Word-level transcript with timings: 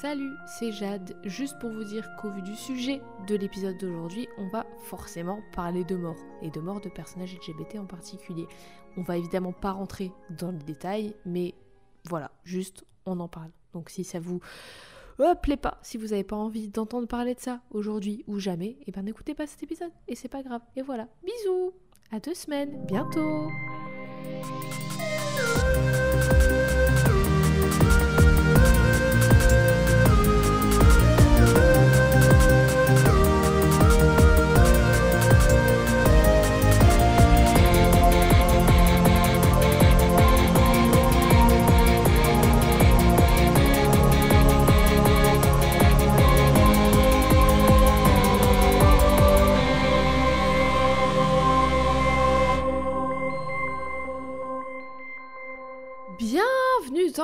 Salut, 0.00 0.32
c'est 0.46 0.72
Jade. 0.72 1.14
Juste 1.24 1.58
pour 1.58 1.70
vous 1.70 1.84
dire 1.84 2.08
qu'au 2.16 2.30
vu 2.30 2.40
du 2.40 2.56
sujet 2.56 3.02
de 3.26 3.36
l'épisode 3.36 3.76
d'aujourd'hui, 3.76 4.28
on 4.38 4.48
va 4.48 4.64
forcément 4.84 5.40
parler 5.52 5.84
de 5.84 5.94
mort, 5.94 6.16
et 6.40 6.48
de 6.48 6.58
mort 6.58 6.80
de 6.80 6.88
personnages 6.88 7.36
LGBT 7.36 7.80
en 7.80 7.84
particulier. 7.84 8.46
On 8.96 9.02
va 9.02 9.18
évidemment 9.18 9.52
pas 9.52 9.72
rentrer 9.72 10.10
dans 10.30 10.52
les 10.52 10.64
détails, 10.64 11.14
mais 11.26 11.54
voilà, 12.08 12.30
juste 12.44 12.86
on 13.04 13.20
en 13.20 13.28
parle. 13.28 13.50
Donc 13.74 13.90
si 13.90 14.04
ça 14.04 14.20
vous 14.20 14.40
euh, 15.20 15.34
plaît 15.34 15.58
pas, 15.58 15.78
si 15.82 15.98
vous 15.98 16.08
n'avez 16.08 16.24
pas 16.24 16.36
envie 16.36 16.68
d'entendre 16.68 17.06
parler 17.06 17.34
de 17.34 17.40
ça 17.40 17.60
aujourd'hui 17.70 18.24
ou 18.26 18.38
jamais, 18.38 18.78
et 18.86 18.92
ben 18.92 19.02
n'écoutez 19.02 19.34
pas 19.34 19.46
cet 19.46 19.62
épisode, 19.62 19.92
et 20.08 20.14
c'est 20.14 20.28
pas 20.28 20.42
grave. 20.42 20.62
Et 20.76 20.82
voilà, 20.82 21.08
bisous 21.22 21.72
À 22.10 22.20
deux 22.20 22.34
semaines, 22.34 22.86
bientôt 22.86 23.48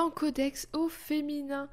Codex 0.05 0.67
au 0.73 0.89
féminin 0.89 1.69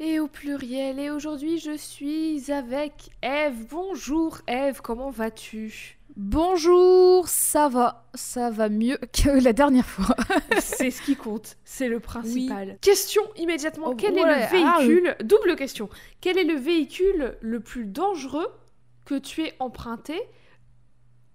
et 0.00 0.18
au 0.18 0.26
pluriel. 0.26 0.98
Et 0.98 1.10
aujourd'hui, 1.10 1.58
je 1.58 1.76
suis 1.76 2.50
avec 2.50 3.10
Eve. 3.22 3.66
Bonjour 3.70 4.40
Eve, 4.48 4.80
comment 4.82 5.10
vas-tu? 5.10 5.98
Bonjour, 6.16 7.28
ça 7.28 7.68
va, 7.68 8.04
ça 8.14 8.50
va 8.50 8.68
mieux 8.68 8.98
que 9.12 9.42
la 9.42 9.52
dernière 9.52 9.86
fois. 9.86 10.16
C'est 10.60 10.90
ce 10.90 11.00
qui 11.00 11.16
compte, 11.16 11.56
c'est 11.64 11.88
le 11.88 12.00
principal. 12.00 12.78
Question 12.82 13.22
immédiatement, 13.36 13.90
Oh, 13.90 13.94
quel 13.96 14.14
ouais, 14.14 14.20
est 14.20 14.24
le 14.24 14.66
ah, 14.66 14.78
véhicule 14.78 15.16
Double 15.24 15.56
question. 15.56 15.88
Quel 16.20 16.36
est 16.38 16.44
le 16.44 16.56
véhicule 16.56 17.38
le 17.40 17.60
plus 17.60 17.86
dangereux 17.86 18.48
que 19.06 19.14
tu 19.18 19.42
aies 19.42 19.54
emprunté 19.58 20.20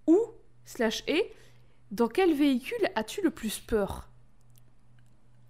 ou 0.06 0.18
slash 0.64 1.02
et 1.08 1.32
dans 1.90 2.08
quel 2.08 2.34
véhicule 2.34 2.86
as-tu 2.94 3.22
le 3.22 3.30
plus 3.30 3.58
peur? 3.58 4.08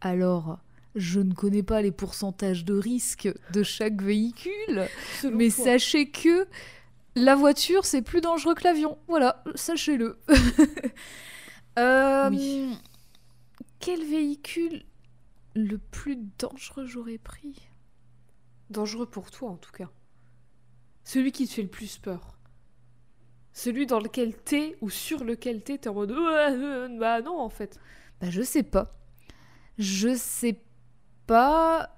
Alors, 0.00 0.58
je 0.98 1.20
ne 1.20 1.32
connais 1.32 1.62
pas 1.62 1.80
les 1.82 1.92
pourcentages 1.92 2.64
de 2.64 2.74
risque 2.74 3.28
de 3.52 3.62
chaque 3.62 4.02
véhicule, 4.02 4.88
selon 5.20 5.36
mais 5.36 5.50
toi 5.50 5.64
sachez 5.64 6.10
que 6.10 6.46
la 7.14 7.34
voiture, 7.34 7.84
c'est 7.84 8.02
plus 8.02 8.20
dangereux 8.20 8.54
que 8.54 8.64
l'avion. 8.64 8.98
Voilà, 9.08 9.42
sachez-le. 9.54 10.18
Euh, 11.78 12.28
Oui. 12.30 12.76
Quel 13.78 14.04
véhicule 14.04 14.82
le 15.54 15.78
plus 15.78 16.18
dangereux 16.36 16.86
j'aurais 16.86 17.18
pris? 17.18 17.54
Dangereux 18.70 19.06
pour 19.06 19.30
toi 19.30 19.50
en 19.50 19.56
tout 19.56 19.70
cas. 19.70 19.88
Celui 21.04 21.30
qui 21.30 21.46
te 21.46 21.52
fait 21.52 21.62
le 21.62 21.68
plus 21.68 21.98
peur. 21.98 22.36
Celui 23.52 23.86
dans 23.86 24.00
lequel 24.00 24.34
t'es 24.36 24.76
ou 24.80 24.90
sur 24.90 25.22
lequel 25.22 25.62
t'es, 25.62 25.78
t'es 25.78 25.88
en 25.88 25.94
mode 25.94 26.10
euh, 26.10 26.88
bah 26.98 27.22
non 27.22 27.38
en 27.38 27.48
fait. 27.48 27.78
Bah, 28.20 28.28
je 28.28 28.42
sais 28.42 28.64
pas. 28.64 28.96
Je 29.78 30.16
sais 30.16 30.60
pas 31.28 31.90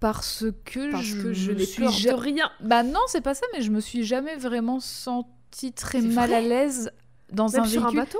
parce 0.00 0.44
que 0.64 0.90
Parce 0.92 1.04
je 1.04 1.22
que 1.22 1.32
je 1.34 1.52
n'ai 1.52 1.64
suis 1.66 1.88
ja- 1.90 2.16
rien. 2.16 2.50
Bah 2.60 2.82
non, 2.82 3.00
c'est 3.08 3.20
pas 3.20 3.34
ça, 3.34 3.44
mais 3.52 3.60
je 3.60 3.70
me 3.70 3.80
suis 3.80 4.04
jamais 4.04 4.36
vraiment 4.36 4.80
sentie 4.80 5.72
très 5.74 6.00
mal 6.00 6.30
vrai 6.30 6.38
à 6.38 6.40
l'aise 6.40 6.90
dans 7.32 7.48
Même 7.50 7.62
un 7.62 7.64
sur 7.66 7.80
véhicule. 7.82 7.98
un 7.98 8.02
bateau 8.02 8.18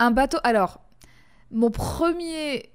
Un 0.00 0.10
bateau. 0.10 0.38
Alors, 0.44 0.80
mon 1.50 1.70
premier 1.70 2.72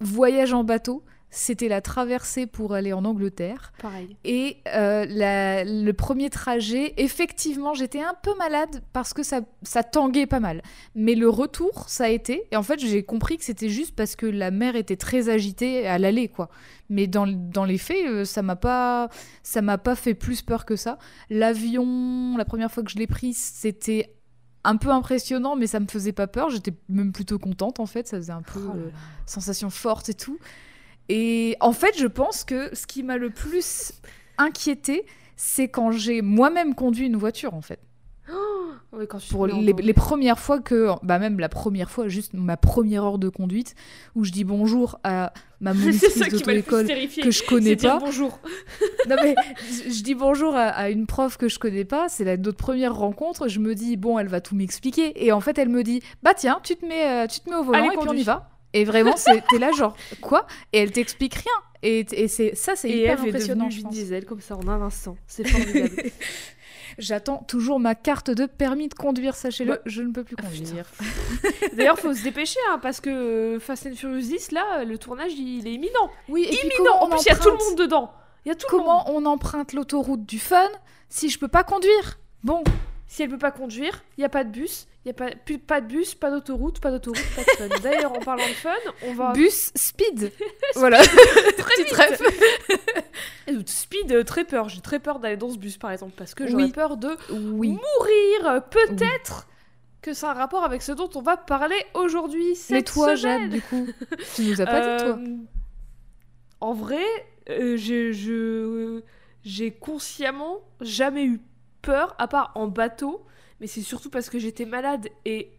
voyage 0.00 0.52
en 0.54 0.64
bateau, 0.64 1.04
c'était 1.30 1.68
la 1.68 1.80
traversée 1.80 2.46
pour 2.46 2.74
aller 2.74 2.92
en 2.92 3.04
Angleterre. 3.04 3.72
Pareil. 3.80 4.16
Et 4.24 4.58
euh, 4.74 5.06
la- 5.08 5.64
le 5.64 5.92
premier 5.92 6.28
trajet, 6.30 6.92
effectivement, 6.96 7.72
j'étais 7.72 8.00
un 8.00 8.14
peu 8.22 8.30
malade 8.36 8.82
parce 8.92 9.14
que 9.14 9.22
ça, 9.22 9.40
ça 9.62 9.82
tanguait 9.84 10.26
pas 10.26 10.40
mal. 10.40 10.60
Mais 10.94 11.14
le 11.14 11.28
retour, 11.28 11.88
ça 11.88 12.04
a 12.04 12.08
été. 12.08 12.42
Et 12.50 12.56
en 12.56 12.62
fait, 12.64 12.80
j'ai 12.80 13.02
compris 13.04 13.38
que 13.38 13.44
c'était 13.44 13.68
juste 13.68 13.94
parce 13.94 14.16
que 14.16 14.26
la 14.26 14.50
mer 14.50 14.74
était 14.76 14.96
très 14.96 15.28
agitée 15.28 15.86
à 15.86 15.98
l'aller, 15.98 16.28
quoi. 16.28 16.48
Mais 16.88 17.06
dans, 17.06 17.26
dans 17.28 17.64
les 17.64 17.78
faits, 17.78 18.06
euh, 18.08 18.24
ça 18.24 18.42
m'a 18.42 18.56
pas, 18.56 19.08
ça 19.44 19.62
m'a 19.62 19.78
pas 19.78 19.94
fait 19.94 20.14
plus 20.14 20.42
peur 20.42 20.64
que 20.64 20.74
ça. 20.74 20.98
L'avion, 21.50 22.36
la 22.36 22.44
première 22.44 22.70
fois 22.70 22.82
que 22.82 22.90
je 22.90 22.98
l'ai 22.98 23.06
pris, 23.06 23.32
c'était 23.34 24.14
un 24.62 24.76
peu 24.76 24.90
impressionnant, 24.90 25.56
mais 25.56 25.66
ça 25.66 25.80
me 25.80 25.86
faisait 25.86 26.12
pas 26.12 26.26
peur. 26.26 26.50
J'étais 26.50 26.72
même 26.88 27.12
plutôt 27.12 27.38
contente, 27.38 27.80
en 27.80 27.86
fait. 27.86 28.06
Ça 28.08 28.18
faisait 28.18 28.32
un 28.32 28.42
peu 28.42 28.60
Oh 28.68 28.76
euh, 28.76 28.90
sensation 29.26 29.70
forte 29.70 30.08
et 30.10 30.14
tout. 30.14 30.38
Et 31.12 31.56
en 31.58 31.72
fait, 31.72 31.98
je 31.98 32.06
pense 32.06 32.44
que 32.44 32.72
ce 32.72 32.86
qui 32.86 33.02
m'a 33.02 33.16
le 33.16 33.30
plus 33.30 33.94
inquiété, 34.38 35.04
c'est 35.34 35.66
quand 35.66 35.90
j'ai 35.90 36.22
moi-même 36.22 36.76
conduit 36.76 37.06
une 37.06 37.16
voiture, 37.16 37.54
en 37.54 37.62
fait. 37.62 37.80
Quand 39.08 39.18
Pour 39.30 39.46
les, 39.46 39.94
premières 39.94 40.40
fois 40.40 40.58
que, 40.58 40.88
bah 41.04 41.20
même 41.20 41.38
la 41.38 41.48
première 41.48 41.90
fois, 41.90 42.08
juste 42.08 42.34
ma 42.34 42.56
première 42.56 43.04
heure 43.04 43.18
de 43.18 43.28
conduite, 43.28 43.76
où 44.16 44.24
je 44.24 44.32
dis 44.32 44.42
bonjour 44.42 44.98
à 45.04 45.32
ma 45.60 45.74
monitrice 45.74 46.18
d'auto-école 46.18 46.88
que 46.88 47.30
je 47.30 47.44
connais 47.44 47.76
pas. 47.76 47.98
bonjour. 48.00 48.40
Non 49.08 49.14
mais 49.22 49.36
je, 49.70 49.90
je 49.90 50.02
dis 50.02 50.16
bonjour 50.16 50.56
à, 50.56 50.70
à 50.70 50.90
une 50.90 51.06
prof 51.06 51.36
que 51.36 51.48
je 51.48 51.60
connais 51.60 51.84
pas, 51.84 52.08
c'est 52.08 52.24
la 52.24 52.36
notre 52.36 52.58
première 52.58 52.94
rencontre. 52.94 53.46
Je 53.46 53.60
me 53.60 53.76
dis 53.76 53.96
bon, 53.96 54.18
elle 54.18 54.26
va 54.26 54.40
tout 54.40 54.56
m'expliquer 54.56 55.24
et 55.24 55.30
en 55.30 55.40
fait 55.40 55.56
elle 55.56 55.68
me 55.68 55.84
dit 55.84 56.02
bah 56.24 56.34
tiens, 56.34 56.58
tu 56.64 56.74
te 56.74 56.84
mets, 56.84 57.24
euh, 57.24 57.26
tu 57.28 57.40
te 57.40 57.48
mets 57.48 57.56
au 57.56 57.62
volant 57.62 57.78
Allez, 57.78 57.94
et 57.94 57.98
puis 57.98 58.08
on 58.08 58.12
y 58.12 58.24
va. 58.24 58.50
Et 58.72 58.84
vraiment 58.84 59.16
c'est 59.16 59.42
t'es 59.50 59.58
là 59.58 59.72
genre 59.72 59.96
quoi? 60.20 60.46
Et 60.72 60.78
elle 60.78 60.92
t'explique 60.92 61.34
rien. 61.34 61.52
Et, 61.82 62.06
et 62.12 62.28
c'est 62.28 62.54
ça 62.54 62.76
c'est 62.76 62.90
Et 62.90 63.02
hyper 63.02 63.20
impressionnant. 63.22 63.68
pense. 63.68 63.90
Diesel 63.90 64.24
comme 64.24 64.40
ça 64.40 64.56
en 64.56 64.68
un 64.68 64.82
instant. 64.82 65.16
C'est 65.26 65.46
formidable. 65.48 66.10
J'attends 66.98 67.38
toujours 67.38 67.80
ma 67.80 67.94
carte 67.94 68.30
de 68.30 68.46
permis 68.46 68.88
de 68.88 68.94
conduire, 68.94 69.34
sachez-le, 69.34 69.74
Bah, 69.74 69.78
je 69.86 70.02
ne 70.02 70.12
peux 70.12 70.24
plus 70.24 70.36
ah, 70.38 70.42
conduire. 70.42 70.86
D'ailleurs, 71.76 71.98
faut 71.98 72.12
se 72.12 72.22
dépêcher 72.22 72.58
hein, 72.68 72.78
parce 72.82 73.00
que 73.00 73.10
euh, 73.10 73.60
Fast 73.60 73.86
and 73.86 73.94
Furious 73.94 74.20
10, 74.20 74.52
là, 74.52 74.84
le 74.84 74.98
tournage 74.98 75.32
il 75.32 75.66
est 75.66 75.72
imminent. 75.72 76.10
Oui, 76.28 76.44
et 76.44 76.54
imminent. 76.66 76.96
En 77.00 77.06
on 77.06 77.10
plus, 77.10 77.22
il 77.22 77.28
y 77.28 77.30
a 77.30 77.36
tout 77.36 77.50
le 77.50 77.56
monde 77.56 77.78
dedans. 77.78 78.12
Il 78.44 78.48
y 78.48 78.52
a 78.52 78.54
tout 78.54 78.66
le 78.70 78.78
monde. 78.78 78.86
Comment 78.86 79.10
on 79.10 79.24
emprunte 79.24 79.72
l'autoroute 79.72 80.26
du 80.26 80.38
fun 80.38 80.68
si 81.08 81.28
je 81.28 81.38
peux 81.38 81.48
pas 81.48 81.64
conduire? 81.64 82.18
Bon, 82.42 82.62
Si 83.12 83.24
elle 83.24 83.28
peut 83.28 83.38
pas 83.38 83.50
conduire, 83.50 84.04
il 84.16 84.20
y 84.20 84.24
a 84.24 84.28
pas 84.28 84.44
de 84.44 84.50
bus, 84.50 84.86
il 85.04 85.10
a 85.10 85.12
pas 85.14 85.30
plus, 85.32 85.58
pas 85.58 85.80
de 85.80 85.86
bus, 85.88 86.14
pas 86.14 86.30
d'autoroute, 86.30 86.78
pas 86.78 86.92
d'autoroute, 86.92 87.26
pas 87.34 87.42
de 87.42 87.68
fun. 87.68 87.80
D'ailleurs, 87.82 88.12
en 88.12 88.20
parlant 88.20 88.46
de 88.46 88.52
fun, 88.54 88.70
on 89.02 89.14
va 89.14 89.32
bus 89.32 89.72
speed. 89.74 90.30
voilà. 90.76 90.98
très 91.02 92.06
vite. 93.48 93.68
Speed, 93.68 94.12
euh, 94.12 94.22
très 94.22 94.44
peur. 94.44 94.68
J'ai 94.68 94.80
très 94.80 95.00
peur 95.00 95.18
d'aller 95.18 95.36
dans 95.36 95.50
ce 95.50 95.58
bus, 95.58 95.76
par 95.76 95.90
exemple, 95.90 96.12
parce 96.16 96.34
que 96.36 96.46
j'aurais 96.46 96.66
Oui. 96.66 96.70
peur 96.72 96.96
de 96.96 97.16
Oui. 97.32 97.70
mourir. 97.70 98.62
Peut-être 98.70 99.48
que 100.02 100.14
c'est 100.14 100.26
un 100.26 100.32
rapport 100.32 100.62
avec 100.62 100.80
ce 100.80 100.92
dont 100.92 101.10
on 101.16 101.20
va 101.20 101.36
parler 101.36 101.84
aujourd'hui. 101.94 102.56
Mais 102.70 102.84
toi, 102.84 103.16
semaine. 103.16 103.40
Jade, 103.40 103.50
du 103.50 103.60
coup, 103.60 103.88
tu 104.36 104.42
nous 104.44 104.60
as 104.60 104.66
pas 104.66 104.80
dit 104.98 105.02
toi. 105.04 105.18
Euh, 105.18 105.36
En 106.60 106.74
vrai, 106.74 107.02
euh, 107.48 107.76
j'ai 109.42 109.72
consciemment 109.72 110.60
jamais 110.80 111.24
eu 111.24 111.40
peur, 111.82 112.14
à 112.18 112.28
part 112.28 112.52
en 112.54 112.68
bateau, 112.68 113.26
mais 113.60 113.66
c'est 113.66 113.82
surtout 113.82 114.10
parce 114.10 114.30
que 114.30 114.38
j'étais 114.38 114.64
malade 114.64 115.08
et 115.24 115.52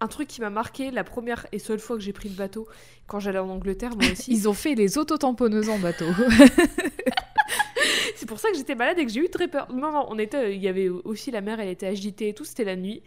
un 0.00 0.08
truc 0.08 0.28
qui 0.28 0.40
m'a 0.40 0.50
marqué 0.50 0.90
la 0.90 1.04
première 1.04 1.46
et 1.52 1.58
seule 1.58 1.78
fois 1.78 1.96
que 1.96 2.02
j'ai 2.02 2.12
pris 2.12 2.28
le 2.28 2.34
bateau 2.34 2.66
quand 3.06 3.20
j'allais 3.20 3.38
en 3.38 3.48
Angleterre, 3.48 3.96
moi 3.96 4.10
aussi. 4.12 4.30
Ils 4.32 4.48
ont 4.48 4.54
fait 4.54 4.74
les 4.74 4.98
autotamponneuses 4.98 5.68
en 5.68 5.78
bateau. 5.78 6.06
c'est 8.16 8.26
pour 8.26 8.38
ça 8.38 8.50
que 8.50 8.56
j'étais 8.56 8.74
malade 8.74 8.98
et 8.98 9.06
que 9.06 9.12
j'ai 9.12 9.20
eu 9.20 9.30
très 9.30 9.48
peur. 9.48 9.72
Non, 9.72 9.92
non, 9.92 10.06
on 10.08 10.18
était, 10.18 10.54
il 10.54 10.62
y 10.62 10.68
avait 10.68 10.88
aussi 10.88 11.30
la 11.30 11.40
mer, 11.40 11.60
elle 11.60 11.68
était 11.68 11.86
agitée 11.86 12.28
et 12.28 12.34
tout, 12.34 12.44
c'était 12.44 12.64
la 12.64 12.76
nuit. 12.76 13.02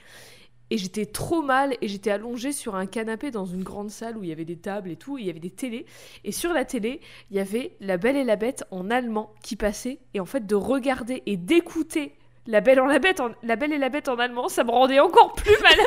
Et 0.70 0.78
j'étais 0.78 1.06
trop 1.06 1.42
mal 1.42 1.78
et 1.82 1.88
j'étais 1.88 2.12
allongée 2.12 2.52
sur 2.52 2.76
un 2.76 2.88
canapé 2.88 3.32
dans 3.32 3.46
une 3.46 3.64
grande 3.64 3.90
salle 3.90 4.18
où 4.18 4.24
il 4.24 4.30
y 4.30 4.34
avait 4.34 4.44
des 4.44 4.58
tables 4.58 4.92
et 4.92 4.98
tout, 4.98 5.18
et 5.18 5.22
il 5.22 5.28
y 5.28 5.30
avait 5.30 5.40
des 5.40 5.50
télés. 5.50 5.86
Et 6.26 6.32
sur 6.32 6.52
la 6.52 6.66
télé, 6.66 7.00
il 7.32 7.38
y 7.38 7.40
avait 7.40 7.78
La 7.80 7.98
Belle 7.98 8.18
et 8.18 8.26
la 8.26 8.36
Bête 8.36 8.66
en 8.72 8.90
allemand 8.90 9.34
qui 9.44 9.56
passait. 9.56 10.00
Et 10.14 10.20
en 10.20 10.26
fait, 10.26 10.46
de 10.46 10.56
regarder 10.56 11.24
et 11.26 11.38
d'écouter 11.38 12.16
La 12.48 12.62
Belle, 12.62 12.80
en 12.80 12.86
la, 12.86 12.98
Bête 13.00 13.20
en, 13.20 13.32
la 13.44 13.56
Belle 13.58 13.74
et 13.74 13.78
la 13.78 13.90
Bête 13.90 14.08
en 14.08 14.18
allemand, 14.18 14.48
ça 14.48 14.64
me 14.64 14.72
rendait 14.72 15.00
encore 15.02 15.34
plus 15.34 15.58
malade. 15.62 15.86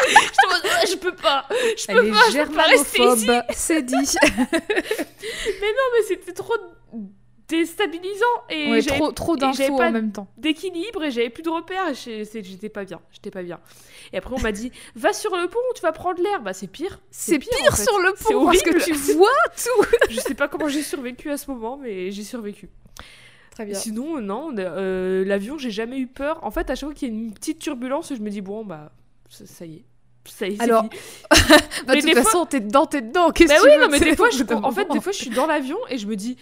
Je 0.88 0.96
peux 0.96 1.14
pas, 1.14 1.44
je 1.50 1.86
peux 1.86 2.04
Elle 2.06 2.10
pas, 2.10 2.28
est 2.28 2.30
je 2.32 2.42
peux 2.46 2.54
pas 2.54 2.62
rester 2.62 3.02
ici. 3.02 3.28
c'est 3.50 3.82
dit. 3.82 3.94
Mais 4.22 5.68
non, 5.68 5.86
mais 5.94 6.02
c'était 6.06 6.32
trop 6.32 6.54
déstabilisant 7.48 8.24
et 8.50 8.70
Ouais, 8.70 8.80
j'avais 8.80 8.98
trop, 8.98 9.12
trop 9.12 9.36
d'infos 9.36 9.80
en 9.82 9.90
même 9.90 10.12
temps. 10.12 10.28
d'équilibre 10.36 11.02
et 11.04 11.10
j'avais 11.10 11.30
plus 11.30 11.42
de 11.42 11.48
repères 11.50 11.94
j'étais 11.94 12.68
pas 12.68 12.84
bien 12.84 13.00
j'étais 13.10 13.30
pas 13.30 13.42
bien 13.42 13.58
et 14.12 14.18
après 14.18 14.34
on 14.34 14.40
m'a 14.40 14.52
dit 14.52 14.70
va 14.96 15.12
sur 15.14 15.34
le 15.34 15.48
pont 15.48 15.58
tu 15.74 15.80
vas 15.80 15.92
prendre 15.92 16.22
l'air 16.22 16.42
bah 16.42 16.52
c'est 16.52 16.66
pire 16.66 17.00
C'est 17.10 17.38
pire, 17.38 17.50
en 17.70 17.74
fait. 17.74 17.84
sur 17.84 17.98
le 18.00 18.12
C'est 18.16 18.34
pont 18.34 18.44
parce 18.44 18.62
que 18.62 18.84
tu 18.84 18.92
vois 19.14 19.28
tout. 19.56 19.86
je 20.10 20.20
sais 20.20 20.34
pas 20.34 20.48
comment 20.48 20.68
j'ai 20.68 20.82
survécu 20.82 21.30
à 21.30 21.38
ce 21.38 21.50
moment 21.50 21.78
mais 21.78 22.10
j'ai 22.10 22.22
survécu 22.22 22.68
Très 23.64 23.74
sinon 23.74 24.20
non 24.20 24.54
euh, 24.56 25.24
l'avion 25.24 25.58
j'ai 25.58 25.70
jamais 25.72 25.98
eu 25.98 26.06
peur 26.06 26.38
en 26.44 26.50
fait 26.52 26.70
à 26.70 26.76
chaque 26.76 26.90
fois 26.90 26.94
qu'il 26.94 27.08
y 27.08 27.10
a 27.10 27.14
une 27.14 27.32
petite 27.32 27.58
turbulence 27.58 28.12
je 28.14 28.20
me 28.20 28.30
dis 28.30 28.40
bon 28.40 28.64
bah 28.64 28.92
ça, 29.28 29.46
ça 29.46 29.66
y 29.66 29.74
est 29.74 29.84
ça 30.24 30.46
y 30.46 30.54
est 30.54 30.60
Alors, 30.62 30.84
fini. 30.84 31.00
Bah, 31.86 31.94
de 31.94 32.00
toute 32.00 32.12
fois- 32.12 32.22
façon, 32.22 32.46
t'es 32.46 32.60
dedans, 32.60 32.86
t'es 32.86 33.00
dedans. 33.00 33.30
Qu'est-ce 33.30 33.52
Bah 33.52 33.60
oui, 33.64 33.70
non, 33.80 33.88
mais 33.88 33.98
des 33.98 34.14
fois, 34.14 34.28
je, 34.30 34.42
en 34.54 34.70
fait, 34.72 34.86
des 34.92 35.00
fois, 35.00 35.12
je 35.12 35.16
suis 35.16 35.30
dans 35.30 35.46
l'avion 35.46 35.78
et 35.88 35.96
je 35.96 36.06
me 36.06 36.16
dis, 36.16 36.36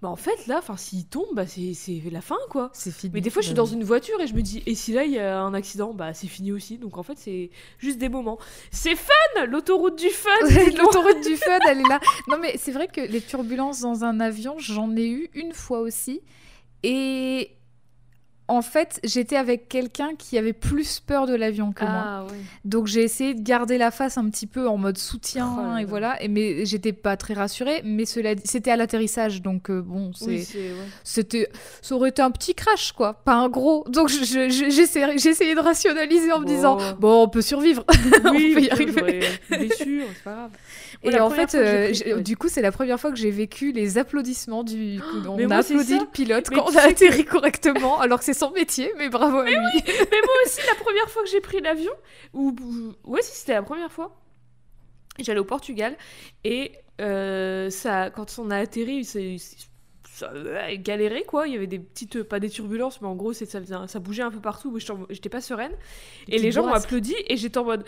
bah 0.00 0.08
en 0.08 0.16
fait, 0.16 0.46
là, 0.48 0.58
enfin, 0.58 0.76
s'il 0.76 1.06
tombe, 1.06 1.26
bah 1.32 1.44
c'est 1.46 1.72
la 2.10 2.20
fin, 2.20 2.36
quoi. 2.50 2.70
c'est 2.72 2.92
fini. 2.92 3.12
Mais 3.14 3.20
des 3.20 3.30
fois, 3.30 3.40
je 3.40 3.46
suis 3.46 3.54
dans 3.54 3.66
une 3.66 3.84
voiture 3.84 4.20
et 4.20 4.26
je 4.26 4.34
me 4.34 4.42
dis, 4.42 4.62
et 4.66 4.74
si 4.74 4.92
là, 4.92 5.04
il 5.04 5.12
y 5.12 5.18
a 5.18 5.40
un 5.40 5.54
accident, 5.54 5.92
bah 5.94 6.12
c'est 6.12 6.26
fini 6.26 6.50
aussi. 6.50 6.78
Donc 6.78 6.98
en 6.98 7.02
fait, 7.04 7.16
c'est 7.16 7.50
juste 7.78 7.98
des 7.98 8.08
moments. 8.08 8.38
C'est 8.72 8.96
fun, 8.96 9.46
l'autoroute 9.46 9.96
du 9.98 10.10
fun. 10.10 10.30
L'autoroute 10.76 11.24
du 11.24 11.36
fun, 11.36 11.58
elle 11.68 11.80
est 11.80 11.88
là. 11.88 12.00
Non, 12.28 12.36
mais 12.40 12.56
c'est 12.58 12.72
vrai 12.72 12.88
que 12.88 13.00
les 13.00 13.20
turbulences 13.20 13.80
dans 13.80 14.04
un 14.04 14.18
avion, 14.18 14.56
j'en 14.58 14.94
ai 14.96 15.08
eu 15.08 15.30
une 15.34 15.52
fois 15.52 15.78
aussi. 15.78 16.20
Et 16.82 17.50
en 18.48 18.60
fait, 18.60 19.00
j'étais 19.04 19.36
avec 19.36 19.68
quelqu'un 19.68 20.10
qui 20.18 20.36
avait 20.36 20.52
plus 20.52 21.00
peur 21.00 21.26
de 21.26 21.34
l'avion 21.34 21.72
que 21.72 21.84
moi. 21.84 22.02
Ah 22.04 22.24
ouais. 22.24 22.36
Donc 22.66 22.86
j'ai 22.86 23.02
essayé 23.02 23.32
de 23.34 23.40
garder 23.40 23.78
la 23.78 23.90
face 23.90 24.18
un 24.18 24.28
petit 24.28 24.46
peu 24.46 24.68
en 24.68 24.76
mode 24.76 24.98
soutien 24.98 25.48
Oh 25.56 25.76
et 25.78 25.82
là. 25.82 25.86
voilà. 25.88 26.22
Et 26.22 26.28
mais 26.28 26.66
j'étais 26.66 26.92
pas 26.92 27.16
très 27.16 27.32
rassurée. 27.32 27.80
Mais 27.84 28.04
cela, 28.04 28.34
c'était 28.44 28.72
à 28.72 28.76
l'atterrissage, 28.76 29.40
donc 29.40 29.70
euh, 29.70 29.80
bon, 29.80 30.10
Oui, 30.22 30.46
ouais. 30.54 30.72
c'était, 31.02 31.48
ça 31.80 31.94
aurait 31.94 32.10
été 32.10 32.20
un 32.20 32.30
petit 32.32 32.54
crash 32.54 32.92
quoi, 32.92 33.14
pas 33.24 33.34
un 33.36 33.48
gros. 33.48 33.84
Donc 33.88 34.08
j'essayais, 34.10 34.50
j'essayais 35.18 35.54
de 35.54 35.60
rationaliser 35.60 36.32
en 36.32 36.40
me 36.40 36.44
disant 36.46 36.76
bon, 36.98 37.22
on 37.22 37.28
peut 37.28 37.42
survivre. 37.42 37.84
On 38.24 38.30
Oui, 38.32 38.52
peut 38.54 38.60
y 38.60 38.70
arriver. 38.70 39.24
été 39.50 39.68
déçue, 39.68 40.02
c'est 40.14 40.24
pas 40.24 40.32
grave. 40.34 40.50
Et 41.04 41.18
en 41.20 41.30
fait, 41.30 41.54
euh, 41.56 41.84
pris- 41.86 41.94
j'ai- 41.94 42.14
ouais. 42.14 42.22
du 42.22 42.36
coup, 42.36 42.48
c'est 42.48 42.62
la 42.62 42.70
première 42.72 43.00
fois 43.00 43.10
que 43.10 43.16
j'ai 43.16 43.30
vécu 43.30 43.72
les 43.72 43.98
applaudissements 43.98 44.62
du. 44.62 45.00
on 45.26 45.50
a 45.50 45.56
applaudi 45.74 45.98
le 45.98 46.06
pilote 46.06 46.48
Mais 46.50 46.56
quand 46.56 46.70
on 46.70 46.76
a 46.76 46.82
atterri 46.82 47.24
correctement, 47.24 48.00
alors 48.00 48.18
que 48.20 48.24
c'est 48.24 48.34
son 48.34 48.50
métier. 48.52 48.92
Mais 48.98 49.08
bravo 49.08 49.38
à 49.38 49.44
lui. 49.46 49.54
Mais 49.54 50.20
moi 50.24 50.34
aussi, 50.46 50.60
la 50.66 50.74
première 50.82 51.08
fois 51.10 51.22
que 51.24 51.28
j'ai 51.28 51.40
pris 51.40 51.60
l'avion, 51.60 51.92
ou 52.34 52.54
ou- 52.60 53.10
ouais, 53.10 53.22
si 53.22 53.36
c'était 53.36 53.54
la 53.54 53.62
première 53.62 53.90
fois, 53.90 54.16
j'allais 55.18 55.40
au 55.40 55.44
Portugal 55.44 55.96
et 56.44 56.72
euh, 57.00 57.68
ça, 57.70 58.10
quand 58.10 58.36
on 58.38 58.50
a 58.50 58.58
atterri, 58.58 59.04
c'est 59.04 59.36
galéré 60.78 61.24
quoi. 61.24 61.48
Il 61.48 61.54
y 61.54 61.56
avait 61.56 61.66
des 61.66 61.78
petites, 61.78 62.22
pas 62.22 62.38
des 62.38 62.50
turbulences, 62.50 63.00
mais 63.00 63.08
en 63.08 63.16
gros, 63.16 63.32
ça, 63.32 63.44
ça 63.86 63.98
bougeait 63.98 64.22
un 64.22 64.30
peu 64.30 64.40
partout. 64.40 64.76
J'étais 65.10 65.28
pas 65.28 65.40
sereine 65.40 65.72
et 66.28 66.38
les 66.38 66.52
gens 66.52 66.62
m'ont 66.66 66.74
applaudi 66.84 67.14
et 67.26 67.36
j'étais 67.36 67.58
en 67.58 67.64
mode. 67.64 67.84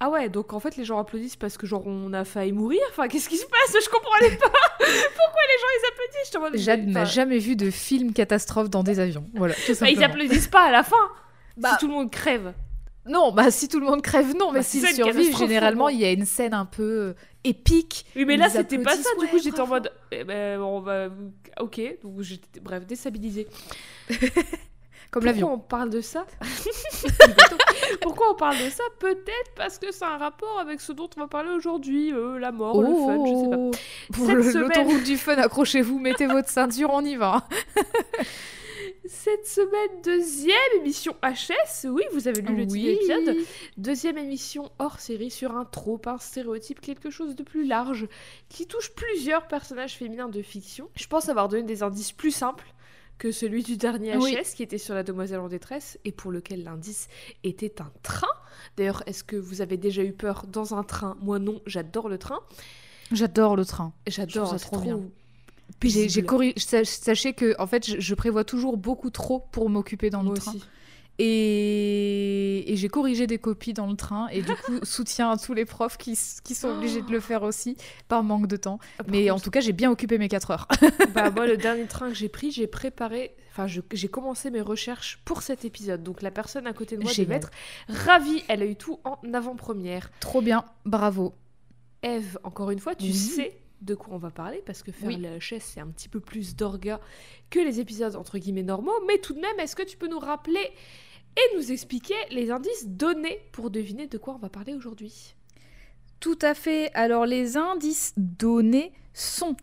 Ah 0.00 0.10
ouais, 0.10 0.28
donc 0.28 0.52
en 0.52 0.60
fait 0.60 0.76
les 0.76 0.84
gens 0.84 0.98
applaudissent 0.98 1.36
parce 1.36 1.56
que 1.56 1.66
genre 1.66 1.84
on 1.86 2.12
a 2.12 2.24
failli 2.24 2.52
mourir. 2.52 2.80
Enfin, 2.90 3.08
qu'est-ce 3.08 3.28
qui 3.28 3.36
se 3.36 3.46
passe? 3.46 3.82
Je 3.84 3.90
comprenais 3.90 4.36
pas. 4.36 4.46
Pourquoi 4.78 5.42
les 5.48 5.58
gens 5.58 5.72
ils 5.74 5.86
applaudissent? 5.88 6.64
Jade 6.64 6.84
mais- 6.86 6.92
n'a 6.92 7.04
jamais 7.04 7.38
vu 7.38 7.56
de 7.56 7.70
film 7.70 8.12
catastrophe 8.12 8.70
dans 8.70 8.84
des 8.84 9.00
avions. 9.00 9.24
Voilà, 9.34 9.54
tout 9.54 9.72
bah, 9.80 9.90
ils 9.90 10.02
applaudissent 10.04 10.48
pas 10.48 10.62
à 10.62 10.70
la 10.70 10.82
fin. 10.82 10.96
Bah, 11.56 11.70
si 11.72 11.78
tout 11.78 11.88
le 11.88 11.94
monde 11.94 12.08
crève. 12.12 12.54
Non, 13.04 13.32
bah 13.32 13.50
si 13.50 13.66
tout 13.66 13.80
le 13.80 13.86
monde 13.86 14.00
crève, 14.00 14.36
non, 14.36 14.52
mais 14.52 14.60
Bah, 14.60 14.62
c'est 14.62 14.78
s'ils 14.78 14.94
survivent, 14.94 15.36
généralement, 15.36 15.88
il 15.88 15.98
y 15.98 16.04
a 16.04 16.12
une 16.12 16.24
scène 16.24 16.54
un 16.54 16.66
peu 16.66 16.82
euh, 16.82 17.14
épique. 17.42 18.06
Oui, 18.14 18.24
mais 18.24 18.36
là, 18.36 18.48
c'était 18.48 18.78
pas 18.78 18.94
ça. 18.94 19.08
Du 19.18 19.26
coup, 19.26 19.38
j'étais 19.42 19.58
en 19.58 19.66
mode. 19.66 19.90
eh 20.12 20.22
ben, 20.22 20.60
on 20.60 20.78
va. 20.80 21.08
Ok. 21.58 21.80
Donc, 22.02 22.20
j'étais, 22.20 22.60
bref, 22.60 22.86
déstabilisée. 22.86 23.48
Comme 25.10 25.22
Pourquoi 25.22 25.32
l'avion. 25.32 25.52
on 25.54 25.58
parle 25.58 25.90
de 25.90 26.00
ça 26.02 26.26
Pourquoi 28.02 28.32
on 28.32 28.34
parle 28.34 28.56
de 28.58 28.68
ça 28.70 28.82
Peut-être 28.98 29.52
parce 29.56 29.78
que 29.78 29.90
c'est 29.90 30.04
un 30.04 30.18
rapport 30.18 30.58
avec 30.60 30.80
ce 30.80 30.92
dont 30.92 31.08
on 31.16 31.20
va 31.20 31.28
parler 31.28 31.50
aujourd'hui. 31.50 32.12
euh, 32.12 32.38
la 32.38 32.52
mort, 32.52 32.82
le 32.82 32.88
fun, 32.88 33.24
je 33.26 33.34
sais 33.42 33.48
pas. 33.50 33.56
Oh. 33.58 33.70
Pour 34.12 34.26
Cette 34.26 34.34
le- 34.36 34.42
semaine- 34.42 34.62
l'autoroute 34.68 35.02
du 35.04 35.16
fun, 35.16 35.36
accrochez-vous, 35.36 35.98
mettez 35.98 36.26
votre 36.26 36.48
ceinture, 36.50 36.90
on 36.92 37.04
y 37.04 37.16
va. 37.16 37.46
Cette 39.06 39.46
semaine, 39.46 40.02
deuxième 40.04 40.54
émission 40.80 41.16
HS. 41.22 41.88
Oui, 41.88 42.02
vous 42.12 42.28
avez 42.28 42.42
lu 42.42 42.54
le 42.54 42.64
l'épisode. 42.64 43.36
Deuxième 43.78 44.18
émission 44.18 44.70
hors 44.78 45.00
série 45.00 45.30
sur 45.30 45.56
un 45.56 45.64
trope, 45.64 46.06
un 46.06 46.18
stéréotype, 46.18 46.80
quelque 46.80 47.08
chose 47.08 47.34
de 47.34 47.42
plus 47.42 47.64
large 47.66 48.06
qui 48.50 48.66
touche 48.66 48.90
plusieurs 48.94 49.46
personnages 49.48 49.94
féminins 49.96 50.28
de 50.28 50.42
fiction. 50.42 50.90
Je 50.94 51.06
pense 51.06 51.30
avoir 51.30 51.48
donné 51.48 51.62
des 51.62 51.82
indices 51.82 52.12
plus 52.12 52.30
simples 52.32 52.66
que 53.18 53.32
celui 53.32 53.62
du 53.62 53.76
dernier 53.76 54.12
HS 54.16 54.20
Oui. 54.22 54.36
qui 54.56 54.62
était 54.62 54.78
sur 54.78 54.94
la 54.94 55.02
demoiselle 55.02 55.40
en 55.40 55.48
détresse 55.48 55.98
et 56.04 56.12
pour 56.12 56.30
lequel 56.30 56.62
l'indice 56.64 57.08
était 57.44 57.80
un 57.82 57.90
train. 58.02 58.26
D'ailleurs, 58.76 59.02
est-ce 59.06 59.24
que 59.24 59.36
vous 59.36 59.60
avez 59.60 59.76
déjà 59.76 60.02
eu 60.04 60.12
peur 60.12 60.46
dans 60.46 60.74
un 60.74 60.84
train? 60.84 61.16
Moi 61.20 61.38
non, 61.38 61.60
j'adore 61.66 62.08
le 62.08 62.18
train. 62.18 62.40
J'adore 63.12 63.56
le 63.56 63.64
train. 63.64 63.92
J'adore, 64.06 64.50
ça 64.50 64.58
trop 64.58 64.78
bien. 64.78 65.00
J'ai 65.82 66.08
j'ai 66.08 66.22
corri- 66.22 66.58
sa- 66.58 66.84
Sachez 66.84 67.32
que, 67.34 67.54
en 67.58 67.66
fait, 67.66 67.86
je, 67.86 68.00
je 68.00 68.14
prévois 68.14 68.44
toujours 68.44 68.76
beaucoup 68.76 69.10
trop 69.10 69.40
pour 69.52 69.68
m'occuper 69.68 70.10
dans 70.10 70.22
Moi 70.22 70.34
le 70.34 70.40
train. 70.40 70.52
aussi. 70.52 70.64
Et, 71.18 72.72
et 72.72 72.76
j'ai 72.76 72.88
corrigé 72.88 73.26
des 73.26 73.38
copies 73.38 73.72
dans 73.72 73.86
le 73.86 73.96
train. 73.96 74.28
Et 74.28 74.42
du 74.42 74.54
coup, 74.54 74.78
soutien 74.82 75.30
à 75.30 75.36
tous 75.36 75.54
les 75.54 75.64
profs 75.64 75.96
qui, 75.96 76.14
sont 76.16 76.68
obligés 76.68 77.02
de 77.02 77.10
le 77.10 77.20
faire 77.20 77.42
aussi 77.42 77.76
par 78.08 78.22
manque 78.22 78.46
de 78.46 78.56
temps. 78.56 78.78
Ah, 78.98 79.04
par 79.04 79.12
Mais 79.12 79.30
en 79.30 79.38
tout 79.38 79.50
cas, 79.50 79.60
j'ai 79.60 79.72
bien 79.72 79.90
occupé 79.90 80.18
mes 80.18 80.28
4 80.28 80.50
heures. 80.50 80.68
Bah, 81.14 81.30
moi, 81.30 81.46
le 81.46 81.56
dernier 81.56 81.86
train 81.86 82.08
que 82.08 82.14
j'ai 82.14 82.28
pris, 82.28 82.50
j'ai 82.50 82.66
préparé, 82.66 83.34
enfin, 83.50 83.66
je- 83.66 83.80
j'ai 83.92 84.08
commencé 84.08 84.50
mes 84.50 84.60
recherches 84.60 85.20
pour 85.24 85.42
cet 85.42 85.64
épisode. 85.64 86.02
Donc, 86.02 86.22
la 86.22 86.30
personne 86.30 86.66
à 86.66 86.72
côté 86.72 86.96
de 86.96 87.02
moi 87.02 87.10
devait 87.10 87.24
Génial. 87.24 87.36
être 87.38 87.50
ravie. 87.88 88.42
Elle 88.48 88.62
a 88.62 88.66
eu 88.66 88.76
tout 88.76 89.00
en 89.04 89.18
avant-première. 89.32 90.10
Trop 90.20 90.40
bien, 90.42 90.64
bravo. 90.84 91.34
Eve, 92.02 92.38
encore 92.44 92.70
une 92.70 92.78
fois, 92.78 92.94
tu 92.94 93.06
Oui. 93.06 93.12
sais 93.14 93.58
de 93.80 93.94
quoi 93.94 94.14
on 94.14 94.18
va 94.18 94.30
parler 94.30 94.60
parce 94.66 94.82
que 94.82 94.90
faire 94.92 95.08
Oui. 95.08 95.16
le 95.16 95.38
HS, 95.38 95.60
c'est 95.60 95.80
un 95.80 95.86
petit 95.88 96.08
peu 96.08 96.18
plus 96.20 96.56
d'orga 96.56 97.00
que 97.48 97.60
les 97.60 97.78
épisodes 97.80 98.16
entre 98.16 98.38
guillemets 98.38 98.62
normaux. 98.64 98.92
Mais 99.06 99.18
tout 99.18 99.34
de 99.34 99.40
même, 99.40 99.58
est-ce 99.60 99.74
que 99.76 99.82
tu 99.84 99.96
peux 99.96 100.08
nous 100.08 100.18
rappeler 100.18 100.70
et 101.38 101.56
nous 101.56 101.70
expliquer 101.72 102.14
les 102.30 102.50
indices 102.50 102.86
donnés 102.88 103.38
pour 103.52 103.70
deviner 103.70 104.06
de 104.06 104.18
quoi 104.18 104.34
on 104.34 104.38
va 104.38 104.48
parler 104.48 104.74
aujourd'hui 104.74 105.34
Tout 106.20 106.38
à 106.42 106.54
fait. 106.54 106.90
Alors, 106.94 107.26
les 107.26 107.56
indices 107.56 108.12
donnés 108.16 108.92
sont 109.14 109.56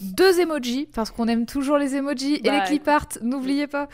deux 0.00 0.40
emojis, 0.40 0.86
parce 0.92 1.10
qu'on 1.10 1.28
aime 1.28 1.46
toujours 1.46 1.78
les 1.78 1.94
emojis 1.94 2.34
et 2.34 2.40
Bah, 2.42 2.58
les 2.60 2.64
clip 2.66 2.86
art, 2.88 3.08
n'oubliez 3.22 3.66
pas. 3.66 3.88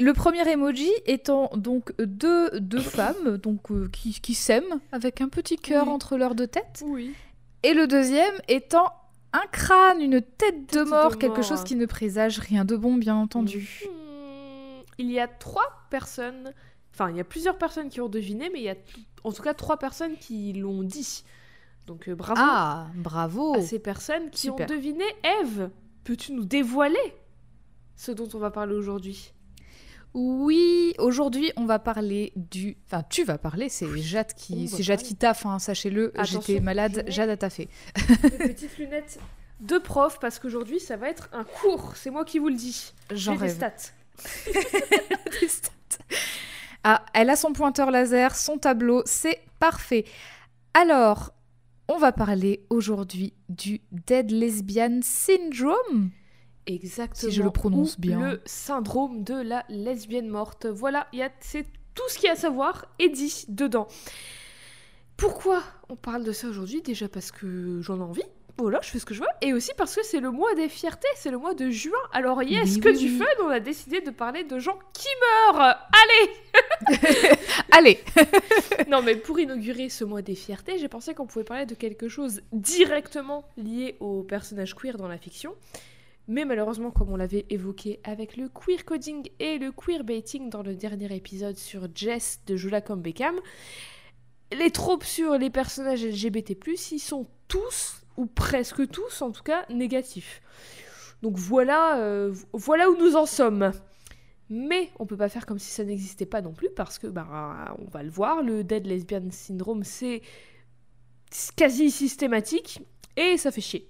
Le 0.00 0.12
premier 0.12 0.46
emoji 0.50 0.90
étant 1.06 1.50
donc 1.54 1.92
deux, 1.98 2.50
deux 2.58 2.80
femmes 2.80 3.38
donc, 3.38 3.70
euh, 3.70 3.88
qui, 3.92 4.20
qui 4.20 4.34
s'aiment 4.34 4.80
avec 4.90 5.20
un 5.20 5.28
petit 5.28 5.56
cœur 5.56 5.86
Oui. 5.86 5.92
entre 5.92 6.16
leurs 6.16 6.34
deux 6.34 6.48
têtes. 6.48 6.82
Oui. 6.84 7.14
Et 7.62 7.74
le 7.74 7.86
deuxième 7.86 8.34
étant 8.48 8.88
un 9.32 9.46
crâne, 9.52 10.00
une 10.02 10.20
tête 10.20 10.72
de 10.74 10.80
de 10.80 10.84
mort, 10.84 11.02
mort. 11.10 11.18
quelque 11.18 11.42
chose 11.42 11.62
qui 11.64 11.76
ne 11.76 11.86
présage 11.86 12.38
rien 12.40 12.64
de 12.64 12.76
bon, 12.76 12.94
bien 12.96 13.14
entendu. 13.16 13.84
Hmm, 13.86 14.82
Il 14.98 15.10
y 15.12 15.20
a 15.20 15.28
trois 15.28 15.83
personnes, 15.98 16.52
enfin 16.92 17.08
il 17.10 17.16
y 17.16 17.20
a 17.20 17.24
plusieurs 17.24 17.56
personnes 17.56 17.88
qui 17.88 18.00
ont 18.00 18.08
deviné, 18.08 18.50
mais 18.52 18.58
il 18.60 18.64
y 18.64 18.68
a 18.68 18.74
en 19.22 19.32
tout 19.32 19.42
cas 19.42 19.54
trois 19.54 19.78
personnes 19.78 20.16
qui 20.16 20.52
l'ont 20.54 20.82
dit. 20.82 21.22
Donc 21.86 22.08
euh, 22.08 22.16
bravo 22.16 22.40
Ah, 22.42 22.88
bravo 22.96 23.54
à 23.54 23.62
ces 23.62 23.78
personnes 23.78 24.28
qui 24.30 24.42
Super. 24.48 24.66
ont 24.66 24.74
deviné. 24.74 25.04
Eve, 25.40 25.70
peux-tu 26.02 26.32
nous 26.32 26.44
dévoiler 26.44 27.06
ce 27.96 28.10
dont 28.10 28.28
on 28.34 28.38
va 28.38 28.50
parler 28.50 28.74
aujourd'hui? 28.74 29.32
Oui, 30.14 30.94
aujourd'hui 30.98 31.52
on 31.56 31.64
va 31.66 31.78
parler 31.78 32.32
du... 32.36 32.76
Enfin, 32.86 33.02
tu 33.08 33.22
vas 33.24 33.38
parler, 33.38 33.68
c'est 33.68 33.86
Jade 33.98 34.32
qui, 34.34 34.68
c'est 34.68 34.82
Jade 34.82 34.98
parler. 34.98 35.08
qui 35.08 35.16
taffe, 35.16 35.46
hein, 35.46 35.58
sachez-le. 35.58 36.12
J'étais 36.24 36.60
malade, 36.60 37.04
Jade 37.08 37.30
a 37.30 37.36
taffé. 37.36 37.68
Mes 38.22 38.48
petites 38.54 38.78
lunettes 38.78 39.18
de 39.60 39.78
prof, 39.78 40.18
parce 40.20 40.38
qu'aujourd'hui 40.40 40.80
ça 40.80 40.96
va 40.96 41.08
être 41.08 41.28
un 41.32 41.44
cours, 41.44 41.96
c'est 41.96 42.10
moi 42.10 42.24
qui 42.24 42.38
vous 42.40 42.48
le 42.48 42.56
dis. 42.56 42.92
J'en 43.12 43.32
des 43.34 43.38
rêve. 43.46 43.54
stats. 43.56 43.92
Des 45.40 45.48
stats. 45.48 45.70
Ah, 46.86 47.02
elle 47.14 47.30
a 47.30 47.36
son 47.36 47.54
pointeur 47.54 47.90
laser, 47.90 48.36
son 48.36 48.58
tableau, 48.58 49.02
c'est 49.06 49.40
parfait. 49.58 50.04
Alors, 50.74 51.32
on 51.88 51.96
va 51.96 52.12
parler 52.12 52.66
aujourd'hui 52.68 53.32
du 53.48 53.80
Dead 53.90 54.30
Lesbian 54.30 55.00
Syndrome. 55.02 56.10
Exactement. 56.66 57.30
Si 57.30 57.34
je 57.34 57.42
le 57.42 57.50
prononce 57.50 57.98
bien. 57.98 58.18
Le 58.18 58.42
syndrome 58.44 59.24
de 59.24 59.34
la 59.34 59.64
lesbienne 59.70 60.28
morte. 60.28 60.66
Voilà, 60.66 61.08
c'est 61.40 61.64
tout 61.94 62.02
ce 62.08 62.16
qu'il 62.16 62.26
y 62.26 62.28
a 62.28 62.32
à 62.32 62.36
savoir 62.36 62.86
est 62.98 63.08
dit 63.08 63.44
dedans. 63.48 63.88
Pourquoi 65.16 65.62
on 65.88 65.96
parle 65.96 66.24
de 66.24 66.32
ça 66.32 66.48
aujourd'hui? 66.48 66.82
Déjà 66.82 67.08
parce 67.08 67.30
que 67.30 67.80
j'en 67.80 67.98
ai 67.98 68.02
envie. 68.02 68.22
Voilà, 68.56 68.80
je 68.82 68.90
fais 68.90 68.98
ce 69.00 69.04
que 69.04 69.14
je 69.14 69.20
veux. 69.20 69.26
Et 69.40 69.52
aussi 69.52 69.72
parce 69.76 69.94
que 69.96 70.04
c'est 70.04 70.20
le 70.20 70.30
mois 70.30 70.54
des 70.54 70.68
fiertés, 70.68 71.08
c'est 71.16 71.30
le 71.32 71.38
mois 71.38 71.54
de 71.54 71.70
juin. 71.70 71.98
Alors 72.12 72.42
yes, 72.42 72.74
Oui, 72.74 72.80
que 72.80 72.88
oui, 72.90 72.98
du 72.98 73.06
oui. 73.06 73.18
fun, 73.18 73.24
on 73.44 73.48
a 73.48 73.58
décidé 73.60 74.00
de 74.00 74.10
parler 74.10 74.44
de 74.44 74.58
gens 74.60 74.78
qui 74.92 75.08
meurent. 75.50 75.60
Allez 75.60 77.28
Allez 77.72 77.98
Non 78.88 79.02
mais 79.02 79.16
pour 79.16 79.38
inaugurer 79.40 79.88
ce 79.88 80.04
mois 80.04 80.22
des 80.22 80.36
fiertés, 80.36 80.78
j'ai 80.78 80.88
pensé 80.88 81.14
qu'on 81.14 81.26
pouvait 81.26 81.44
parler 81.44 81.66
de 81.66 81.74
quelque 81.74 82.08
chose 82.08 82.42
directement 82.52 83.44
lié 83.56 83.96
aux 84.00 84.22
personnages 84.22 84.74
queer 84.74 84.96
dans 84.96 85.08
la 85.08 85.18
fiction. 85.18 85.54
Mais 86.26 86.44
malheureusement, 86.46 86.90
comme 86.90 87.10
on 87.12 87.16
l'avait 87.16 87.44
évoqué 87.50 88.00
avec 88.04 88.36
le 88.36 88.48
queer 88.48 88.84
coding 88.84 89.28
et 89.40 89.58
le 89.58 89.72
queer 89.72 90.04
baiting 90.04 90.48
dans 90.48 90.62
le 90.62 90.74
dernier 90.74 91.14
épisode 91.14 91.58
sur 91.58 91.88
Jess 91.94 92.40
de 92.46 92.56
Jula 92.56 92.80
Beckham, 92.80 93.34
les 94.52 94.70
tropes 94.70 95.04
sur 95.04 95.36
les 95.36 95.50
personnages 95.50 96.04
LGBT+, 96.04 96.56
ils 96.92 96.98
sont 96.98 97.26
tous, 97.48 97.96
ou 98.16 98.26
presque 98.26 98.88
tous 98.90 99.22
en 99.22 99.30
tout 99.30 99.42
cas, 99.42 99.64
négatifs. 99.70 100.42
Donc 101.22 101.36
voilà, 101.36 101.98
euh, 101.98 102.34
voilà 102.52 102.90
où 102.90 102.96
nous 102.96 103.16
en 103.16 103.26
sommes. 103.26 103.72
Mais 104.50 104.90
on 104.98 105.06
peut 105.06 105.16
pas 105.16 105.30
faire 105.30 105.46
comme 105.46 105.58
si 105.58 105.70
ça 105.70 105.84
n'existait 105.84 106.26
pas 106.26 106.42
non 106.42 106.52
plus 106.52 106.70
parce 106.70 106.98
que 106.98 107.06
bah 107.06 107.74
on 107.78 107.88
va 107.90 108.02
le 108.02 108.10
voir, 108.10 108.42
le 108.42 108.62
dead 108.62 108.86
lesbian 108.86 109.30
syndrome 109.30 109.84
c'est 109.84 110.20
quasi 111.56 111.90
systématique 111.90 112.82
et 113.16 113.38
ça 113.38 113.50
fait 113.50 113.60
chier. 113.60 113.88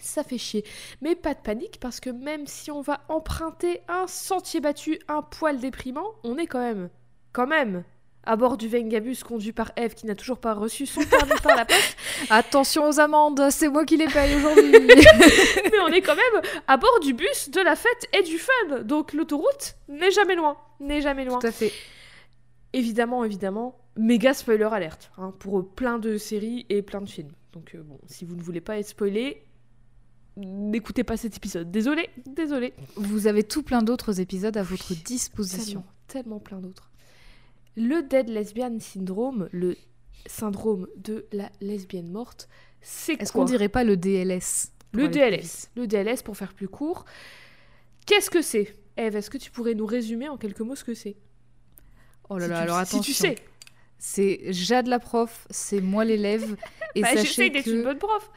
Ça 0.00 0.24
fait 0.24 0.38
chier. 0.38 0.64
Mais 1.02 1.14
pas 1.14 1.34
de 1.34 1.40
panique 1.40 1.78
parce 1.78 2.00
que 2.00 2.10
même 2.10 2.46
si 2.46 2.70
on 2.70 2.80
va 2.80 3.02
emprunter 3.08 3.82
un 3.88 4.06
sentier 4.06 4.60
battu, 4.60 4.98
un 5.08 5.22
poil 5.22 5.60
déprimant, 5.60 6.14
on 6.24 6.38
est 6.38 6.46
quand 6.46 6.60
même, 6.60 6.88
quand 7.32 7.46
même, 7.46 7.84
à 8.24 8.36
bord 8.36 8.56
du 8.56 8.68
Vengabus 8.68 9.16
conduit 9.26 9.52
par 9.52 9.72
Eve 9.76 9.94
qui 9.94 10.06
n'a 10.06 10.14
toujours 10.14 10.38
pas 10.38 10.54
reçu 10.54 10.86
son 10.86 11.02
permis 11.04 11.32
par 11.42 11.56
la 11.56 11.64
poste. 11.64 11.96
Attention 12.30 12.88
aux 12.88 13.00
amendes, 13.00 13.50
c'est 13.50 13.68
moi 13.68 13.84
qui 13.84 13.96
les 13.96 14.06
paye 14.06 14.36
aujourd'hui. 14.36 14.72
Mais 14.72 15.80
on 15.84 15.88
est 15.88 16.02
quand 16.02 16.14
même 16.14 16.42
à 16.68 16.76
bord 16.76 17.00
du 17.00 17.14
bus 17.14 17.50
de 17.50 17.60
la 17.60 17.74
fête 17.74 18.08
et 18.12 18.22
du 18.22 18.38
fun. 18.38 18.82
Donc 18.84 19.12
l'autoroute 19.12 19.76
n'est 19.88 20.10
jamais 20.10 20.36
loin. 20.36 20.56
N'est 20.80 21.00
jamais 21.00 21.24
loin. 21.24 21.38
Tout 21.40 21.48
à 21.48 21.52
fait. 21.52 21.72
Évidemment, 22.72 23.24
évidemment, 23.24 23.76
méga 23.96 24.34
spoiler 24.34 24.68
alerte 24.70 25.10
hein, 25.18 25.34
pour 25.38 25.68
plein 25.74 25.98
de 25.98 26.16
séries 26.16 26.64
et 26.68 26.82
plein 26.82 27.00
de 27.00 27.08
films. 27.08 27.32
Donc 27.52 27.74
euh, 27.74 27.82
bon, 27.82 27.98
si 28.06 28.24
vous 28.24 28.36
ne 28.36 28.42
voulez 28.42 28.60
pas 28.60 28.78
être 28.78 28.88
spoilé, 28.88 29.42
n'écoutez 30.36 31.04
pas 31.04 31.16
cet 31.16 31.36
épisode. 31.36 31.70
Désolé, 31.70 32.08
désolé. 32.26 32.72
Vous 32.96 33.26
avez 33.26 33.42
tout 33.42 33.62
plein 33.62 33.82
d'autres 33.82 34.20
épisodes 34.20 34.56
à 34.56 34.62
votre 34.62 34.94
disposition. 34.94 35.84
Tellement, 36.06 36.38
tellement 36.38 36.38
plein 36.38 36.60
d'autres. 36.60 36.91
Le 37.76 38.02
Dead 38.02 38.28
Lesbian 38.28 38.78
Syndrome, 38.80 39.48
le 39.52 39.76
syndrome 40.26 40.86
de 40.96 41.26
la 41.32 41.50
lesbienne 41.60 42.10
morte, 42.10 42.48
c'est 42.80 43.14
quoi 43.14 43.22
Est-ce 43.22 43.32
qu'on 43.32 43.44
dirait 43.44 43.68
pas 43.68 43.84
le 43.84 43.96
DLS 43.96 44.70
Le 44.92 45.08
DLS. 45.08 45.68
Le 45.76 45.86
DLS, 45.86 46.22
pour 46.22 46.36
faire 46.36 46.52
plus 46.52 46.68
court. 46.68 47.04
Qu'est-ce 48.06 48.30
que 48.30 48.42
c'est? 48.42 48.74
Eve, 48.96 49.16
est-ce 49.16 49.30
que 49.30 49.38
tu 49.38 49.50
pourrais 49.50 49.74
nous 49.74 49.86
résumer 49.86 50.28
en 50.28 50.36
quelques 50.36 50.60
mots 50.60 50.74
ce 50.76 50.84
que 50.84 50.94
c'est? 50.94 51.16
Oh 52.28 52.36
là 52.38 52.44
Si 52.44 52.50
là, 52.50 52.56
tu- 52.56 52.62
alors 52.62 52.76
si 52.86 52.96
attention. 52.96 53.00
tu 53.02 53.12
sais. 53.14 53.34
C'est 53.98 54.52
Jade 54.52 54.88
la 54.88 54.98
prof, 54.98 55.46
c'est 55.50 55.80
moi 55.80 56.04
l'élève. 56.04 56.56
Et 56.94 57.00
Bah, 57.02 57.14
sachez 57.14 57.50
que 57.52 57.70
une 57.70 57.84
bonne 57.84 57.98
prof. 57.98 58.30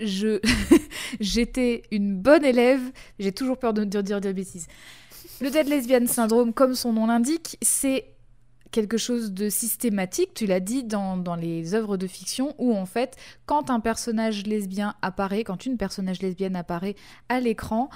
je 0.00 0.40
j'étais 1.20 1.82
une 1.92 2.16
bonne 2.16 2.44
élève. 2.44 2.82
J'ai 3.18 3.32
toujours 3.32 3.56
peur 3.58 3.72
de 3.72 3.84
dire, 3.84 4.02
dire 4.02 4.20
bêtises. 4.34 4.66
Le 5.40 5.50
dead 5.50 5.68
lesbian 5.68 6.06
syndrome, 6.06 6.52
comme 6.52 6.74
son 6.74 6.92
nom 6.92 7.06
l'indique, 7.06 7.56
c'est 7.62 8.06
quelque 8.70 8.96
chose 8.96 9.32
de 9.32 9.48
systématique, 9.48 10.34
tu 10.34 10.46
l'as 10.46 10.60
dit, 10.60 10.84
dans, 10.84 11.16
dans 11.16 11.36
les 11.36 11.74
œuvres 11.74 11.96
de 11.96 12.06
fiction, 12.06 12.54
où 12.58 12.74
en 12.76 12.86
fait, 12.86 13.16
quand 13.46 13.70
un 13.70 13.80
personnage 13.80 14.46
lesbien 14.46 14.94
apparaît, 15.02 15.44
quand 15.44 15.66
une 15.66 15.76
personnage 15.76 16.20
lesbienne 16.22 16.56
apparaît 16.56 16.96
à 17.28 17.40
l'écran, 17.40 17.88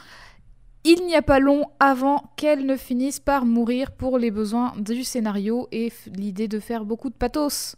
il 0.85 1.05
n'y 1.05 1.15
a 1.15 1.23
pas 1.23 1.41
long 1.41 1.67
avant 1.79 2.33
qu'elle 2.37 2.65
ne 2.65 2.77
finisse 2.77 3.21
par 3.21 3.45
mourir 3.45 3.91
pour 3.91 4.19
les 4.19 4.31
besoins 4.31 4.73
du 4.79 5.05
scénario 5.05 5.69
et 5.73 5.93
l'idée 6.07 6.49
de 6.49 6.59
faire 6.59 6.85
beaucoup 6.85 7.11
de 7.11 7.15
pathos. 7.15 7.77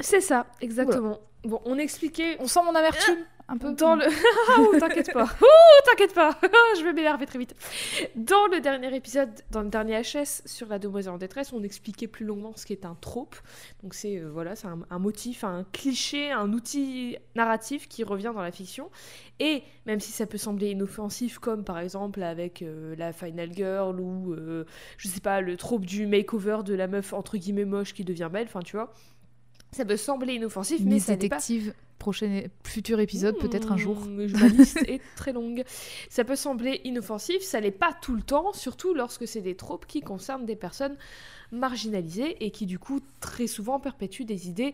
C'est 0.00 0.20
ça, 0.20 0.46
exactement. 0.60 1.18
Bon, 1.44 1.60
on 1.64 1.78
expliquait 1.78 2.36
On 2.40 2.48
sent 2.48 2.60
mon 2.64 2.74
amertume 2.74 3.18
un 3.48 3.58
peu 3.58 3.72
dans 3.72 3.94
le. 3.94 4.04
oh, 4.58 4.74
t'inquiète 4.78 5.12
pas. 5.12 5.28
Oh, 5.40 5.82
t'inquiète 5.84 6.14
pas. 6.14 6.38
Je 6.78 6.82
vais 6.84 6.92
m'énerver 6.92 7.26
très 7.26 7.38
vite. 7.38 7.54
Dans 8.16 8.46
le 8.48 8.60
dernier 8.60 8.94
épisode, 8.94 9.30
dans 9.50 9.62
le 9.62 9.68
dernier 9.68 10.00
HS 10.02 10.42
sur 10.46 10.68
la 10.68 10.78
demoiselle 10.78 11.12
en 11.12 11.18
détresse, 11.18 11.52
on 11.52 11.62
expliquait 11.62 12.08
plus 12.08 12.24
longuement 12.24 12.52
ce 12.56 12.66
qu'est 12.66 12.84
un 12.84 12.96
trope. 13.00 13.36
Donc 13.82 13.94
c'est 13.94 14.18
euh, 14.18 14.30
voilà, 14.30 14.56
c'est 14.56 14.66
un, 14.66 14.80
un 14.90 14.98
motif, 14.98 15.44
un 15.44 15.64
cliché, 15.72 16.32
un 16.32 16.52
outil 16.52 17.16
narratif 17.34 17.88
qui 17.88 18.04
revient 18.04 18.32
dans 18.34 18.42
la 18.42 18.52
fiction. 18.52 18.90
Et 19.38 19.62
même 19.84 20.00
si 20.00 20.12
ça 20.12 20.26
peut 20.26 20.38
sembler 20.38 20.70
inoffensif, 20.70 21.38
comme 21.38 21.62
par 21.62 21.78
exemple 21.78 22.22
avec 22.22 22.62
euh, 22.62 22.96
la 22.96 23.12
Final 23.12 23.52
Girl 23.52 24.00
ou 24.00 24.32
euh, 24.32 24.64
je 24.96 25.08
sais 25.08 25.20
pas 25.20 25.40
le 25.40 25.56
trope 25.56 25.84
du 25.84 26.06
makeover 26.06 26.58
de 26.64 26.74
la 26.74 26.86
meuf 26.86 27.12
entre 27.12 27.36
guillemets 27.36 27.66
moche 27.66 27.92
qui 27.92 28.04
devient 28.04 28.30
belle, 28.32 28.46
enfin 28.46 28.60
tu 28.60 28.76
vois. 28.76 28.92
Ça 29.72 29.84
peut 29.84 29.96
sembler 29.96 30.34
inoffensif, 30.34 30.80
mais 30.84 30.98
ça 30.98 31.12
n'est 31.12 31.28
pas 31.28 31.36
Détective, 31.36 31.74
prochain 31.98 32.44
futur 32.62 33.00
épisode, 33.00 33.36
peut-être 33.38 33.72
un 33.72 33.76
jour. 33.76 34.00
Mmh, 34.00 34.26
Ma 34.38 34.48
liste 34.48 34.78
est 34.88 35.00
très 35.16 35.32
longue. 35.32 35.64
Ça 36.08 36.24
peut 36.24 36.36
sembler 36.36 36.80
inoffensif, 36.84 37.42
ça 37.42 37.60
l'est 37.60 37.70
pas 37.70 37.92
tout 38.00 38.14
le 38.14 38.22
temps, 38.22 38.52
surtout 38.52 38.94
lorsque 38.94 39.26
c'est 39.26 39.40
des 39.40 39.56
tropes 39.56 39.86
qui 39.86 40.00
concernent 40.00 40.46
des 40.46 40.56
personnes 40.56 40.96
marginalisées 41.52 42.44
et 42.44 42.50
qui 42.50 42.66
du 42.66 42.78
coup 42.78 43.00
très 43.20 43.46
souvent 43.46 43.80
perpétuent 43.80 44.24
des 44.24 44.48
idées 44.48 44.72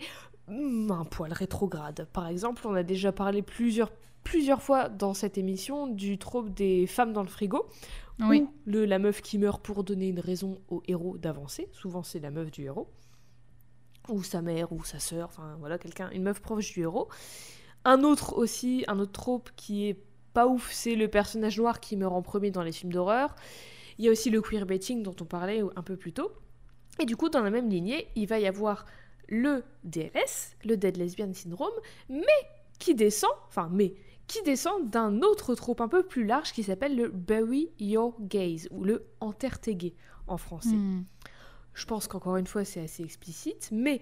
hmm, 0.49 0.91
un 0.91 1.05
poil 1.05 1.33
rétrogrades. 1.33 2.07
Par 2.13 2.29
exemple, 2.29 2.67
on 2.67 2.75
a 2.75 2.83
déjà 2.83 3.13
parlé 3.13 3.43
plusieurs 3.43 3.91
plusieurs 4.25 4.63
fois 4.63 4.89
dans 4.89 5.15
cette 5.15 5.37
émission 5.37 5.89
du 5.89 6.17
trope 6.17 6.51
des 6.55 6.87
femmes 6.87 7.13
dans 7.13 7.23
le 7.23 7.29
frigo, 7.29 7.67
Oui. 8.21 8.43
où 8.43 8.53
le, 8.67 8.85
la 8.85 9.01
meuf 9.01 9.21
qui 9.21 9.37
meurt 9.37 9.61
pour 9.65 9.83
donner 9.83 10.09
une 10.09 10.21
raison 10.21 10.59
au 10.69 10.81
héros 10.87 11.19
d'avancer. 11.19 11.69
Souvent, 11.73 12.05
c'est 12.05 12.21
la 12.21 12.31
meuf 12.31 12.53
du 12.53 12.63
héros. 12.63 12.87
Ou 14.09 14.23
sa 14.23 14.43
mère, 14.43 14.73
ou 14.73 14.83
sa 14.85 14.99
sœur, 14.99 15.29
enfin 15.29 15.57
voilà, 15.61 15.79
quelqu'un, 15.79 16.11
une 16.11 16.25
meuf 16.25 16.41
proche 16.41 16.73
du 16.73 16.81
héros. 16.81 17.09
Un 17.85 18.03
autre 18.03 18.37
aussi, 18.37 18.85
un 18.89 18.99
autre 18.99 19.13
trope 19.13 19.51
qui 19.57 19.89
est 19.89 19.99
pas 20.33 20.47
ouf, 20.47 20.71
c'est 20.73 20.95
le 20.95 21.09
personnage 21.09 21.59
noir 21.59 21.81
qui 21.81 21.97
meurt 21.97 22.15
en 22.15 22.23
premier 22.23 22.51
dans 22.51 22.63
les 22.63 22.73
films 22.73 22.93
d'horreur. 22.93 23.35
Il 23.99 24.05
y 24.05 24.09
a 24.09 24.11
aussi 24.11 24.31
le 24.31 24.41
queerbaiting 24.41 25.03
dont 25.03 25.15
on 25.21 25.25
parlait 25.25 25.63
un 25.77 25.83
peu 25.83 25.97
plus 25.97 26.13
tôt. 26.13 26.33
Et 26.99 27.05
du 27.05 27.17
coup, 27.17 27.29
dans 27.29 27.43
la 27.43 27.51
même 27.51 27.69
lignée, 27.69 28.09
il 28.17 28.27
va 28.27 28.39
y 28.39 28.47
avoir 28.47 28.87
le 29.29 29.63
DLS, 29.85 30.57
le 30.65 30.77
Dead 30.77 30.97
Lesbian 30.97 31.33
Syndrome, 31.33 31.73
mais 32.09 32.27
qui 32.79 32.95
descend, 32.95 33.31
enfin, 33.49 33.69
mais 33.73 33.95
qui 34.27 34.43
descend 34.43 34.89
d'un 34.91 35.21
autre 35.23 35.55
trope 35.55 35.81
un 35.81 35.89
peu 35.89 36.03
plus 36.03 36.25
large 36.25 36.53
qui 36.53 36.63
s'appelle 36.63 36.97
le 36.97 37.09
Bury 37.09 37.71
Your 37.79 38.15
Gaze, 38.21 38.69
ou 38.71 38.85
le 38.85 39.07
Enterre 39.21 39.61
tes 39.61 39.95
en 40.27 40.37
français. 40.37 40.77
Hmm. 40.77 41.05
Je 41.75 41.87
pense 41.87 42.07
qu'encore 42.07 42.37
une 42.37 42.47
fois, 42.47 42.65
c'est 42.65 42.81
assez 42.81 43.03
explicite, 43.03 43.71
mais 43.73 44.01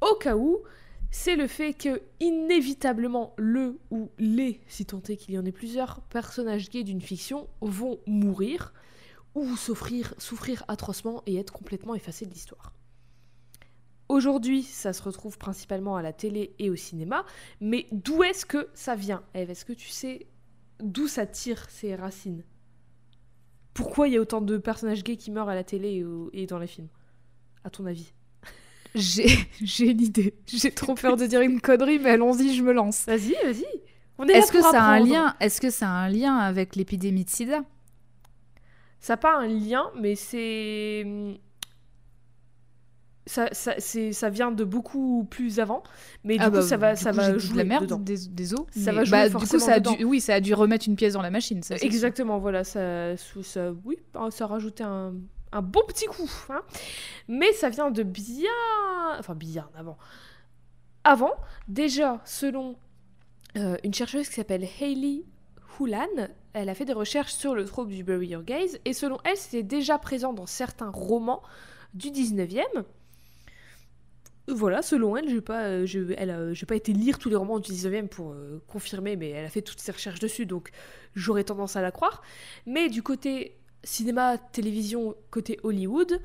au 0.00 0.14
cas 0.16 0.36
où, 0.36 0.62
c'est 1.10 1.36
le 1.36 1.46
fait 1.46 1.74
que, 1.74 2.02
inévitablement, 2.20 3.34
le 3.36 3.78
ou 3.90 4.10
les, 4.18 4.60
si 4.66 4.84
tant 4.84 5.02
est 5.08 5.16
qu'il 5.16 5.34
y 5.34 5.38
en 5.38 5.44
ait 5.44 5.52
plusieurs, 5.52 6.00
personnages 6.02 6.70
gays 6.70 6.82
d'une 6.82 7.00
fiction 7.00 7.48
vont 7.60 8.00
mourir 8.06 8.74
ou 9.34 9.56
souffrir, 9.56 10.14
souffrir 10.18 10.64
atrocement 10.68 11.22
et 11.26 11.36
être 11.36 11.52
complètement 11.52 11.94
effacés 11.94 12.26
de 12.26 12.30
l'histoire. 12.30 12.72
Aujourd'hui, 14.08 14.62
ça 14.62 14.92
se 14.92 15.02
retrouve 15.02 15.38
principalement 15.38 15.96
à 15.96 16.02
la 16.02 16.12
télé 16.12 16.54
et 16.58 16.68
au 16.68 16.76
cinéma, 16.76 17.24
mais 17.60 17.86
d'où 17.90 18.22
est-ce 18.22 18.44
que 18.44 18.68
ça 18.74 18.94
vient? 18.94 19.22
Eve, 19.34 19.50
est-ce 19.50 19.64
que 19.64 19.72
tu 19.72 19.88
sais 19.88 20.26
d'où 20.80 21.08
ça 21.08 21.26
tire 21.26 21.68
ses 21.70 21.94
racines? 21.94 22.44
Pourquoi 23.74 24.08
il 24.08 24.14
y 24.14 24.16
a 24.16 24.20
autant 24.20 24.40
de 24.40 24.56
personnages 24.56 25.02
gays 25.02 25.16
qui 25.16 25.30
meurent 25.30 25.48
à 25.48 25.54
la 25.54 25.64
télé 25.64 26.04
et, 26.32 26.46
dans 26.46 26.58
les 26.58 26.68
films 26.68 26.88
À 27.64 27.70
ton 27.70 27.86
avis? 27.86 28.12
J'ai 28.94 29.26
j'ai 29.62 29.90
une 29.90 30.00
idée. 30.00 30.34
J'ai 30.46 30.70
trop 30.70 30.94
peur 30.94 31.16
de 31.16 31.26
dire 31.26 31.40
une 31.40 31.60
connerie, 31.60 31.98
mais 31.98 32.10
allons-y, 32.10 32.54
je 32.54 32.62
me 32.62 32.72
lance. 32.72 33.04
Vas-y, 33.06 33.34
vas-y. 33.44 33.66
On 34.18 34.28
est 34.28 34.32
là 34.32 34.38
Est-ce 34.38 34.52
que 34.52 34.62
ça 34.62 34.84
a 34.84 34.92
un 34.92 35.00
lien 35.00 35.34
Est-ce 35.40 35.60
que 35.60 35.70
ça 35.70 35.88
a 35.88 35.92
un 35.92 36.08
lien 36.08 36.36
avec 36.36 36.76
l'épidémie 36.76 37.24
de 37.24 37.30
SIDA? 37.30 37.64
Ça 39.00 39.14
n'a 39.14 39.16
pas 39.16 39.36
un 39.36 39.48
lien, 39.48 39.90
mais 40.00 40.14
c'est. 40.14 41.04
Ça, 43.26 43.48
ça, 43.52 44.28
vient 44.28 44.52
de 44.52 44.64
beaucoup 44.64 45.24
plus 45.30 45.58
avant, 45.58 45.82
mais 46.24 46.34
du 46.36 46.42
Ah 46.42 46.50
coup 46.50 46.56
bah, 46.56 46.62
ça 46.62 46.76
va, 46.76 46.94
ça 46.94 47.10
coup, 47.10 47.16
va 47.16 47.38
jouer 47.38 47.52
de 47.54 47.56
la 47.58 47.64
merde, 47.64 47.84
dedans. 47.84 47.98
des, 47.98 48.28
des 48.28 48.52
os. 48.52 48.66
Ça 48.70 48.92
va 48.92 49.04
jouer 49.04 49.12
bah, 49.12 49.28
du 49.28 49.34
coup, 49.34 49.40
forcément 49.40 49.64
ça 49.64 49.72
a 49.74 49.80
dû, 49.80 50.04
oui, 50.04 50.20
ça 50.20 50.34
a 50.34 50.40
dû 50.40 50.52
remettre 50.52 50.86
une 50.86 50.94
pièce 50.94 51.14
dans 51.14 51.22
la 51.22 51.30
machine. 51.30 51.62
Ça, 51.62 51.74
c'est 51.76 51.80
sûr. 51.80 51.86
Exactement, 51.86 52.38
voilà, 52.38 52.64
ça, 52.64 53.16
ça, 53.16 53.72
oui, 53.86 53.96
ah, 54.14 54.28
ça 54.30 54.44
a 54.44 54.46
rajouté 54.48 54.84
un, 54.84 55.14
un 55.52 55.62
bon 55.62 55.80
petit 55.88 56.04
coup. 56.04 56.30
hein. 56.50 56.60
Mais 57.28 57.50
ça 57.54 57.70
vient 57.70 57.90
de 57.90 58.02
bien. 58.02 58.50
Enfin, 59.18 59.34
bien 59.34 59.70
avant. 59.74 59.96
Avant, 61.04 61.32
déjà, 61.66 62.20
selon 62.26 62.76
euh, 63.56 63.76
une 63.84 63.94
chercheuse 63.94 64.28
qui 64.28 64.34
s'appelle 64.34 64.66
Hayley 64.80 65.22
Houlan, 65.78 66.28
elle 66.52 66.68
a 66.68 66.74
fait 66.74 66.84
des 66.84 66.92
recherches 66.92 67.32
sur 67.32 67.54
le 67.54 67.64
trope 67.64 67.88
du 67.88 68.04
Bury 68.04 68.28
Your 68.28 68.42
Gaze, 68.42 68.78
et 68.84 68.92
selon 68.92 69.18
elle, 69.24 69.36
c'était 69.36 69.62
déjà 69.62 69.98
présent 69.98 70.32
dans 70.34 70.46
certains 70.46 70.90
romans 70.90 71.42
du 71.94 72.10
19e. 72.10 72.62
Voilà, 74.46 74.82
selon 74.82 75.16
elle, 75.16 75.28
je 75.28 75.36
n'ai 75.36 75.40
pas, 75.40 75.64
euh, 75.64 75.86
je, 75.86 76.52
j'ai 76.52 76.66
pas 76.66 76.76
été 76.76 76.92
lire 76.92 77.18
tous 77.18 77.30
les 77.30 77.36
romans 77.36 77.58
du 77.60 77.72
19e 77.72 78.08
pour 78.08 78.32
euh, 78.32 78.62
confirmer, 78.66 79.16
mais 79.16 79.30
elle 79.30 79.46
a 79.46 79.48
fait 79.48 79.62
toutes 79.62 79.80
ses 79.80 79.90
recherches 79.90 80.20
dessus, 80.20 80.44
donc 80.44 80.70
j'aurais 81.14 81.44
tendance 81.44 81.76
à 81.76 81.82
la 81.82 81.90
croire. 81.90 82.22
Mais 82.66 82.90
du 82.90 83.02
côté 83.02 83.56
cinéma, 83.84 84.36
télévision, 84.36 85.16
côté 85.30 85.58
Hollywood, 85.62 86.20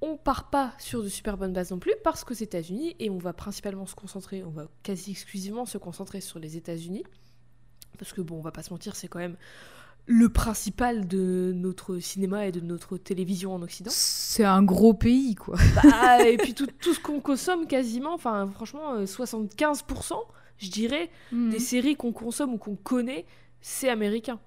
on 0.00 0.16
part 0.16 0.48
pas 0.48 0.74
sur 0.78 1.02
de 1.02 1.08
super 1.08 1.36
bonnes 1.36 1.52
bases 1.52 1.72
non 1.72 1.78
plus, 1.78 1.92
parce 2.02 2.24
qu'aux 2.24 2.34
États-Unis, 2.34 2.96
et 3.00 3.10
on 3.10 3.18
va 3.18 3.34
principalement 3.34 3.86
se 3.86 3.94
concentrer, 3.94 4.42
on 4.42 4.50
va 4.50 4.68
quasi 4.82 5.10
exclusivement 5.10 5.66
se 5.66 5.76
concentrer 5.76 6.22
sur 6.22 6.38
les 6.38 6.56
États-Unis, 6.56 7.04
Parce 7.98 8.14
que 8.14 8.22
bon, 8.22 8.38
on 8.38 8.42
va 8.42 8.52
pas 8.52 8.62
se 8.62 8.72
mentir, 8.72 8.96
c'est 8.96 9.08
quand 9.08 9.18
même 9.18 9.36
le 10.06 10.28
principal 10.28 11.08
de 11.08 11.52
notre 11.54 11.98
cinéma 11.98 12.46
et 12.46 12.52
de 12.52 12.60
notre 12.60 12.96
télévision 12.96 13.54
en 13.54 13.62
Occident. 13.62 13.90
C'est 13.92 14.44
un 14.44 14.62
gros 14.62 14.94
pays, 14.94 15.34
quoi. 15.34 15.56
Bah, 15.82 16.26
et 16.28 16.36
puis 16.36 16.54
tout, 16.54 16.66
tout 16.80 16.94
ce 16.94 17.00
qu'on 17.00 17.20
consomme 17.20 17.66
quasiment, 17.66 18.14
enfin 18.14 18.48
franchement, 18.54 19.04
75%, 19.04 20.14
je 20.58 20.70
dirais, 20.70 21.10
Mhm. 21.32 21.50
des 21.50 21.58
séries 21.58 21.96
qu'on 21.96 22.12
consomme 22.12 22.54
ou 22.54 22.58
qu'on 22.58 22.76
connaît, 22.76 23.26
c'est 23.60 23.88
américain. 23.88 24.38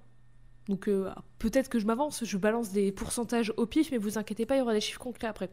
Donc 0.68 0.88
euh, 0.88 1.10
peut-être 1.38 1.68
que 1.68 1.78
je 1.78 1.86
m'avance, 1.86 2.24
je 2.24 2.36
balance 2.38 2.70
des 2.70 2.92
pourcentages 2.92 3.52
au 3.56 3.66
pif, 3.66 3.90
mais 3.90 3.98
vous 3.98 4.18
inquiétez 4.18 4.46
pas, 4.46 4.54
il 4.56 4.60
y 4.60 4.62
aura 4.62 4.72
des 4.72 4.80
chiffres 4.80 5.00
concrets 5.00 5.26
après. 5.26 5.50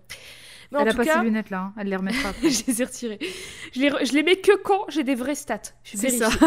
Mais 0.72 0.78
en 0.78 0.82
Elle 0.82 0.90
a 0.90 0.92
tout 0.92 0.98
pas 0.98 1.06
cas, 1.06 1.18
ses 1.20 1.24
lunettes 1.26 1.50
là, 1.50 1.60
hein. 1.62 1.74
elle 1.78 1.88
les 1.90 1.96
remettra. 1.96 2.32
je 2.44 2.64
les 2.68 2.82
ai 2.82 2.86
retirées. 2.86 3.20
Je 3.74 3.80
les, 3.82 3.90
re- 3.90 4.06
je 4.08 4.14
les 4.14 4.24
mets 4.24 4.36
que 4.36 4.56
quand 4.64 4.86
j'ai 4.90 5.04
des 5.04 5.16
vraies 5.16 5.34
stats. 5.36 5.62
Je 5.84 5.98
C'est 5.98 6.10
ça. 6.12 6.30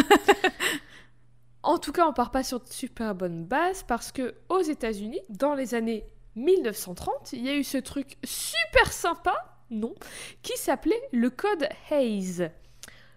En 1.63 1.79
tout 1.79 1.93
cas, 1.93 2.09
on 2.09 2.13
part 2.15 2.31
pas 2.31 2.43
sur 2.43 2.61
de 2.61 2.69
super 2.69 3.15
bonnes 3.15 3.45
bases 3.45 3.83
parce 3.83 4.13
que 4.13 4.35
aux 4.49 4.63
États-Unis, 4.63 5.21
dans 5.29 5.55
les 5.55 5.75
années 5.75 6.07
1930, 6.37 7.35
il 7.35 7.45
y 7.45 7.51
a 7.51 7.55
eu 7.55 7.65
ce 7.65 7.77
truc 7.77 8.17
super 8.25 8.93
sympa, 8.93 9.35
non, 9.71 9.95
qui 10.43 10.57
s'appelait 10.57 11.01
le 11.13 11.29
code 11.29 11.69
Hayes. 11.91 12.51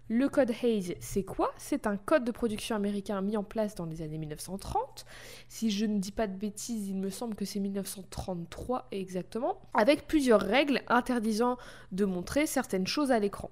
Le 0.10 0.28
code 0.28 0.52
Hayes, 0.62 0.98
c'est 1.00 1.24
quoi? 1.24 1.54
C'est 1.58 1.88
un 1.88 1.96
code 1.96 2.26
de 2.26 2.32
production 2.32 2.76
américain 2.76 3.22
mis 3.22 3.38
en 3.38 3.44
place 3.44 3.76
dans 3.76 3.86
les 3.86 4.02
années 4.02 4.18
1930. 4.18 5.06
Si 5.48 5.72
je 5.72 5.86
ne 5.86 5.98
dis 6.00 6.12
pas 6.12 6.28
de 6.28 6.36
bêtises, 6.36 6.90
il 6.90 6.98
me 6.98 7.10
semble 7.10 7.36
que 7.36 7.46
c'est 7.46 7.62
1933 7.62 8.90
exactement, 8.92 9.62
avec 9.74 10.06
plusieurs 10.06 10.42
règles 10.42 10.82
interdisant 10.88 11.58
de 11.94 12.04
montrer 12.04 12.46
certaines 12.46 12.88
choses 12.88 13.12
à 13.12 13.20
l'écran. 13.20 13.50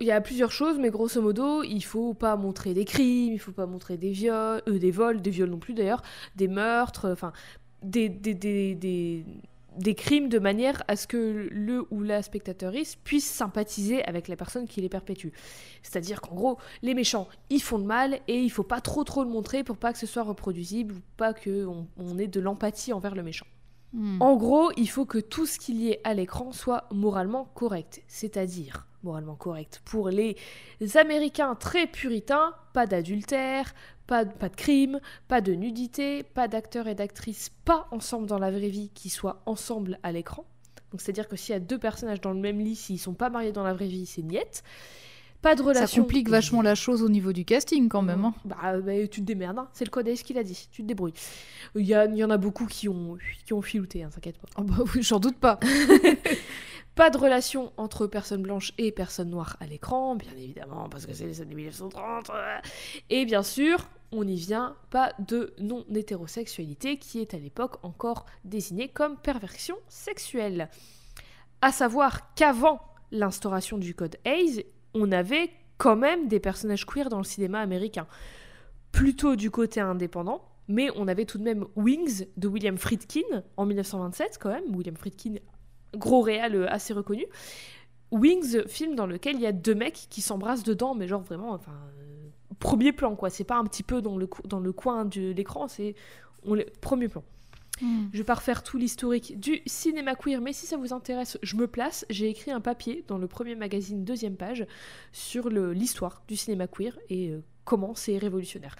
Il 0.00 0.06
y 0.06 0.10
a 0.10 0.20
plusieurs 0.20 0.52
choses, 0.52 0.78
mais 0.78 0.90
grosso 0.90 1.20
modo, 1.20 1.62
il 1.62 1.82
faut 1.82 2.14
pas 2.14 2.36
montrer 2.36 2.72
des 2.72 2.84
crimes, 2.84 3.34
il 3.34 3.38
faut 3.38 3.52
pas 3.52 3.66
montrer 3.66 3.96
des 3.96 4.10
viols, 4.10 4.62
euh, 4.68 4.78
des 4.78 4.90
vols, 4.90 5.20
des 5.20 5.30
viols 5.30 5.50
non 5.50 5.58
plus 5.58 5.74
d'ailleurs, 5.74 6.02
des 6.34 6.48
meurtres, 6.48 7.10
enfin 7.10 7.32
des, 7.82 8.08
des, 8.08 8.34
des, 8.34 8.74
des, 8.74 9.24
des 9.78 9.94
crimes 9.94 10.28
de 10.28 10.38
manière 10.38 10.82
à 10.88 10.96
ce 10.96 11.06
que 11.06 11.48
le 11.50 11.86
ou 11.90 12.02
la 12.02 12.22
spectatrice 12.22 12.96
puisse 12.96 13.26
sympathiser 13.26 14.02
avec 14.04 14.28
la 14.28 14.36
personne 14.36 14.66
qui 14.66 14.80
les 14.80 14.88
perpétue. 14.88 15.28
C'est-à-dire 15.82 16.20
qu'en 16.20 16.34
gros, 16.34 16.58
les 16.82 16.94
méchants, 16.94 17.28
ils 17.50 17.62
font 17.62 17.78
de 17.78 17.84
mal 17.84 18.20
et 18.28 18.40
il 18.40 18.50
faut 18.50 18.62
pas 18.62 18.80
trop 18.80 19.04
trop 19.04 19.22
le 19.24 19.30
montrer 19.30 19.64
pour 19.64 19.76
pas 19.76 19.92
que 19.92 19.98
ce 19.98 20.06
soit 20.06 20.22
reproduisible 20.22 20.94
ou 20.94 21.00
pas 21.16 21.34
qu'on 21.34 21.86
on 21.96 22.18
ait 22.18 22.28
de 22.28 22.40
l'empathie 22.40 22.92
envers 22.92 23.14
le 23.14 23.22
méchant. 23.22 23.46
Hmm. 23.92 24.20
En 24.20 24.36
gros, 24.36 24.70
il 24.76 24.88
faut 24.88 25.06
que 25.06 25.18
tout 25.18 25.46
ce 25.46 25.58
qu'il 25.58 25.80
y 25.80 25.90
ait 25.90 26.00
à 26.04 26.14
l'écran 26.14 26.52
soit 26.52 26.88
moralement 26.90 27.48
correct. 27.54 28.02
C'est-à-dire, 28.08 28.86
moralement 29.06 29.34
correct, 29.36 29.80
pour 29.84 30.10
les 30.10 30.36
Américains 30.96 31.54
très 31.54 31.86
puritains, 31.86 32.52
pas 32.74 32.86
d'adultère, 32.86 33.74
pas, 34.06 34.24
pas 34.26 34.48
de 34.48 34.56
crime, 34.56 35.00
pas 35.28 35.40
de 35.40 35.52
nudité, 35.52 36.22
pas 36.22 36.48
d'acteurs 36.48 36.86
et 36.88 36.94
d'actrices 36.94 37.50
pas 37.64 37.88
ensemble 37.90 38.26
dans 38.26 38.38
la 38.38 38.50
vraie 38.50 38.68
vie 38.68 38.90
qui 38.94 39.08
soient 39.08 39.42
ensemble 39.46 39.98
à 40.02 40.12
l'écran. 40.12 40.44
Donc 40.92 41.00
c'est-à-dire 41.00 41.28
que 41.28 41.36
s'il 41.36 41.52
y 41.52 41.56
a 41.56 41.60
deux 41.60 41.78
personnages 41.78 42.20
dans 42.20 42.32
le 42.32 42.38
même 42.40 42.60
lit, 42.60 42.76
s'ils 42.76 43.00
sont 43.00 43.14
pas 43.14 43.30
mariés 43.30 43.52
dans 43.52 43.64
la 43.64 43.72
vraie 43.74 43.88
vie, 43.88 44.06
c'est 44.06 44.22
niette. 44.22 44.62
Pas 45.42 45.54
de 45.54 45.62
Ça 45.62 45.68
relation. 45.68 46.02
complique 46.02 46.28
vachement 46.30 46.62
la 46.62 46.74
chose 46.74 47.02
au 47.02 47.08
niveau 47.08 47.32
du 47.32 47.44
casting 47.44 47.88
quand 47.88 48.02
même. 48.02 48.24
hein. 48.24 48.34
Bah, 48.44 48.78
bah, 48.80 48.92
tu 49.06 49.20
te 49.20 49.26
démerdes, 49.26 49.58
hein. 49.58 49.68
c'est 49.72 49.84
le 49.84 49.90
code 49.90 50.08
ACE 50.08 50.22
qui 50.22 50.32
l'a 50.32 50.42
dit, 50.42 50.68
tu 50.72 50.82
te 50.82 50.86
débrouilles. 50.88 51.12
Il 51.76 51.84
y, 51.86 51.94
a- 51.94 52.06
il 52.06 52.16
y 52.16 52.24
en 52.24 52.30
a 52.30 52.36
beaucoup 52.38 52.66
qui 52.66 52.88
ont, 52.88 53.18
qui 53.44 53.52
ont 53.52 53.62
filouté, 53.62 54.02
hein, 54.02 54.08
t'inquiète 54.12 54.38
pas. 54.38 54.48
Oh 54.58 54.62
bah 54.62 54.76
oui, 54.94 55.02
j'en 55.02 55.20
doute 55.20 55.36
pas. 55.36 55.60
Pas 56.96 57.10
de 57.10 57.18
relation 57.18 57.74
entre 57.76 58.06
personnes 58.06 58.40
blanches 58.40 58.72
et 58.78 58.90
personnes 58.90 59.28
noires 59.28 59.58
à 59.60 59.66
l'écran, 59.66 60.16
bien 60.16 60.32
évidemment, 60.34 60.88
parce 60.88 61.04
que 61.04 61.12
c'est 61.12 61.26
les 61.26 61.42
années 61.42 61.54
1930. 61.54 62.30
euh. 62.30 62.58
Et 63.10 63.26
bien 63.26 63.42
sûr, 63.42 63.86
on 64.12 64.26
y 64.26 64.36
vient, 64.36 64.74
pas 64.88 65.12
de 65.18 65.52
non-hétérosexualité, 65.58 66.96
qui 66.98 67.20
est 67.20 67.34
à 67.34 67.38
l'époque 67.38 67.84
encore 67.84 68.24
désignée 68.44 68.88
comme 68.88 69.18
perversion 69.18 69.76
sexuelle. 69.88 70.70
À 71.60 71.70
savoir 71.70 72.34
qu'avant 72.34 72.80
l'instauration 73.12 73.76
du 73.76 73.94
code 73.94 74.16
Hayes, 74.24 74.64
on 74.94 75.12
avait 75.12 75.50
quand 75.76 75.96
même 75.96 76.28
des 76.28 76.40
personnages 76.40 76.86
queer 76.86 77.10
dans 77.10 77.18
le 77.18 77.24
cinéma 77.24 77.60
américain. 77.60 78.06
Plutôt 78.90 79.36
du 79.36 79.50
côté 79.50 79.80
indépendant, 79.80 80.48
mais 80.66 80.88
on 80.96 81.08
avait 81.08 81.26
tout 81.26 81.36
de 81.36 81.42
même 81.44 81.66
Wings 81.76 82.24
de 82.38 82.48
William 82.48 82.78
Friedkin 82.78 83.44
en 83.58 83.66
1927 83.66 84.38
quand 84.40 84.48
même. 84.48 84.74
William 84.74 84.96
Friedkin, 84.96 85.34
gros 85.96 86.20
réal 86.20 86.54
euh, 86.54 86.70
assez 86.70 86.92
reconnu. 86.92 87.26
Wings, 88.12 88.66
film 88.68 88.94
dans 88.94 89.06
lequel 89.06 89.36
il 89.36 89.42
y 89.42 89.46
a 89.46 89.52
deux 89.52 89.74
mecs 89.74 90.06
qui 90.10 90.20
s'embrassent 90.20 90.62
dedans, 90.62 90.94
mais 90.94 91.08
genre 91.08 91.22
vraiment, 91.22 91.52
enfin, 91.52 91.72
euh, 91.72 92.28
premier 92.58 92.92
plan 92.92 93.16
quoi. 93.16 93.30
C'est 93.30 93.44
pas 93.44 93.56
un 93.56 93.64
petit 93.64 93.82
peu 93.82 94.00
dans 94.00 94.16
le, 94.16 94.28
dans 94.44 94.60
le 94.60 94.72
coin 94.72 95.04
de 95.04 95.32
l'écran, 95.32 95.68
c'est 95.68 95.94
premier 96.80 97.08
plan. 97.08 97.24
Hmm. 97.80 98.06
Je 98.12 98.18
vais 98.18 98.24
pas 98.24 98.34
refaire 98.34 98.62
tout 98.62 98.78
l'historique 98.78 99.38
du 99.38 99.60
cinéma 99.66 100.14
queer, 100.14 100.40
mais 100.40 100.52
si 100.52 100.66
ça 100.66 100.76
vous 100.76 100.92
intéresse, 100.92 101.38
je 101.42 101.56
me 101.56 101.66
place. 101.66 102.06
J'ai 102.08 102.28
écrit 102.28 102.50
un 102.50 102.60
papier 102.60 103.04
dans 103.08 103.18
le 103.18 103.26
premier 103.26 103.54
magazine, 103.54 104.04
deuxième 104.04 104.36
page, 104.36 104.66
sur 105.12 105.50
l'histoire 105.50 106.22
du 106.28 106.36
cinéma 106.36 106.66
queer 106.66 106.98
et 107.10 107.30
euh, 107.30 107.42
comment 107.64 107.94
c'est 107.94 108.16
révolutionnaire. 108.16 108.76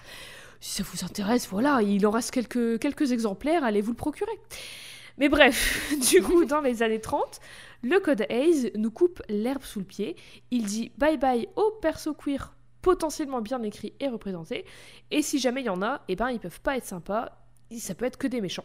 Si 0.59 0.71
ça 0.71 0.83
vous 0.83 1.05
intéresse, 1.05 1.47
voilà, 1.49 1.81
il 1.83 2.07
en 2.07 2.11
reste 2.11 2.31
quelques, 2.31 2.79
quelques 2.79 3.11
exemplaires, 3.11 3.63
allez 3.63 3.81
vous 3.81 3.91
le 3.91 3.97
procurer. 3.97 4.39
Mais 5.17 5.29
bref, 5.29 5.93
du 6.11 6.21
coup, 6.21 6.45
dans 6.45 6.61
les 6.61 6.83
années 6.83 7.01
30, 7.01 7.39
le 7.81 7.99
code 7.99 8.25
Hayes 8.29 8.71
nous 8.75 8.91
coupe 8.91 9.21
l'herbe 9.29 9.63
sous 9.63 9.79
le 9.79 9.85
pied. 9.85 10.15
Il 10.51 10.65
dit 10.65 10.91
bye 10.97 11.17
bye 11.17 11.47
aux 11.55 11.71
persos 11.81 12.15
queer 12.17 12.53
potentiellement 12.81 13.41
bien 13.41 13.61
écrits 13.63 13.93
et 13.99 14.07
représentés. 14.07 14.65
Et 15.11 15.21
si 15.21 15.39
jamais 15.39 15.61
il 15.61 15.65
y 15.65 15.69
en 15.69 15.81
a, 15.81 16.03
eh 16.07 16.15
ben, 16.15 16.29
ils 16.29 16.39
peuvent 16.39 16.61
pas 16.61 16.77
être 16.77 16.85
sympas. 16.85 17.31
Ça 17.77 17.95
peut 17.95 18.05
être 18.05 18.17
que 18.17 18.27
des 18.27 18.39
méchants. 18.39 18.63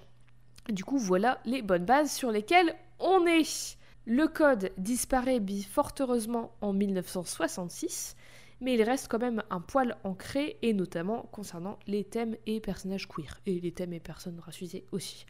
Du 0.69 0.85
coup, 0.85 0.99
voilà 0.99 1.41
les 1.45 1.61
bonnes 1.61 1.85
bases 1.85 2.13
sur 2.13 2.31
lesquelles 2.31 2.75
on 3.01 3.27
est. 3.27 3.77
Le 4.07 4.27
code 4.29 4.71
disparaît 4.79 5.41
fort 5.69 5.93
heureusement 5.99 6.55
en 6.61 6.73
1966, 6.73 8.17
mais 8.61 8.75
il 8.75 8.83
reste 8.83 9.09
quand 9.09 9.19
même 9.19 9.43
un 9.51 9.61
poil 9.61 9.97
ancré, 10.05 10.57
et 10.63 10.73
notamment 10.73 11.23
concernant 11.33 11.79
les 11.87 12.05
thèmes 12.05 12.37
et 12.47 12.61
personnages 12.61 13.09
queer, 13.09 13.41
et 13.47 13.61
les 13.61 13.73
thèmes 13.73 13.93
et 13.93 14.01
personnes 14.01 14.41
racisées 14.41 14.85
aussi. 14.93 15.25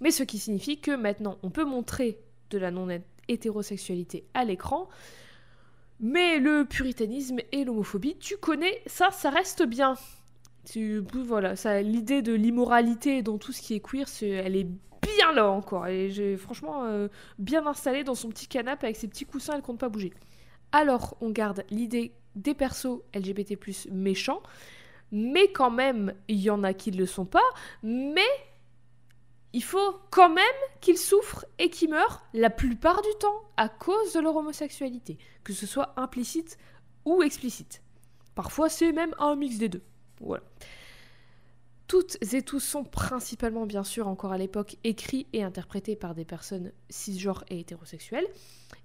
Mais 0.00 0.10
ce 0.10 0.22
qui 0.22 0.38
signifie 0.38 0.80
que 0.80 0.94
maintenant 0.94 1.38
on 1.42 1.50
peut 1.50 1.64
montrer 1.64 2.18
de 2.50 2.58
la 2.58 2.70
non-hétérosexualité 2.70 4.24
à 4.34 4.44
l'écran, 4.44 4.88
mais 6.00 6.38
le 6.38 6.64
puritanisme 6.64 7.38
et 7.50 7.64
l'homophobie, 7.64 8.16
tu 8.18 8.36
connais, 8.36 8.82
ça, 8.86 9.10
ça 9.10 9.30
reste 9.30 9.64
bien. 9.64 9.94
Tu, 10.64 11.02
voilà, 11.12 11.56
ça, 11.56 11.82
l'idée 11.82 12.22
de 12.22 12.32
l'immoralité 12.32 13.22
dans 13.22 13.38
tout 13.38 13.52
ce 13.52 13.60
qui 13.60 13.74
est 13.74 13.80
queer, 13.80 14.06
elle 14.22 14.54
est 14.54 14.68
bien 15.02 15.32
là 15.34 15.48
encore. 15.50 15.86
Et 15.86 16.10
j'ai 16.10 16.36
franchement 16.36 16.84
euh, 16.84 17.08
bien 17.38 17.66
installée 17.66 18.04
dans 18.04 18.14
son 18.14 18.28
petit 18.28 18.46
canapé 18.46 18.86
avec 18.86 18.96
ses 18.96 19.08
petits 19.08 19.24
coussins, 19.24 19.54
elle 19.56 19.62
compte 19.62 19.78
pas 19.80 19.88
bouger. 19.88 20.12
Alors, 20.70 21.16
on 21.20 21.30
garde 21.30 21.64
l'idée 21.70 22.12
des 22.36 22.54
persos 22.54 23.00
LGBT+ 23.14 23.56
méchants, 23.90 24.42
mais 25.10 25.50
quand 25.50 25.70
même, 25.70 26.12
il 26.28 26.38
y 26.38 26.50
en 26.50 26.62
a 26.62 26.74
qui 26.74 26.92
ne 26.92 26.98
le 26.98 27.06
sont 27.06 27.24
pas, 27.24 27.40
mais 27.82 28.20
il 29.58 29.64
faut 29.64 29.98
quand 30.10 30.30
même 30.30 30.44
qu'ils 30.80 30.98
souffrent 30.98 31.44
et 31.58 31.68
qu'ils 31.68 31.90
meurent 31.90 32.24
la 32.32 32.48
plupart 32.48 33.02
du 33.02 33.08
temps 33.18 33.42
à 33.56 33.68
cause 33.68 34.12
de 34.12 34.20
leur 34.20 34.36
homosexualité, 34.36 35.18
que 35.42 35.52
ce 35.52 35.66
soit 35.66 35.94
implicite 35.96 36.58
ou 37.04 37.24
explicite. 37.24 37.82
Parfois, 38.36 38.68
c'est 38.68 38.92
même 38.92 39.16
un 39.18 39.34
mix 39.34 39.58
des 39.58 39.68
deux. 39.68 39.82
Toutes 41.88 42.18
et 42.32 42.42
tous 42.42 42.60
sont 42.60 42.84
principalement, 42.84 43.66
bien 43.66 43.82
sûr, 43.82 44.06
encore 44.06 44.30
à 44.30 44.38
l'époque, 44.38 44.76
écrits 44.84 45.26
et 45.32 45.42
interprétés 45.42 45.96
par 45.96 46.14
des 46.14 46.24
personnes 46.24 46.70
cisgenres 46.88 47.42
et 47.48 47.58
hétérosexuelles. 47.58 48.28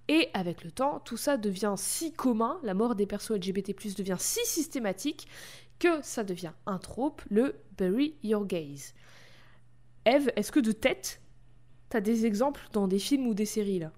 Et 0.07 0.29
avec 0.33 0.63
le 0.63 0.71
temps, 0.71 1.01
tout 1.01 1.17
ça 1.17 1.37
devient 1.37 1.75
si 1.77 2.13
commun, 2.13 2.59
la 2.63 2.73
mort 2.73 2.95
des 2.95 3.05
persos 3.05 3.29
LGBT+, 3.29 3.75
devient 3.95 4.17
si 4.17 4.43
systématique, 4.43 5.27
que 5.77 6.01
ça 6.01 6.23
devient 6.23 6.53
un 6.65 6.79
trope, 6.79 7.21
le 7.29 7.53
bury 7.77 8.15
your 8.23 8.47
gays. 8.47 8.95
Eve, 10.05 10.31
est-ce 10.35 10.51
que 10.51 10.59
de 10.59 10.71
tête, 10.71 11.21
t'as 11.89 12.01
des 12.01 12.25
exemples 12.25 12.61
dans 12.73 12.87
des 12.87 12.99
films 12.99 13.27
ou 13.27 13.33
des 13.33 13.45
séries 13.45 13.79
là? 13.79 13.91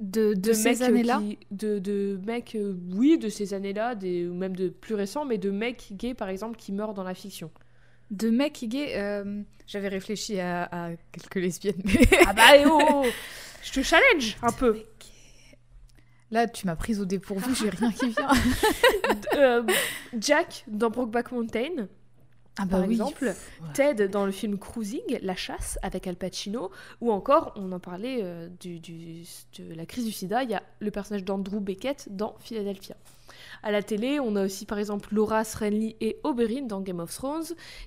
De, 0.00 0.32
de, 0.34 0.52
ces 0.54 0.70
mecs, 0.70 0.80
euh, 0.80 0.86
années-là? 0.86 1.18
qui- 1.20 1.38
de, 1.50 1.78
de 1.78 2.18
mecs, 2.26 2.54
euh, 2.54 2.74
oui, 2.92 3.18
de 3.18 3.28
ces 3.28 3.52
années-là, 3.52 3.94
des, 3.94 4.26
ou 4.26 4.34
même 4.34 4.56
de 4.56 4.68
plus 4.70 4.94
récents, 4.94 5.24
mais 5.26 5.36
de 5.36 5.50
mecs 5.50 5.88
gays 5.92 6.14
par 6.14 6.28
exemple 6.30 6.56
qui 6.56 6.72
meurent 6.72 6.94
dans 6.94 7.02
la 7.04 7.14
fiction. 7.14 7.50
De 8.10 8.30
mecs 8.30 8.64
gays, 8.64 8.96
euh, 8.96 9.42
j'avais 9.66 9.88
réfléchi 9.88 10.40
à, 10.40 10.64
à 10.72 10.90
quelques 11.12 11.34
lesbiennes, 11.34 11.82
mais 11.84 12.00
ah 12.26 12.32
bah 12.32 12.56
eh 12.56 12.64
oh, 12.66 12.80
oh, 12.80 13.06
Je 13.62 13.72
te 13.72 13.82
challenge 13.82 14.36
un 14.42 14.52
peu. 14.52 14.78
Là 16.30 16.46
tu 16.46 16.66
m'as 16.66 16.76
prise 16.76 17.00
au 17.00 17.04
dépourvu, 17.04 17.54
j'ai 17.54 17.70
rien 17.70 17.90
qui 17.92 18.08
vient. 18.10 18.30
Euh, 19.36 19.62
Jack 20.18 20.64
dans 20.68 20.90
Brokeback 20.90 21.30
Mountain, 21.32 21.86
Ah 22.60 22.64
bah 22.64 22.78
par 22.78 22.86
oui. 22.88 22.94
exemple, 22.94 23.24
Ouais. 23.24 23.68
Ted 23.74 24.08
dans 24.08 24.26
le 24.26 24.32
film 24.32 24.58
Cruising, 24.58 25.18
La 25.22 25.36
chasse 25.36 25.78
avec 25.82 26.06
Al 26.06 26.16
Pacino, 26.16 26.70
ou 27.00 27.12
encore, 27.12 27.52
on 27.56 27.70
en 27.72 27.78
parlait 27.78 28.18
euh, 28.22 28.48
du, 28.60 28.80
du- 28.80 29.22
de 29.58 29.74
la 29.74 29.86
crise 29.86 30.04
du 30.04 30.12
sida, 30.12 30.42
il 30.42 30.50
y 30.50 30.54
a 30.54 30.62
le 30.80 30.90
personnage 30.90 31.24
d'Andrew 31.24 31.60
Beckett 31.60 32.08
dans 32.10 32.34
Philadelphia. 32.40 32.96
À 33.62 33.70
la 33.72 33.82
télé, 33.82 34.20
on 34.20 34.36
a 34.36 34.44
aussi 34.44 34.66
par 34.66 34.78
exemple 34.78 35.12
Loras, 35.14 35.56
Renly 35.58 35.96
et 36.00 36.18
Oberyn 36.24 36.62
dans 36.66 36.80
Game 36.80 37.00
of 37.00 37.12
Thrones, 37.14 37.44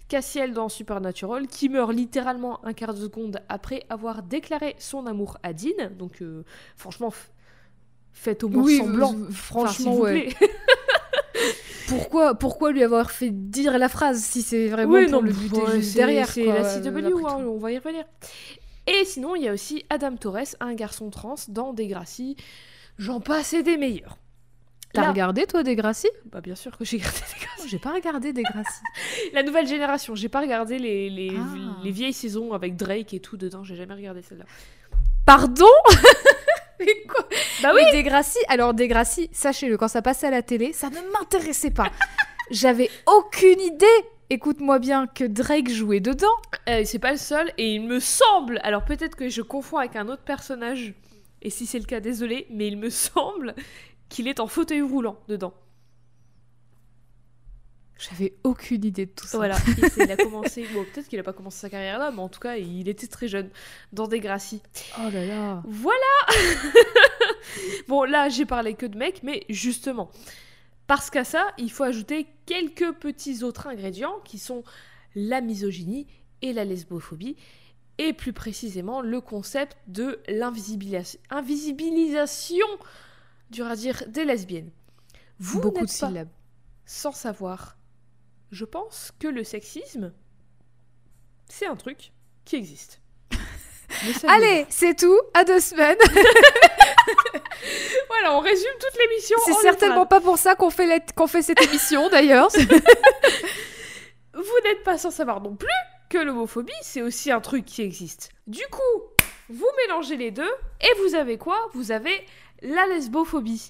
Cassiel 0.10 0.53
dans 0.53 0.67
Supernatural, 0.69 1.47
qui 1.47 1.69
meurt 1.69 1.93
littéralement 1.93 2.63
un 2.65 2.73
quart 2.73 2.93
de 2.93 2.99
seconde 3.01 3.41
après 3.49 3.84
avoir 3.89 4.21
déclaré 4.23 4.75
son 4.79 5.05
amour 5.05 5.38
à 5.43 5.53
Dean. 5.53 5.89
Donc 5.97 6.21
euh, 6.21 6.43
franchement, 6.75 7.13
faites 8.12 8.43
au 8.43 8.49
moins 8.49 8.63
Oui, 8.63 8.77
semblant. 8.77 9.10
Enfin, 9.10 9.25
s'il 9.27 9.36
franchement, 9.36 9.93
vous 9.95 10.01
ouais. 10.03 10.29
Pourquoi, 11.97 12.36
pourquoi 12.36 12.71
lui 12.71 12.84
avoir 12.84 13.12
fait 13.12 13.30
dire 13.32 13.77
la 13.77 13.89
phrase 13.89 14.21
si 14.23 14.41
c'est 14.41 14.67
vraiment 14.69 14.93
Oui, 14.93 15.04
pour 15.04 15.21
non, 15.21 15.21
le 15.21 15.34
buter 15.34 15.62
ouais, 15.62 15.75
juste 15.82 15.95
derrière 15.95 16.27
C'est 16.30 16.45
la 16.45 16.63
CW, 16.82 17.25
hein, 17.27 17.43
on 17.45 17.58
va 17.58 17.71
y 17.71 17.77
revenir. 17.77 18.06
Et 18.88 19.06
sinon, 19.06 19.36
il 19.36 19.43
y 19.43 19.47
a 19.47 19.54
aussi 19.54 19.84
Adam 19.89 20.15
Torres, 20.15 20.56
un 20.60 20.73
garçon 20.73 21.10
trans 21.10 21.36
dans 21.49 21.73
Degrassi. 21.73 22.36
J'en 22.97 23.19
passe 23.19 23.54
et 23.54 23.63
des 23.63 23.77
meilleurs. 23.77 24.17
T'as 24.93 25.10
regardé 25.10 25.45
toi 25.45 25.63
Degrassi 25.63 26.10
Bah 26.32 26.41
bien 26.41 26.56
sûr 26.56 26.77
que 26.77 26.84
j'ai 26.84 26.97
regardé 26.97 27.19
Degrassi. 27.19 27.69
J'ai 27.69 27.80
pas 27.80 27.93
regardé 27.93 28.34
Degrassi. 28.34 28.82
La 29.34 29.43
nouvelle 29.43 29.65
génération, 29.67 30.15
j'ai 30.15 30.27
pas 30.27 30.41
regardé 30.41 30.80
les, 30.80 31.10
les, 31.10 31.32
Ah. 31.38 31.77
les 31.84 31.91
vieilles 31.91 32.12
saisons 32.13 32.51
avec 32.54 32.75
Drake 32.75 33.13
et 33.13 33.19
tout 33.21 33.38
dedans, 33.38 33.63
j'ai 33.63 33.75
jamais 33.75 33.93
regardé 33.93 34.21
celle-là. 34.21 34.45
Pardon? 35.25 35.65
Mais 36.86 37.04
quoi 37.08 37.26
Bah 37.62 37.72
oui 37.76 37.82
Mais 37.86 38.02
Degrassi, 38.02 38.39
alors 38.48 38.74
Degrassi, 38.74 39.30
sachez-le, 39.32 39.78
quand 39.78 39.88
ça 39.88 40.02
passait 40.02 40.28
à 40.28 40.32
la 40.32 40.41
télé, 40.41 40.74
ça 40.74 40.89
ne 40.89 41.00
m'intéressait 41.13 41.72
pas. 41.72 41.91
J'avais 42.52 42.89
aucune 43.06 43.60
idée, 43.62 43.86
écoute-moi 44.30 44.80
bien, 44.80 45.08
que 45.08 45.24
Drake 45.24 45.70
jouait 45.70 46.00
dedans. 46.00 46.28
Euh, 46.67 46.82
c'est 46.86 47.00
pas 47.00 47.12
le 47.12 47.17
seul, 47.17 47.52
et 47.58 47.76
il 47.76 47.84
me 47.84 48.00
semble, 48.00 48.60
alors 48.63 48.84
peut-être 48.84 49.15
que 49.15 49.30
je 49.30 49.41
confonds 49.41 49.78
avec 49.78 49.96
un 49.96 50.10
autre 50.10 50.24
personnage, 50.24 50.94
et 51.41 51.50
si 51.50 51.65
c'est 51.65 51.80
le 51.80 51.86
cas, 51.86 52.00
désolé, 52.00 52.48
mais 52.50 52.67
il 52.67 52.78
me 52.78 52.89
semble 52.91 53.56
qu'il 54.10 54.28
est 54.28 54.39
en 54.39 54.48
fauteuil 54.48 54.82
roulant 54.82 55.17
dedans. 55.28 55.54
J'avais 58.09 58.33
aucune 58.43 58.83
idée 58.83 59.05
de 59.05 59.11
tout 59.11 59.27
ça. 59.27 59.37
Voilà, 59.37 59.57
il 59.97 60.11
a 60.11 60.17
commencé, 60.17 60.65
bon 60.73 60.83
peut-être 60.85 61.07
qu'il 61.07 61.19
a 61.19 61.23
pas 61.23 61.33
commencé 61.33 61.59
sa 61.59 61.69
carrière 61.69 61.99
là, 61.99 62.09
mais 62.11 62.19
en 62.21 62.29
tout 62.29 62.39
cas 62.39 62.55
il 62.57 62.89
était 62.89 63.07
très 63.07 63.27
jeune 63.27 63.49
dans 63.93 64.07
Degrassi. 64.07 64.61
Oh 64.97 65.09
là 65.11 65.25
là. 65.25 65.63
Voilà 65.65 65.95
Bon 67.87 68.03
là 68.03 68.29
j'ai 68.29 68.45
parlé 68.45 68.73
que 68.75 68.85
de 68.85 68.97
mecs, 68.97 69.23
mais 69.23 69.43
justement, 69.49 70.09
parce 70.87 71.09
qu'à 71.09 71.23
ça 71.23 71.47
il 71.57 71.71
faut 71.71 71.83
ajouter 71.83 72.27
quelques 72.45 72.91
petits 72.93 73.43
autres 73.43 73.67
ingrédients 73.67 74.15
qui 74.25 74.39
sont 74.39 74.63
la 75.15 75.41
misogynie 75.41 76.07
et 76.41 76.53
la 76.53 76.63
lesbophobie, 76.65 77.35
et 77.97 78.13
plus 78.13 78.33
précisément 78.33 79.01
le 79.01 79.21
concept 79.21 79.77
de 79.87 80.19
l'invisibilis- 80.27 81.17
invisibilisation, 81.29 82.65
dur 83.51 83.67
à 83.67 83.75
dire, 83.75 84.03
des 84.07 84.25
lesbiennes. 84.25 84.71
Vous 85.39 85.59
Beaucoup 85.61 85.81
de 85.81 85.85
pas 85.85 85.87
syllabes. 85.87 86.29
sans 86.85 87.11
savoir, 87.11 87.77
je 88.51 88.65
pense 88.65 89.11
que 89.19 89.27
le 89.27 89.43
sexisme, 89.43 90.13
c'est 91.49 91.65
un 91.65 91.75
truc 91.75 92.11
qui 92.45 92.55
existe. 92.57 93.01
Allez, 94.27 94.65
c'est 94.69 94.95
tout, 94.97 95.19
à 95.33 95.43
deux 95.43 95.59
semaines. 95.59 95.97
Voilà, 98.07 98.33
on 98.35 98.39
résume 98.39 98.71
toute 98.79 98.99
l'émission. 98.99 99.37
C'est 99.45 99.53
certainement 99.61 100.05
pas 100.05 100.19
pour 100.19 100.37
ça 100.37 100.55
qu'on 100.55 100.69
fait, 100.69 100.85
la- 100.85 100.99
qu'on 100.99 101.27
fait 101.27 101.41
cette 101.41 101.61
émission 101.61 102.09
d'ailleurs. 102.09 102.49
Vous 104.33 104.59
n'êtes 104.63 104.83
pas 104.83 104.97
sans 104.97 105.11
savoir 105.11 105.41
non 105.41 105.55
plus 105.55 105.67
que 106.09 106.17
l'homophobie, 106.17 106.73
c'est 106.81 107.01
aussi 107.01 107.31
un 107.31 107.39
truc 107.41 107.65
qui 107.65 107.81
existe. 107.81 108.29
Du 108.47 108.63
coup, 108.71 109.25
vous 109.49 109.67
mélangez 109.87 110.17
les 110.17 110.31
deux, 110.31 110.49
et 110.81 110.93
vous 111.03 111.15
avez 111.15 111.37
quoi? 111.37 111.69
Vous 111.73 111.91
avez 111.91 112.13
la 112.61 112.85
lesbophobie. 112.87 113.69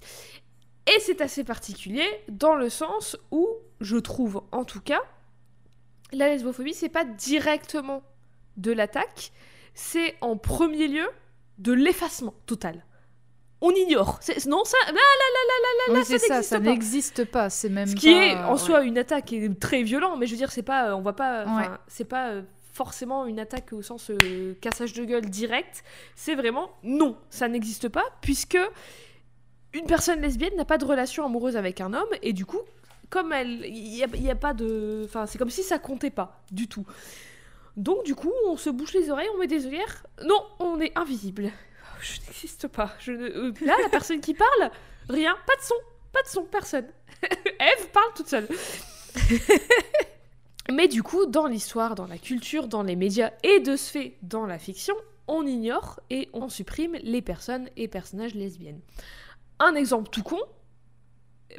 Et 0.87 0.99
c'est 0.99 1.21
assez 1.21 1.43
particulier 1.43 2.05
dans 2.29 2.55
le 2.55 2.69
sens 2.69 3.17
où, 3.31 3.47
je 3.81 3.97
trouve 3.97 4.43
en 4.51 4.63
tout 4.65 4.81
cas, 4.81 5.01
la 6.11 6.27
lesbophobie, 6.29 6.73
c'est 6.73 6.89
pas 6.89 7.05
directement 7.05 8.01
de 8.57 8.71
l'attaque, 8.71 9.31
c'est 9.73 10.15
en 10.21 10.35
premier 10.37 10.87
lieu 10.87 11.07
de 11.59 11.71
l'effacement 11.73 12.33
total. 12.45 12.83
On 13.63 13.69
ignore. 13.71 14.19
Non, 14.47 14.63
ça, 14.65 14.75
là, 14.91 14.99
Oui, 15.93 16.03
ça 16.03 16.17
c'est 16.17 16.19
ça, 16.19 16.33
n'existe 16.35 16.49
ça 16.49 16.57
pas. 16.59 16.63
n'existe 16.65 17.25
pas. 17.25 17.49
C'est 17.51 17.69
même 17.69 17.87
Ce 17.87 17.95
qui 17.95 18.11
pas- 18.11 18.25
est 18.25 18.35
en 18.35 18.53
ouais. 18.53 18.57
soi 18.57 18.81
une 18.83 18.97
attaque 18.97 19.31
est 19.33 19.59
très 19.59 19.83
violent, 19.83 20.17
mais 20.17 20.25
je 20.25 20.31
veux 20.31 20.37
dire, 20.37 20.51
c'est 20.51 20.63
pas, 20.63 20.95
on 20.95 21.01
va 21.01 21.13
pas, 21.13 21.45
Ouais. 21.45 21.69
c'est 21.87 22.05
pas 22.05 22.29
euh, 22.31 22.41
forcément 22.73 23.27
une 23.27 23.39
attaque 23.39 23.71
au 23.71 23.83
sens 23.83 24.09
euh, 24.09 24.55
cassage 24.61 24.93
de 24.93 25.05
gueule 25.05 25.29
direct. 25.29 25.83
C'est 26.15 26.33
vraiment 26.33 26.71
non, 26.81 27.15
ça 27.29 27.47
n'existe 27.47 27.87
pas 27.87 28.03
puisque 28.21 28.57
une 29.73 29.85
personne 29.85 30.21
lesbienne 30.21 30.55
n'a 30.55 30.65
pas 30.65 30.77
de 30.77 30.85
relation 30.85 31.25
amoureuse 31.25 31.55
avec 31.55 31.81
un 31.81 31.93
homme 31.93 32.09
et 32.21 32.33
du 32.33 32.45
coup, 32.45 32.61
comme 33.09 33.33
elle, 33.33 33.65
il 33.65 33.95
y 33.95 34.03
a, 34.03 34.31
a 34.31 34.35
pas 34.35 34.53
de, 34.53 35.03
enfin, 35.05 35.25
c'est 35.25 35.37
comme 35.37 35.49
si 35.49 35.63
ça 35.63 35.79
comptait 35.79 36.09
pas 36.09 36.41
du 36.51 36.67
tout. 36.67 36.85
Donc 37.77 38.03
du 38.05 38.15
coup, 38.15 38.31
on 38.47 38.57
se 38.57 38.69
bouche 38.69 38.93
les 38.93 39.09
oreilles, 39.09 39.29
on 39.35 39.37
met 39.37 39.47
des 39.47 39.65
œillères. 39.65 40.05
Non, 40.25 40.43
on 40.59 40.79
est 40.79 40.97
invisible. 40.97 41.51
Je 42.01 42.19
n'existe 42.21 42.67
pas. 42.67 42.91
Euh, 43.07 43.53
Là, 43.61 43.75
la 43.81 43.89
personne 43.89 44.19
qui 44.19 44.33
parle, 44.33 44.71
rien, 45.09 45.35
pas 45.45 45.55
de 45.55 45.61
son, 45.61 45.75
pas 46.11 46.21
de 46.23 46.27
son, 46.27 46.43
personne. 46.43 46.87
Eve 47.23 47.87
parle 47.93 48.13
toute 48.15 48.27
seule. 48.27 48.47
Mais 50.71 50.87
du 50.87 51.03
coup, 51.03 51.25
dans 51.25 51.47
l'histoire, 51.47 51.95
dans 51.95 52.07
la 52.07 52.17
culture, 52.17 52.67
dans 52.67 52.83
les 52.83 52.95
médias 52.95 53.31
et 53.43 53.59
de 53.59 53.75
ce 53.75 53.91
fait 53.91 54.17
dans 54.21 54.45
la 54.45 54.57
fiction, 54.57 54.95
on 55.27 55.45
ignore 55.45 55.99
et 56.09 56.29
on 56.33 56.49
supprime 56.49 56.97
les 57.03 57.21
personnes 57.21 57.69
et 57.77 57.87
personnages 57.87 58.35
lesbiennes. 58.35 58.79
Un 59.63 59.75
exemple 59.75 60.09
tout 60.09 60.23
con. 60.23 60.39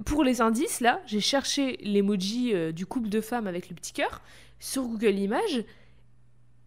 Pour 0.04 0.24
les 0.24 0.40
indices, 0.40 0.80
là, 0.80 1.00
j'ai 1.06 1.20
cherché 1.20 1.76
l'emoji 1.82 2.52
euh, 2.52 2.72
du 2.72 2.84
couple 2.84 3.08
de 3.08 3.20
femmes 3.20 3.46
avec 3.46 3.68
le 3.68 3.76
petit 3.76 3.92
cœur 3.92 4.22
sur 4.58 4.82
Google 4.82 5.16
Images 5.20 5.64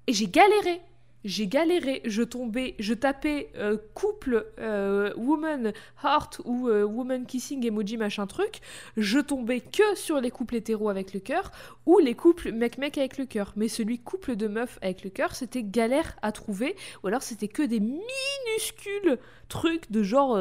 et 0.08 0.14
j'ai 0.14 0.28
galéré. 0.28 0.80
J'ai 1.26 1.48
galéré, 1.48 2.02
je 2.06 2.22
tombais, 2.22 2.76
je 2.80 2.94
tapais 2.94 3.50
euh, 3.58 3.78
couple 3.96 4.46
euh, 4.60 5.12
woman 5.18 5.74
heart 6.04 6.40
ou 6.46 6.70
woman 6.70 7.26
kissing 7.26 7.66
emoji 7.66 7.98
machin 7.98 8.28
truc, 8.28 8.62
je 8.96 9.20
tombais 9.20 9.60
que 9.60 9.96
sur 9.96 10.22
les 10.22 10.32
couples 10.32 10.56
hétéros 10.56 10.88
avec 10.88 11.14
le 11.14 11.20
cœur 11.20 11.52
ou 11.86 11.98
les 12.00 12.14
couples 12.14 12.54
mec-mec 12.54 12.98
avec 12.98 13.18
le 13.18 13.26
cœur. 13.26 13.52
Mais 13.58 13.68
celui 13.68 14.00
couple 14.00 14.38
de 14.38 14.48
meufs 14.48 14.80
avec 14.82 15.04
le 15.04 15.10
cœur, 15.10 15.36
c'était 15.36 15.64
galère 15.64 16.16
à 16.22 16.32
trouver 16.32 16.78
ou 17.04 17.08
alors 17.08 17.24
c'était 17.24 17.50
que 17.50 17.64
des 17.64 17.82
minuscules 17.82 19.18
trucs 19.50 19.92
de 19.92 20.02
genre 20.02 20.38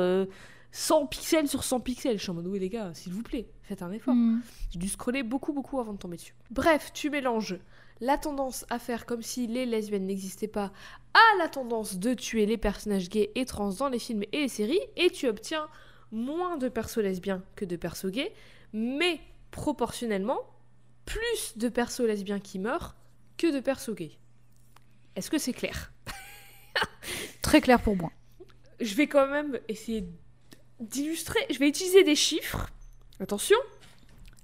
100 0.75 1.07
pixels 1.07 1.49
sur 1.49 1.63
100 1.63 1.81
pixels. 1.81 2.19
Je 2.19 2.23
suis 2.25 2.31
en 2.33 2.35
mode 2.35 2.49
oui 2.49 2.59
les 2.59 2.69
gars, 2.69 2.93
s'il 2.95 3.13
vous 3.13 3.23
plaît, 3.23 3.47
faites 3.63 3.81
un 3.81 3.93
effort. 3.93 4.13
Hmm. 4.13 4.41
J'ai 4.71 4.81
dû 4.81 4.89
scroller 4.89 5.23
beaucoup, 5.23 5.53
beaucoup 5.53 5.79
avant 5.79 5.93
de 5.93 5.99
tomber 5.99 6.17
dessus. 6.17 6.35
Bref, 6.51 6.91
tu 6.93 7.11
mélanges 7.11 7.61
la 8.01 8.19
tendance 8.19 8.67
à 8.71 8.81
faire 8.81 9.07
comme 9.07 9.23
si 9.23 9.47
les 9.47 9.67
lesbiennes 9.67 10.07
n'existaient 10.07 10.49
pas 10.49 10.73
à 11.15 11.39
la 11.39 11.49
tendance 11.49 11.99
de 11.99 12.13
tuer 12.13 12.45
les 12.45 12.57
personnages 12.57 13.09
gays 13.09 13.31
et 13.37 13.45
trans 13.45 13.71
dans 13.71 13.89
les 13.89 14.01
films 14.01 14.25
et 14.33 14.41
les 14.41 14.49
séries, 14.49 14.81
et 14.97 15.11
tu 15.11 15.29
obtiens 15.29 15.69
moins 16.11 16.57
de 16.57 16.69
persos 16.69 16.99
lesbiens 16.99 17.45
que 17.55 17.65
de 17.65 17.77
persos 17.77 18.11
gays, 18.11 18.33
mais 18.73 19.21
proportionnellement, 19.53 20.41
plus 21.05 21.57
de 21.57 21.69
persos 21.69 22.01
lesbiens 22.01 22.41
qui 22.41 22.59
meurent 22.59 22.97
que 23.39 23.53
de 23.53 23.61
persos 23.61 23.95
gays. 23.95 24.19
Est-ce 25.15 25.31
que 25.31 25.39
c'est 25.39 25.53
clair? 25.53 25.93
Très 27.43 27.61
clair 27.61 27.81
pour 27.81 27.95
moi. 27.95 28.11
Je 28.81 28.97
vais 28.97 29.07
quand 29.07 29.29
même 29.29 29.61
essayer 29.69 30.09
d'illustrer, 30.81 31.41
je 31.51 31.59
vais 31.59 31.69
utiliser 31.69 32.03
des 32.05 32.17
chiffres. 32.17 32.69
Attention, 33.21 33.57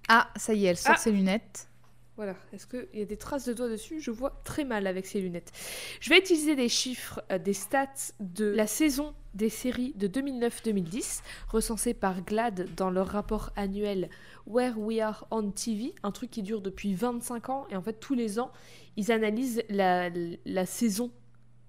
Ah, 0.09 0.29
ça 0.37 0.55
y 0.55 0.67
est, 0.67 0.71
elle 0.71 0.77
sort 0.77 0.95
Ah. 0.97 0.99
ses 0.99 1.13
lunettes. 1.13 1.69
Voilà, 2.17 2.35
est-ce 2.53 2.67
qu'il 2.67 2.87
y 2.93 3.01
a 3.03 3.05
des 3.07 3.17
traces 3.17 3.47
de 3.47 3.53
doigts 3.55 3.69
dessus? 3.69 4.01
Je 4.01 4.11
vois 4.11 4.41
très 4.45 4.65
mal 4.65 4.87
avec 4.87 5.07
ces 5.07 5.21
lunettes. 5.21 5.53
Je 6.01 6.11
vais 6.11 6.19
utiliser 6.19 6.55
des 6.57 6.69
chiffres, 6.69 7.23
euh, 7.33 7.39
des 7.39 7.55
stats 7.55 8.13
de 8.19 8.45
la 8.47 8.67
saison 8.67 9.15
des 9.35 9.49
séries 9.49 9.93
de 9.97 10.07
2009-2010, 10.09 11.23
recensées 11.49 11.95
par 11.95 12.21
GLAD 12.23 12.75
dans 12.75 12.91
leur 12.91 13.07
rapport 13.07 13.51
annuel 13.57 14.11
Where 14.47 14.77
We 14.79 14.99
Are 15.01 15.27
on 15.31 15.51
TV, 15.51 15.95
un 16.03 16.11
truc 16.11 16.31
qui 16.31 16.43
dure 16.43 16.61
depuis 16.61 16.95
25 16.95 17.49
ans, 17.49 17.67
et 17.71 17.77
en 17.77 17.83
fait 17.83 18.01
tous 18.01 18.15
les 18.15 18.39
ans, 18.41 18.51
ils 18.97 19.13
analysent 19.13 19.63
la, 19.71 20.11
la 20.45 20.67
saison 20.67 21.13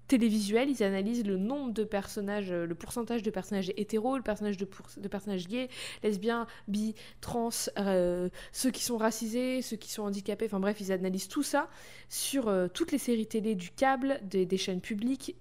télévisuelle, 0.08 0.70
ils 0.70 0.82
analysent 0.82 1.24
le 1.24 1.36
nombre 1.36 1.72
de 1.72 1.84
personnages, 1.84 2.52
euh, 2.52 2.66
le 2.66 2.74
pourcentage 2.74 3.22
de 3.22 3.30
personnages 3.30 3.72
hétéros, 3.76 4.16
le 4.16 4.22
personnage 4.22 4.56
de, 4.56 4.64
personnages 5.08 5.48
gays, 5.48 5.68
lesbiens, 6.02 6.46
bi, 6.68 6.94
trans, 7.20 7.50
euh, 7.78 8.28
ceux 8.52 8.70
qui 8.70 8.84
sont 8.84 8.96
racisés, 8.96 9.62
ceux 9.62 9.76
qui 9.76 9.90
sont 9.90 10.02
handicapés, 10.02 10.46
enfin 10.46 10.60
bref, 10.60 10.78
ils 10.80 10.92
analysent 10.92 11.28
tout 11.28 11.42
ça 11.42 11.68
sur 12.08 12.48
euh, 12.48 12.68
toutes 12.68 12.92
les 12.92 12.98
séries 12.98 13.26
télé 13.26 13.54
du 13.54 13.70
câble, 13.70 14.20
des, 14.22 14.56
chaînes 14.56 14.80
publiques, 14.80 15.36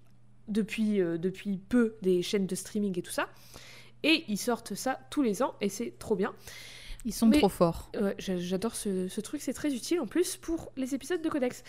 depuis, 0.48 0.98
depuis 0.98 1.58
peu 1.58 1.96
des 2.02 2.22
chaînes 2.22 2.48
de 2.48 2.56
streaming 2.56 2.98
et 2.98 3.02
tout 3.02 3.12
ça. 3.12 3.30
Et 4.04 4.26
ils 4.28 4.38
sortent 4.38 4.74
ça 4.74 5.00
tous 5.10 5.22
les 5.22 5.44
ans 5.44 5.54
et 5.62 5.70
c'est 5.70 5.94
trop 6.00 6.16
bien. 6.16 6.34
Ils 7.04 7.14
sont 7.14 7.26
Mais- 7.28 7.40
trop 7.40 7.50
forts. 7.50 7.90
Ouais, 8.00 8.14
j'a- 8.20 8.38
j'adore 8.38 8.76
ce, 8.76 9.08
ce 9.08 9.22
truc, 9.22 9.42
c'est 9.42 9.54
très 9.54 9.74
utile 9.74 10.00
en 10.00 10.06
plus 10.08 10.38
pour 10.38 10.72
les 10.78 10.94
épisodes 10.94 11.22
de 11.22 11.30
Codex. 11.30 11.64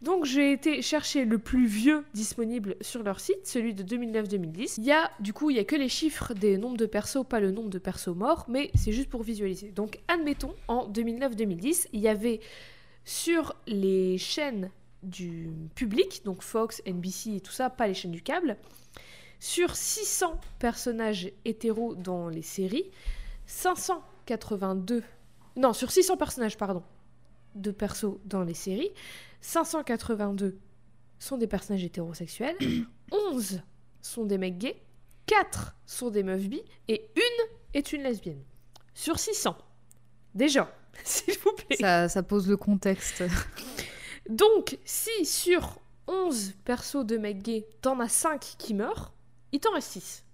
Donc 0.00 0.24
j'ai 0.24 0.52
été 0.52 0.80
chercher 0.80 1.24
le 1.26 1.38
plus 1.38 1.66
vieux 1.66 2.04
disponible 2.14 2.76
sur 2.80 3.02
leur 3.02 3.20
site, 3.20 3.46
celui 3.46 3.74
de 3.74 3.82
2009-2010. 3.82 4.76
Il 4.78 4.84
y 4.84 4.92
a, 4.92 5.10
du 5.20 5.32
coup, 5.34 5.50
il 5.50 5.56
y 5.56 5.60
a 5.60 5.64
que 5.64 5.76
les 5.76 5.88
chiffres 5.90 6.32
des 6.32 6.56
nombres 6.56 6.78
de 6.78 6.86
persos, 6.86 7.24
pas 7.28 7.40
le 7.40 7.50
nombre 7.50 7.68
de 7.70 7.78
persos 7.78 8.14
morts, 8.16 8.46
mais 8.48 8.70
c'est 8.74 8.92
juste 8.92 9.10
pour 9.10 9.22
visualiser. 9.22 9.70
Donc 9.72 9.98
admettons, 10.08 10.54
en 10.68 10.86
2009-2010, 10.88 11.88
il 11.92 12.00
y 12.00 12.08
avait 12.08 12.40
sur 13.04 13.54
les 13.66 14.16
chaînes 14.18 14.70
du 15.02 15.50
public, 15.74 16.22
donc 16.24 16.42
Fox, 16.42 16.82
NBC 16.86 17.36
et 17.36 17.40
tout 17.40 17.52
ça, 17.52 17.70
pas 17.70 17.86
les 17.86 17.94
chaînes 17.94 18.10
du 18.10 18.22
câble, 18.22 18.56
sur 19.38 19.76
600 19.76 20.40
personnages 20.58 21.30
hétéros 21.44 21.94
dans 21.94 22.28
les 22.28 22.42
séries, 22.42 22.86
582 24.28 25.02
non, 25.58 25.72
sur 25.72 25.90
600 25.90 26.16
personnages, 26.16 26.56
pardon, 26.56 26.84
de 27.56 27.72
persos 27.72 28.18
dans 28.24 28.44
les 28.44 28.54
séries, 28.54 28.92
582 29.40 30.56
sont 31.18 31.36
des 31.36 31.48
personnages 31.48 31.82
hétérosexuels, 31.82 32.56
11 33.32 33.60
sont 34.00 34.24
des 34.24 34.38
mecs 34.38 34.56
gays, 34.56 34.80
4 35.26 35.74
sont 35.84 36.10
des 36.10 36.22
meufs 36.22 36.48
bi, 36.48 36.62
et 36.86 37.10
une 37.16 37.48
est 37.74 37.92
une 37.92 38.04
lesbienne. 38.04 38.40
Sur 38.94 39.18
600. 39.18 39.58
Déjà, 40.36 40.72
s'il 41.04 41.36
vous 41.40 41.52
plaît. 41.52 41.76
Ça, 41.76 42.08
ça 42.08 42.22
pose 42.22 42.48
le 42.48 42.56
contexte. 42.56 43.24
Donc, 44.28 44.78
si 44.84 45.26
sur 45.26 45.80
11 46.06 46.52
persos 46.64 47.04
de 47.04 47.18
mecs 47.18 47.42
gays, 47.42 47.66
t'en 47.82 47.98
as 47.98 48.08
5 48.08 48.40
qui 48.58 48.74
meurent, 48.74 49.12
il 49.50 49.58
t'en 49.58 49.72
reste 49.72 49.90
6. 49.90 50.24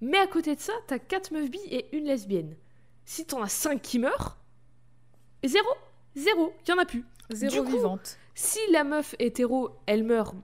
Mais 0.00 0.18
à 0.18 0.26
côté 0.26 0.56
de 0.56 0.60
ça, 0.60 0.72
t'as 0.88 0.98
4 0.98 1.30
meufs 1.30 1.50
bi 1.50 1.60
et 1.70 1.96
une 1.96 2.06
lesbienne. 2.06 2.56
Si 3.06 3.24
t'en 3.24 3.40
as 3.40 3.48
5 3.48 3.80
qui 3.80 4.00
meurent, 4.00 4.36
zéro, 5.44 5.68
zéro, 6.16 6.52
il 6.66 6.70
y 6.70 6.72
en 6.72 6.78
a 6.78 6.84
plus. 6.84 7.04
Zéro 7.30 7.64
coup, 7.64 7.70
vivante. 7.70 8.18
Si 8.34 8.58
la 8.72 8.82
meuf 8.82 9.14
hétéro, 9.20 9.70
elle 9.86 10.02
meurt, 10.02 10.34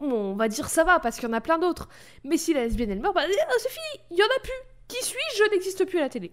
on 0.00 0.34
va 0.34 0.48
dire 0.48 0.68
ça 0.68 0.84
va 0.84 1.00
parce 1.00 1.16
qu'il 1.16 1.28
y 1.28 1.32
en 1.32 1.34
a 1.34 1.40
plein 1.40 1.58
d'autres. 1.58 1.88
Mais 2.22 2.36
si 2.36 2.52
la 2.52 2.64
lesbienne, 2.64 2.90
elle 2.90 3.00
meurt, 3.00 3.14
bah 3.14 3.24
euh, 3.24 3.32
c'est 3.58 3.70
fini, 3.70 4.04
il 4.10 4.18
y 4.18 4.22
en 4.22 4.26
a 4.26 4.40
plus. 4.40 4.52
Qui 4.88 5.02
suis-je? 5.02 5.44
Je 5.44 5.50
n'existe 5.50 5.84
plus 5.86 5.98
à 5.98 6.02
la 6.02 6.08
télé. 6.08 6.32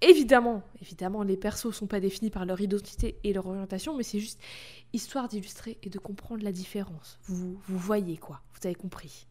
Évidemment, 0.00 0.62
évidemment, 0.80 1.24
les 1.24 1.36
persos 1.36 1.72
sont 1.72 1.86
pas 1.86 2.00
définis 2.00 2.30
par 2.30 2.46
leur 2.46 2.60
identité 2.60 3.18
et 3.22 3.32
leur 3.32 3.46
orientation, 3.46 3.94
mais 3.96 4.02
c'est 4.04 4.20
juste 4.20 4.40
histoire 4.92 5.28
d'illustrer 5.28 5.78
et 5.82 5.90
de 5.90 5.98
comprendre 5.98 6.42
la 6.42 6.52
différence. 6.52 7.18
Vous, 7.24 7.60
vous 7.66 7.78
voyez 7.78 8.16
quoi 8.16 8.40
Vous 8.52 8.66
avez 8.66 8.74
compris. 8.74 9.26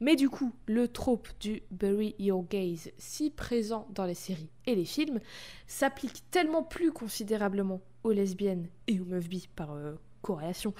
Mais 0.00 0.16
du 0.16 0.28
coup, 0.28 0.52
le 0.66 0.88
trope 0.88 1.28
du 1.40 1.62
bury 1.70 2.14
your 2.18 2.44
gaze, 2.48 2.90
si 2.98 3.30
présent 3.30 3.86
dans 3.90 4.06
les 4.06 4.14
séries 4.14 4.50
et 4.66 4.74
les 4.74 4.84
films, 4.84 5.20
s'applique 5.66 6.30
tellement 6.30 6.62
plus 6.62 6.92
considérablement 6.92 7.80
aux 8.02 8.12
lesbiennes 8.12 8.68
et 8.86 9.00
aux 9.00 9.04
meufs 9.04 9.28
bi 9.28 9.48
par 9.54 9.72
euh, 9.72 9.94
corrélation 10.22 10.74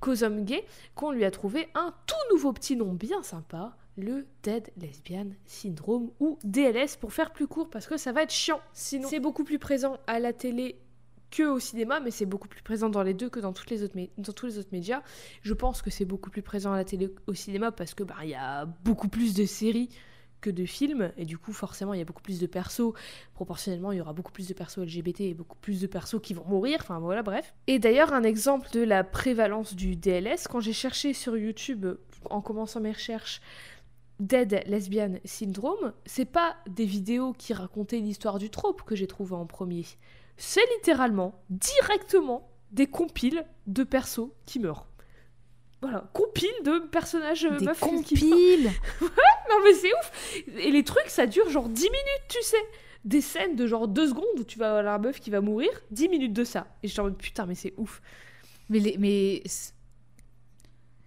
qu'aux 0.00 0.22
hommes 0.24 0.44
gays 0.44 0.64
qu'on 0.94 1.10
lui 1.10 1.24
a 1.24 1.30
trouvé 1.30 1.68
un 1.74 1.94
tout 2.06 2.34
nouveau 2.34 2.52
petit 2.52 2.76
nom 2.76 2.92
bien 2.92 3.22
sympa, 3.22 3.76
le 3.96 4.26
Dead 4.42 4.70
Lesbian 4.76 5.26
Syndrome 5.46 6.10
ou 6.20 6.38
DLS 6.44 6.96
pour 6.98 7.12
faire 7.12 7.32
plus 7.32 7.46
court 7.46 7.68
parce 7.70 7.86
que 7.86 7.96
ça 7.96 8.12
va 8.12 8.22
être 8.22 8.32
chiant. 8.32 8.60
Sinon, 8.72 9.08
c'est 9.08 9.20
beaucoup 9.20 9.44
plus 9.44 9.58
présent 9.58 9.98
à 10.06 10.18
la 10.18 10.32
télé 10.32 10.80
que 11.30 11.44
au 11.44 11.58
cinéma, 11.58 12.00
mais 12.00 12.10
c'est 12.10 12.26
beaucoup 12.26 12.48
plus 12.48 12.62
présent 12.62 12.88
dans 12.88 13.02
les 13.02 13.14
deux 13.14 13.28
que 13.28 13.40
dans, 13.40 13.52
toutes 13.52 13.70
les 13.70 13.82
autres 13.82 13.96
tous 14.34 14.46
les 14.46 14.58
autres 14.58 14.68
médias. 14.72 15.02
Je 15.42 15.54
pense 15.54 15.82
que 15.82 15.90
c'est 15.90 16.04
beaucoup 16.04 16.30
plus 16.30 16.42
présent 16.42 16.72
à 16.72 16.76
la 16.76 16.84
télé 16.84 17.12
au 17.26 17.34
cinéma 17.34 17.72
parce 17.72 17.94
que 17.94 18.02
bah, 18.02 18.16
il 18.22 18.30
y 18.30 18.34
a 18.34 18.66
beaucoup 18.66 19.08
plus 19.08 19.34
de 19.34 19.44
séries 19.44 19.88
que 20.40 20.50
de 20.50 20.64
films. 20.64 21.12
Et 21.16 21.24
du 21.24 21.38
coup 21.38 21.52
forcément 21.52 21.94
il 21.94 21.98
y 21.98 22.02
a 22.02 22.04
beaucoup 22.04 22.22
plus 22.22 22.40
de 22.40 22.46
persos. 22.46 22.92
Proportionnellement 23.34 23.92
il 23.92 23.98
y 23.98 24.00
aura 24.00 24.12
beaucoup 24.12 24.32
plus 24.32 24.48
de 24.48 24.54
persos 24.54 24.78
LGBT 24.78 25.20
et 25.20 25.34
beaucoup 25.34 25.58
plus 25.58 25.80
de 25.80 25.86
persos 25.86 26.20
qui 26.22 26.34
vont 26.34 26.44
mourir. 26.44 26.78
Enfin 26.80 26.98
voilà 26.98 27.22
bref. 27.22 27.54
Et 27.66 27.78
d'ailleurs 27.78 28.12
un 28.12 28.22
exemple 28.22 28.68
de 28.72 28.80
la 28.80 29.04
prévalence 29.04 29.74
du 29.74 29.96
DLS 29.96 30.48
quand 30.48 30.60
j'ai 30.60 30.72
cherché 30.72 31.12
sur 31.12 31.36
YouTube 31.36 31.86
en 32.28 32.40
commençant 32.40 32.80
mes 32.80 32.92
recherches 32.92 33.40
Dead 34.18 34.62
Lesbian 34.66 35.14
Syndrome 35.24 35.94
c'est 36.04 36.26
pas 36.26 36.56
des 36.68 36.84
vidéos 36.84 37.32
qui 37.32 37.54
racontaient 37.54 38.00
l'histoire 38.00 38.38
du 38.38 38.50
trope 38.50 38.82
que 38.82 38.94
j'ai 38.94 39.06
trouvé 39.06 39.34
en 39.34 39.46
premier 39.46 39.86
c'est 40.42 40.64
littéralement 40.76 41.40
directement 41.50 42.48
des 42.72 42.86
compiles 42.86 43.44
de 43.66 43.84
persos 43.84 44.28
qui 44.46 44.58
meurent 44.58 44.86
voilà, 45.82 46.10
compile 46.12 46.50
de 46.64 46.78
personnages 46.78 47.44
euh, 47.46 47.56
Des 47.58 47.64
meufs 47.64 47.80
qui 47.80 47.86
meurent. 47.86 47.94
compiles. 48.04 48.70
Non 49.48 49.56
mais 49.64 49.72
c'est 49.74 49.90
ouf 49.94 50.12
Et 50.58 50.70
les 50.70 50.84
trucs 50.84 51.08
ça 51.08 51.26
dure 51.26 51.48
genre 51.50 51.68
10 51.68 51.82
minutes 51.84 52.24
tu 52.28 52.42
sais 52.42 52.56
Des 53.04 53.20
scènes 53.22 53.56
de 53.56 53.66
genre 53.66 53.88
2 53.88 54.08
secondes 54.08 54.24
où 54.38 54.44
tu 54.44 54.58
vas 54.58 54.68
avoir 54.68 54.82
la 54.82 54.98
meuf 54.98 55.20
qui 55.20 55.30
va 55.30 55.40
mourir 55.40 55.70
10 55.90 56.08
minutes 56.10 56.32
de 56.34 56.44
ça 56.44 56.66
Et 56.82 56.88
je 56.88 56.92
suis 56.92 57.00
en 57.00 57.04
mode 57.04 57.16
putain 57.16 57.46
mais 57.46 57.54
c'est 57.54 57.72
ouf 57.78 58.02
Mais, 58.68 58.78
les- 58.78 58.96
mais 58.98 59.42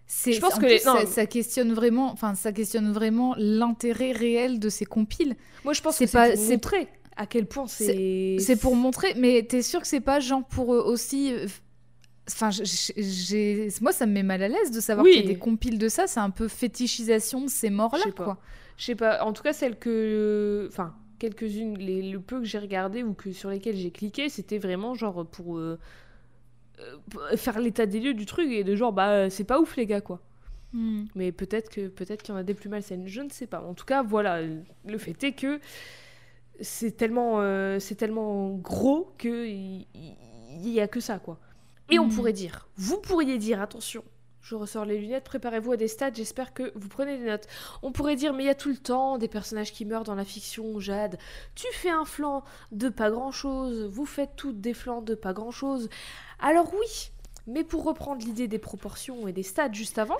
Je 0.07 0.39
pense 0.39 0.53
en 0.53 0.57
que 0.57 0.61
plus, 0.61 0.69
les- 0.69 0.79
ça, 0.79 1.05
ça 1.05 1.25
questionne 1.25 1.73
vraiment, 1.73 2.11
enfin, 2.11 2.35
ça 2.35 2.51
questionne 2.51 2.91
vraiment 2.91 3.35
l'intérêt 3.37 4.11
réel 4.11 4.59
de 4.59 4.69
ces 4.69 4.85
compiles. 4.85 5.35
Moi 5.63 5.73
je 5.73 5.81
pense 5.81 5.97
que 5.97 6.05
pas- 6.11 6.35
c'est 6.35 6.35
pour 6.35 6.45
c'est- 6.47 6.57
à 7.15 7.25
quel 7.27 7.45
point 7.45 7.67
c'est... 7.67 8.37
C'est 8.39 8.55
pour 8.59 8.75
montrer, 8.75 9.13
mais 9.15 9.43
t'es 9.43 9.61
sûr 9.61 9.81
que 9.81 9.87
c'est 9.87 9.99
pas 10.01 10.19
genre 10.19 10.43
pour 10.45 10.73
euh, 10.73 10.83
aussi. 10.83 11.33
euh, 11.33 11.47
Enfin, 12.29 12.51
j'ai, 12.51 13.67
moi, 13.81 13.91
ça 13.91 14.05
me 14.05 14.13
met 14.13 14.23
mal 14.23 14.41
à 14.43 14.47
l'aise 14.47 14.71
de 14.71 14.79
savoir 14.79 15.03
Oui. 15.03 15.11
qu'il 15.11 15.21
y 15.23 15.25
a 15.25 15.33
des 15.33 15.37
compiles 15.37 15.77
de 15.77 15.89
ça. 15.89 16.07
C'est 16.07 16.21
un 16.21 16.29
peu 16.29 16.47
fétichisation 16.47 17.41
de 17.41 17.49
ces 17.49 17.69
morts-là, 17.69 18.11
quoi. 18.15 18.37
Je 18.77 18.85
sais 18.85 18.95
pas, 18.95 19.23
en 19.25 19.33
tout 19.33 19.43
cas 19.43 19.51
celles 19.51 19.77
que... 19.77 20.67
Enfin, 20.71 20.95
quelques-unes, 21.19 21.77
les, 21.77 22.01
le 22.01 22.19
peu 22.21 22.39
que 22.39 22.45
j'ai 22.45 22.59
regardé 22.59 23.03
ou 23.03 23.13
que 23.13 23.31
sur 23.33 23.49
lesquelles 23.49 23.75
j'ai 23.75 23.91
cliqué, 23.91 24.29
c'était 24.29 24.57
vraiment 24.57 24.93
genre 24.95 25.25
pour... 25.25 25.57
euh, 25.57 25.77
euh, 26.79 27.37
faire 27.37 27.59
l'état 27.59 27.85
des 27.85 27.99
lieux 27.99 28.13
du 28.13 28.25
truc 28.25 28.49
et 28.51 28.63
de 28.63 28.75
genre 28.75 28.91
bah 28.93 29.29
c'est 29.29 29.43
pas 29.43 29.59
ouf 29.59 29.75
les 29.77 29.85
gars 29.85 30.01
quoi. 30.01 30.21
Hmm. 30.73 31.03
Mais 31.15 31.31
peut-être 31.31 31.69
que 31.69 31.87
peut-être 31.87 32.23
qu'il 32.23 32.33
y 32.33 32.35
en 32.35 32.39
a 32.39 32.43
des 32.43 32.55
plus 32.55 32.67
malsaines, 32.69 33.07
je 33.07 33.21
ne 33.21 33.29
sais 33.29 33.45
pas. 33.47 33.61
En 33.61 33.73
tout 33.75 33.85
cas, 33.85 34.01
voilà, 34.01 34.41
le 34.41 34.97
fait 34.97 35.23
est 35.23 35.33
que 35.33 35.59
c'est 36.61 36.95
tellement 36.97 37.41
euh, 37.41 37.79
c'est 37.79 37.95
tellement 37.95 38.49
gros 38.51 39.13
que 39.17 39.47
il 39.47 39.87
il 39.95 40.69
y, 40.69 40.79
a 40.79 40.87
que 40.87 40.99
ça 40.99 41.17
quoi. 41.19 41.39
Et 41.89 41.97
on 41.99 42.05
Mhm. 42.05 42.13
pourrait 42.15 42.33
dire, 42.33 42.67
vous 42.77 42.99
pourriez 42.99 43.37
dire 43.39 43.61
attention. 43.61 44.03
Je 44.41 44.55
ressors 44.55 44.85
les 44.85 44.97
lunettes, 44.99 45.23
préparez-vous 45.23 45.71
à 45.71 45.77
des 45.77 45.87
stats, 45.87 46.11
j'espère 46.13 46.53
que 46.53 46.71
vous 46.75 46.89
prenez 46.89 47.17
des 47.17 47.25
notes. 47.25 47.47
On 47.81 47.91
pourrait 47.93 48.15
dire, 48.17 48.33
mais 48.33 48.43
il 48.43 48.47
y 48.47 48.49
a 48.49 48.55
tout 48.55 48.69
le 48.69 48.77
temps 48.77 49.17
des 49.17 49.29
personnages 49.29 49.71
qui 49.71 49.85
meurent 49.85 50.03
dans 50.03 50.15
la 50.15 50.25
fiction, 50.25 50.79
Jade. 50.79 51.17
Tu 51.55 51.65
fais 51.73 51.89
un 51.89 52.05
flanc 52.05 52.43
de 52.71 52.89
pas 52.89 53.09
grand-chose, 53.09 53.85
vous 53.85 54.05
faites 54.05 54.35
toutes 54.35 54.59
des 54.61 54.73
flancs 54.73 55.01
de 55.01 55.15
pas 55.15 55.33
grand-chose. 55.33 55.89
Alors 56.39 56.71
oui, 56.73 57.11
mais 57.47 57.63
pour 57.63 57.83
reprendre 57.83 58.25
l'idée 58.25 58.47
des 58.47 58.59
proportions 58.59 59.27
et 59.27 59.33
des 59.33 59.43
stats 59.43 59.71
juste 59.71 59.97
avant, 59.97 60.17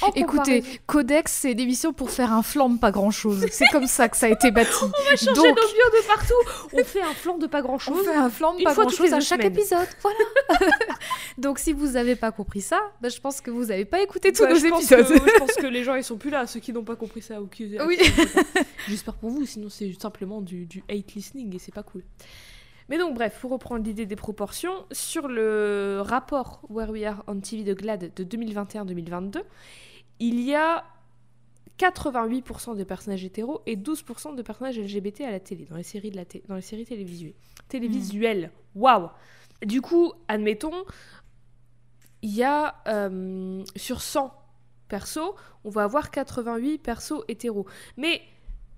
en 0.00 0.08
Écoutez, 0.12 0.60
comparaison- 0.62 0.78
Codex, 0.86 1.32
c'est 1.32 1.52
une 1.52 1.60
émission 1.60 1.92
pour 1.92 2.10
faire 2.10 2.32
un 2.32 2.42
flanc 2.42 2.70
de 2.70 2.78
pas 2.78 2.90
grand-chose. 2.90 3.44
C'est 3.50 3.66
comme 3.70 3.86
ça 3.86 4.08
que 4.08 4.16
ça 4.16 4.24
a 4.26 4.28
été 4.30 4.50
bâti. 4.50 4.70
On 4.82 4.86
va 4.86 5.16
changer 5.16 5.26
Donc, 5.34 5.44
nos 5.46 5.52
bio 5.54 6.00
de 6.00 6.06
partout. 6.06 6.68
On 6.72 6.84
fait 6.84 7.02
un 7.02 7.12
flanc 7.12 7.36
de 7.36 7.46
pas 7.46 7.60
grand 7.60 7.74
on 7.74 7.78
chose. 7.78 8.04
fait 8.06 8.14
un 8.14 8.30
flanc 8.30 8.54
de 8.56 8.62
pas 8.64 8.72
grand-chose 8.72 9.08
les 9.08 9.12
à 9.12 9.20
chaque 9.20 9.42
semaines. 9.42 9.52
épisode. 9.58 9.86
Voilà. 10.00 10.70
Donc, 11.38 11.58
si 11.58 11.74
vous 11.74 11.88
n'avez 11.88 12.16
pas 12.16 12.32
compris 12.32 12.62
ça, 12.62 12.80
bah, 13.02 13.10
je 13.10 13.20
pense 13.20 13.42
que 13.42 13.50
vous 13.50 13.66
n'avez 13.66 13.84
pas 13.84 14.00
écouté 14.00 14.32
tous 14.32 14.42
Bah, 14.44 14.48
nos 14.50 14.54
je, 14.58 14.66
pense 14.68 14.90
épisodes. 14.90 15.06
que, 15.06 15.30
je 15.30 15.38
pense 15.38 15.52
que 15.52 15.66
les 15.66 15.84
gens 15.84 15.96
ils 15.96 16.04
sont 16.04 16.16
plus 16.16 16.30
là, 16.30 16.46
ceux 16.46 16.60
qui 16.60 16.72
n'ont 16.72 16.84
pas 16.84 16.96
compris 16.96 17.20
ça 17.20 17.42
ou 17.42 17.46
qui. 17.46 17.76
Oui. 17.86 17.98
J'espère 18.88 19.14
pour 19.14 19.28
vous, 19.28 19.44
sinon 19.44 19.68
c'est 19.68 19.92
simplement 20.00 20.40
du, 20.40 20.64
du 20.64 20.82
hate 20.88 21.12
listening 21.14 21.54
et 21.54 21.58
c'est 21.58 21.74
pas 21.74 21.82
cool. 21.82 22.02
Mais 22.88 22.98
donc 22.98 23.14
bref, 23.14 23.38
pour 23.40 23.50
reprendre 23.50 23.84
l'idée 23.84 24.06
des 24.06 24.16
proportions, 24.16 24.84
sur 24.92 25.28
le 25.28 26.00
rapport 26.04 26.60
Where 26.68 26.90
We 26.90 27.04
Are 27.04 27.24
on 27.26 27.40
TV 27.40 27.64
de 27.64 27.74
GLAD 27.74 28.12
de 28.14 28.24
2021-2022, 28.24 29.42
il 30.20 30.40
y 30.40 30.54
a 30.54 30.84
88% 31.78 32.76
de 32.76 32.84
personnages 32.84 33.24
hétéros 33.24 33.62
et 33.66 33.76
12% 33.76 34.36
de 34.36 34.42
personnages 34.42 34.78
LGBT 34.78 35.22
à 35.22 35.30
la 35.30 35.40
télé, 35.40 35.64
dans 35.64 35.76
les 35.76 35.82
séries, 35.82 36.10
de 36.10 36.16
la 36.16 36.24
dans 36.46 36.54
les 36.56 36.60
séries 36.60 36.84
télévisuelles. 36.84 37.34
télévisuelles. 37.68 38.50
Waouh 38.74 39.08
Du 39.64 39.80
coup, 39.80 40.12
admettons, 40.28 40.84
il 42.22 42.34
y 42.34 42.44
a 42.44 42.76
euh, 42.86 43.64
sur 43.76 44.02
100 44.02 44.32
persos, 44.88 45.34
on 45.64 45.70
va 45.70 45.84
avoir 45.84 46.10
88 46.10 46.78
persos 46.78 47.24
hétéros. 47.28 47.66
Mais 47.96 48.22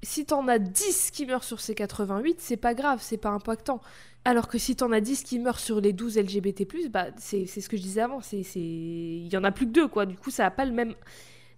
si 0.06 0.24
t'en 0.24 0.46
as 0.48 0.58
10 0.60 1.10
qui 1.10 1.26
meurent 1.26 1.42
sur 1.44 1.60
ces 1.60 1.74
88, 1.74 2.40
c'est 2.40 2.56
pas 2.56 2.74
grave, 2.74 3.00
c'est 3.02 3.16
pas 3.16 3.30
impactant. 3.30 3.80
Alors 4.24 4.46
que 4.48 4.58
si 4.58 4.76
t'en 4.76 4.92
as 4.92 5.00
10 5.00 5.22
qui 5.24 5.38
meurent 5.38 5.58
sur 5.58 5.80
les 5.80 5.92
12 5.92 6.16
LGBT+, 6.18 6.66
bah 6.90 7.06
c'est 7.16 7.46
c'est 7.46 7.60
ce 7.60 7.68
que 7.68 7.76
je 7.76 7.82
disais 7.82 8.00
avant, 8.02 8.20
c'est 8.20 8.42
c'est- 8.44 8.60
il 8.60 9.28
y 9.32 9.36
en 9.36 9.44
a 9.44 9.50
plus 9.52 9.66
que 9.66 9.72
deux 9.72 9.88
quoi. 9.88 10.06
Du 10.06 10.16
coup, 10.16 10.30
ça 10.30 10.46
a 10.46 10.50
pas 10.50 10.64
le 10.64 10.72
même 10.72 10.94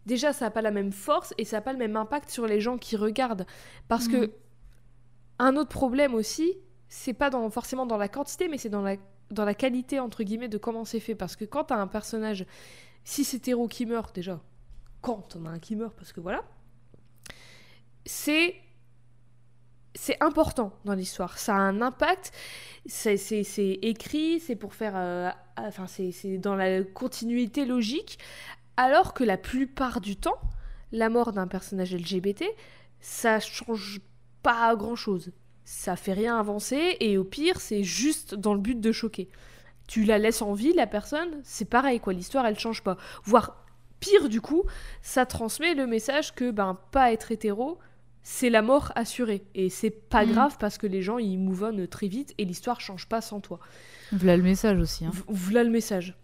déjà 0.07 0.33
ça 0.33 0.47
a 0.47 0.51
pas 0.51 0.63
la 0.63 0.71
même 0.71 0.93
force 0.93 1.35
et 1.39 1.45
ça 1.45 1.59
a 1.59 1.61
pas 1.61 1.73
le 1.73 1.79
même 1.79 1.97
impact 1.97 2.31
sur 2.31 2.47
les 2.47 2.61
gens 2.61 2.79
qui 2.79 2.97
regardent 2.97 3.47
parce 3.89 4.09
que 4.09 4.17
Mhm. 4.17 4.31
un 5.41 5.57
autre 5.57 5.71
problème 5.71 6.15
aussi, 6.15 6.55
c'est 6.89 7.13
pas 7.15 7.29
dans, 7.31 7.49
forcément 7.51 7.87
dans 7.87 7.99
la 7.99 8.09
quantité, 8.09 8.49
mais 8.49 8.57
c'est 8.59 8.71
dans 8.71 8.83
la, 8.83 8.97
dans 9.31 9.45
la 9.45 9.55
qualité, 9.55 10.01
entre 10.01 10.23
guillemets, 10.23 10.49
de 10.49 10.59
comment 10.59 10.85
c'est 10.87 11.01
fait. 11.01 11.15
Parce 11.15 11.37
que 11.37 11.45
quand 11.45 11.65
t'as 11.65 11.77
un 11.77 11.87
personnage 11.87 12.47
cis 13.05 13.29
hétéro 13.37 13.69
qui 13.69 13.85
meurt, 13.87 14.15
déjà, 14.15 14.41
quand 15.03 15.21
t'en 15.29 15.45
as 15.47 15.51
un 15.51 15.59
qui 15.59 15.77
meurt, 15.77 15.95
parce 15.95 16.13
que 16.13 16.21
voilà, 16.21 16.43
c'est 18.09 18.55
c'est 19.95 20.17
important 20.23 20.73
dans 20.85 20.95
l'histoire. 20.95 21.39
Ça 21.39 21.55
a 21.55 21.59
un 21.59 21.83
impact. 21.83 22.33
C'est 22.87 23.19
écrit, 23.83 24.41
c'est 24.41 24.57
pour 24.57 24.75
faire. 24.75 24.95
Euh, 24.97 25.31
enfin, 25.57 25.87
c'est 25.87 26.39
dans 26.39 26.55
la 26.55 26.83
continuité 26.83 27.67
logique. 27.67 28.19
Alors 28.77 29.13
que 29.13 29.25
la 29.25 29.37
plupart 29.37 30.01
du 30.01 30.17
temps, 30.17 30.39
la 30.93 31.11
mort 31.11 31.33
d'un 31.33 31.49
personnage 31.49 31.93
LGBT, 31.95 32.45
ça 33.01 33.41
change 33.41 34.01
pas 34.43 34.75
grand 34.77 34.97
chose. 34.97 35.33
Ça 35.65 35.97
fait 35.97 36.15
rien 36.15 36.39
avancer 36.39 36.97
et 37.01 37.19
au 37.19 37.25
pire, 37.25 37.61
c'est 37.61 37.83
juste 37.83 38.35
dans 38.35 38.55
le 38.55 38.61
but 38.61 38.81
de 38.81 38.93
choquer. 38.93 39.29
Tu 39.87 40.05
la 40.05 40.19
laisses 40.19 40.43
en 40.43 40.55
vie, 40.55 40.73
la 40.73 40.87
personne, 40.87 41.41
c'est 41.43 41.69
pareil 41.69 42.01
quoi. 42.01 42.13
L'histoire, 42.13 42.47
elle 42.47 42.59
change 42.59 42.83
pas. 42.83 42.97
Voire 43.25 43.67
pire 44.01 44.29
du 44.29 44.41
coup, 44.41 44.63
ça 45.03 45.27
transmet 45.27 45.75
le 45.75 45.87
message 45.87 46.35
que 46.35 46.51
ben 46.51 46.79
pas 46.93 47.13
être 47.13 47.33
hétéro, 47.33 47.79
c'est 48.31 48.51
la 48.51 48.61
mort 48.61 48.93
assurée. 48.95 49.43
Et 49.55 49.71
c'est 49.71 49.89
pas 49.91 50.27
mm. 50.27 50.33
grave 50.33 50.57
parce 50.61 50.77
que 50.77 50.87
les 50.87 51.01
gens 51.01 51.17
ils 51.17 51.39
mouvonnent 51.39 51.89
très 51.89 52.09
vite 52.09 52.35
et 52.37 52.45
l'histoire 52.45 52.79
change 52.79 53.09
pas 53.09 53.23
sans 53.23 53.41
toi. 53.41 53.59
Voilà 54.13 54.37
le 54.37 54.43
message 54.43 54.79
aussi. 54.79 55.07
Hein. 55.07 55.13
Voilà 55.29 55.65
le 55.65 55.71
message. 55.71 56.15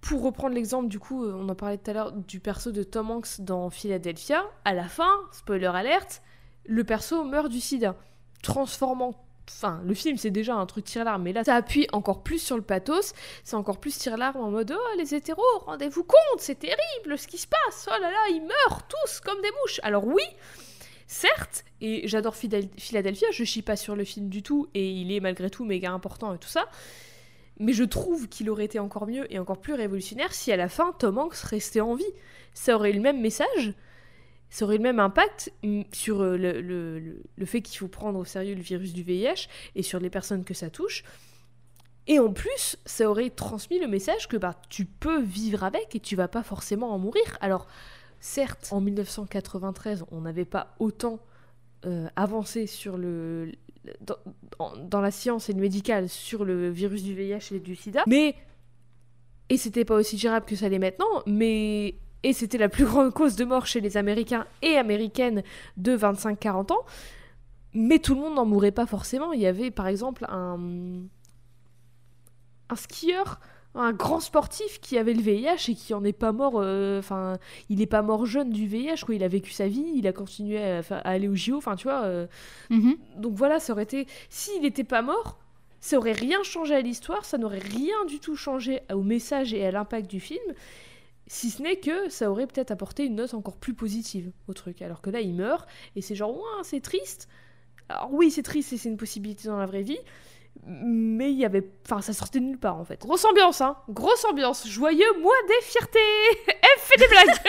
Pour 0.00 0.24
reprendre 0.24 0.56
l'exemple, 0.56 0.88
du 0.88 0.98
coup, 0.98 1.24
on 1.24 1.48
en 1.48 1.54
parlait 1.54 1.78
tout 1.78 1.92
à 1.92 1.94
l'heure 1.94 2.12
du 2.12 2.40
perso 2.40 2.72
de 2.72 2.82
Tom 2.82 3.12
Hanks 3.12 3.40
dans 3.40 3.70
Philadelphia, 3.70 4.44
à 4.64 4.74
la 4.74 4.88
fin, 4.88 5.12
spoiler 5.30 5.66
alerte, 5.66 6.22
le 6.66 6.82
perso 6.82 7.22
meurt 7.22 7.48
du 7.48 7.60
sida, 7.60 7.94
transformant 8.42 9.14
Enfin, 9.48 9.80
le 9.84 9.94
film, 9.94 10.16
c'est 10.16 10.30
déjà 10.30 10.54
un 10.54 10.66
truc 10.66 10.84
tire-larme, 10.84 11.22
mais 11.22 11.32
là, 11.32 11.42
ça 11.44 11.56
appuie 11.56 11.88
encore 11.92 12.22
plus 12.22 12.38
sur 12.38 12.56
le 12.56 12.62
pathos. 12.62 13.12
C'est 13.44 13.56
encore 13.56 13.78
plus 13.80 13.96
tire-larme 13.98 14.40
en 14.40 14.50
mode 14.50 14.72
Oh, 14.74 14.96
les 14.98 15.14
hétéros, 15.14 15.42
rendez-vous 15.66 16.04
compte, 16.04 16.38
c'est 16.38 16.58
terrible 16.60 17.18
ce 17.18 17.26
qui 17.26 17.38
se 17.38 17.48
passe. 17.48 17.88
Oh 17.88 18.00
là 18.00 18.10
là, 18.10 18.28
ils 18.30 18.40
meurent 18.40 18.86
tous 18.86 19.20
comme 19.20 19.40
des 19.42 19.50
mouches. 19.62 19.80
Alors, 19.82 20.06
oui, 20.06 20.22
certes, 21.12 21.64
et 21.80 22.08
j'adore 22.08 22.34
Philadelphia, 22.34 23.28
je 23.32 23.44
chie 23.44 23.62
pas 23.62 23.76
sur 23.76 23.94
le 23.94 24.04
film 24.04 24.28
du 24.28 24.42
tout, 24.42 24.68
et 24.74 24.90
il 24.90 25.12
est 25.12 25.20
malgré 25.20 25.50
tout 25.50 25.64
méga 25.64 25.92
important 25.92 26.34
et 26.34 26.38
tout 26.38 26.48
ça. 26.48 26.68
Mais 27.58 27.72
je 27.72 27.84
trouve 27.84 28.28
qu'il 28.28 28.48
aurait 28.50 28.64
été 28.64 28.78
encore 28.78 29.06
mieux 29.06 29.32
et 29.32 29.38
encore 29.38 29.60
plus 29.60 29.74
révolutionnaire 29.74 30.32
si 30.32 30.50
à 30.50 30.56
la 30.56 30.68
fin 30.68 30.92
Tom 30.98 31.18
Hanks 31.18 31.36
restait 31.36 31.80
en 31.80 31.94
vie. 31.94 32.04
Ça 32.54 32.74
aurait 32.74 32.90
eu 32.90 32.94
le 32.94 33.00
même 33.00 33.20
message, 33.20 33.74
ça 34.48 34.64
aurait 34.64 34.78
le 34.78 34.82
même 34.82 35.00
impact 35.00 35.52
mm, 35.62 35.82
sur 35.92 36.22
euh, 36.22 36.36
le, 36.36 37.46
fait 37.46 37.60
qu'il 37.60 37.78
faut 37.78 37.88
prendre 37.88 38.18
au 38.18 38.24
sérieux 38.24 38.54
le 38.54 38.62
virus 38.62 38.92
du 38.92 39.02
VIH 39.02 39.48
et 39.74 39.82
sur 39.82 40.00
les 40.00 40.10
personnes 40.10 40.44
que 40.44 40.54
ça 40.54 40.70
touche. 40.70 41.04
Et 42.06 42.18
en 42.18 42.32
plus, 42.32 42.78
ça 42.84 43.08
aurait 43.08 43.30
transmis 43.30 43.78
le 43.78 43.86
message 43.86 44.28
que 44.28 44.36
bah, 44.36 44.60
tu 44.68 44.86
peux 44.86 45.20
vivre 45.20 45.62
avec 45.62 45.94
et 45.94 46.00
tu 46.00 46.16
vas 46.16 46.28
pas 46.28 46.42
forcément 46.42 46.92
en 46.92 46.98
mourir. 46.98 47.38
Alors, 47.40 47.66
certes, 48.22 48.68
en 48.70 48.80
1993, 48.80 50.04
on 50.10 50.22
n'avait 50.22 50.46
pas 50.46 50.74
autant 50.78 51.18
euh, 51.84 52.08
avancé 52.14 52.70
dans, 54.00 54.16
dans, 54.78 55.00
la 55.00 55.10
science 55.10 55.50
et 55.50 55.52
le 55.52 55.60
médical 55.60 56.08
sur 56.08 56.44
le 56.44 56.70
virus 56.70 57.02
du 57.02 57.14
VIH 57.14 57.52
et 57.52 57.60
du 57.60 57.76
sida, 57.76 58.04
mais. 58.06 58.34
Et 59.48 59.58
c'était 59.58 59.84
pas 59.84 59.96
aussi 59.96 60.16
gérable 60.16 60.46
que 60.46 60.56
ça 60.56 60.68
l'est 60.70 60.78
maintenant, 60.78 61.22
mais 61.26 61.96
et 62.22 62.32
c'était 62.32 62.56
la 62.56 62.70
plus 62.70 62.86
grande 62.86 63.12
cause 63.12 63.36
de 63.36 63.44
mort 63.44 63.66
chez 63.66 63.80
les 63.80 63.98
Américains 63.98 64.46
et 64.62 64.76
Américaines 64.76 65.42
de 65.76 65.94
25-40 65.94 66.72
ans. 66.72 66.86
Mais 67.74 67.98
tout 67.98 68.14
le 68.14 68.20
monde 68.20 68.34
n'en 68.34 68.46
mourait 68.46 68.70
pas 68.70 68.86
forcément. 68.86 69.32
Il 69.32 69.40
y 69.40 69.46
avait 69.46 69.70
par 69.70 69.88
exemple 69.88 70.24
un, 70.28 71.02
un 72.70 72.76
skieur, 72.76 73.40
un 73.74 73.92
grand 73.92 74.20
sportif 74.20 74.80
qui 74.80 74.98
avait 74.98 75.14
le 75.14 75.22
VIH 75.22 75.70
et 75.70 75.74
qui 75.74 75.94
en 75.94 76.04
est 76.04 76.12
pas 76.12 76.32
mort. 76.32 76.54
Euh, 76.56 76.98
enfin, 76.98 77.38
il 77.68 77.78
n'est 77.78 77.86
pas 77.86 78.02
mort 78.02 78.26
jeune 78.26 78.50
du 78.50 78.66
VIH. 78.66 79.04
Quoi. 79.04 79.14
Il 79.14 79.24
a 79.24 79.28
vécu 79.28 79.52
sa 79.52 79.66
vie, 79.66 79.84
il 79.94 80.06
a 80.06 80.12
continué 80.12 80.62
à, 80.62 80.82
aller 81.04 81.28
au 81.28 81.34
JO. 81.34 81.56
Enfin, 81.56 81.76
tu 81.76 81.84
vois. 81.84 82.02
Euh. 82.02 82.26
Mhm. 82.70 82.96
Donc 83.16 83.34
voilà, 83.34 83.60
ça 83.60 83.72
aurait 83.72 83.84
été. 83.84 84.06
S'il 84.28 84.62
n'était 84.62 84.84
pas 84.84 85.02
mort, 85.02 85.38
ça 85.80 85.96
aurait 85.96 86.12
rien 86.12 86.42
changé 86.42 86.74
à 86.74 86.80
l'histoire, 86.80 87.24
ça 87.24 87.38
n'aurait 87.38 87.58
rien 87.58 88.04
du 88.06 88.20
tout 88.20 88.36
changé 88.36 88.80
au 88.92 89.02
message 89.02 89.52
et 89.54 89.66
à 89.66 89.70
l'impact 89.70 90.08
du 90.08 90.20
film. 90.20 90.54
Si 91.26 91.50
ce 91.50 91.62
n'est 91.62 91.76
que 91.76 92.08
ça 92.08 92.30
aurait 92.30 92.46
peut-être 92.46 92.70
apporté 92.70 93.06
une 93.06 93.14
note 93.14 93.32
encore 93.32 93.56
plus 93.56 93.74
positive 93.74 94.30
au 94.48 94.54
truc. 94.54 94.82
Alors 94.82 95.00
que 95.00 95.08
là, 95.10 95.20
il 95.20 95.34
meurt, 95.34 95.66
et 95.96 96.02
c'est 96.02 96.14
genre, 96.14 96.36
ouais, 96.36 96.62
c'est 96.62 96.80
triste. 96.80 97.28
Alors 97.88 98.12
oui, 98.12 98.30
c'est 98.30 98.42
triste 98.42 98.72
et 98.72 98.76
c'est 98.76 98.88
une 98.88 98.96
possibilité 98.96 99.48
dans 99.48 99.56
la 99.56 99.66
vraie 99.66 99.82
vie, 99.82 99.98
mais 100.64 101.30
il 101.32 101.38
y 101.38 101.44
avait... 101.44 101.64
Enfin, 101.84 102.00
ça 102.02 102.12
sortait 102.12 102.38
de 102.38 102.44
nulle 102.44 102.58
part, 102.58 102.76
en 102.78 102.84
fait. 102.84 103.00
Grosse 103.00 103.24
ambiance, 103.24 103.60
hein. 103.60 103.76
Grosse 103.88 104.24
ambiance. 104.24 104.66
Joyeux 104.66 105.12
mois 105.20 105.34
des 105.48 105.64
fiertés. 105.64 105.98
Elle 106.46 106.78
fait 106.78 106.98
des 106.98 107.08
blagues. 107.08 107.36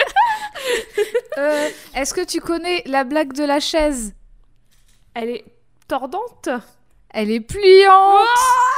Euh, 1.36 1.68
Est-ce 1.94 2.14
que 2.14 2.24
tu 2.24 2.40
connais 2.40 2.82
la 2.86 3.02
blague 3.04 3.32
de 3.32 3.42
la 3.44 3.58
chaise? 3.60 4.14
Elle 5.12 5.28
est 5.28 5.44
tordante. 5.88 6.48
Elle 7.10 7.30
est 7.30 7.40
pliante. 7.40 8.26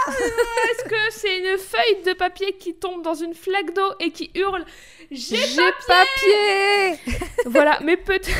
Est-ce 0.08 0.84
que 0.84 0.96
c'est 1.10 1.38
une 1.38 1.58
feuille 1.58 2.02
de 2.04 2.12
papier 2.14 2.56
qui 2.56 2.74
tombe 2.74 3.02
dans 3.02 3.14
une 3.14 3.34
flaque 3.34 3.74
d'eau 3.74 3.92
et 4.00 4.10
qui 4.10 4.30
hurle 4.34 4.64
J'ai 5.10 5.36
papier, 5.86 6.98
Voilà, 7.44 7.78
mais 7.82 7.96
peut-être... 7.96 8.30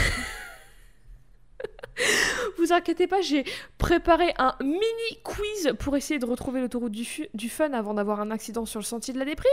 Vous 2.59 2.73
inquiétez 2.73 3.07
pas, 3.07 3.21
j'ai 3.21 3.45
préparé 3.79 4.35
un 4.39 4.55
mini 4.61 5.21
quiz 5.23 5.73
pour 5.79 5.97
essayer 5.97 6.19
de 6.19 6.27
retrouver 6.27 6.61
l'autoroute 6.61 6.93
du, 6.93 7.07
du 7.35 7.49
fun 7.49 7.73
avant 7.73 7.95
d'avoir 7.95 8.21
un 8.21 8.31
accident 8.31 8.67
sur 8.67 8.81
le 8.81 8.85
sentier 8.85 9.15
de 9.15 9.19
la 9.19 9.25
déprime. 9.25 9.51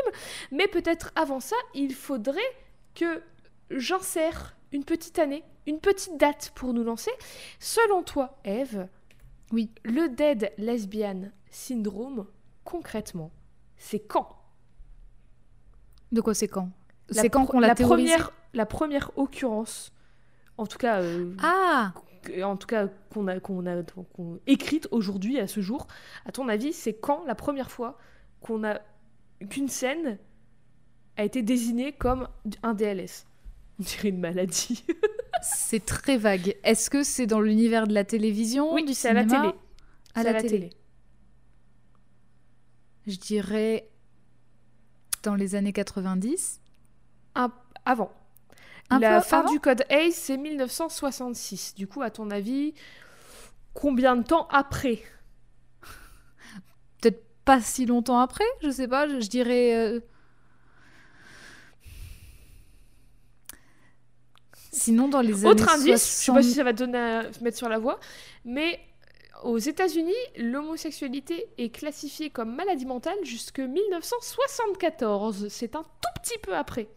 Mais 0.51 0.67
peut-être 0.67 1.11
avant 1.15 1.39
ça, 1.39 1.55
il 1.73 1.93
faudrait 1.93 2.41
que 2.95 3.21
j'insère 3.71 4.55
une 4.71 4.83
petite 4.83 5.19
année, 5.19 5.43
une 5.67 5.79
petite 5.79 6.17
date 6.17 6.51
pour 6.55 6.73
nous 6.73 6.83
lancer. 6.83 7.11
Selon 7.59 8.03
toi, 8.03 8.37
Eve, 8.43 8.87
oui. 9.51 9.69
Le 9.83 10.09
Dead 10.09 10.51
Lesbian 10.57 11.29
Syndrome, 11.51 12.25
concrètement, 12.63 13.31
c'est 13.77 13.99
quand? 13.99 14.29
De 16.11 16.21
quoi 16.21 16.33
c'est 16.33 16.47
quand? 16.47 16.69
C'est 17.09 17.29
quand 17.29 17.45
qu'on 17.45 17.59
l'a 17.59 17.67
la 17.67 17.75
première, 17.75 18.31
la 18.53 18.65
première 18.65 19.11
occurrence, 19.17 19.91
en 20.57 20.65
tout 20.65 20.77
cas, 20.77 21.01
euh, 21.01 21.35
ah 21.41 21.93
en 22.43 22.57
tout 22.57 22.67
cas 22.67 22.87
qu'on 23.11 23.27
a, 23.27 23.39
qu'on 23.39 23.67
a 23.67 23.81
écrite 24.47 24.87
aujourd'hui 24.91 25.39
à 25.39 25.47
ce 25.47 25.61
jour. 25.61 25.87
À 26.25 26.31
ton 26.31 26.47
avis, 26.47 26.73
c'est 26.73 26.93
quand 26.93 27.23
la 27.25 27.35
première 27.35 27.71
fois 27.71 27.97
qu'on 28.41 28.63
a 28.63 28.79
qu'une 29.49 29.69
scène 29.69 30.17
a 31.17 31.23
été 31.23 31.41
désignée 31.41 31.93
comme 31.93 32.27
un 32.63 32.73
DLS 32.73 33.25
On 33.79 33.83
dirait 33.83 34.09
une 34.09 34.19
maladie. 34.19 34.83
c'est 35.41 35.85
très 35.85 36.17
vague. 36.17 36.55
Est-ce 36.63 36.89
que 36.89 37.03
c'est 37.03 37.27
dans 37.27 37.41
l'univers 37.41 37.87
de 37.87 37.93
la 37.93 38.03
télévision 38.03 38.73
Oui, 38.73 38.93
c'est 38.93 39.09
à 39.09 39.13
la 39.13 39.25
télé. 39.25 39.51
À 40.15 40.23
la, 40.23 40.41
télé. 40.41 40.69
Je 43.07 43.17
dirais 43.17 43.89
dans 45.23 45.35
les 45.35 45.55
années 45.55 45.73
90. 45.73 46.61
avant. 47.85 48.11
La 48.91 49.21
fin 49.21 49.43
du 49.45 49.59
code 49.59 49.83
ACE, 49.89 50.15
c'est 50.15 50.37
1966. 50.37 51.75
Du 51.75 51.87
coup, 51.87 52.01
à 52.01 52.09
ton 52.09 52.29
avis, 52.31 52.73
combien 53.73 54.15
de 54.15 54.23
temps 54.23 54.47
après 54.49 55.01
Peut-être 57.01 57.23
pas 57.45 57.61
si 57.61 57.85
longtemps 57.85 58.19
après, 58.19 58.45
je 58.61 58.69
sais 58.69 58.87
pas, 58.87 59.07
je, 59.07 59.27
dirais 59.27 59.75
euh, 59.75 59.99
Sinon, 64.71 65.07
dans 65.07 65.21
les 65.21 65.45
Autre 65.45 65.69
indice, 65.69 65.85
je 65.85 66.25
sais 66.25 66.31
pas 66.31 66.43
si 66.43 66.51
ça 66.51 66.63
va 66.63 66.73
te 66.73 66.79
donner 66.79 66.97
à 66.97 67.23
mettre 67.41 67.57
sur 67.57 67.69
la 67.69 67.79
voie, 67.79 67.99
mais 68.43 68.79
aux 69.43 69.57
États-Unis, 69.57 70.13
l'homosexualité 70.37 71.47
est 71.57 71.69
classifiée 71.69 72.29
comme 72.29 72.55
maladie 72.55 72.85
mentale 72.85 73.17
jusque 73.23 73.59
1974. 73.59 75.47
C'est 75.49 75.75
un 75.75 75.83
tout 75.83 76.21
petit 76.21 76.37
peu 76.41 76.55
après. 76.55 76.87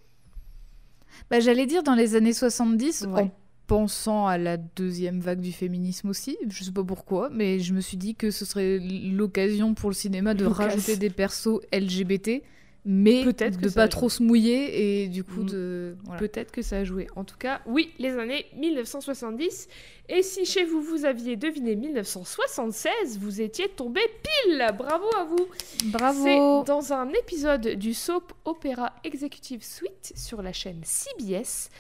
Bah, 1.31 1.41
J'allais 1.41 1.67
dire 1.67 1.83
dans 1.83 1.95
les 1.95 2.15
années 2.15 2.33
70, 2.33 3.07
en 3.13 3.31
pensant 3.67 4.27
à 4.27 4.39
la 4.39 4.57
deuxième 4.57 5.21
vague 5.21 5.41
du 5.41 5.53
féminisme 5.53 6.09
aussi, 6.09 6.37
je 6.49 6.63
sais 6.63 6.73
pas 6.73 6.85
pourquoi, 6.85 7.31
mais 7.33 7.59
je 7.59 7.75
me 7.75 7.81
suis 7.81 7.97
dit 7.97 8.15
que 8.15 8.31
ce 8.31 8.45
serait 8.45 8.79
l'occasion 8.79 9.75
pour 9.75 9.91
le 9.91 9.95
cinéma 9.95 10.35
de 10.35 10.45
rajouter 10.47 10.97
des 10.97 11.11
persos 11.11 11.61
LGBT 11.73 12.43
mais 12.89 13.25
peut-être 13.25 13.59
de 13.59 13.69
pas 13.69 13.89
trop 13.89 14.09
se 14.09 14.23
mouiller 14.23 15.03
et 15.03 15.09
du 15.09 15.25
coup 15.25 15.43
mm. 15.43 15.51
de 15.51 15.97
peut-être 16.19 16.53
que 16.53 16.63
ça 16.63 16.79
a 16.79 16.85
joué. 16.85 17.09
En 17.17 17.25
tout 17.25 17.37
cas, 17.37 17.61
oui, 17.67 17.93
les 17.99 18.17
années 18.17 18.47
1970. 18.57 19.69
Et 20.09 20.23
si 20.23 20.47
chez 20.47 20.65
vous 20.65 20.81
vous 20.81 21.05
aviez 21.05 21.35
deviné 21.35 21.75
1976, 21.75 23.19
vous 23.19 23.41
étiez 23.41 23.69
tombé 23.69 24.01
pile. 24.23 24.65
Bravo 24.79 25.07
à 25.19 25.25
vous. 25.25 25.49
Bravo. 25.87 26.23
C'est 26.23 26.67
dans 26.67 26.93
un 26.93 27.11
épisode 27.11 27.67
du 27.71 27.93
soap 27.93 28.33
opéra 28.45 28.95
Executive 29.03 29.65
Suite 29.65 30.13
sur 30.15 30.41
la 30.41 30.53
chaîne 30.53 30.81
CBS 30.85 31.71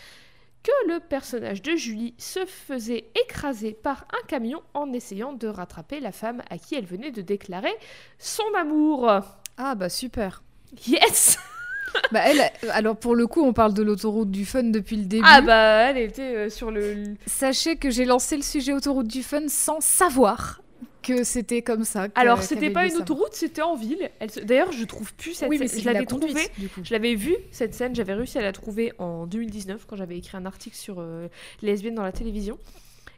que 0.65 0.93
le 0.93 0.99
personnage 0.99 1.63
de 1.63 1.77
Julie 1.77 2.15
se 2.19 2.45
faisait 2.45 3.13
écraser 3.25 3.71
par 3.71 4.09
un 4.13 4.27
camion 4.27 4.61
en 4.75 4.93
essayant 4.93 5.33
de 5.33 5.47
rattraper 5.47 6.01
la 6.01 6.11
femme 6.11 6.43
à 6.51 6.59
qui 6.59 6.75
elle 6.75 6.87
venait 6.87 7.13
de 7.13 7.23
déclarer 7.23 7.75
son 8.19 8.43
amour. 8.59 9.09
Ah 9.57 9.77
bah 9.77 9.89
super. 9.89 10.43
Yes 10.87 11.39
Bah 12.13 12.21
elle, 12.27 12.51
alors 12.71 12.97
pour 12.97 13.15
le 13.15 13.27
coup, 13.27 13.43
on 13.43 13.53
parle 13.55 13.73
de 13.73 13.83
l'autoroute 13.83 14.31
du 14.31 14.45
fun 14.45 14.65
depuis 14.65 14.97
le 14.97 15.05
début. 15.07 15.25
Ah 15.27 15.41
bah 15.41 15.91
elle 15.91 15.97
était 15.99 16.23
euh, 16.37 16.51
sur 16.51 16.71
le. 16.71 17.15
Sachez 17.27 17.77
que 17.77 17.89
j'ai 17.91 18.05
lancé 18.05 18.37
le 18.37 18.43
sujet 18.43 18.75
autoroute 18.75 19.07
du 19.09 19.23
fun 19.23 19.49
sans 19.49 19.81
savoir 19.81 20.61
que 21.03 21.25
c'était 21.25 21.63
comme 21.63 21.85
ça. 21.85 22.09
Alors 22.15 22.43
c'était 22.43 22.69
pas 22.71 22.87
une 22.87 22.97
autoroute, 22.97 23.33
c'était 23.33 23.63
en 23.63 23.77
ville. 23.77 24.11
Se- 24.29 24.41
D'ailleurs 24.41 24.73
je 24.73 24.85
trouve 24.85 25.15
plus 25.15 25.33
cette 25.33 25.49
Oui, 25.49 25.57
mais 25.59 25.69
scène. 25.69 25.77
c'est 25.79 25.83
Je 25.83 25.87
l'avais 25.87 26.01
la 26.01 26.07
trouvée. 26.07 26.49
Je 26.83 26.93
l'avais 26.93 27.15
vue 27.15 27.37
cette 27.51 27.73
scène. 27.75 27.95
J'avais 27.95 28.13
réussi 28.13 28.37
à 28.39 28.43
la 28.43 28.53
trouver 28.53 28.93
en 28.99 29.27
2019 29.27 29.87
quand 29.89 29.97
j'avais 29.97 30.19
écrit 30.19 30.37
un 30.37 30.45
article 30.45 30.77
sur 30.77 30.97
euh, 30.99 31.29
les 31.63 31.71
lesbiennes 31.71 31.95
dans 31.95 32.03
la 32.03 32.13
télévision. 32.13 32.59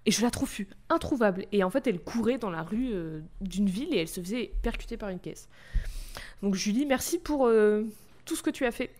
Et 0.07 0.13
je 0.13 0.23
la 0.23 0.31
trouve 0.31 0.49
plus 0.53 0.69
introuvable. 0.89 1.47
Et 1.51 1.65
en 1.65 1.71
fait, 1.71 1.87
elle 1.89 1.99
courait 1.99 2.39
dans 2.39 2.51
la 2.51 2.63
rue 2.63 2.91
euh, 2.93 3.21
d'une 3.41 3.69
ville 3.69 3.93
et 3.93 3.99
elle 3.99 4.09
se 4.09 4.21
faisait 4.21 4.53
percuter 4.63 4.97
par 4.97 5.09
une 5.09 5.19
caisse. 5.19 5.49
Donc 6.43 6.55
Julie, 6.55 6.87
merci 6.87 7.19
pour 7.19 7.47
euh, 7.47 7.85
tout 8.25 8.37
ce 8.37 8.43
que 8.43 8.51
tu 8.51 8.67
as 8.67 8.71
fait. 8.71 8.91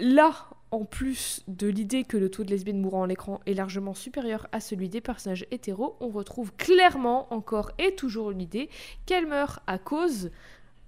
Là, 0.00 0.48
en 0.70 0.84
plus 0.84 1.42
de 1.48 1.66
l'idée 1.66 2.04
que 2.04 2.16
le 2.16 2.30
taux 2.30 2.44
de 2.44 2.50
lesbiennes 2.50 2.80
mourant 2.80 3.04
à 3.04 3.06
l'écran 3.06 3.40
est 3.46 3.54
largement 3.54 3.94
supérieur 3.94 4.46
à 4.52 4.60
celui 4.60 4.88
des 4.88 5.00
personnages 5.00 5.46
hétéros, 5.50 5.96
on 6.00 6.08
retrouve 6.08 6.52
clairement 6.54 7.32
encore 7.32 7.72
et 7.78 7.94
toujours 7.94 8.30
l'idée 8.30 8.68
qu'elles 9.06 9.26
meurent 9.26 9.60
à 9.66 9.78
cause, 9.78 10.30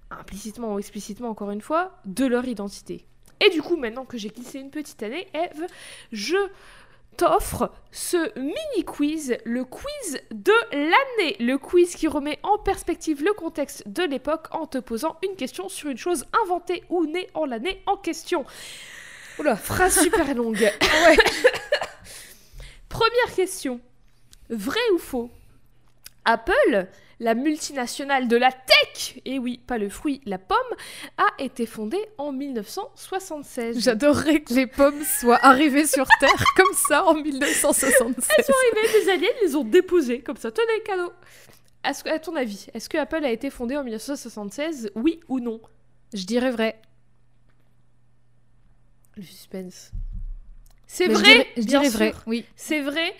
implicitement 0.09 0.75
ou 0.75 0.79
explicitement 0.79 1.29
encore 1.29 1.51
une 1.51 1.61
fois, 1.61 1.97
de 2.05 2.25
leur 2.25 2.45
identité. 2.45 3.05
Et 3.43 3.49
du 3.49 3.61
coup, 3.61 3.75
maintenant 3.75 4.05
que 4.05 4.19
j'ai 4.19 4.29
glissé 4.29 4.59
une 4.59 4.69
petite 4.69 5.01
année, 5.01 5.27
Eve, 5.33 5.65
je 6.11 6.37
t'offre 7.17 7.71
ce 7.91 8.37
mini 8.39 8.85
quiz, 8.85 9.37
le 9.45 9.63
quiz 9.63 10.19
de 10.31 10.53
l'année, 10.71 11.35
le 11.39 11.57
quiz 11.57 11.95
qui 11.95 12.07
remet 12.07 12.39
en 12.43 12.57
perspective 12.57 13.23
le 13.23 13.33
contexte 13.33 13.87
de 13.87 14.03
l'époque 14.03 14.47
en 14.51 14.65
te 14.65 14.77
posant 14.77 15.17
une 15.23 15.35
question 15.35 15.69
sur 15.69 15.89
une 15.89 15.97
chose 15.97 16.25
inventée 16.43 16.83
ou 16.89 17.05
née 17.05 17.29
en 17.33 17.45
l'année 17.45 17.81
en 17.85 17.97
question. 17.97 18.45
Oula, 19.39 19.55
phrase 19.55 19.99
super 20.01 20.33
longue. 20.35 20.71
Ouais. 21.07 21.17
Première 22.89 23.35
question. 23.35 23.79
Vrai 24.49 24.79
ou 24.93 24.97
faux? 24.97 25.31
Apple, 26.25 26.87
la 27.21 27.35
multinationale 27.35 28.27
de 28.27 28.35
la 28.35 28.51
tech, 28.51 29.19
et 29.25 29.37
oui, 29.37 29.59
pas 29.67 29.77
le 29.77 29.89
fruit, 29.89 30.21
la 30.25 30.39
pomme, 30.39 30.57
a 31.19 31.27
été 31.43 31.67
fondée 31.67 32.03
en 32.17 32.31
1976. 32.31 33.79
J'adorerais 33.79 34.41
que 34.41 34.55
les 34.55 34.65
pommes 34.65 35.03
soient 35.03 35.37
arrivées 35.45 35.85
sur 35.85 36.07
Terre 36.19 36.43
comme 36.57 36.73
ça 36.89 37.05
en 37.05 37.13
1976. 37.13 38.25
arrivés, 38.49 39.03
des 39.03 39.09
aliens, 39.11 39.29
ils 39.43 39.45
les 39.49 39.55
ont 39.55 39.63
déposés 39.63 40.21
comme 40.21 40.37
ça. 40.37 40.51
Tenez, 40.51 40.81
cadeau. 40.83 41.13
À 41.83 41.93
ton 42.19 42.35
avis, 42.35 42.67
est-ce 42.73 42.89
que 42.89 42.97
Apple 42.97 43.23
a 43.23 43.29
été 43.29 43.51
fondée 43.51 43.77
en 43.77 43.83
1976 43.83 44.91
Oui 44.95 45.19
ou 45.27 45.39
non? 45.39 45.61
Je 46.13 46.25
dirais 46.25 46.49
vrai. 46.51 46.81
Le 49.15 49.23
suspense. 49.23 49.91
C'est 50.87 51.05
je 51.05 51.11
vrai 51.11 51.23
dirais- 51.23 51.47
Je 51.57 51.61
bien 51.61 51.79
dirais 51.81 51.89
sûr. 51.91 51.99
vrai, 51.99 52.13
oui. 52.25 52.45
C'est 52.55 52.81
vrai. 52.81 53.13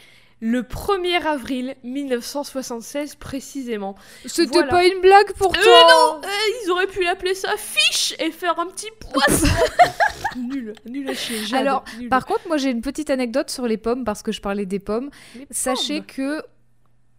Le 0.44 0.64
1er 0.64 1.22
avril 1.24 1.76
1976 1.84 3.16
précisément. 3.16 3.96
C'était 4.26 4.50
Voilà. 4.52 4.68
pas 4.70 4.86
une 4.86 5.00
blague 5.00 5.34
pour 5.34 5.52
Euh, 5.56 5.62
toi 5.62 5.88
non, 5.90 6.22
euh, 6.28 6.28
ils 6.66 6.72
auraient 6.72 6.88
pu 6.88 7.04
l'appeler 7.04 7.36
ça 7.36 7.54
fiche 7.58 8.16
et 8.20 8.32
faire 8.32 8.60
un 8.60 8.66
petit 8.66 8.90
poisson. 9.00 9.48
nul, 10.36 10.74
nul 10.86 11.08
à 11.10 11.14
chier. 11.14 11.44
Jade, 11.46 11.62
Alors, 11.62 11.84
nul. 12.00 12.10
Par 12.10 12.26
contre, 12.26 12.48
moi 12.48 12.58
j'ai 12.58 12.72
une 12.72 12.82
petite 12.82 13.10
anecdote 13.12 13.50
sur 13.52 13.68
les 13.68 13.78
pommes 13.78 14.04
parce 14.04 14.24
que 14.24 14.32
je 14.32 14.42
parlais 14.42 14.66
des 14.66 14.80
pommes. 14.80 15.12
Les 15.36 15.46
Sachez 15.52 15.98
pommes. 16.02 16.06
que 16.08 16.44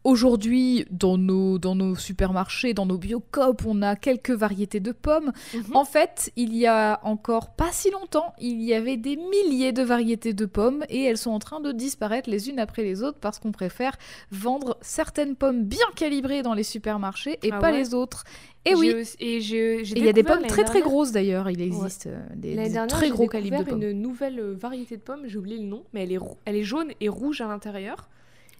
aujourd'hui, 0.05 0.85
dans 0.91 1.17
nos, 1.19 1.59
dans 1.59 1.75
nos 1.75 1.95
supermarchés, 1.95 2.75
dans 2.75 2.87
nos 2.87 2.99
biocops, 2.99 3.65
on 3.67 3.83
a 3.83 3.97
quelques 3.97 4.31
variétés 4.31 4.81
de 4.81 4.93
pommes. 4.93 5.33
Mhm. 5.55 5.65
En 5.77 5.85
fait, 5.85 6.33
il 6.37 6.57
y 6.57 6.67
a 6.67 7.01
encore 7.05 7.51
pas 7.55 7.71
si 7.73 7.91
longtemps, 7.91 8.35
il 8.41 8.63
y 8.63 8.75
avait 8.75 8.97
des 8.97 9.17
milliers 9.17 9.73
de 9.73 9.83
variétés 9.83 10.33
de 10.35 10.47
pommes 10.47 10.85
et 10.89 11.05
elles 11.05 11.19
sont 11.19 11.31
en 11.31 11.39
train 11.39 11.61
de 11.61 11.73
disparaître 11.73 12.29
les 12.29 12.49
unes 12.49 12.59
après 12.59 12.83
les 12.83 13.03
autres 13.03 13.19
parce 13.21 13.39
qu'on 13.39 13.53
préfère 13.53 13.97
vendre 14.31 14.77
certaines 14.81 15.37
pommes 15.37 15.65
bien 15.65 15.87
calibrées 15.97 16.43
dans 16.43 16.55
les 16.55 16.63
supermarchés 16.65 17.39
et 17.43 17.51
Ah 17.53 17.59
pas 17.59 17.71
ouais 17.71 17.79
les 17.79 17.95
autres. 17.95 18.25
Et 18.65 18.77
oui, 18.77 18.95
aussi- 18.95 19.17
et 19.19 19.39
il 19.39 20.05
y 20.05 20.09
a 20.09 20.13
des 20.13 20.23
pommes 20.23 20.47
très 20.47 20.63
très 20.63 20.83
grosses 20.83 21.11
d'ailleurs. 21.11 21.51
Il 21.51 21.61
existe 21.61 22.07
euh, 22.07 22.21
des, 22.37 22.55
L'année 22.55 22.69
des 22.69 22.75
dernière, 22.75 22.97
très 22.97 23.11
gros 23.11 23.27
calibres 23.27 23.65
de 23.65 23.71
pommes. 23.71 23.83
une 23.83 24.01
nouvelle 24.01 24.41
variété 24.53 24.97
de 24.97 25.03
pommes, 25.03 25.23
j'ai 25.27 25.37
oublié 25.37 25.57
le 25.59 25.65
nom, 25.65 25.83
mais 25.93 26.05
elle 26.05 26.13
est, 26.13 26.19
elle 26.45 26.55
est 26.57 26.63
jaune 26.63 26.93
et 27.01 27.09
rouge 27.09 27.41
à 27.41 27.49
l'intérieur. 27.49 28.09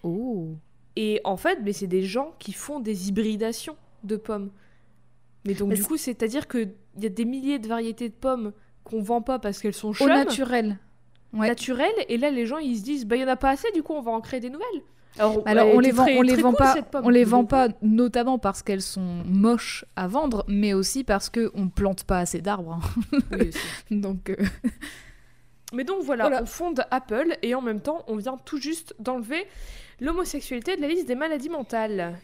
Oh. 0.03 0.49
Et 0.95 1.21
en 1.23 1.37
fait, 1.37 1.59
mais 1.63 1.73
c'est 1.73 1.87
des 1.87 2.03
gens 2.03 2.33
qui 2.39 2.53
font 2.53 2.79
des 2.79 3.09
hybridations 3.09 3.75
de 4.03 4.15
pommes. 4.15 4.51
Mais 5.45 5.53
donc 5.53 5.69
Mais 5.69 5.75
du 5.75 5.83
coup, 5.83 5.97
c'est-à-dire 5.97 6.47
qu'il 6.47 6.71
y 6.99 7.05
a 7.05 7.09
des 7.09 7.25
milliers 7.25 7.59
de 7.59 7.67
variétés 7.67 8.09
de 8.09 8.13
pommes 8.13 8.53
qu'on 8.83 9.01
vend 9.01 9.21
pas 9.21 9.39
parce 9.39 9.59
qu'elles 9.59 9.73
sont 9.73 9.89
Au 9.89 9.93
chum, 9.93 10.07
naturel. 10.07 10.77
Ouais. 11.33 11.47
naturelles, 11.47 11.91
et 12.09 12.17
là 12.19 12.29
les 12.29 12.45
gens 12.45 12.59
ils 12.59 12.77
se 12.77 12.83
disent 12.83 13.07
bah 13.07 13.15
il 13.15 13.23
y 13.23 13.25
en 13.25 13.27
a 13.27 13.35
pas 13.35 13.49
assez, 13.49 13.71
du 13.71 13.81
coup 13.81 13.93
on 13.93 14.01
va 14.01 14.11
en 14.11 14.21
créer 14.21 14.39
des 14.39 14.51
nouvelles. 14.51 14.83
Alors, 15.17 15.75
on 15.75 15.79
les 15.79 15.91
vend, 15.91 16.03
très- 16.03 16.17
on 16.17 16.21
les 16.21 16.35
vend 16.35 16.49
cool, 16.53 16.57
pas, 16.91 17.01
on 17.03 17.09
les 17.09 17.23
vend 17.23 17.45
pas 17.45 17.69
notamment 17.81 18.37
parce 18.37 18.61
qu'elles 18.61 18.81
sont 18.83 19.23
moches 19.25 19.83
à 19.95 20.07
vendre, 20.07 20.43
mais 20.47 20.73
aussi 20.73 21.03
parce 21.03 21.29
que 21.31 21.51
on 21.55 21.69
plante 21.69 22.03
pas 22.03 22.19
assez 22.19 22.39
d'arbres. 22.41 22.79
hein. 23.11 23.17
oui. 23.31 23.49
Donc 23.91 24.29
euh, 24.29 24.35
Mais 25.73 25.83
donc 25.83 26.03
voilà, 26.03 26.25
Voilà. 26.25 26.43
on 26.43 26.45
fonde 26.45 26.83
Apple 26.91 27.35
et 27.41 27.55
en 27.55 27.61
même 27.61 27.79
temps, 27.81 28.03
on 28.07 28.15
vient 28.15 28.37
tout 28.45 28.57
juste 28.59 28.95
d'enlever 28.99 29.45
l'homosexualité 29.99 30.75
de 30.75 30.81
la 30.81 30.87
liste 30.87 31.07
des 31.07 31.15
maladies 31.15 31.49
mentales. 31.49 32.19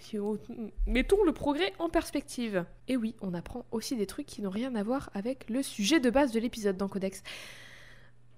Mettons 0.87 1.23
le 1.23 1.31
progrès 1.31 1.73
en 1.79 1.89
perspective. 1.89 2.65
Et 2.87 2.97
oui, 2.97 3.15
on 3.21 3.33
apprend 3.33 3.65
aussi 3.71 3.95
des 3.95 4.05
trucs 4.05 4.25
qui 4.25 4.41
n'ont 4.41 4.49
rien 4.49 4.75
à 4.75 4.83
voir 4.83 5.09
avec 5.13 5.49
le 5.49 5.63
sujet 5.63 5.99
de 5.99 6.09
base 6.09 6.31
de 6.31 6.39
l'épisode 6.39 6.77
dans 6.77 6.87
Codex. 6.87 7.23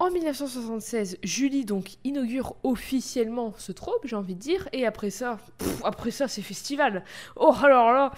En 0.01 0.09
1976, 0.09 1.19
Julie 1.21 1.63
donc 1.63 1.91
inaugure 2.03 2.55
officiellement 2.63 3.53
ce 3.59 3.71
trope, 3.71 4.07
j'ai 4.07 4.15
envie 4.15 4.33
de 4.33 4.39
dire, 4.39 4.67
et 4.73 4.87
après 4.87 5.11
ça, 5.11 5.37
après 5.83 6.09
ça 6.09 6.27
c'est 6.27 6.41
festival. 6.41 7.03
Oh 7.35 7.53
alors 7.61 7.91
là, 7.91 8.11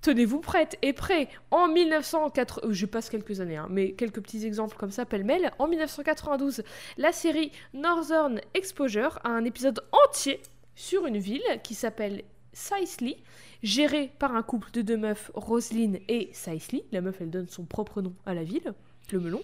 tenez-vous 0.00 0.38
prête 0.38 0.78
et 0.80 0.92
prêt. 0.92 1.28
En 1.50 1.66
1904, 1.66 2.66
euh, 2.66 2.72
je 2.72 2.86
passe 2.86 3.10
quelques 3.10 3.40
années, 3.40 3.56
hein, 3.56 3.66
mais 3.68 3.94
quelques 3.94 4.20
petits 4.22 4.46
exemples 4.46 4.76
comme 4.76 4.92
ça 4.92 5.06
pêle-mêle. 5.06 5.50
En 5.58 5.66
1992, 5.66 6.62
la 6.98 7.10
série 7.10 7.50
Northern 7.72 8.40
Exposure 8.54 9.18
a 9.24 9.30
un 9.30 9.44
épisode 9.44 9.82
entier 10.06 10.40
sur 10.74 11.06
une 11.06 11.18
ville 11.18 11.42
qui 11.62 11.74
s'appelle 11.74 12.22
Sicely, 12.52 13.16
gérée 13.62 14.12
par 14.18 14.34
un 14.36 14.42
couple 14.42 14.70
de 14.72 14.82
deux 14.82 14.96
meufs, 14.96 15.30
Roselyne 15.34 15.98
et 16.08 16.30
Sicely. 16.32 16.84
La 16.92 17.00
meuf, 17.00 17.16
elle 17.20 17.30
donne 17.30 17.48
son 17.48 17.64
propre 17.64 18.00
nom 18.02 18.14
à 18.26 18.34
la 18.34 18.44
ville, 18.44 18.74
le 19.12 19.20
melon. 19.20 19.42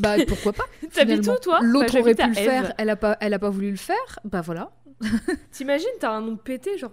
bah 0.00 0.16
pourquoi 0.26 0.52
pas 0.52 0.64
T'habites 0.94 1.26
où 1.26 1.36
toi 1.42 1.60
L'autre 1.62 1.92
Bah, 1.94 2.00
aurait 2.00 2.14
pu 2.14 2.22
le 2.26 2.38
Ève. 2.38 2.44
faire, 2.44 2.74
elle 2.78 2.90
a 2.90 2.96
pas, 2.96 3.16
elle 3.20 3.34
a 3.34 3.38
pas 3.38 3.50
voulu 3.50 3.70
le 3.70 3.76
faire. 3.76 4.18
Bah 4.24 4.40
voilà. 4.40 4.72
T'imagines, 5.52 5.86
t'as 6.00 6.12
un 6.12 6.20
nom 6.22 6.36
pété, 6.36 6.78
genre 6.78 6.92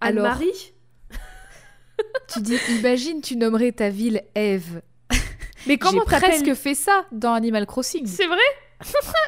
Alors, 0.00 0.26
Anne-Marie 0.26 0.72
Tu 2.32 2.40
dis, 2.42 2.56
imagine, 2.78 3.20
tu 3.20 3.36
nommerais 3.36 3.72
ta 3.72 3.90
ville 3.90 4.22
Eve. 4.36 4.82
Mais 5.66 5.78
comment 5.78 6.02
J'ai 6.06 6.10
t'appelles 6.12 6.42
presque 6.42 6.54
fait 6.54 6.74
ça 6.74 7.06
dans 7.10 7.32
Animal 7.32 7.66
Crossing. 7.66 8.06
C'est 8.06 8.26
vrai 8.26 8.38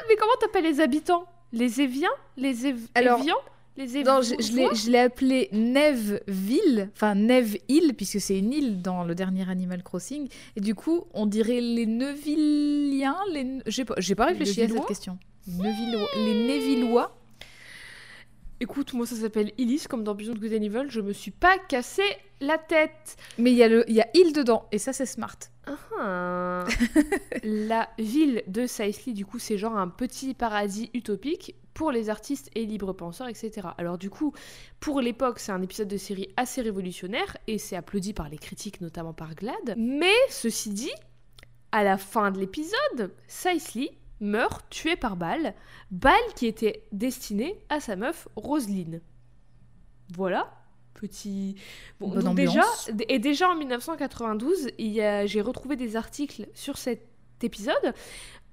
Mais 0.07 0.15
comment 0.15 0.31
t'appelles 0.39 0.63
les 0.63 0.79
habitants 0.79 1.25
Les 1.53 1.81
Éviens 1.81 2.09
Les 2.37 2.65
Év... 2.67 2.87
Alors, 2.95 3.19
Évians 3.19 3.35
Les 3.77 3.97
Év... 3.97 4.05
Non, 4.05 4.21
je, 4.21 4.89
l'ai- 4.89 4.97
appelé 4.99 5.49
Neveville, 5.51 6.89
enfin 6.95 7.15
Neve-Île, 7.15 7.93
puisque 7.95 8.19
c'est 8.21 8.37
une 8.39 8.53
île 8.53 8.81
dans 8.81 9.03
le 9.03 9.15
dernier 9.15 9.49
Animal 9.49 9.83
Crossing. 9.83 10.27
Et 10.55 10.61
du 10.61 10.75
coup, 10.75 11.05
on 11.13 11.25
dirait 11.25 11.61
les 11.61 11.85
Nevilliens. 11.85 13.17
Les... 13.33 13.59
J'ai 13.67 13.85
pas, 14.15 14.25
réfléchi 14.25 14.61
à 14.61 14.67
cette 14.67 14.85
question. 14.85 15.17
Nevillois- 15.47 16.07
les 16.15 16.47
Nevillois. 16.47 17.17
Écoute, 18.61 18.93
moi 18.93 19.07
ça 19.07 19.15
s'appelle 19.15 19.51
Illis, 19.57 19.85
comme 19.89 20.03
dans 20.03 20.13
Beyond 20.13 20.35
Good 20.35 20.53
and 20.53 20.61
Evil, 20.61 20.85
je 20.89 21.01
me 21.01 21.13
suis 21.13 21.31
pas 21.31 21.57
cassé 21.57 22.03
la 22.41 22.59
tête. 22.59 23.17
Mais 23.39 23.51
il 23.51 23.57
y, 23.57 23.63
a 23.63 23.67
le- 23.67 23.83
il 23.89 23.95
y 23.95 24.01
a 24.01 24.07
île 24.13 24.33
dedans, 24.33 24.67
et 24.71 24.77
ça, 24.77 24.93
c'est 24.93 25.07
smart. 25.07 25.35
Ah. 25.99 26.65
la 27.43 27.89
ville 27.97 28.43
de 28.45 28.67
Sicely, 28.67 29.13
du 29.13 29.25
coup, 29.25 29.39
c'est 29.39 29.57
genre 29.57 29.75
un 29.75 29.87
petit 29.87 30.35
paradis 30.35 30.91
utopique 30.93 31.55
pour 31.73 31.91
les 31.91 32.09
artistes 32.11 32.51
et 32.53 32.65
libres 32.67 32.93
penseurs, 32.93 33.27
etc. 33.27 33.69
Alors 33.79 33.97
du 33.97 34.11
coup, 34.11 34.31
pour 34.79 35.01
l'époque, 35.01 35.39
c'est 35.39 35.51
un 35.51 35.61
épisode 35.63 35.87
de 35.87 35.97
série 35.97 36.29
assez 36.37 36.61
révolutionnaire 36.61 37.37
et 37.47 37.57
c'est 37.57 37.75
applaudi 37.75 38.13
par 38.13 38.29
les 38.29 38.37
critiques, 38.37 38.79
notamment 38.81 39.13
par 39.13 39.33
Glad. 39.33 39.73
Mais 39.77 40.13
ceci 40.29 40.69
dit, 40.69 40.91
à 41.71 41.83
la 41.83 41.97
fin 41.97 42.29
de 42.29 42.39
l'épisode, 42.39 43.11
Sicely 43.27 43.89
meurt 44.21 44.69
tué 44.69 44.95
par 44.95 45.17
balle, 45.17 45.53
balle 45.91 46.13
qui 46.35 46.47
était 46.47 46.83
destinée 46.93 47.59
à 47.69 47.79
sa 47.79 47.95
meuf 47.97 48.27
Roselyne. 48.35 49.01
Voilà, 50.15 50.51
petit. 50.93 51.55
Bon, 51.99 52.09
Bonne 52.09 52.23
donc 52.23 52.35
déjà, 52.35 52.63
et 53.09 53.19
déjà 53.19 53.49
en 53.49 53.55
1992, 53.55 54.69
il 54.77 54.87
y 54.87 55.01
a- 55.01 55.25
j'ai 55.25 55.41
retrouvé 55.41 55.75
des 55.75 55.95
articles 55.95 56.47
sur 56.53 56.77
cet 56.77 57.01
épisode 57.43 57.93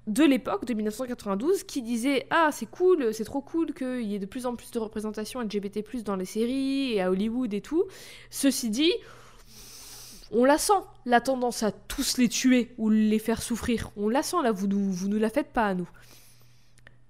de 0.07 0.23
l'époque 0.23 0.65
de 0.65 0.73
1992 0.73 1.63
qui 1.63 1.83
disaient 1.83 2.25
ah 2.31 2.49
c'est 2.51 2.65
cool 2.65 3.13
c'est 3.13 3.25
trop 3.25 3.41
cool 3.41 3.73
qu'il 3.75 4.01
y 4.01 4.15
ait 4.15 4.19
de 4.19 4.25
plus 4.25 4.47
en 4.47 4.55
plus 4.55 4.71
de 4.71 4.79
représentation 4.79 5.39
LGBT+ 5.41 6.01
dans 6.03 6.15
les 6.15 6.25
séries 6.25 6.93
et 6.93 7.01
à 7.01 7.11
Hollywood 7.11 7.53
et 7.53 7.61
tout 7.61 7.83
ceci 8.31 8.71
dit 8.71 8.91
On 10.31 10.45
la 10.45 10.57
sent, 10.57 10.73
la 11.05 11.21
tendance 11.21 11.63
à 11.63 11.71
tous 11.71 12.17
les 12.17 12.29
tuer 12.29 12.73
ou 12.77 12.89
les 12.89 13.19
faire 13.19 13.41
souffrir. 13.41 13.91
On 13.97 14.09
la 14.09 14.21
sent 14.21 14.37
là, 14.43 14.51
vous 14.51 14.67
nous, 14.67 14.91
vous 14.91 15.07
nous 15.07 15.19
la 15.19 15.29
faites 15.29 15.51
pas 15.51 15.65
à 15.65 15.73
nous. 15.73 15.89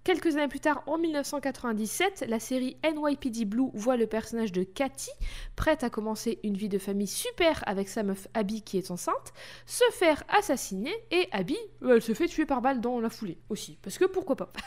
Quelques 0.05 0.37
années 0.37 0.47
plus 0.47 0.61
tard, 0.61 0.81
en 0.87 0.97
1997, 0.97 2.25
la 2.29 2.39
série 2.39 2.77
NYPD 2.83 3.45
Blue 3.45 3.69
voit 3.73 3.97
le 3.97 4.07
personnage 4.07 4.51
de 4.51 4.63
Cathy, 4.63 5.11
prête 5.55 5.83
à 5.83 5.89
commencer 5.89 6.39
une 6.43 6.55
vie 6.55 6.69
de 6.69 6.79
famille 6.79 7.05
super 7.05 7.61
avec 7.67 7.89
sa 7.89 8.01
meuf 8.01 8.27
Abby 8.33 8.61
qui 8.61 8.77
est 8.77 8.91
enceinte, 8.91 9.33
se 9.65 9.83
faire 9.91 10.23
assassiner 10.29 10.93
et 11.11 11.27
Abby, 11.31 11.57
euh, 11.83 11.95
elle 11.95 12.01
se 12.01 12.13
fait 12.13 12.27
tuer 12.27 12.45
par 12.45 12.61
balle 12.61 12.79
dans 12.79 12.99
la 13.01 13.09
foulée 13.09 13.37
aussi. 13.49 13.77
Parce 13.83 13.97
que 13.97 14.05
pourquoi 14.05 14.35
pas? 14.35 14.51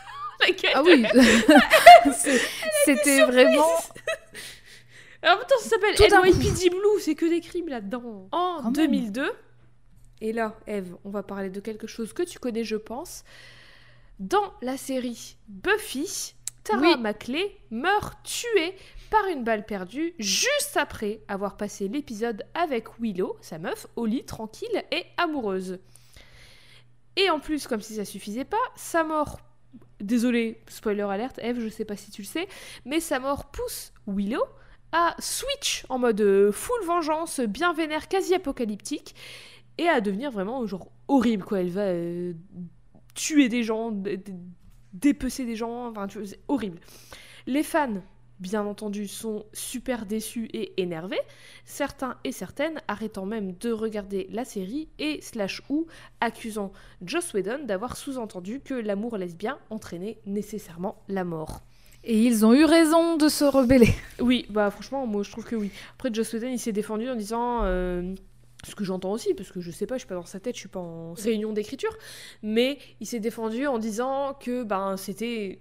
Ah 0.75 0.83
oui 0.85 1.05
C'était 2.85 3.23
vraiment... 3.23 3.65
Alors 5.23 5.39
attends, 5.41 5.59
ça 5.61 5.69
s'appelle 5.69 5.95
NYPD 5.99 6.71
Blue, 6.71 7.01
c'est 7.01 7.15
que 7.15 7.27
des 7.27 7.41
crimes 7.41 7.69
là-dedans. 7.69 8.29
En 8.33 8.71
2002, 8.71 9.31
et 10.23 10.33
là, 10.33 10.57
Eve, 10.69 10.97
on 11.05 11.11
va 11.11 11.25
parler 11.25 11.51
de 11.51 11.59
quelque 11.59 11.89
chose 11.89 12.13
que 12.13 12.23
tu 12.23 12.39
connais, 12.39 12.63
je 12.63 12.77
pense. 12.77 13.25
Dans 14.21 14.53
la 14.63 14.77
série 14.77 15.37
Buffy, 15.49 16.35
Tara 16.63 16.97
Maclay 16.97 17.57
meurt 17.71 18.23
tuée 18.23 18.77
par 19.11 19.27
une 19.27 19.43
balle 19.43 19.67
perdue 19.67 20.15
juste 20.21 20.77
après 20.77 21.23
avoir 21.27 21.57
passé 21.57 21.89
l'épisode 21.89 22.45
avec 22.55 23.01
Willow, 23.01 23.37
sa 23.41 23.59
meuf, 23.59 23.89
au 23.97 24.07
lit 24.07 24.25
tranquille 24.25 24.85
et 24.93 25.05
amoureuse. 25.17 25.81
Et 27.17 27.29
en 27.29 27.41
plus, 27.41 27.67
comme 27.67 27.81
si 27.81 27.97
ça 27.97 28.05
suffisait 28.05 28.45
pas, 28.45 28.57
sa 28.77 29.03
mort 29.03 29.41
désolé, 30.01 30.63
spoiler 30.69 31.03
alerte, 31.03 31.41
Eve, 31.43 31.61
je 31.61 31.69
sais 31.69 31.85
pas 31.85 31.97
si 31.97 32.13
tu 32.13 32.23
le 32.23 32.27
sais, 32.29 32.47
mais 32.85 33.01
sa 33.01 33.19
mort 33.19 33.51
pousse 33.51 33.93
Willow 34.07 34.45
à 34.93 35.17
switch 35.19 35.85
en 35.89 35.99
mode 35.99 36.21
euh, 36.21 36.53
full 36.53 36.85
vengeance, 36.85 37.41
bien 37.41 37.73
vénère, 37.73 38.09
quasi 38.09 38.35
apocalyptique, 38.35 39.15
et 39.79 39.89
à 39.89 40.01
devenir 40.01 40.31
vraiment 40.31 40.65
genre 40.67 40.89
horrible 41.09 41.45
quoi. 41.45 41.61
Elle 41.61 41.71
va 41.71 41.87
euh, 41.87 42.35
tuer 43.15 43.49
des 43.49 43.63
gens, 43.63 43.93
dépecer 44.93 45.45
des 45.45 45.57
gens, 45.57 45.89
enfin 45.89 46.07
c'est 46.25 46.41
horrible. 46.49 46.79
Les 47.47 47.63
fans, 47.63 48.03
bien 48.39 48.67
entendu, 48.67 49.09
sont 49.09 49.47
super 49.53 50.05
déçus 50.05 50.49
et 50.53 50.81
énervés, 50.81 51.21
certains 51.65 52.19
et 52.25 52.33
certaines 52.33 52.81
arrêtant 52.89 53.25
même 53.25 53.53
de 53.57 53.73
regarder 53.73 54.27
la 54.31 54.45
série 54.45 54.89
et 54.99 55.21
slash 55.23 55.63
ou 55.69 55.87
accusant 56.21 56.73
Joss 57.03 57.33
Whedon 57.33 57.65
d'avoir 57.65 57.97
sous-entendu 57.97 58.61
que 58.61 58.75
l'amour 58.75 59.17
lesbien 59.17 59.59
entraînait 59.71 60.21
nécessairement 60.27 61.03
la 61.09 61.25
mort. 61.25 61.63
Et 62.05 62.19
ils 62.19 62.45
ont 62.45 62.53
eu 62.53 62.65
raison 62.65 63.17
de 63.17 63.29
se 63.29 63.45
rebeller. 63.45 63.95
Oui, 64.21 64.47
bah 64.51 64.71
franchement, 64.71 65.07
moi 65.07 65.23
je 65.23 65.31
trouve 65.31 65.45
que 65.45 65.57
oui. 65.57 65.71
Après, 65.95 66.13
Joss 66.13 66.33
Whedon, 66.33 66.49
il 66.49 66.59
s'est 66.59 66.73
défendu 66.73 67.09
en 67.09 67.17
disant... 67.17 67.61
Euh, 67.63 68.15
ce 68.65 68.77
que 68.77 68.85
j'entends 68.85 69.11
aussi, 69.11 69.35
parce 69.35 69.51
que 69.51 69.61
je 69.61 69.73
sais 69.73 69.87
pas, 69.87 69.97
je 69.97 70.01
suis 70.01 70.09
pas 70.09 70.15
dans 70.15 70.25
sa 70.25 70.39
tête, 70.39 70.55
je 70.55 70.61
suis 70.61 70.69
pas 70.69 70.79
en 70.79 71.15
réunion 71.15 71.53
d'écriture, 71.53 71.97
mais 72.45 72.79
il 73.01 73.09
s'est 73.09 73.19
défendu 73.19 73.67
en 73.67 73.79
disant 73.79 74.35
que 74.39 74.63
ben 74.63 74.97
c'était 74.97 75.59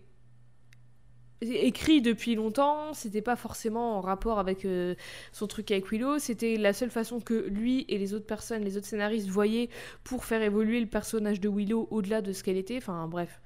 écrit 1.41 2.01
depuis 2.01 2.35
longtemps, 2.35 2.93
c'était 2.93 3.21
pas 3.21 3.35
forcément 3.35 3.97
en 3.97 4.01
rapport 4.01 4.37
avec 4.37 4.65
euh, 4.65 4.95
son 5.31 5.47
truc 5.47 5.71
avec 5.71 5.91
Willow, 5.91 6.19
c'était 6.19 6.55
la 6.57 6.73
seule 6.73 6.91
façon 6.91 7.19
que 7.19 7.47
lui 7.47 7.85
et 7.89 7.97
les 7.97 8.13
autres 8.13 8.27
personnes, 8.27 8.63
les 8.63 8.77
autres 8.77 8.85
scénaristes 8.85 9.27
voyaient 9.27 9.69
pour 10.03 10.23
faire 10.23 10.41
évoluer 10.41 10.79
le 10.79 10.85
personnage 10.85 11.39
de 11.39 11.49
Willow 11.49 11.87
au-delà 11.89 12.21
de 12.21 12.31
ce 12.31 12.43
qu'elle 12.43 12.57
était, 12.57 12.77
enfin 12.77 13.07
bref, 13.07 13.41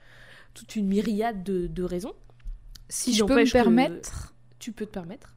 toute 0.53 0.75
une 0.75 0.87
myriade 0.87 1.43
de, 1.43 1.83
raisons. 1.83 2.13
Si 2.89 3.13
je 3.13 3.23
peux 3.23 3.35
me 3.35 3.51
permettre... 3.51 4.33
Tu 4.59 4.71
peux 4.71 4.85
te 4.85 4.91
permettre. 4.91 5.35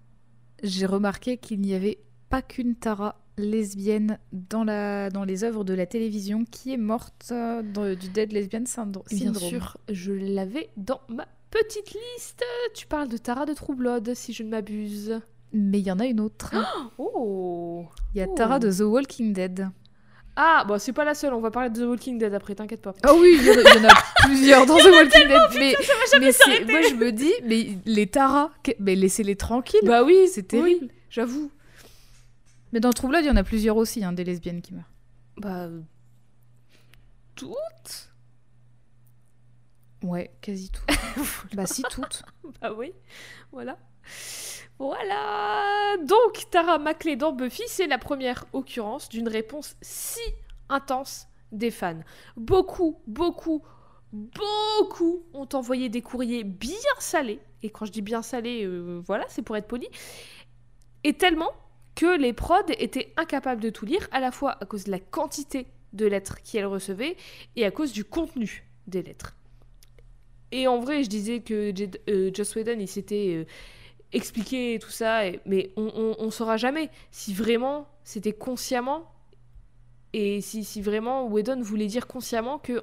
J'ai 0.62 0.86
remarqué 0.86 1.36
qu'il 1.36 1.61
n'y 1.61 1.74
avait 1.74 1.99
pas 2.28 2.42
qu'une 2.42 2.74
Tara 2.74 3.20
lesbienne 3.36 4.18
dans, 4.32 4.64
la, 4.64 5.11
dans 5.11 5.24
les 5.24 5.44
œuvres 5.44 5.64
de 5.64 5.74
la 5.74 5.86
télévision 5.86 6.44
qui 6.44 6.72
est 6.72 6.78
morte 6.78 7.28
euh, 7.32 7.94
du 7.94 8.09
Dead 8.09 8.32
Lesbian 8.32 8.66
Syndrome. 8.66 9.07
Bien 9.11 9.34
sûr, 9.34 9.76
je 9.88 10.12
l'avais 10.12 10.70
dans 10.76 11.01
ma 11.09 11.26
petite 11.51 11.94
liste. 11.94 12.42
Tu 12.74 12.86
parles 12.86 13.09
de 13.09 13.16
Tara 13.16 13.46
de 13.46 13.55
True 13.55 13.74
Blood, 13.74 14.14
si 14.14 14.32
je 14.32 14.42
ne 14.42 14.51
m'abuse. 14.51 15.20
Mais 15.53 15.78
il 15.78 15.86
y 15.86 15.90
en 15.90 15.99
a 15.99 16.07
une 16.07 16.20
autre. 16.20 16.55
Oh 16.99 17.86
Il 18.14 18.18
y 18.18 18.20
a 18.20 18.26
Tara 18.26 18.59
de 18.59 18.70
The 18.70 18.80
Walking 18.80 19.32
Dead. 19.32 19.68
Ah, 20.41 20.64
bon, 20.68 20.78
c'est 20.78 20.93
pas 20.93 21.05
la 21.05 21.16
seule, 21.16 21.34
on 21.34 21.41
va 21.41 21.51
parler 21.51 21.68
de 21.68 21.82
The 21.82 21.89
Walking 21.89 22.16
Dead 22.16 22.32
après, 22.32 22.55
t'inquiète 22.55 22.80
pas. 22.80 22.95
Ah 23.03 23.12
oui, 23.12 23.36
il 23.41 23.45
y, 23.45 23.51
en 23.51 23.89
a 23.89 23.95
plusieurs 24.24 24.66
dans 24.66 24.76
The 24.78 24.84
Walking 24.84 25.26
Dead. 25.26 25.41
mais, 25.59 25.74
mais 26.20 26.64
moi 26.64 26.80
je 26.89 26.95
me 26.95 27.11
dis, 27.11 27.32
mais 27.43 27.76
les 27.84 28.07
Tara, 28.07 28.53
mais 28.78 28.95
laissez-les 28.95 29.34
tranquilles. 29.34 29.80
Bah 29.82 30.05
oui, 30.05 30.28
c'est 30.32 30.45
terrible, 30.45 30.91
j'avoue. 31.11 31.51
Mais 32.72 32.78
dans 32.78 32.93
True 32.93 33.09
Blood, 33.09 33.24
il 33.24 33.26
y 33.26 33.30
en 33.30 33.36
a 33.36 33.43
plusieurs 33.43 33.76
aussi, 33.76 34.05
hein, 34.05 34.12
des 34.12 34.22
lesbiennes 34.22 34.62
qui 34.62 34.74
meurent. 34.74 34.93
Bah. 35.39 35.68
Toutes? 37.34 38.12
Ouais, 40.05 40.30
quasi 40.41 40.70
toutes. 40.70 40.97
bah, 41.55 41.66
si, 41.66 41.82
toutes. 41.91 42.22
bah 42.61 42.72
oui, 42.76 42.93
voilà. 43.51 43.76
Voilà 44.78 45.96
Donc, 46.04 46.48
Tara 46.50 46.78
Maclay 46.78 47.16
dans 47.16 47.32
Buffy, 47.32 47.64
c'est 47.66 47.86
la 47.86 47.98
première 47.98 48.46
occurrence 48.52 49.09
d'une 49.09 49.28
réponse 49.28 49.76
si 49.80 50.20
intense 50.68 51.28
des 51.50 51.70
fans. 51.70 52.00
Beaucoup, 52.36 53.00
beaucoup, 53.06 53.62
beaucoup 54.12 55.24
ont 55.34 55.48
envoyé 55.52 55.88
des 55.88 56.02
courriers 56.02 56.44
bien 56.44 56.76
salés. 56.98 57.40
Et 57.62 57.70
quand 57.70 57.86
je 57.86 57.92
dis 57.92 58.02
bien 58.02 58.22
salés, 58.22 58.64
euh, 58.64 59.02
voilà, 59.04 59.24
c'est 59.28 59.42
pour 59.42 59.56
être 59.56 59.66
poli. 59.66 59.88
Et 61.04 61.14
tellement 61.14 61.50
que 61.96 62.16
les 62.16 62.32
prods 62.32 62.70
étaient 62.78 63.12
incapables 63.16 63.61
de 63.61 63.70
tout 63.70 63.84
lire, 63.84 64.06
à 64.12 64.20
la 64.20 64.30
fois 64.30 64.56
à 64.61 64.66
cause 64.66 64.84
de 64.84 64.92
la 64.92 65.00
quantité 65.00 65.66
de 65.92 66.06
lettres 66.06 66.40
qu'elles 66.42 66.66
recevaient 66.66 67.16
et 67.56 67.64
à 67.64 67.70
cause 67.70 67.92
du 67.92 68.04
contenu 68.04 68.64
des 68.86 69.02
lettres. 69.02 69.34
Et 70.52 70.68
en 70.68 70.78
vrai, 70.78 71.02
je 71.02 71.09
disais 71.09 71.40
que 71.40 71.72
euh, 72.09 72.30
Joss 72.32 72.56
il 72.56 72.88
s'était 72.88 73.34
euh, 73.34 73.44
expliqué 74.12 74.78
tout 74.80 74.90
ça, 74.90 75.22
mais 75.44 75.70
on, 75.76 76.16
on, 76.18 76.30
saura 76.30 76.56
jamais 76.56 76.90
si 77.11 77.34
vraiment 77.34 77.86
c'était 78.04 78.32
consciemment 78.32 79.12
et 80.12 80.40
si, 80.40 80.64
si 80.64 80.80
vraiment 80.80 81.26
Whedon 81.26 81.61
voulait 81.61 81.86
dire 81.86 82.06
consciemment 82.06 82.59
que 82.59 82.82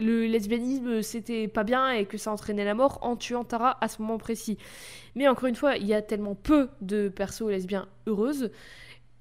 le 0.00 0.26
lesbianisme 0.26 1.02
c'était 1.02 1.48
pas 1.48 1.64
bien 1.64 1.90
et 1.90 2.06
que 2.06 2.18
ça 2.18 2.32
entraînait 2.32 2.64
la 2.64 2.74
mort 2.74 2.98
en 3.02 3.16
tuant 3.16 3.44
Tara 3.44 3.78
à 3.80 3.88
ce 3.88 4.02
moment 4.02 4.18
précis. 4.18 4.58
Mais 5.14 5.28
encore 5.28 5.46
une 5.46 5.54
fois, 5.54 5.76
il 5.76 5.86
y 5.86 5.94
a 5.94 6.02
tellement 6.02 6.34
peu 6.34 6.68
de 6.80 7.08
persos 7.08 7.48
lesbiens 7.48 7.88
heureuses. 8.06 8.50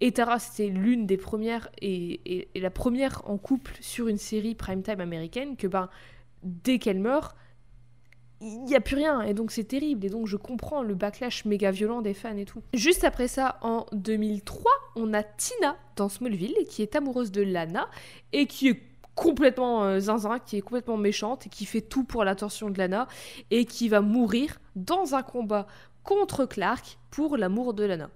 Et 0.01 0.11
Tara, 0.11 0.39
c'était 0.39 0.68
l'une 0.68 1.05
des 1.05 1.18
premières 1.18 1.70
et, 1.82 2.49
la 2.55 2.72
première 2.72 3.22
en 3.30 3.38
couple 3.38 3.76
sur 3.80 4.07
une 4.07 4.18
série 4.18 4.55
primetime 4.55 4.99
américaine 4.99 5.55
que 5.55 5.68
ben, 5.68 5.89
dès 6.43 6.80
qu'elle 6.80 6.99
meurt, 6.99 7.36
il 8.44 8.64
n'y 8.66 8.76
a 8.76 8.82
plus 8.82 8.96
rien 8.96 9.22
et 9.22 9.34
donc 9.34 9.52
c'est 9.52 9.64
terrible 9.64 10.06
et 10.06 10.10
donc 10.10 10.28
je 10.28 10.38
comprends 10.38 10.82
le 10.84 10.96
backlash 10.96 11.46
méga 11.46 11.72
violent 11.72 12.02
des 12.02 12.14
fans 12.14 12.36
et 12.38 12.46
tout. 12.46 12.62
Juste 12.74 13.04
après 13.04 13.28
ça, 13.28 13.58
en 13.62 13.86
2003, 13.94 14.72
on 14.96 15.14
a 15.14 15.24
Tina 15.24 15.78
dans 15.96 16.10
Smallville 16.10 16.56
qui 16.68 16.82
est 16.82 16.96
amoureuse 16.96 17.32
de 17.32 17.41
Lana 17.41 17.88
et 18.34 18.46
qui 18.46 18.70
est 18.70 18.82
complètement 19.16 19.84
euh, 19.84 20.00
zinzin, 20.00 20.39
qui 20.39 20.58
est 20.58 20.62
complètement 20.62 20.98
méchante 20.98 21.48
et 21.48 21.50
qui 21.50 21.66
fait 21.66 21.82
tout 21.82 22.04
pour 22.04 22.24
l'attention 22.24 22.70
de 22.70 22.78
Lana 22.78 23.08
et 23.52 23.66
qui 23.66 23.88
va 23.89 24.02
mourir 24.02 24.60
dans 24.76 25.16
un 25.16 25.24
combat 25.24 25.68
contre 26.04 26.46
Clark 26.46 26.98
pour 27.12 27.38
l'amour 27.38 27.74
de 27.74 27.86
Lana. 27.86 28.10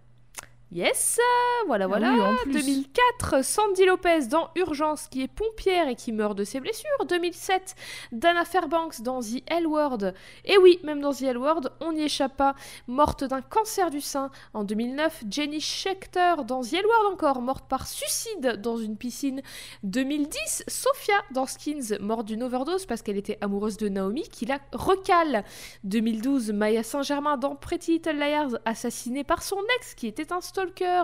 Yes, 0.73 1.17
voilà, 1.65 1.85
ah 1.85 1.87
voilà. 1.87 2.35
2004, 2.45 3.41
Sandy 3.41 3.85
Lopez 3.85 4.27
dans 4.29 4.49
Urgence, 4.57 5.07
qui 5.07 5.21
est 5.21 5.29
pompière 5.29 5.87
et 5.87 5.95
qui 5.95 6.11
meurt 6.11 6.37
de 6.37 6.43
ses 6.43 6.59
blessures. 6.59 7.05
2007, 7.07 7.73
Dana 8.11 8.43
Fairbanks 8.43 9.01
dans 9.01 9.21
The 9.21 9.41
L 9.47 9.65
Word. 9.65 10.11
Et 10.43 10.57
oui, 10.57 10.79
même 10.83 10.99
dans 10.99 11.13
The 11.13 11.21
L 11.21 11.37
Word, 11.37 11.61
on 11.79 11.93
n'y 11.93 12.03
échappe 12.03 12.35
pas. 12.35 12.53
Morte 12.87 13.23
d'un 13.23 13.41
cancer 13.41 13.89
du 13.89 14.01
sein. 14.01 14.29
En 14.53 14.65
2009, 14.65 15.23
Jenny 15.29 15.61
Schechter 15.61 16.43
dans 16.45 16.61
The 16.61 16.73
L 16.73 16.85
Word 16.85 17.13
encore, 17.13 17.41
morte 17.41 17.69
par 17.69 17.87
suicide 17.87 18.59
dans 18.61 18.75
une 18.75 18.97
piscine. 18.97 19.41
2010, 19.83 20.65
Sophia 20.67 21.15
dans 21.31 21.45
Skins, 21.45 21.97
morte 22.01 22.25
d'une 22.25 22.43
overdose 22.43 22.85
parce 22.85 23.01
qu'elle 23.01 23.17
était 23.17 23.37
amoureuse 23.39 23.77
de 23.77 23.87
Naomi, 23.87 24.23
qui 24.23 24.45
la 24.45 24.59
recale. 24.73 25.45
2012, 25.85 26.51
Maya 26.51 26.83
Saint-Germain 26.83 27.37
dans 27.37 27.55
Pretty 27.55 27.93
Little 27.93 28.17
Liars, 28.17 28.59
assassinée 28.65 29.23
par 29.23 29.43
son 29.43 29.61
ex, 29.77 29.93
qui 29.93 30.07
était 30.07 30.33
un 30.33 30.41
Stalker. 30.57 31.03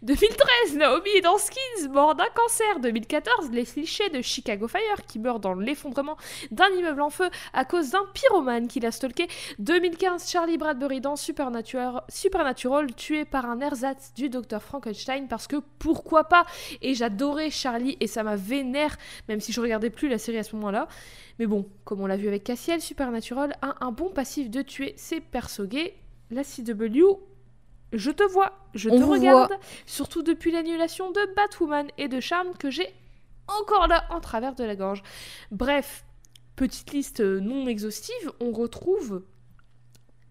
2013, 0.00 0.78
Naomi 0.78 1.20
dans 1.22 1.36
Skins, 1.36 1.90
mort 1.90 2.14
d'un 2.14 2.24
cancer. 2.34 2.80
2014, 2.80 3.50
les 3.50 3.66
clichés 3.66 4.08
de 4.08 4.22
Chicago 4.22 4.66
Fire, 4.66 5.04
qui 5.06 5.18
meurt 5.18 5.42
dans 5.42 5.52
l'effondrement 5.52 6.16
d'un 6.50 6.70
immeuble 6.70 7.02
en 7.02 7.10
feu 7.10 7.28
à 7.52 7.66
cause 7.66 7.90
d'un 7.90 8.06
pyromane 8.14 8.66
qui 8.66 8.80
l'a 8.80 8.90
stalké. 8.90 9.28
2015, 9.58 10.30
Charlie 10.30 10.56
Bradbury 10.56 11.02
dans 11.02 11.16
Supernatural, 11.16 12.02
Supernatural 12.08 12.94
tué 12.94 13.26
par 13.26 13.44
un 13.44 13.60
ersatz 13.60 14.14
du 14.14 14.30
docteur 14.30 14.62
Frankenstein 14.62 15.28
parce 15.28 15.48
que 15.48 15.56
pourquoi 15.78 16.24
pas? 16.24 16.46
Et 16.80 16.94
j'adorais 16.94 17.50
Charlie 17.50 17.98
et 18.00 18.06
ça 18.06 18.22
m'a 18.22 18.36
vénère, 18.36 18.96
même 19.28 19.40
si 19.40 19.52
je 19.52 19.60
regardais 19.60 19.90
plus 19.90 20.08
la 20.08 20.16
série 20.16 20.38
à 20.38 20.44
ce 20.44 20.56
moment-là. 20.56 20.88
Mais 21.38 21.44
bon, 21.44 21.68
comme 21.84 22.00
on 22.00 22.06
l'a 22.06 22.16
vu 22.16 22.26
avec 22.26 22.42
Cassiel, 22.42 22.80
Supernatural 22.80 23.54
a 23.60 23.84
un 23.84 23.92
bon 23.92 24.08
passif 24.08 24.48
de 24.48 24.62
tuer 24.62 24.94
ses 24.96 25.20
persos 25.20 25.68
gays. 25.68 25.94
La 26.30 26.42
CW 26.42 27.33
Je 27.94 28.10
te 28.10 28.24
vois, 28.24 28.52
je 28.74 28.90
On 28.90 28.98
te 28.98 29.04
regarde, 29.04 29.52
surtout 29.86 30.22
depuis 30.22 30.50
l'annulation 30.50 31.10
de 31.12 31.34
Batwoman 31.36 31.88
et 31.96 32.08
de 32.08 32.20
Charme 32.20 32.54
que 32.58 32.70
j'ai 32.70 32.92
encore 33.46 33.86
là 33.86 34.04
en 34.10 34.20
travers 34.20 34.54
de 34.54 34.64
la 34.64 34.74
gorge. 34.74 35.02
Bref, 35.50 36.04
petite 36.56 36.92
liste 36.92 37.20
non 37.20 37.66
exhaustive, 37.66 38.32
on 38.40 38.52
retrouve 38.52 39.22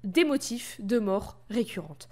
des 0.04 0.26
motifs 0.26 0.80
de 0.80 1.00
mort 1.00 1.38
récurrentes. 1.50 2.10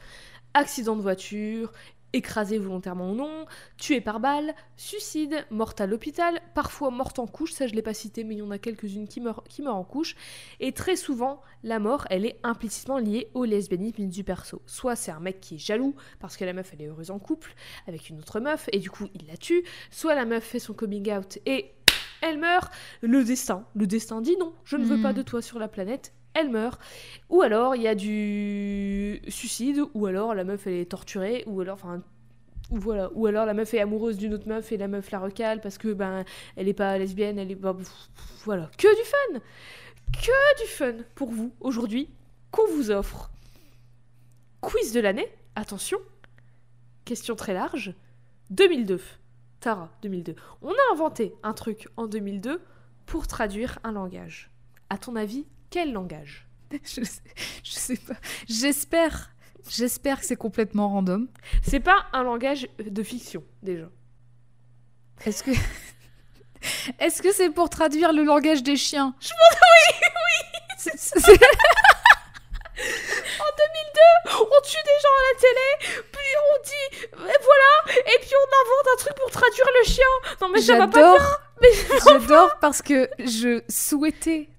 Accident 0.54 0.96
de 0.96 1.02
voiture, 1.02 1.74
écrasé 2.14 2.58
volontairement 2.58 3.12
ou 3.12 3.16
non, 3.16 3.46
tué 3.78 4.02
par 4.02 4.20
balle, 4.20 4.54
suicide, 4.78 5.46
morte 5.50 5.82
à 5.82 5.88
l'hôpital, 5.88 6.42
parfois 6.54 6.92
morte 6.92 7.20
en 7.20 7.28
couche, 7.28 7.54
ça 7.54 7.68
je 7.68 7.74
l'ai 7.74 7.82
pas 7.82 7.94
cité 7.94 8.24
mais 8.24 8.36
il 8.36 8.40
y 8.40 8.42
en 8.42 8.52
a 8.52 8.58
quelques-unes 8.58 9.08
qui 9.08 9.22
meurent, 9.22 9.44
qui 9.48 9.62
meurent 9.62 9.76
en 9.76 9.84
couche, 9.84 10.16
et 10.60 10.72
très 10.72 10.96
souvent 10.96 11.42
la 11.64 11.80
mort 11.80 12.06
elle 12.10 12.26
est 12.26 12.40
implicitement 12.44 12.98
liée 12.98 13.30
au 13.34 13.46
lesbianisme 13.46 14.08
du 14.08 14.24
perso. 14.24 14.62
Soit 14.66 14.96
c'est 14.96 15.12
un 15.12 15.20
mec 15.20 15.40
qui 15.40 15.56
est 15.56 15.60
jaloux 15.60 15.96
parce 16.20 16.38
que 16.38 16.46
la 16.46 16.54
meuf 16.54 16.72
elle 16.74 16.82
est 16.82 16.88
heureuse 16.88 17.12
en 17.12 17.20
couple 17.20 17.54
avec 17.88 18.10
une 18.10 18.20
autre 18.20 18.40
meuf 18.40 18.70
et 18.72 18.80
du 18.80 18.90
coup 18.90 19.08
il 19.14 19.28
la 19.28 19.38
tue, 19.38 19.64
soit 19.90 20.16
la 20.16 20.26
meuf 20.26 20.44
fait 20.44 20.60
son 20.60 20.74
coming 20.74 21.12
out 21.12 21.40
et 21.46 21.74
elle 22.22 22.38
meurt, 22.38 22.72
le 23.02 23.24
destin, 23.24 23.66
le 23.76 23.88
destin 23.88 24.22
dit 24.22 24.38
non, 24.38 24.54
je 24.64 24.78
ne 24.78 24.86
veux 24.86 25.02
pas 25.02 25.12
de 25.12 25.24
toi 25.24 25.42
sur 25.42 25.58
la 25.58 25.68
planète, 25.68 26.14
elle 26.34 26.50
meurt. 26.50 26.80
Ou 27.30 27.42
alors 27.42 27.76
il 27.76 27.82
y 27.82 27.88
a 27.88 27.96
du 27.96 29.22
suicide, 29.28 29.82
ou 29.94 30.06
alors 30.06 30.34
la 30.34 30.44
meuf 30.44 30.68
elle 30.68 30.74
est 30.74 30.92
torturée, 30.92 31.44
ou 31.48 31.62
alors 31.62 31.80
voilà, 32.70 33.10
ou 33.14 33.28
alors 33.28 33.46
la 33.46 33.54
meuf 33.54 33.74
est 33.74 33.80
amoureuse 33.80 34.18
d'une 34.18 34.34
autre 34.34 34.48
meuf 34.48 34.72
et 34.72 34.78
la 34.78 34.88
meuf 34.88 35.12
la 35.12 35.20
recale 35.20 35.60
parce 35.60 35.78
que 35.78 35.92
ben 35.94 36.24
elle 36.56 36.68
est 36.68 36.74
pas 36.74 36.98
lesbienne, 36.98 37.38
elle 37.38 37.52
est 37.52 37.60
voilà, 38.46 38.70
que 38.78 38.96
du 38.96 39.10
fun. 39.10 39.40
Que 40.14 40.64
du 40.64 40.70
fun 40.70 41.04
pour 41.16 41.32
vous 41.32 41.54
aujourd'hui 41.60 42.10
qu'on 42.52 42.68
vous 42.68 42.92
offre. 42.92 43.32
Quiz 44.62 44.94
de 44.94 45.00
l'année, 45.00 45.28
attention. 45.56 45.98
Question 47.06 47.36
très 47.36 47.54
large. 47.54 47.94
2002. 48.52 49.02
Tara, 49.60 49.90
2002. 50.02 50.36
On 50.62 50.70
a 50.70 50.94
inventé 50.94 51.34
un 51.44 51.54
truc 51.54 51.88
en 51.98 52.08
2002 52.08 52.62
pour 53.06 53.28
traduire 53.28 53.80
un 53.84 53.94
langage. 53.94 54.52
À 54.90 54.98
ton 54.98 55.16
avis, 55.16 55.46
quel 55.72 55.92
langage? 55.94 56.46
Je, 56.84 57.04
sais, 57.04 57.22
je 57.64 57.72
sais 57.72 57.98
pas. 57.98 58.14
J'espère. 58.48 59.32
J'espère 59.70 60.20
que 60.20 60.26
c'est 60.26 60.36
complètement 60.38 60.90
random. 60.90 61.28
C'est 61.64 61.80
pas 61.82 62.06
un 62.14 62.24
langage 62.24 62.68
de 62.80 63.04
fiction, 63.04 63.44
déjà. 63.62 63.88
Est-ce 65.26 65.44
que. 65.44 65.52
Est-ce 67.00 67.22
que 67.22 67.32
c'est 67.34 67.50
pour 67.50 67.70
traduire 67.70 68.14
le 68.14 68.24
langage 68.24 68.64
des 68.64 68.78
chiens? 68.78 69.16
Je 69.20 69.30
pense 69.30 69.60
oui, 69.62 70.08
oui. 70.08 70.60
C'est- 70.78 70.96
On 74.34 74.62
tue 74.64 74.78
des 74.84 75.00
gens 75.02 75.16
à 75.18 75.24
la 75.28 75.40
télé, 75.40 76.02
puis 76.12 76.32
on 76.38 76.56
dit 76.64 77.08
euh, 77.14 77.34
voilà, 77.44 78.00
et 78.00 78.20
puis 78.20 78.32
on 78.36 78.48
invente 78.62 78.88
un 78.94 78.98
truc 78.98 79.16
pour 79.16 79.30
traduire 79.32 79.68
le 79.80 79.88
chien. 79.90 80.12
Non 80.42 80.50
mais 80.50 80.62
ça 80.62 80.78
va 80.78 80.88
pas 80.88 81.00
bien. 81.00 81.12
J'adore. 81.18 81.40
Mais 81.62 81.70
J'adore 82.06 82.60
parce 82.60 82.82
que 82.82 83.10
je 83.20 83.62
souhaitais 83.70 84.50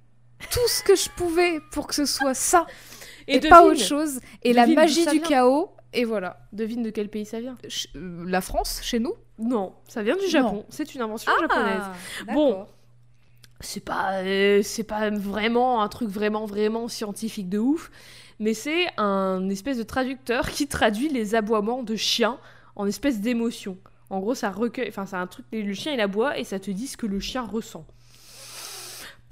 tout 0.51 0.69
ce 0.69 0.83
que 0.83 0.95
je 0.97 1.09
pouvais 1.11 1.61
pour 1.73 1.87
que 1.87 1.95
ce 1.95 2.05
soit 2.05 2.35
ça 2.35 2.67
et, 3.29 3.41
pas 3.41 3.61
devine, 3.63 3.73
autre 3.73 3.85
chose. 3.87 4.21
Et 4.43 4.53
la 4.53 4.67
magie 4.67 5.07
du 5.07 5.21
chaos. 5.21 5.71
Et 5.95 6.05
voilà. 6.05 6.39
Devine 6.53 6.83
de 6.83 6.91
quel 6.91 7.09
pays 7.09 7.27
ça 7.27 7.41
vient 7.41 7.57
Ch- 7.63 7.89
euh, 7.97 8.25
la 8.27 8.41
France, 8.41 8.81
chez 8.83 8.99
nous? 8.99 9.15
Non, 9.39 9.75
ça 9.89 10.03
vient 10.03 10.17
du 10.17 10.27
Japon. 10.27 10.65
C'est 10.71 10.95
une 10.95 11.03
invention 11.03 11.31
japonaise. 11.41 11.83
Bon. 12.33 12.67
C'est 13.61 13.85
pas, 13.85 14.23
euh, 14.23 14.61
c'est 14.65 14.83
pas 14.83 15.11
vraiment 15.11 15.83
un 15.83 15.89
truc 15.89 16.09
vraiment 16.09 16.47
vraiment 16.47 16.89
scientifique 16.89 17.49
de 17.49 17.59
ouf, 17.59 17.93
mais 18.41 18.55
c'est 18.55 18.87
un 18.97 19.49
espèce 19.51 19.79
de 19.79 19.85
traducteur 19.85 20.51
qui 20.51 20.67
traduit 20.67 21.09
les 21.09 21.37
aboiements 21.37 21.85
de 21.85 21.95
chiens 21.95 22.39
en 22.75 22.87
espèce 22.87 23.21
d'émotion. 23.21 23.79
En 24.11 24.19
gros, 24.19 24.35
ça 24.35 24.51
recueille, 24.51 24.89
enfin 24.89 25.07
c'est 25.07 25.15
un 25.17 25.29
truc, 25.29 25.47
le 25.53 25.73
chien 25.75 25.93
il 25.93 26.01
aboie 26.01 26.39
et 26.39 26.45
ça 26.45 26.59
te 26.59 26.73
dit 26.73 26.89
ce 26.89 26.97
que 26.97 27.07
le 27.07 27.21
chien 27.21 27.43
ressent. 27.43 27.87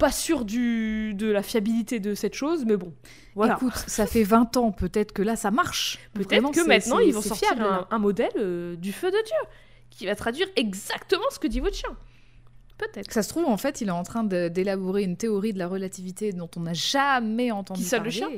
Pas 0.01 0.11
sûr 0.11 0.45
du, 0.45 1.13
de 1.13 1.27
la 1.31 1.43
fiabilité 1.43 1.99
de 1.99 2.15
cette 2.15 2.33
chose, 2.33 2.65
mais 2.65 2.75
bon, 2.75 2.91
voilà. 3.35 3.53
Écoute, 3.55 3.75
ça 3.87 4.05
fait 4.07 4.23
20 4.23 4.57
ans, 4.57 4.71
peut-être 4.71 5.11
que 5.13 5.21
là, 5.21 5.35
ça 5.35 5.51
marche. 5.51 5.99
Peut-être 6.13 6.51
que 6.51 6.67
maintenant 6.67 6.97
ils 6.99 7.13
vont 7.13 7.21
sortir 7.21 7.49
fiable, 7.49 7.63
un, 7.63 7.87
un 7.91 7.99
modèle 7.99 8.31
euh, 8.37 8.75
du 8.75 8.91
feu 8.91 9.11
de 9.11 9.23
Dieu 9.23 9.49
qui 9.91 10.07
va 10.07 10.15
traduire 10.15 10.47
exactement 10.55 11.23
ce 11.29 11.37
que 11.37 11.47
dit 11.47 11.59
votre 11.59 11.75
chien. 11.75 11.95
Peut-être. 12.79 13.11
Ça 13.13 13.21
se 13.21 13.29
trouve, 13.29 13.45
en 13.45 13.57
fait, 13.57 13.79
il 13.81 13.89
est 13.89 13.91
en 13.91 14.01
train 14.01 14.23
d'élaborer 14.23 15.03
une 15.03 15.17
théorie 15.17 15.53
de 15.53 15.59
la 15.59 15.67
relativité 15.67 16.33
dont 16.33 16.49
on 16.57 16.61
n'a 16.61 16.73
jamais 16.73 17.51
entendu 17.51 17.81
Qui 17.81 17.85
ça, 17.87 17.97
le 17.97 18.03
parler. 18.05 18.17
chien 18.17 18.29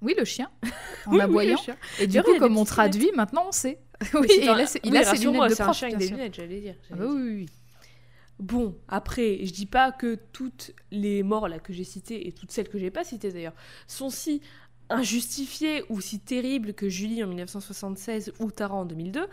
Oui, 0.00 0.14
le 0.18 0.24
chien, 0.24 0.50
en 1.06 1.12
Oui, 1.12 1.20
aboyant. 1.20 1.58
chien. 1.58 1.76
et 2.00 2.06
du 2.06 2.22
coup, 2.22 2.38
comme 2.38 2.56
on 2.56 2.64
traduit, 2.64 3.10
maintenant 3.14 3.44
on 3.48 3.52
sait. 3.52 3.78
oui, 4.14 4.26
et 4.30 4.42
il 4.44 4.48
un- 4.48 4.54
a, 4.64 4.66
il 4.82 4.96
a 4.96 5.04
ses 5.04 5.18
lunettes 5.18 5.50
de 5.56 5.60
un 5.60 5.64
prof, 5.64 5.76
chien 5.76 5.88
avec 5.88 5.98
des 5.98 6.08
lunettes, 6.08 6.34
j'allais 6.36 6.60
dire. 6.60 6.74
Ah 6.90 6.96
bah 6.96 7.04
dire. 7.04 7.14
oui, 7.14 7.22
oui, 7.22 7.34
oui. 7.34 7.46
Bon, 8.38 8.76
après, 8.88 9.44
je 9.44 9.52
dis 9.52 9.66
pas 9.66 9.92
que 9.92 10.18
toutes 10.32 10.72
les 10.90 11.22
morts 11.22 11.48
que 11.62 11.72
j'ai 11.72 11.84
citées 11.84 12.28
et 12.28 12.32
toutes 12.32 12.50
celles 12.50 12.68
que 12.68 12.78
j'ai 12.78 12.90
pas 12.90 13.04
citées 13.04 13.32
d'ailleurs 13.32 13.54
sont 13.86 14.10
si 14.10 14.42
injustifiées 14.90 15.84
ou 15.88 16.00
si 16.00 16.20
terribles 16.20 16.74
que 16.74 16.88
Julie 16.88 17.24
en 17.24 17.28
1976 17.28 18.34
ou 18.38 18.50
Tara 18.50 18.74
en 18.74 18.84
2002. 18.84 19.26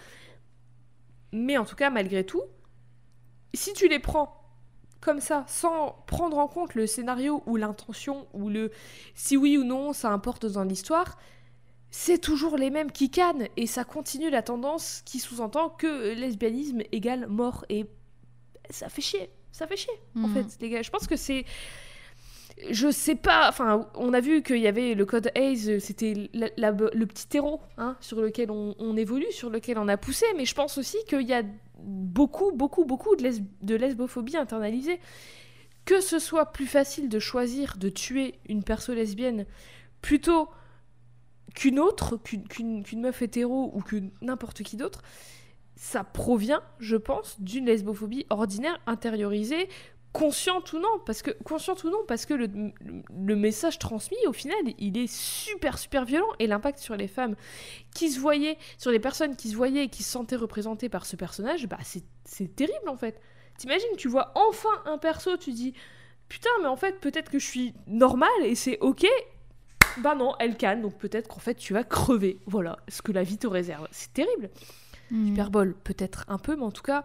Mais 1.34 1.58
en 1.58 1.66
tout 1.66 1.76
cas, 1.76 1.90
malgré 1.90 2.26
tout, 2.26 2.44
si 3.54 3.74
tu 3.74 3.88
les 3.88 4.00
prends 4.00 4.40
comme 5.02 5.20
ça, 5.20 5.44
sans 5.50 5.98
prendre 6.08 6.38
en 6.38 6.48
compte 6.48 6.76
le 6.76 6.88
scénario 6.88 7.44
ou 7.46 7.58
l'intention 7.58 8.26
ou 8.34 8.48
le 8.48 8.72
si 9.16 9.36
oui 9.36 9.58
ou 9.58 9.66
non 9.66 9.92
ça 9.92 10.12
importe 10.12 10.46
dans 10.46 10.64
l'histoire, 10.64 11.18
c'est 11.92 12.20
toujours 12.20 12.56
les 12.56 12.70
mêmes 12.70 12.92
qui 12.92 13.10
cannent 13.10 13.50
et 13.58 13.68
ça 13.68 13.84
continue 13.84 14.30
la 14.30 14.42
tendance 14.42 15.02
qui 15.06 15.20
sous-entend 15.20 15.70
que 15.70 16.14
lesbianisme 16.14 16.84
égale 16.94 17.28
mort 17.28 17.66
et 17.68 17.86
ça 18.74 18.90
fait 18.90 19.02
chier, 19.02 19.30
ça 19.52 19.68
fait 19.68 19.78
chier 19.78 19.94
en 20.16 20.28
Mhm. 20.28 20.34
fait 20.34 20.58
les 20.62 20.70
gars. 20.70 20.82
Je 20.82 20.90
pense 20.92 21.08
que 21.08 21.16
c'est 21.16 21.46
je 22.70 22.92
sais 22.92 23.16
pas, 23.16 23.50
enfin, 23.50 23.90
on 23.96 24.14
a 24.14 24.20
vu 24.20 24.44
qu'il 24.44 24.60
y 24.60 24.68
avait 24.68 24.94
le 24.94 25.06
code 25.06 25.32
Hayes, 25.36 25.82
c'était 25.82 26.14
le 26.36 27.06
petit 27.06 27.28
terreau 27.28 27.60
hein, 27.78 27.98
sur 28.00 28.22
lequel 28.22 28.52
on, 28.52 28.76
on 28.78 28.96
évolue, 28.96 29.32
sur 29.32 29.50
lequel 29.50 29.80
on 29.80 29.88
a 29.88 29.98
poussé, 29.98 30.26
mais 30.38 30.46
je 30.46 30.54
pense 30.54 30.78
aussi 30.78 30.98
qu'il 31.08 31.24
y 31.28 31.34
a 31.34 31.42
beaucoup, 31.80 32.52
beaucoup, 32.52 32.86
beaucoup 32.86 33.16
de, 33.16 33.24
lesb- 33.24 33.44
de 33.62 33.76
lesbophobie 33.76 34.38
internalisée. 34.38 35.00
Que 35.86 36.00
ce 36.00 36.20
soit 36.20 36.54
plus 36.54 36.68
facile 36.68 37.10
de 37.10 37.20
choisir 37.20 37.76
de 37.78 37.90
tuer 37.90 38.36
une 38.48 38.64
perso 38.64 38.94
lesbienne 38.94 39.46
plutôt 40.02 40.48
qu'une 41.56 41.80
autre, 41.80 42.18
qu'une 42.18 42.84
meuf 43.02 43.22
hétéro 43.22 43.72
ou 43.74 43.82
que 43.82 43.98
n'importe 44.22 44.64
qui 44.64 44.78
d'autre, 44.78 45.02
ça 45.84 46.06
provient, 46.06 46.62
je 46.80 46.96
pense, 46.96 47.36
d'une 47.42 47.66
lesbophobie 47.66 48.26
ordinaire 48.30 48.80
intériorisée 48.88 49.68
consciente 50.14 50.72
ou 50.72 50.80
non, 50.80 51.02
parce 51.06 51.22
que 51.22 51.32
consciente 51.44 51.84
ou 51.84 51.90
non, 51.90 52.06
parce 52.08 52.26
que 52.26 52.34
le, 52.34 53.36
message 53.36 53.80
transmis 53.80 54.18
au 54.26 54.32
final, 54.32 54.56
il 54.78 54.98
est 54.98 55.12
super 55.12 55.78
super 55.78 56.06
violent 56.06 56.30
et 56.40 56.48
l'impact 56.48 56.80
sur 56.80 56.96
les 56.96 57.10
femmes 57.10 57.36
qui 57.94 58.10
se 58.12 58.20
voyaient, 58.20 58.58
sur 58.78 58.92
les 58.92 59.00
personnes 59.00 59.36
qui 59.36 59.50
se 59.50 59.58
voyaient 59.58 59.84
et 59.84 59.90
qui 59.90 60.04
se 60.04 60.12
sentaient 60.12 60.38
représentées 60.38 60.88
par 60.88 61.06
ce 61.06 61.18
personnage, 61.18 61.68
bah 61.68 61.80
c'est 61.84 62.06
c'est 62.24 62.56
terrible 62.56 62.88
en 62.88 62.96
fait. 62.96 63.20
T'imagines, 63.58 63.98
tu 63.98 64.08
vois 64.08 64.32
enfin 64.36 64.84
un 64.86 64.98
perso, 64.98 65.36
tu 65.36 65.52
dis 65.52 65.74
putain, 66.30 66.52
mais 66.62 66.68
en 66.68 66.78
fait 66.78 67.02
peut-être 67.02 67.30
que 67.30 67.40
je 67.40 67.46
suis 67.46 67.74
normale 67.88 68.30
et 68.46 68.56
c'est 68.56 68.80
ok. 68.80 69.06
Bah 69.98 70.16
non, 70.16 70.34
elle 70.40 70.56
canne, 70.56 70.82
donc 70.82 70.98
peut-être 70.98 71.28
qu'en 71.28 71.42
fait 71.42 71.56
tu 71.56 71.74
vas 71.74 71.84
crever. 71.84 72.40
Voilà 72.46 72.78
ce 72.88 73.02
que 73.02 73.12
la 73.12 73.24
vie 73.24 73.38
te 73.38 73.48
réserve. 73.48 73.90
C'est 73.92 74.14
terrible. 74.14 74.50
Mm. 75.14 75.28
Hyperbole, 75.28 75.76
peut-être 75.84 76.26
un 76.28 76.40
peu, 76.40 76.56
mais 76.56 76.64
en 76.64 76.72
tout 76.72 76.82
cas, 76.82 77.04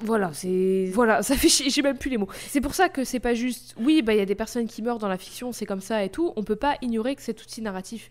voilà, 0.00 0.32
c'est 0.32 0.90
voilà, 0.92 1.22
ça 1.22 1.36
fait 1.36 1.48
j'ai 1.48 1.82
même 1.82 1.98
plus 1.98 2.10
les 2.10 2.16
mots. 2.16 2.28
C'est 2.48 2.60
pour 2.60 2.74
ça 2.74 2.88
que 2.88 3.04
c'est 3.04 3.20
pas 3.20 3.34
juste. 3.34 3.74
Oui, 3.78 4.02
bah 4.02 4.14
il 4.14 4.18
y 4.18 4.22
a 4.22 4.26
des 4.26 4.34
personnes 4.34 4.66
qui 4.66 4.82
meurent 4.82 4.98
dans 4.98 5.08
la 5.08 5.18
fiction, 5.18 5.52
c'est 5.52 5.66
comme 5.66 5.82
ça 5.82 6.02
et 6.02 6.08
tout. 6.08 6.32
On 6.36 6.42
peut 6.42 6.56
pas 6.56 6.76
ignorer 6.80 7.14
que 7.14 7.22
cet 7.22 7.42
outil 7.42 7.60
narratif, 7.60 8.10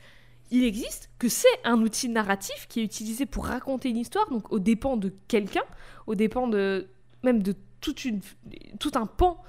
il 0.51 0.63
existe, 0.63 1.09
que 1.17 1.27
c'est 1.27 1.47
un 1.63 1.81
outil 1.81 2.09
narratif 2.09 2.67
qui 2.69 2.79
est 2.79 2.83
utilisé 2.83 3.25
pour 3.25 3.47
raconter 3.47 3.89
une 3.89 3.97
histoire, 3.97 4.29
donc 4.29 4.51
au 4.51 4.59
dépend 4.59 4.97
de 4.97 5.11
quelqu'un, 5.27 5.63
au 6.05 6.15
dépend 6.15 6.47
de 6.47 6.87
même 7.23 7.41
de 7.41 7.55
toute 7.81 8.05
une 8.05 8.21
tout 8.79 8.91
un 8.95 9.07
pan 9.07 9.41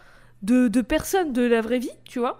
de, 0.42 0.68
de 0.68 0.80
personnes 0.80 1.34
de 1.34 1.42
la 1.42 1.60
vraie 1.60 1.78
vie, 1.78 1.90
tu 2.04 2.18
vois. 2.20 2.38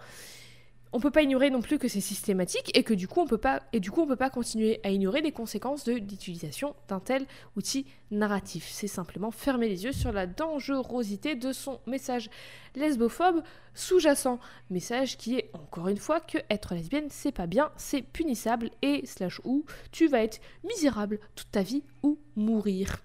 On 0.92 0.98
peut 0.98 1.12
pas 1.12 1.22
ignorer 1.22 1.50
non 1.50 1.60
plus 1.60 1.78
que 1.78 1.86
c'est 1.86 2.00
systématique 2.00 2.76
et 2.76 2.82
que 2.82 2.94
du 2.94 3.06
coup 3.06 3.20
on 3.20 3.26
peut 3.26 3.38
pas 3.38 3.62
et 3.72 3.78
du 3.78 3.92
coup 3.92 4.00
on 4.02 4.08
peut 4.08 4.16
pas 4.16 4.30
continuer 4.30 4.80
à 4.82 4.90
ignorer 4.90 5.20
les 5.20 5.30
conséquences 5.30 5.84
de 5.84 5.92
l'utilisation 5.92 6.74
d'un 6.88 6.98
tel 6.98 7.26
outil 7.56 7.86
narratif. 8.10 8.68
C'est 8.68 8.88
simplement 8.88 9.30
fermer 9.30 9.68
les 9.68 9.84
yeux 9.84 9.92
sur 9.92 10.10
la 10.10 10.26
dangerosité 10.26 11.36
de 11.36 11.52
son 11.52 11.80
message 11.86 12.28
lesbophobe 12.74 13.42
sous-jacent. 13.72 14.40
Message 14.68 15.16
qui 15.16 15.36
est 15.36 15.50
encore 15.54 15.86
une 15.86 15.96
fois 15.96 16.18
que 16.18 16.38
être 16.50 16.74
lesbienne 16.74 17.06
c'est 17.08 17.30
pas 17.30 17.46
bien, 17.46 17.70
c'est 17.76 18.02
punissable 18.02 18.70
et 18.82 19.06
slash 19.06 19.40
ou 19.44 19.64
tu 19.92 20.08
vas 20.08 20.24
être 20.24 20.40
misérable 20.64 21.20
toute 21.36 21.52
ta 21.52 21.62
vie 21.62 21.84
ou 22.02 22.18
mourir. 22.34 22.96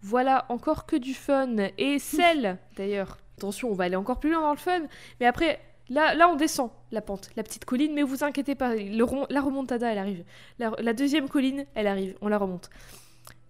Voilà 0.00 0.46
encore 0.48 0.86
que 0.86 0.94
du 0.94 1.12
fun 1.12 1.56
et 1.76 1.98
celle 1.98 2.58
d'ailleurs. 2.76 3.18
Attention, 3.36 3.70
on 3.70 3.74
va 3.74 3.84
aller 3.84 3.96
encore 3.96 4.18
plus 4.18 4.32
loin 4.32 4.40
dans 4.40 4.50
le 4.50 4.56
fun, 4.56 4.82
mais 5.20 5.26
après 5.26 5.60
Là, 5.90 6.14
là, 6.14 6.28
on 6.28 6.36
descend 6.36 6.70
la 6.92 7.00
pente, 7.00 7.30
la 7.36 7.42
petite 7.42 7.64
colline, 7.64 7.94
mais 7.94 8.02
vous 8.02 8.22
inquiétez 8.22 8.54
pas, 8.54 8.74
le 8.74 9.32
la 9.32 9.40
remontada, 9.40 9.90
elle 9.90 9.98
arrive. 9.98 10.24
La, 10.58 10.72
la 10.78 10.92
deuxième 10.92 11.28
colline, 11.28 11.66
elle 11.74 11.86
arrive, 11.86 12.16
on 12.20 12.28
la 12.28 12.38
remonte. 12.38 12.68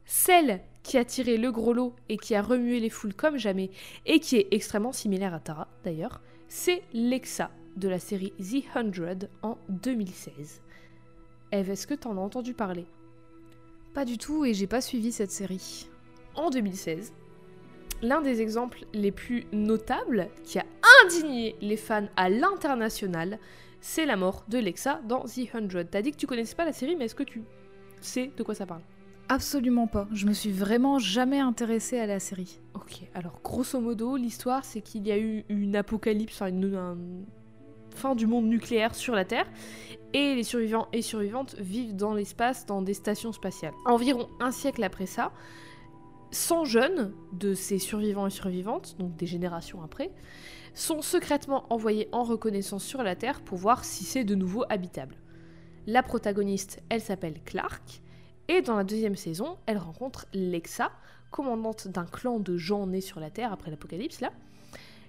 Celle 0.05 0.61
qui 0.83 0.97
a 0.97 1.05
tiré 1.05 1.37
le 1.37 1.53
gros 1.53 1.73
lot 1.73 1.95
et 2.09 2.17
qui 2.17 2.35
a 2.35 2.43
remué 2.43 2.81
les 2.81 2.91
foules 2.91 3.15
comme 3.15 3.37
jamais, 3.37 3.71
et 4.07 4.21
qui 4.21 4.37
est 4.37 4.49
extrêmement 4.53 4.93
similaire 4.93 5.35
à 5.35 5.41
Tara 5.41 5.69
d'ailleurs, 5.85 6.23
c'est 6.49 6.83
Lexa 6.95 7.51
de 7.77 7.89
la 7.89 7.99
série 7.99 8.33
The 8.39 8.65
Hundred 8.75 9.29
en 9.43 9.59
2016. 9.69 10.63
Eve, 11.53 11.71
est-ce 11.71 11.87
que 11.87 11.95
t'en 11.95 12.17
as 12.17 12.21
entendu 12.21 12.55
parler? 12.55 12.87
Pas 13.95 14.05
du 14.05 14.17
tout, 14.17 14.45
et 14.45 14.55
j'ai 14.55 14.67
pas 14.67 14.81
suivi 14.81 15.13
cette 15.13 15.31
série. 15.31 15.89
En 16.35 16.51
2016, 16.51 17.13
l'un 18.03 18.21
des 18.21 18.41
exemples 18.41 18.85
les 18.95 19.11
plus 19.13 19.45
notables 19.53 20.29
qui 20.45 20.59
a 20.59 20.65
indigné 21.05 21.57
les 21.61 21.77
fans 21.77 22.09
à 22.17 22.29
l'international, 22.29 23.39
c'est 23.81 24.07
la 24.07 24.17
mort 24.17 24.45
de 24.49 24.59
Lexa 24.59 25.01
dans 25.07 25.25
The 25.25 25.55
Hundred. 25.55 25.89
T'as 25.91 26.03
dit 26.03 26.11
que 26.13 26.17
tu 26.17 26.27
connaissais 26.27 26.55
pas 26.57 26.65
la 26.65 26.73
série, 26.73 26.97
mais 26.97 27.05
est-ce 27.07 27.15
que 27.15 27.23
tu 27.23 27.43
sais 28.01 28.31
de 28.37 28.43
quoi 28.43 28.55
ça 28.55 28.67
parle? 28.67 28.83
Absolument 29.29 29.87
pas. 29.87 30.09
Je 30.13 30.27
me 30.27 30.33
suis 30.33 30.51
vraiment 30.53 30.99
jamais 30.99 31.39
intéressée 31.41 31.99
à 31.99 32.07
la 32.07 32.19
série. 32.19 32.61
Ok, 32.75 33.03
alors 33.15 33.41
grosso 33.45 33.79
modo, 33.79 34.17
l'histoire 34.17 34.65
c'est 34.65 34.81
qu'il 34.81 35.07
y 35.07 35.13
a 35.13 35.19
eu 35.19 35.45
une 35.49 35.77
apocalypse, 35.77 36.35
enfin 36.41 36.47
une, 36.49 36.75
un- 36.75 36.97
fin 37.95 38.15
du 38.15 38.27
monde 38.27 38.47
nucléaire 38.47 38.95
sur 38.95 39.15
la 39.15 39.25
Terre, 39.25 39.47
et 40.15 40.35
les 40.35 40.45
survivants 40.45 40.89
et 40.93 41.03
survivantes 41.03 41.57
vivent 41.59 41.95
dans 41.97 42.15
l'espace, 42.15 42.65
dans 42.65 42.81
des 42.81 42.95
stations 42.95 43.33
spatiales. 43.33 43.75
Environ 43.85 44.29
un 44.41 44.51
siècle 44.53 44.83
après 44.83 45.07
ça, 45.07 45.33
100 46.31 46.65
jeunes 46.65 47.13
de 47.33 47.55
ces 47.55 47.79
survivants 47.79 48.27
et 48.27 48.31
survivantes, 48.31 48.97
donc 48.99 49.17
des 49.17 49.27
générations 49.27 49.83
après, 49.83 50.11
sont 50.75 51.03
secrètement 51.03 51.65
envoyés 51.73 52.09
en 52.13 52.23
reconnaissance 52.23 52.85
sur 52.85 53.03
la 53.03 53.17
Terre 53.17 53.41
pour 53.41 53.59
voir 53.59 53.85
si 53.85 54.05
c'est 54.05 54.25
de 54.25 54.35
nouveau 54.35 54.65
habitable. 54.69 55.17
La 55.87 56.03
protagoniste, 56.03 56.83
elle 56.89 57.01
s'appelle 57.01 57.41
Clark, 57.45 58.03
et 58.49 58.63
dans 58.63 58.77
la 58.77 58.85
deuxième 58.85 59.17
saison, 59.17 59.57
elle 59.67 59.79
rencontre 59.79 60.27
Lexa, 60.33 60.93
commandante 61.31 61.89
d'un 61.89 62.05
clan 62.05 62.39
de 62.39 62.57
gens 62.57 62.87
nés 62.87 63.01
sur 63.01 63.21
la 63.21 63.31
Terre 63.31 63.53
après 63.53 63.71
l'apocalypse 63.71 64.21
là. 64.21 64.33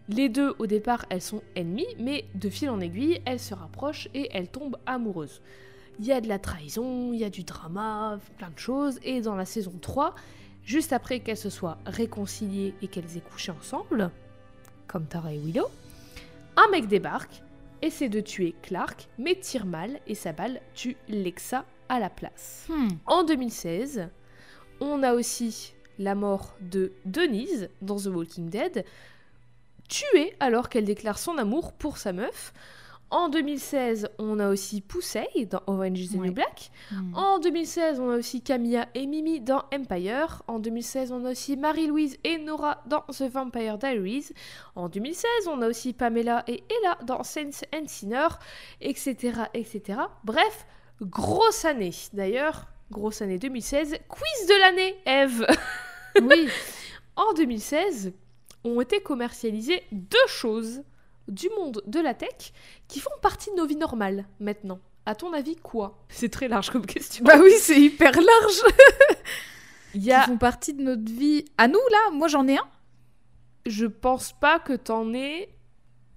Les 0.10 0.28
deux, 0.28 0.56
au 0.58 0.66
départ, 0.66 1.06
elles 1.10 1.22
sont 1.22 1.44
ennemies, 1.56 1.96
mais 2.00 2.26
de 2.34 2.50
fil 2.50 2.70
en 2.70 2.80
aiguille, 2.80 3.22
elles 3.26 3.40
se 3.40 3.54
rapprochent 3.54 4.10
et 4.16 4.28
elles 4.32 4.50
tombent 4.50 4.78
amoureuses. 4.88 5.42
Il 6.00 6.06
y 6.06 6.12
a 6.12 6.20
de 6.20 6.28
la 6.28 6.40
trahison, 6.40 7.14
il 7.14 7.20
y 7.20 7.24
a 7.24 7.30
du 7.30 7.44
drama, 7.44 8.20
plein 8.38 8.50
de 8.50 8.58
choses, 8.58 9.00
et 9.04 9.22
dans 9.22 9.36
la 9.36 9.46
saison 9.46 9.74
3, 9.80 10.16
juste 10.70 10.94
après 10.94 11.20
qu'elles 11.20 11.36
se 11.36 11.50
soient 11.50 11.80
réconciliées 11.88 12.76
et 12.84 12.88
qu'elles 12.88 13.18
aient 13.18 13.22
couché 13.22 13.52
ensemble, 13.52 14.12
comme 14.86 15.08
Tara 15.08 15.34
et 15.34 15.40
Willow, 15.40 15.68
un 16.56 16.70
mec 16.70 16.88
débarque, 16.88 17.42
essaie 17.82 18.08
de 18.08 18.20
tuer 18.20 18.54
Clark, 18.62 19.08
mais 19.18 19.34
tire 19.34 19.66
mal 19.66 20.00
et 20.06 20.14
sa 20.14 20.32
balle 20.32 20.62
tue 20.76 20.96
Lexa 21.08 21.66
à 21.90 22.00
la 22.00 22.12
place. 22.12 22.68
Hmm. 22.70 22.90
En 23.08 23.24
2016, 23.24 24.10
on 24.80 25.02
a 25.02 25.16
aussi 25.16 25.74
la 25.98 26.14
mort 26.14 26.56
de 26.62 26.94
Denise 27.04 27.70
dans 27.82 27.98
The 27.98 28.06
Walking 28.06 28.52
Dead, 28.52 28.86
tuée 29.88 30.36
alors 30.40 30.70
qu'elle 30.70 30.86
déclare 30.86 31.18
son 31.18 31.40
amour 31.40 31.74
pour 31.74 31.98
sa 31.98 32.14
meuf. 32.14 32.54
En 33.12 33.30
2016, 33.30 34.10
on 34.20 34.40
a 34.40 34.50
aussi 34.50 34.82
Poussey 34.82 35.46
dans 35.50 35.62
Orange 35.66 36.00
is 36.00 36.10
the 36.10 36.16
Ouais. 36.20 36.28
New 36.28 36.34
Black. 36.34 36.70
Hmm. 36.92 37.16
En 37.16 37.40
2016, 37.40 38.00
on 38.00 38.12
a 38.12 38.18
aussi 38.18 38.42
Camilla 38.42 38.88
et 38.94 39.08
Mimi 39.08 39.42
dans 39.42 39.64
Empire. 39.74 40.44
En 40.48 40.60
2016, 40.60 41.12
on 41.12 41.26
a 41.26 41.32
aussi 41.32 41.58
Marie-Louise 41.58 42.18
et 42.24 42.38
Nora 42.38 42.84
dans 42.86 43.02
The 43.10 43.24
Vampire 43.24 43.80
Diaries. 43.80 44.28
En 44.76 44.90
2016, 44.90 45.48
on 45.48 45.62
a 45.64 45.68
aussi 45.68 45.94
Pamela 45.94 46.44
et 46.48 46.64
Ella 46.70 47.00
dans 47.04 47.24
Saints 47.24 47.66
and 47.74 47.88
Sinners, 47.88 48.38
etc., 48.80 49.44
etc. 49.56 50.00
Bref, 50.24 50.68
grosse 51.02 51.66
année. 51.66 51.94
D'ailleurs, 52.14 52.68
grosse 52.92 53.24
année 53.24 53.40
2016. 53.40 53.98
Quiz 54.08 54.48
de 54.48 54.60
l'année, 54.60 54.96
Eve 55.06 55.48
Oui. 56.22 56.48
En 57.16 57.34
2016, 57.34 58.14
ont 58.64 58.80
été 58.80 59.02
commercialisées 59.02 59.84
deux 59.92 60.18
choses 60.28 60.84
du 61.30 61.48
monde 61.58 61.82
de 61.88 62.00
la 62.00 62.14
tech 62.14 62.52
qui 62.88 63.00
font 63.00 63.10
partie 63.22 63.50
de 63.52 63.56
nos 63.56 63.66
vies 63.66 63.76
normales 63.76 64.26
maintenant. 64.40 64.80
À 65.06 65.16
ton 65.16 65.34
avis, 65.34 65.56
quoi? 65.56 65.98
C'est 66.10 66.30
très 66.30 66.48
large 66.48 66.70
comme 66.70 66.86
question. 66.86 67.24
bah 67.26 67.36
oui, 67.42 67.52
c'est 67.60 67.80
hyper 67.80 68.12
large. 68.14 68.62
Il 69.96 70.02
y 70.02 70.06
Qui 70.06 70.12
a 70.12 70.22
font 70.24 70.38
partie 70.38 70.74
de 70.74 70.84
notre 70.84 71.12
vie. 71.12 71.46
À 71.58 71.68
nous, 71.68 71.80
là 71.92 72.12
Moi, 72.14 72.28
j'en 72.28 72.48
ai 72.48 72.58
un. 72.58 72.68
Je 73.66 73.86
pense 73.88 74.34
pas 74.34 74.60
que 74.60 74.74
t'en 74.74 75.14
aies, 75.14 75.50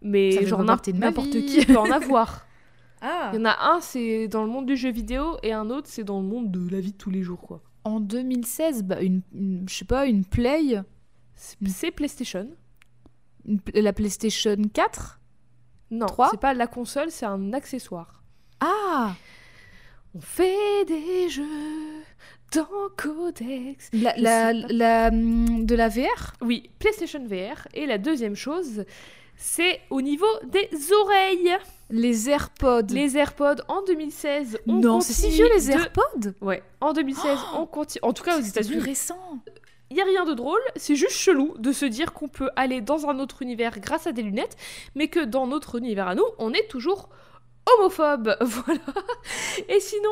mais 0.03 0.45
genre 0.47 0.63
n'importe 0.63 1.31
qui 1.31 1.65
peut 1.65 1.79
en 1.79 1.91
avoir. 1.91 2.47
Ah. 3.01 3.31
Il 3.33 3.39
y 3.39 3.43
en 3.43 3.47
a 3.47 3.57
un, 3.73 3.81
c'est 3.81 4.29
dans 4.29 4.43
le 4.45 4.51
monde 4.51 4.67
du 4.67 4.77
jeu 4.77 4.91
vidéo, 4.91 5.37
et 5.43 5.53
un 5.53 5.71
autre, 5.71 5.89
c'est 5.91 6.05
dans 6.05 6.21
le 6.21 6.27
monde 6.27 6.51
de 6.51 6.71
la 6.71 6.81
vie 6.81 6.93
de 6.93 6.97
tous 6.97 7.11
les 7.11 7.23
jours, 7.23 7.41
quoi. 7.41 7.63
En 7.85 7.99
2016, 7.99 8.85
bah, 8.85 9.01
une, 9.01 9.23
une- 9.35 9.65
je 9.69 9.75
sais 9.75 9.85
pas, 9.85 10.07
une 10.07 10.25
Play, 10.25 10.81
c'est 11.35 11.91
PlayStation. 11.91 12.49
La 13.75 13.93
PlayStation 13.93 14.57
4 14.73 15.21
Non, 15.91 16.07
c'est 16.31 16.41
pas 16.41 16.55
la 16.55 16.67
console, 16.67 17.11
c'est 17.11 17.27
un 17.27 17.53
accessoire. 17.53 18.23
Ah 18.61 19.15
On 20.15 20.21
fait 20.21 20.85
des 20.87 21.29
jeux 21.29 21.43
dans 22.55 22.67
Codex. 22.97 23.89
la, 23.93 24.53
la, 24.53 25.09
hum, 25.09 25.65
De 25.65 25.75
la 25.75 25.89
VR 25.89 26.35
Oui, 26.43 26.71
PlayStation 26.79 27.25
VR. 27.27 27.67
Et 27.75 27.87
la 27.87 27.99
deuxième 27.99 28.37
chose, 28.37 28.85
c'est 29.37 29.81
au 29.91 30.01
niveau 30.03 30.27
des 30.51 30.69
oreilles. 30.93 31.57
Les 31.91 32.29
AirPods 32.31 32.87
Les 32.91 33.17
AirPods 33.17 33.63
en 33.69 33.83
2016. 33.83 34.59
on 34.67 34.73
Non, 34.81 35.01
c'est 35.01 35.13
si 35.15 35.31
vieux 35.31 35.49
les 35.57 35.67
de- 35.67 35.73
AirPods 35.73 36.33
Ouais, 36.41 36.63
en 36.81 36.93
2016, 36.93 37.39
on 37.57 37.67
continue. 37.67 38.01
En 38.03 38.13
tout 38.13 38.23
cas, 38.23 38.39
aux 38.39 38.43
C'est 38.43 38.53
plus 38.53 38.61
États-Unis, 38.67 38.81
récent 38.83 39.41
il 39.93 39.97
y 39.97 40.01
a 40.01 40.05
rien 40.05 40.25
de 40.25 40.35
drôle. 40.35 40.61
C'est 40.77 40.97
juste 40.97 41.13
chelou 41.17 41.55
de 41.59 41.71
se 41.73 41.85
dire 41.85 42.13
qu'on 42.13 42.29
peut 42.29 42.51
aller 42.57 42.81
dans 42.81 43.07
un 43.09 43.19
autre 43.19 43.43
univers 43.43 43.79
grâce 43.79 44.07
à 44.07 44.13
des 44.13 44.23
lunettes, 44.23 44.57
mais 44.95 45.09
que 45.09 45.21
dans 45.21 45.47
notre 45.47 45.77
univers 45.79 46.09
à 46.09 46.15
nous, 46.15 46.25
on 46.39 46.53
est 46.53 46.67
toujours 46.69 47.09
homophobe. 47.67 48.37
Voilà. 48.41 48.81
Et 49.69 49.81
sinon, 49.81 50.11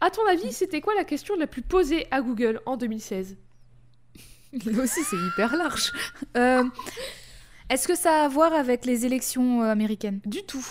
à 0.00 0.10
ton 0.10 0.26
avis, 0.26 0.52
c'était 0.52 0.80
quoi 0.80 0.94
la 0.94 1.04
question 1.04 1.36
la 1.36 1.46
plus 1.46 1.62
posée 1.62 2.06
à 2.10 2.22
Google 2.22 2.60
en 2.66 2.76
2016 2.76 3.36
Là 4.64 4.82
aussi, 4.82 5.04
c'est 5.04 5.16
hyper 5.16 5.56
large. 5.56 5.92
Euh, 6.36 6.64
Est-ce 7.68 7.86
que 7.86 7.94
ça 7.94 8.22
a 8.22 8.24
à 8.24 8.28
voir 8.28 8.52
avec 8.54 8.86
les 8.86 9.04
élections 9.04 9.62
euh, 9.62 9.70
américaines? 9.70 10.20
Du 10.24 10.42
tout. 10.44 10.66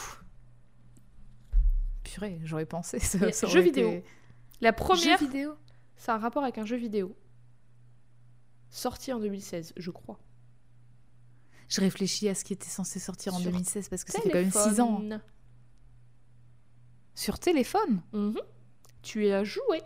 Purée, 2.03 2.39
j'aurais 2.43 2.65
pensé. 2.65 2.99
Ça, 2.99 3.31
ça 3.31 3.47
été- 3.47 3.61
vidéo. 3.61 4.03
La 4.61 4.73
première, 4.73 5.19
Jeux 5.19 5.25
vidéo? 5.27 5.53
c'est 5.97 6.09
un 6.11 6.17
rapport 6.17 6.41
avec 6.43 6.57
un 6.57 6.65
jeu 6.65 6.77
vidéo. 6.77 7.15
Sorti 8.69 9.13
en 9.13 9.19
2016, 9.19 9.73
je 9.77 9.91
crois. 9.91 10.19
Je 11.69 11.81
réfléchis 11.81 12.29
à 12.29 12.35
ce 12.35 12.43
qui 12.43 12.53
était 12.53 12.67
censé 12.69 12.99
sortir 12.99 13.33
en 13.33 13.39
Sur 13.39 13.51
2016 13.51 13.89
parce 13.89 14.03
que 14.03 14.11
ça 14.11 14.21
fait 14.21 14.29
quand 14.29 14.39
même 14.39 14.51
6 14.51 14.79
ans. 14.79 14.97
Téléphone. 14.97 15.21
Sur 17.15 17.39
téléphone 17.39 18.01
Mhm. 18.13 18.39
Tu 19.01 19.27
y 19.27 19.31
as 19.31 19.43
joué. 19.43 19.81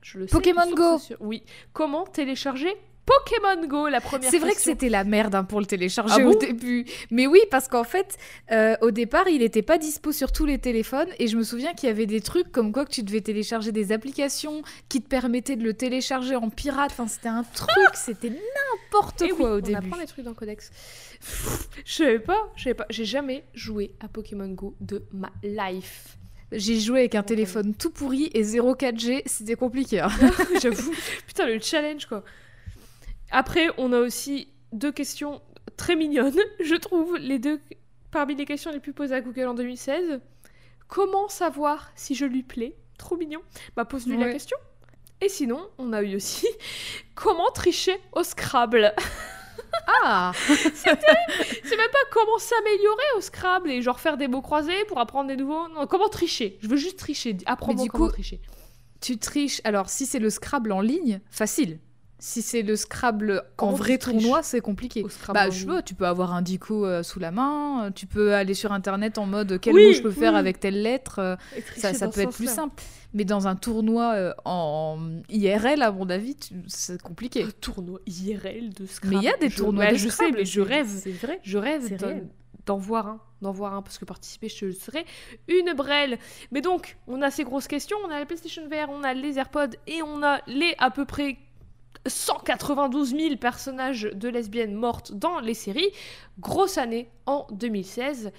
Je 0.00 0.18
le 0.18 0.26
sais. 0.26 0.32
Pokémon 0.32 0.68
que 0.70 0.74
Go. 1.10 1.16
Oui. 1.20 1.44
Comment 1.72 2.04
télécharger 2.06 2.72
Pokémon 3.04 3.66
Go 3.66 3.88
La 3.88 4.00
première. 4.00 4.30
C'est 4.30 4.38
vrai 4.38 4.54
que 4.54 4.60
c'était 4.60 4.88
la 4.88 5.04
merde 5.04 5.34
hein, 5.34 5.44
pour 5.44 5.58
le 5.60 5.66
télécharger 5.66 6.14
Ah 6.18 6.26
au 6.26 6.32
bon 6.32 6.38
début. 6.38 6.84
Mais 7.10 7.26
oui, 7.26 7.40
parce 7.50 7.66
qu'en 7.68 7.84
fait, 7.84 8.16
euh, 8.52 8.76
au 8.80 8.90
départ, 8.90 9.28
il 9.28 9.40
n'était 9.40 9.62
pas 9.62 9.78
dispo 9.78 10.12
sur 10.12 10.30
tous 10.32 10.46
les 10.46 10.58
téléphones. 10.58 11.08
Et 11.18 11.26
je 11.26 11.36
me 11.36 11.42
souviens 11.42 11.74
qu'il 11.74 11.88
y 11.88 11.92
avait 11.92 12.06
des 12.06 12.20
trucs 12.20 12.50
comme 12.52 12.72
quoi 12.72 12.84
que 12.84 12.90
tu 12.90 13.02
devais 13.02 13.20
télécharger 13.20 13.72
des 13.72 13.90
applications 13.92 14.62
qui 14.88 15.02
te 15.02 15.08
permettaient 15.08 15.56
de 15.56 15.64
le 15.64 15.74
télécharger 15.74 16.36
en 16.36 16.48
pirate. 16.48 16.90
Enfin, 16.92 17.08
c'était 17.08 17.28
un 17.28 17.42
truc, 17.42 17.94
c'était 17.94 18.30
n'importe 18.30 19.22
Eh 19.22 19.32
oui, 19.32 19.38
quoi 19.38 19.54
au 19.54 19.58
on 19.58 19.60
début. 19.60 19.74
apprend 19.76 19.96
les 19.96 20.06
trucs 20.06 20.24
dans 20.24 20.34
Codex. 20.34 20.70
je 21.84 21.92
savais 21.92 22.18
pas, 22.18 22.50
je 22.56 22.64
savais 22.64 22.74
pas. 22.74 22.86
J'ai 22.90 23.04
jamais 23.04 23.44
joué 23.54 23.94
à 24.00 24.08
Pokémon 24.08 24.48
Go 24.48 24.74
de 24.80 25.02
ma 25.12 25.30
life. 25.42 26.16
J'ai 26.54 26.78
joué 26.78 27.00
avec 27.00 27.14
un 27.14 27.22
téléphone 27.22 27.74
tout 27.74 27.90
pourri 27.90 28.30
et 28.34 28.42
0 28.42 28.74
4G, 28.74 29.22
c'était 29.26 29.54
compliqué. 29.54 30.00
hein. 30.00 30.10
J'avoue. 30.62 30.92
Putain, 31.26 31.46
le 31.46 31.58
challenge, 31.60 32.04
quoi. 32.06 32.22
Après, 33.32 33.68
on 33.78 33.92
a 33.92 33.98
aussi 33.98 34.48
deux 34.72 34.92
questions 34.92 35.40
très 35.76 35.96
mignonnes, 35.96 36.38
je 36.60 36.74
trouve, 36.76 37.16
les 37.16 37.38
deux 37.38 37.60
parmi 38.10 38.34
les 38.36 38.44
questions 38.44 38.70
les 38.70 38.78
plus 38.80 38.92
posées 38.92 39.14
à 39.14 39.20
Google 39.20 39.46
en 39.46 39.54
2016. 39.54 40.20
Comment 40.86 41.28
savoir 41.28 41.90
si 41.96 42.14
je 42.14 42.26
lui 42.26 42.42
plais? 42.42 42.76
Trop 42.98 43.16
mignon. 43.16 43.40
Bah, 43.74 43.84
pose-lui 43.86 44.18
la 44.18 44.30
question. 44.30 44.56
Et 45.22 45.28
sinon, 45.28 45.66
on 45.78 45.92
a 45.92 46.02
eu 46.02 46.16
aussi 46.16 46.46
comment 47.14 47.50
tricher 47.50 47.98
au 48.12 48.22
Scrabble. 48.22 48.92
Ah 50.04 50.32
C'est 50.36 50.86
même 50.90 51.90
pas 51.92 51.98
comment 52.10 52.38
s'améliorer 52.38 53.04
au 53.16 53.20
Scrabble 53.20 53.70
et 53.70 53.80
genre 53.80 54.00
faire 54.00 54.16
des 54.16 54.28
mots 54.28 54.42
croisés 54.42 54.84
pour 54.86 54.98
apprendre 55.00 55.28
des 55.28 55.36
nouveaux. 55.36 55.66
Non, 55.68 55.86
comment 55.86 56.08
tricher? 56.08 56.58
Je 56.60 56.68
veux 56.68 56.76
juste 56.76 56.98
tricher. 56.98 57.36
Apprends-moi 57.46 57.84
du 57.84 57.90
comment 57.90 58.06
coup- 58.06 58.12
tricher. 58.12 58.40
Tu 59.00 59.18
triches. 59.18 59.60
Alors, 59.64 59.88
si 59.88 60.04
c'est 60.04 60.18
le 60.18 60.28
Scrabble 60.30 60.72
en 60.72 60.80
ligne, 60.82 61.20
facile. 61.30 61.78
Si 62.24 62.40
c'est 62.40 62.62
le 62.62 62.76
Scrabble 62.76 63.42
en 63.58 63.72
vrai 63.72 63.98
tournoi, 63.98 64.44
c'est 64.44 64.60
compliqué. 64.60 65.02
Au 65.02 65.08
Scrabble 65.08 65.34
Bah, 65.40 65.50
je 65.50 65.66
pas, 65.66 65.82
tu 65.82 65.94
peux 65.94 66.06
avoir 66.06 66.32
un 66.32 66.40
dico 66.40 66.86
euh, 66.86 67.02
sous 67.02 67.18
la 67.18 67.32
main, 67.32 67.86
euh, 67.86 67.90
tu 67.90 68.06
peux 68.06 68.32
aller 68.32 68.54
sur 68.54 68.70
internet 68.70 69.18
en 69.18 69.26
mode 69.26 69.58
quel 69.60 69.74
Oui, 69.74 69.86
mot 69.88 69.92
je 69.92 70.02
peux 70.02 70.12
faire 70.12 70.36
avec 70.36 70.60
telle 70.60 70.80
lettre, 70.82 71.18
euh, 71.18 71.36
ça, 71.76 72.08
peut 72.08 72.20
être 72.20 72.30
plus 72.36 72.48
simple. 72.48 72.80
Mais 73.12 73.24
dans 73.24 73.48
un 73.48 73.56
tournoi 73.56 74.12
euh, 74.14 74.32
en 74.44 75.20
IRL, 75.30 75.82
à 75.82 75.90
mon 75.90 76.08
avis, 76.10 76.36
tu- 76.36 76.54
c'est 76.68 77.02
compliqué. 77.02 77.42
Un 77.42 77.50
tournoi 77.60 77.98
IRL 78.06 78.72
de 78.72 78.86
Scrabble. 78.86 79.16
Mais 79.16 79.20
il 79.22 79.24
y 79.24 79.28
a 79.28 79.36
des 79.38 79.50
Je- 79.50 79.56
tournois 79.56 79.90
de 79.90 79.96
je 79.96 80.08
sais, 80.08 80.30
mais 80.30 80.44
je 80.44 80.60
rêve. 80.60 80.86
C'est 80.88 81.10
vrai. 81.10 81.40
Je 81.42 81.58
rêve 81.58 81.96
d'en- 82.66 82.76
voir 82.76 83.08
un, 83.08 83.20
d'en 83.40 83.50
voir 83.50 83.74
un, 83.74 83.82
parce 83.82 83.98
que 83.98 84.04
participer, 84.04 84.48
je 84.48 84.66
le 84.66 84.72
serai 84.72 85.04
une 85.48 85.72
brêle. 85.74 86.18
Mais 86.52 86.60
donc, 86.60 86.96
on 87.08 87.20
a 87.20 87.32
ces 87.32 87.42
grosses 87.42 87.66
questions, 87.66 87.96
on 88.06 88.10
a 88.12 88.20
la 88.20 88.26
PlayStation 88.26 88.62
VR, 88.68 88.90
on 88.90 89.02
a 89.02 89.12
les 89.12 89.38
AirPods 89.38 89.74
et 89.88 90.02
on 90.04 90.22
a 90.22 90.40
les 90.46 90.76
à 90.78 90.92
peu 90.92 91.04
près 91.04 91.36
192 92.06 93.10
000 93.10 93.36
personnages 93.36 94.10
de 94.12 94.28
lesbiennes 94.28 94.74
mortes 94.74 95.12
dans 95.12 95.40
les 95.40 95.54
séries. 95.54 95.90
Grosse 96.40 96.78
année 96.78 97.08
en 97.26 97.46
2016. 97.52 98.32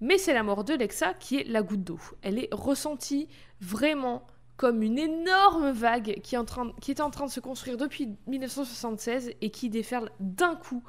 Mais 0.00 0.16
c'est 0.16 0.32
la 0.32 0.42
mort 0.42 0.64
de 0.64 0.74
Lexa 0.74 1.14
qui 1.14 1.38
est 1.38 1.44
la 1.44 1.62
goutte 1.62 1.84
d'eau. 1.84 2.00
Elle 2.22 2.38
est 2.38 2.48
ressentie 2.52 3.28
vraiment 3.60 4.26
comme 4.56 4.82
une 4.82 4.98
énorme 4.98 5.70
vague 5.70 6.20
qui, 6.22 6.34
est 6.34 6.38
en 6.38 6.44
train, 6.44 6.72
qui 6.80 6.90
était 6.90 7.02
en 7.02 7.10
train 7.10 7.26
de 7.26 7.30
se 7.30 7.40
construire 7.40 7.76
depuis 7.76 8.16
1976 8.26 9.32
et 9.40 9.50
qui 9.50 9.70
déferle 9.70 10.10
d'un 10.20 10.54
coup 10.54 10.82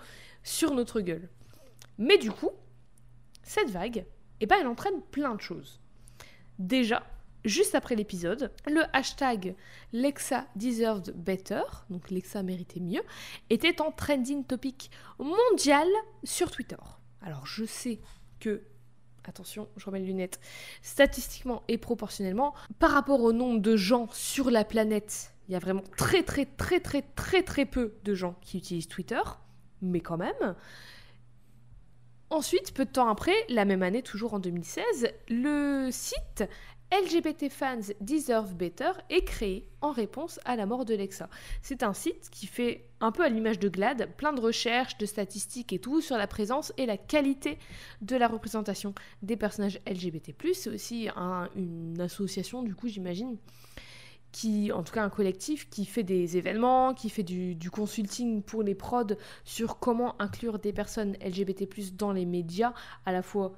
sur 0.44 0.74
notre 0.74 1.00
gueule. 1.02 1.30
Mais 1.98 2.18
du 2.18 2.32
coup, 2.32 2.52
cette 3.44 3.70
vague, 3.70 4.06
eh 4.40 4.46
ben, 4.46 4.58
elle 4.60 4.68
entraîne 4.68 5.02
plein 5.12 5.36
de 5.36 5.42
choses. 5.42 5.80
Déjà, 6.60 7.04
juste 7.46 7.76
après 7.76 7.96
l'épisode, 7.96 8.52
le 8.68 8.82
hashtag 8.94 9.56
Lexa 9.94 10.46
deserved 10.56 11.14
better, 11.16 11.64
donc 11.90 12.10
Lexa 12.10 12.44
méritait 12.44 12.80
mieux, 12.80 13.02
était 13.50 13.82
en 13.82 13.92
trending 13.92 14.44
topic 14.46 14.92
mondial 15.20 15.88
sur 16.24 16.52
Twitter. 16.52 16.78
Alors 17.22 17.46
je 17.46 17.66
sais 17.66 18.00
que, 18.40 18.64
attention, 19.24 19.68
je 19.78 19.86
remets 19.86 20.00
les 20.00 20.08
lunettes, 20.08 20.40
statistiquement 20.82 21.64
et 21.68 21.78
proportionnellement, 21.78 22.54
par 22.80 22.92
rapport 22.92 23.22
au 23.22 23.34
nombre 23.34 23.60
de 23.60 23.76
gens 23.76 24.08
sur 24.12 24.52
la 24.52 24.64
planète, 24.64 25.34
il 25.48 25.54
y 25.54 25.56
a 25.56 25.60
vraiment 25.60 25.84
très 25.98 26.24
très 26.24 26.46
très 26.46 26.80
très 26.80 27.02
très 27.02 27.44
très 27.44 27.66
peu 27.66 27.96
de 28.04 28.14
gens 28.16 28.36
qui 28.42 28.58
utilisent 28.58 28.88
Twitter, 28.88 29.22
mais 29.82 30.00
quand 30.00 30.18
même. 30.18 30.56
Ensuite, 32.30 32.74
peu 32.74 32.86
de 32.86 32.92
temps 32.92 33.10
après, 33.10 33.34
la 33.50 33.66
même 33.66 33.84
année, 33.84 34.02
toujours 34.02 34.34
en 34.34 34.40
2016, 34.40 35.12
le 35.28 35.90
site 35.92 36.46
LGBT 36.92 37.50
Fans 37.50 37.80
Deserve 38.02 38.54
Better 38.56 38.92
est 39.10 39.24
créé 39.24 39.66
en 39.80 39.92
réponse 39.92 40.40
à 40.44 40.56
la 40.58 40.66
mort 40.66 40.84
de 40.84 40.94
Lexa. 40.94 41.30
C'est 41.62 41.84
un 41.84 41.94
site 41.94 42.30
qui 42.30 42.48
fait 42.48 42.86
un 43.00 43.12
peu 43.14 43.24
à 43.24 43.30
l'image 43.30 43.60
de 43.60 43.70
GLAD, 43.70 44.10
plein 44.18 44.34
de 44.34 44.42
recherches, 44.42 44.98
de 44.98 45.06
statistiques 45.06 45.72
et 45.74 45.80
tout 45.80 46.02
sur 46.02 46.18
la 46.18 46.28
présence 46.28 46.74
et 46.78 46.86
la 46.86 46.98
qualité 46.98 47.58
de 48.02 48.16
la 48.18 48.28
représentation 48.28 48.94
des 49.22 49.38
personnages 49.38 49.80
LGBT+. 49.88 50.34
C'est 50.54 50.70
aussi 50.70 51.08
un- 51.16 51.50
une 51.56 52.00
association, 52.02 52.62
du 52.62 52.76
coup, 52.76 52.90
j'imagine, 52.90 53.38
qui, 54.34 54.72
en 54.72 54.84
tout 54.84 54.94
cas 54.94 55.04
un 55.04 55.10
collectif, 55.10 55.70
qui 55.70 55.86
fait 55.86 56.04
des 56.04 56.38
événements, 56.38 56.94
qui 56.94 57.10
fait 57.10 57.24
du, 57.24 57.56
du 57.56 57.70
consulting 57.72 58.42
pour 58.44 58.64
les 58.64 58.76
prods 58.76 59.16
sur 59.44 59.80
comment 59.80 60.22
inclure 60.22 60.60
des 60.60 60.74
personnes 60.74 61.16
LGBT+, 61.22 61.68
dans 61.98 62.12
les 62.12 62.26
médias, 62.26 62.74
à 63.06 63.12
la 63.12 63.22
fois 63.24 63.54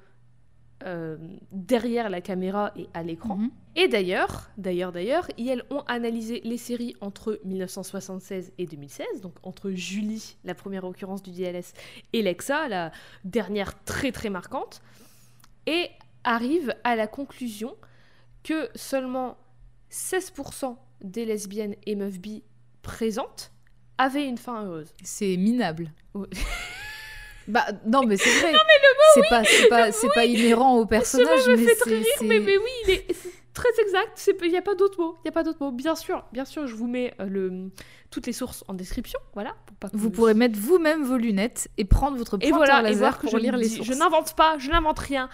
euh, 0.85 1.17
derrière 1.51 2.09
la 2.09 2.21
caméra 2.21 2.71
et 2.75 2.87
à 2.93 3.03
l'écran. 3.03 3.37
Mhm. 3.37 3.51
Et 3.75 3.87
d'ailleurs, 3.87 4.49
d'ailleurs, 4.57 4.91
d'ailleurs, 4.91 5.27
elles 5.37 5.63
ont 5.69 5.81
analysé 5.87 6.41
les 6.43 6.57
séries 6.57 6.95
entre 7.01 7.39
1976 7.45 8.51
et 8.57 8.65
2016, 8.65 9.21
donc 9.21 9.33
entre 9.43 9.71
Julie, 9.71 10.37
la 10.43 10.53
première 10.53 10.83
occurrence 10.83 11.23
du 11.23 11.31
DLS, 11.31 11.73
et 12.11 12.21
Lexa, 12.21 12.67
la 12.67 12.91
dernière 13.23 13.83
très 13.83 14.11
très 14.11 14.29
marquante, 14.29 14.81
et 15.65 15.89
arrivent 16.23 16.75
à 16.83 16.95
la 16.95 17.07
conclusion 17.07 17.75
que 18.43 18.69
seulement 18.75 19.37
16% 19.91 20.75
des 21.01 21.25
lesbiennes 21.25 21.75
et 21.85 21.95
meufs 21.95 22.19
bi 22.19 22.43
présentes 22.81 23.51
avaient 23.97 24.27
une 24.27 24.37
fin 24.37 24.65
heureuse. 24.65 24.93
C'est 25.03 25.37
minable. 25.37 25.91
Ouais. 26.13 26.27
Bah 27.47 27.65
non 27.85 28.03
mais 28.03 28.17
c'est 28.17 28.29
vrai. 28.41 28.53
c'est 29.13 29.29
pas 29.29 29.43
c'est 29.43 29.67
pas 29.67 29.91
c'est 29.91 30.13
pas 30.13 30.25
inhérent 30.25 30.77
au 30.77 30.85
personnage 30.85 31.47
me 31.47 31.57
mais 31.57 31.65
fait 31.65 31.75
très 31.75 31.89
c'est 31.89 31.97
rire, 31.97 32.15
mais, 32.21 32.39
mais 32.39 32.57
oui, 32.57 32.69
il 32.85 32.91
est 32.91 33.05
c'est 33.13 33.31
très 33.53 33.69
exact. 33.81 34.29
Il 34.41 34.49
n'y 34.49 34.57
a 34.57 34.61
pas 34.61 34.75
d'autre 34.75 34.99
mot. 34.99 35.15
Il 35.23 35.27
y 35.27 35.29
a 35.29 35.31
pas 35.31 35.43
d'autre 35.43 35.59
mot. 35.61 35.71
Bien 35.71 35.95
sûr, 35.95 36.25
bien 36.33 36.45
sûr, 36.45 36.67
je 36.67 36.75
vous 36.75 36.87
mets 36.87 37.13
euh, 37.19 37.25
le, 37.25 37.71
toutes 38.09 38.27
les 38.27 38.33
sources 38.33 38.63
en 38.67 38.73
description. 38.73 39.19
Voilà. 39.33 39.55
Pour 39.65 39.77
pas 39.77 39.89
que 39.89 39.97
vous 39.97 40.09
pourrez 40.09 40.33
mettre 40.33 40.59
vous-même 40.59 41.03
vos 41.03 41.17
lunettes 41.17 41.69
et 41.77 41.85
prendre 41.85 42.17
votre 42.17 42.35
et 42.35 42.49
pointeur 42.49 42.57
voilà, 42.57 42.79
et 42.79 42.83
laser 42.83 42.99
voir 42.99 43.19
que 43.19 43.27
pour 43.27 43.37
je 43.37 43.37
lire 43.37 43.57
les 43.57 43.69
sources. 43.69 43.87
Je 43.87 43.93
n'invente 43.93 44.35
pas, 44.35 44.57
je 44.57 44.69
n'invente 44.69 44.99
rien. 44.99 45.29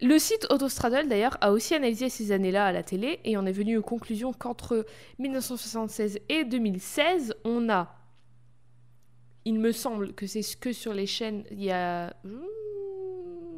Le 0.00 0.18
site 0.18 0.48
Autostraddle, 0.50 1.08
d'ailleurs, 1.08 1.36
a 1.40 1.52
aussi 1.52 1.74
analysé 1.74 2.08
ces 2.08 2.32
années-là 2.32 2.66
à 2.66 2.72
la 2.72 2.82
télé 2.82 3.20
et 3.24 3.36
en 3.36 3.46
est 3.46 3.52
venu 3.52 3.76
aux 3.76 3.82
conclusions 3.82 4.32
qu'entre 4.32 4.84
1976 5.18 6.18
et 6.28 6.44
2016, 6.44 7.34
on 7.44 7.68
a. 7.70 7.94
Il 9.44 9.58
me 9.58 9.72
semble 9.72 10.12
que 10.12 10.26
c'est 10.26 10.42
que 10.58 10.72
sur 10.72 10.94
les 10.94 11.06
chaînes. 11.06 11.44
Il 11.50 11.62
y 11.62 11.70
a. 11.70 12.14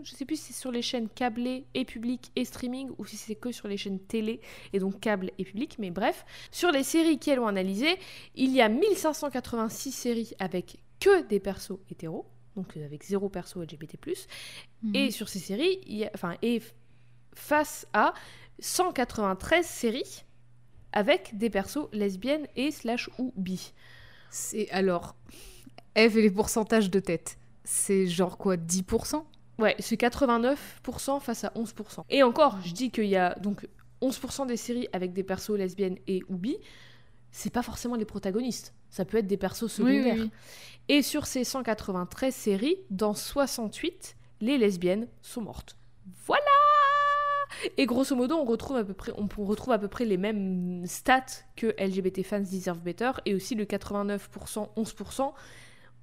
Je 0.02 0.10
sais 0.10 0.26
plus 0.26 0.36
si 0.36 0.52
c'est 0.52 0.60
sur 0.60 0.70
les 0.70 0.82
chaînes 0.82 1.08
câblées 1.08 1.64
et 1.72 1.86
publiques 1.86 2.30
et 2.36 2.44
streaming 2.44 2.90
ou 2.98 3.06
si 3.06 3.16
c'est 3.16 3.34
que 3.34 3.52
sur 3.52 3.68
les 3.68 3.78
chaînes 3.78 3.98
télé 3.98 4.40
et 4.74 4.78
donc 4.78 5.00
câble 5.00 5.30
et 5.38 5.44
public, 5.44 5.76
mais 5.78 5.90
bref. 5.90 6.26
Sur 6.50 6.70
les 6.70 6.82
séries 6.82 7.18
qu'elles 7.18 7.40
ont 7.40 7.46
analysées, 7.46 7.98
il 8.34 8.50
y 8.52 8.60
a 8.60 8.68
1586 8.68 9.92
séries 9.92 10.32
avec 10.38 10.76
que 11.00 11.22
des 11.22 11.40
persos 11.40 11.78
hétéros, 11.90 12.26
donc 12.54 12.76
avec 12.76 13.02
zéro 13.02 13.30
perso 13.30 13.62
LGBT+. 13.62 13.96
Mhm. 14.82 14.94
Et 14.94 15.10
sur 15.10 15.30
ces 15.30 15.38
séries, 15.38 15.80
il 15.86 15.96
y 15.96 16.04
a, 16.04 16.10
enfin, 16.14 16.36
et 16.42 16.60
face 17.34 17.86
à 17.94 18.12
193 18.58 19.66
séries 19.66 20.24
avec 20.92 21.36
des 21.36 21.50
persos 21.50 21.88
lesbiennes 21.92 22.46
et 22.56 22.70
slash 22.70 23.08
ou 23.18 23.32
bi. 23.36 23.72
C'est 24.30 24.70
alors 24.70 25.16
Eve 25.94 26.18
et 26.18 26.22
les 26.22 26.30
pourcentages 26.30 26.90
de 26.90 27.00
tête. 27.00 27.38
C'est 27.64 28.06
genre 28.06 28.36
quoi 28.36 28.56
10% 28.56 29.22
Ouais, 29.58 29.76
c'est 29.78 29.98
89% 29.98 31.20
face 31.20 31.44
à 31.44 31.48
11%. 31.50 32.02
Et 32.10 32.22
encore, 32.22 32.58
je 32.64 32.72
dis 32.72 32.90
qu'il 32.90 33.06
y 33.06 33.16
a 33.16 33.34
donc 33.36 33.68
11% 34.02 34.46
des 34.46 34.56
séries 34.56 34.88
avec 34.92 35.12
des 35.12 35.22
persos 35.22 35.56
lesbiennes 35.56 35.96
et 36.06 36.22
ou 36.28 36.36
bi, 36.36 36.56
c'est 37.30 37.52
pas 37.52 37.62
forcément 37.62 37.96
les 37.96 38.04
protagonistes. 38.04 38.74
Ça 38.90 39.04
peut 39.04 39.18
être 39.18 39.26
des 39.26 39.36
persos 39.36 39.68
secondaires. 39.68 40.14
Oui, 40.14 40.20
oui, 40.22 40.30
oui. 40.88 40.94
Et 40.96 41.02
sur 41.02 41.26
ces 41.26 41.44
193 41.44 42.34
séries, 42.34 42.76
dans 42.90 43.14
68, 43.14 44.16
les 44.40 44.58
lesbiennes 44.58 45.08
sont 45.22 45.40
mortes. 45.40 45.76
Voilà 46.26 46.44
Et 47.76 47.86
grosso 47.86 48.14
modo, 48.14 48.36
on 48.36 48.44
retrouve 48.44 48.76
à 48.76 48.84
peu 48.84 48.92
près, 48.92 49.12
on 49.16 49.26
retrouve 49.44 49.72
à 49.72 49.78
peu 49.78 49.88
près 49.88 50.04
les 50.04 50.16
mêmes 50.16 50.84
stats 50.86 51.24
que 51.56 51.74
LGBT 51.78 52.22
Fans 52.22 52.40
Deserve 52.40 52.80
Better 52.80 53.12
et 53.24 53.34
aussi 53.34 53.54
le 53.54 53.64
89%, 53.64 54.68
11%. 54.76 55.32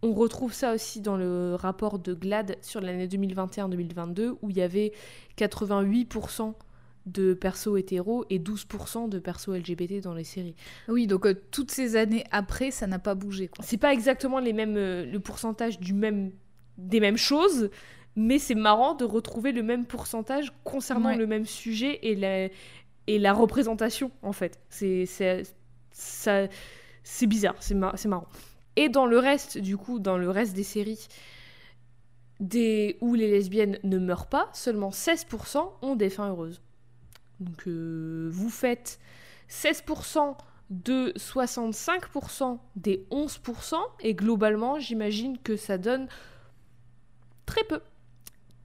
On 0.04 0.14
retrouve 0.14 0.52
ça 0.54 0.74
aussi 0.74 1.00
dans 1.02 1.16
le 1.16 1.56
rapport 1.56 2.00
de 2.00 2.14
GLAD 2.14 2.58
sur 2.62 2.82
l'année 2.82 3.08
2021-2022 3.08 4.36
où 4.42 4.50
il 4.50 4.58
y 4.58 4.62
avait 4.62 4.94
88% 5.38 6.54
de 7.08 7.34
persos 7.34 7.78
hétéros 7.80 8.26
et 8.30 8.40
12% 8.40 9.10
de 9.10 9.20
persos 9.20 9.50
LGBT 9.58 10.02
dans 10.02 10.14
les 10.14 10.24
séries. 10.24 10.56
Oui, 10.88 11.08
donc 11.08 11.26
euh, 11.26 11.34
toutes 11.52 11.72
ces 11.72 11.96
années 11.96 12.24
après, 12.32 12.70
ça 12.72 12.86
n'a 12.88 13.00
pas 13.00 13.16
bougé. 13.16 13.50
C'est 13.62 13.78
pas 13.78 13.92
exactement 13.94 14.40
les 14.40 14.54
mêmes, 14.54 14.76
euh, 14.78 15.06
le 15.06 15.20
pourcentage 15.20 15.80
du 15.80 15.94
même, 15.94 16.32
des 16.78 17.00
mêmes 17.00 17.18
choses, 17.18 17.70
mais 18.16 18.38
c'est 18.40 18.56
marrant 18.56 18.94
de 18.94 19.04
retrouver 19.06 19.52
le 19.52 19.64
même 19.64 19.86
pourcentage 19.86 20.52
concernant 20.64 21.10
Ouais. 21.10 21.18
le 21.18 21.26
même 21.28 21.46
sujet 21.46 22.00
et 22.04 22.16
la, 22.16 22.50
et 23.08 23.18
la 23.20 23.34
représentation, 23.34 24.12
en 24.22 24.32
fait. 24.34 24.60
C'est 24.70 25.08
bizarre, 27.28 27.56
c'est 27.60 27.74
mar- 27.76 27.94
c'est 27.98 28.08
marrant. 28.10 28.28
Et 28.76 28.90
dans 28.90 29.06
le 29.06 29.20
reste, 29.20 29.58
du 29.58 29.78
coup, 29.78 30.00
dans 30.00 30.18
le 30.18 30.30
reste 30.30 30.56
des 30.56 30.64
séries 30.64 31.08
des, 32.40 32.98
où 33.02 33.14
les 33.14 33.30
lesbiennes 33.30 33.78
ne 33.84 33.98
meurent 33.98 34.28
pas, 34.28 34.50
seulement 34.54 34.90
16% 34.90 35.72
ont 35.82 35.96
des 35.96 36.10
fins 36.10 36.30
heureuses. 36.30 36.62
Donc 37.40 37.68
euh, 37.68 38.30
vous 38.32 38.50
faites 38.50 39.00
16% 39.50 40.36
de 40.70 41.14
65% 41.18 42.60
des 42.76 43.06
11%, 43.12 43.76
et 44.00 44.16
globalement, 44.16 44.80
j'imagine 44.80 45.38
que 45.38 45.58
ça 45.58 45.78
donne 45.78 46.08
très 47.46 47.64
peu. 47.66 47.82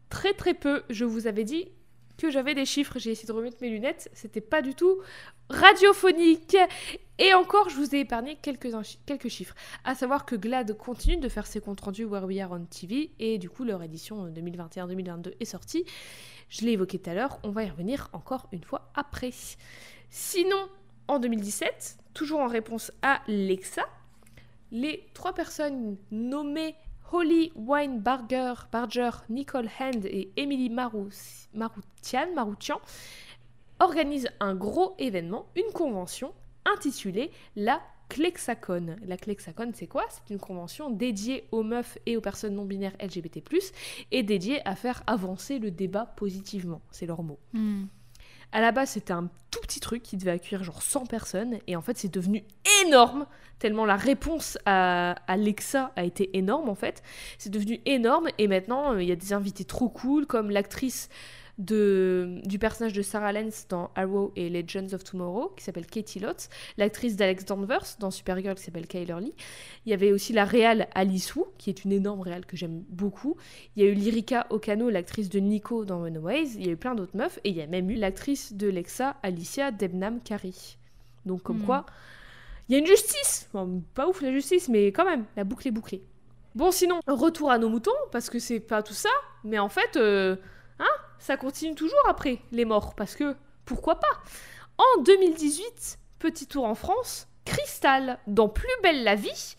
Très 0.08 0.32
très 0.32 0.54
peu. 0.54 0.84
Je 0.88 1.04
vous 1.04 1.26
avais 1.26 1.44
dit 1.44 1.68
que 2.16 2.30
j'avais 2.30 2.54
des 2.54 2.64
chiffres, 2.64 2.98
j'ai 2.98 3.10
essayé 3.10 3.26
de 3.26 3.32
remettre 3.32 3.58
mes 3.60 3.68
lunettes, 3.68 4.08
c'était 4.14 4.40
pas 4.40 4.62
du 4.62 4.74
tout 4.74 5.00
radiophonique. 5.48 6.56
Et 7.18 7.32
encore, 7.32 7.70
je 7.70 7.76
vous 7.76 7.94
ai 7.94 8.00
épargné 8.00 8.36
quelques, 8.36 9.28
chiffres. 9.28 9.54
À 9.84 9.94
savoir 9.94 10.26
que 10.26 10.36
GLAD 10.36 10.76
continue 10.76 11.16
de 11.16 11.28
faire 11.28 11.46
ses 11.46 11.60
comptes 11.60 11.80
rendus 11.80 12.04
Where 12.04 12.24
We 12.24 12.40
Are 12.40 12.52
on 12.52 12.64
TV, 12.66 13.12
et 13.18 13.38
du 13.38 13.48
coup, 13.48 13.64
leur 13.64 13.82
édition 13.82 14.28
2021-2022 14.28 15.32
est 15.40 15.44
sortie. 15.46 15.86
Je 16.50 16.64
l'ai 16.64 16.72
évoqué 16.72 16.98
tout 16.98 17.08
à 17.08 17.14
l'heure, 17.14 17.38
on 17.42 17.50
va 17.50 17.64
y 17.64 17.70
revenir 17.70 18.08
encore 18.12 18.48
une 18.52 18.62
fois 18.62 18.90
après. 18.94 19.32
Sinon, 20.10 20.68
en 21.08 21.18
2017, 21.18 21.98
toujours 22.12 22.40
en 22.40 22.48
réponse 22.48 22.92
à 23.00 23.22
Lexa, 23.26 23.86
les 24.70 25.06
trois 25.14 25.32
personnes 25.32 25.96
nommées 26.10 26.74
Holly 27.12 27.52
Weinbarger, 27.54 28.54
Barger, 28.70 29.10
Nicole 29.30 29.70
Hand 29.80 30.04
et 30.06 30.32
Emily 30.36 30.68
Maroutian 30.70 32.26
organisent 33.80 34.30
un 34.40 34.54
gros 34.54 34.94
événement, 34.98 35.46
une 35.56 35.72
convention 35.72 36.32
intitulée 36.64 37.30
la 37.54 37.80
Clexacon. 38.08 38.96
La 39.04 39.16
Clexacon, 39.16 39.72
c'est 39.74 39.86
quoi? 39.86 40.04
C'est 40.08 40.32
une 40.32 40.38
convention 40.38 40.90
dédiée 40.90 41.48
aux 41.50 41.62
meufs 41.62 41.98
et 42.06 42.16
aux 42.16 42.20
personnes 42.20 42.54
non 42.54 42.64
binaires 42.64 42.96
LGBT+, 43.00 43.42
et 44.12 44.22
dédiée 44.22 44.66
à 44.66 44.76
faire 44.76 45.02
avancer 45.06 45.58
le 45.58 45.70
débat 45.70 46.06
positivement. 46.16 46.80
C'est 46.90 47.06
leur 47.06 47.22
mot. 47.22 47.38
Hmm. 47.52 47.84
À 48.52 48.60
la 48.60 48.70
base, 48.70 48.90
c'était 48.90 49.12
un 49.12 49.28
tout 49.50 49.60
petit 49.60 49.80
truc 49.80 50.02
qui 50.02 50.16
devait 50.16 50.30
accueillir 50.30 50.62
genre 50.62 50.82
100 50.82 51.06
personnes, 51.06 51.58
et 51.66 51.74
en 51.74 51.82
fait, 51.82 51.98
c'est 51.98 52.12
devenu 52.12 52.44
énorme, 52.84 53.26
tellement 53.58 53.84
la 53.84 53.96
réponse 53.96 54.56
à 54.66 55.16
Alexa 55.26 55.92
a 55.96 56.04
été 56.04 56.36
énorme, 56.36 56.68
en 56.68 56.76
fait. 56.76 57.02
C'est 57.38 57.50
devenu 57.50 57.80
énorme, 57.86 58.28
et 58.38 58.46
maintenant, 58.46 58.92
euh, 58.92 59.02
il 59.02 59.08
y 59.08 59.12
a 59.12 59.16
des 59.16 59.32
invités 59.32 59.64
trop 59.64 59.88
cool, 59.88 60.26
comme 60.26 60.50
l'actrice 60.50 61.08
de, 61.58 62.40
du 62.44 62.58
personnage 62.58 62.92
de 62.92 63.02
Sarah 63.02 63.32
Lance 63.32 63.66
dans 63.68 63.90
Arrow 63.94 64.32
et 64.36 64.50
Legends 64.50 64.92
of 64.92 65.04
Tomorrow, 65.04 65.52
qui 65.56 65.64
s'appelle 65.64 65.86
Katie 65.86 66.20
Lotz, 66.20 66.48
l'actrice 66.76 67.16
d'Alex 67.16 67.44
Danvers 67.46 67.96
dans 67.98 68.10
Supergirl, 68.10 68.54
qui 68.56 68.62
s'appelle 68.64 68.86
Kyler 68.86 69.16
Lee. 69.20 69.34
Il 69.86 69.90
y 69.90 69.94
avait 69.94 70.12
aussi 70.12 70.32
la 70.32 70.44
réale 70.44 70.88
Alice 70.94 71.34
Wu, 71.34 71.44
qui 71.58 71.70
est 71.70 71.84
une 71.84 71.92
énorme 71.92 72.20
réale 72.20 72.44
que 72.44 72.56
j'aime 72.56 72.82
beaucoup. 72.90 73.36
Il 73.74 73.82
y 73.82 73.86
a 73.86 73.90
eu 73.90 73.94
Lyrica 73.94 74.46
Okano, 74.50 74.90
l'actrice 74.90 75.28
de 75.30 75.38
Nico 75.38 75.84
dans 75.84 76.02
Runaways. 76.02 76.56
Il 76.56 76.66
y 76.66 76.68
a 76.68 76.72
eu 76.72 76.76
plein 76.76 76.94
d'autres 76.94 77.16
meufs. 77.16 77.38
Et 77.44 77.50
il 77.50 77.56
y 77.56 77.62
a 77.62 77.66
même 77.66 77.90
eu 77.90 77.94
l'actrice 77.94 78.52
de 78.52 78.68
Lexa, 78.68 79.16
Alicia 79.22 79.70
Debnam 79.70 80.20
Kari. 80.20 80.76
Donc, 81.24 81.42
comme 81.42 81.58
Hmm. 81.58 81.64
quoi, 81.64 81.86
il 82.68 82.72
y 82.72 82.76
a 82.76 82.78
une 82.80 82.86
justice. 82.86 83.48
Bon, 83.52 83.82
pas 83.94 84.08
ouf 84.08 84.22
la 84.22 84.32
justice, 84.32 84.68
mais 84.68 84.88
quand 84.88 85.04
même, 85.04 85.24
la 85.36 85.44
boucle 85.44 85.68
est 85.68 85.72
bouclée. 85.72 86.02
Bon, 86.54 86.70
sinon, 86.70 87.00
retour 87.06 87.50
à 87.50 87.58
nos 87.58 87.68
moutons, 87.68 87.90
parce 88.12 88.30
que 88.30 88.38
c'est 88.38 88.60
pas 88.60 88.82
tout 88.82 88.94
ça, 88.94 89.10
mais 89.44 89.58
en 89.58 89.68
fait, 89.68 89.96
euh, 89.96 90.36
ça 91.18 91.36
continue 91.36 91.74
toujours 91.74 92.08
après 92.08 92.38
les 92.52 92.64
morts, 92.64 92.94
parce 92.94 93.14
que 93.14 93.34
pourquoi 93.64 93.96
pas? 93.96 94.22
En 94.78 95.02
2018, 95.02 95.98
petit 96.18 96.46
tour 96.46 96.64
en 96.64 96.74
France, 96.74 97.28
Cristal, 97.44 98.18
dans 98.26 98.48
Plus 98.48 98.68
belle 98.82 99.04
la 99.04 99.14
vie, 99.14 99.56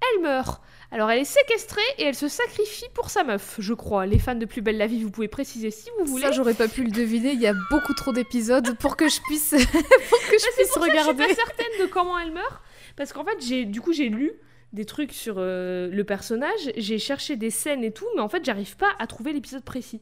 elle 0.00 0.22
meurt. 0.22 0.62
Alors 0.90 1.10
elle 1.10 1.20
est 1.20 1.24
séquestrée 1.24 1.82
et 1.98 2.04
elle 2.04 2.14
se 2.14 2.28
sacrifie 2.28 2.88
pour 2.94 3.10
sa 3.10 3.22
meuf, 3.22 3.56
je 3.58 3.74
crois. 3.74 4.06
Les 4.06 4.18
fans 4.18 4.34
de 4.34 4.46
Plus 4.46 4.62
belle 4.62 4.78
la 4.78 4.86
vie, 4.86 5.02
vous 5.02 5.10
pouvez 5.10 5.28
préciser 5.28 5.70
si 5.70 5.90
vous 5.98 6.06
voulez. 6.06 6.24
Ça, 6.24 6.32
j'aurais 6.32 6.54
pas 6.54 6.68
pu 6.68 6.82
le 6.82 6.90
deviner. 6.90 7.32
Il 7.32 7.40
y 7.40 7.46
a 7.46 7.54
beaucoup 7.70 7.92
trop 7.92 8.12
d'épisodes 8.12 8.76
pour 8.78 8.96
que 8.96 9.08
je 9.08 9.20
puisse, 9.22 9.50
pour 9.50 9.58
que 9.58 10.38
je 10.38 10.38
c'est 10.38 10.52
puisse 10.56 10.72
pour 10.72 10.84
ça 10.84 10.90
regarder. 10.90 11.24
je 11.24 11.28
suis 11.28 11.36
pas 11.36 11.42
certaine 11.44 11.86
de 11.86 11.86
comment 11.86 12.18
elle 12.18 12.32
meurt, 12.32 12.62
parce 12.96 13.12
qu'en 13.12 13.24
fait, 13.24 13.36
j'ai 13.40 13.66
du 13.66 13.80
coup 13.82 13.92
j'ai 13.92 14.08
lu 14.08 14.32
des 14.72 14.84
trucs 14.84 15.12
sur 15.12 15.36
euh, 15.38 15.88
le 15.90 16.04
personnage, 16.04 16.72
j'ai 16.76 16.98
cherché 16.98 17.36
des 17.36 17.50
scènes 17.50 17.84
et 17.84 17.92
tout, 17.92 18.06
mais 18.14 18.22
en 18.22 18.28
fait, 18.28 18.44
j'arrive 18.44 18.76
pas 18.76 18.90
à 18.98 19.06
trouver 19.06 19.32
l'épisode 19.32 19.64
précis. 19.64 20.00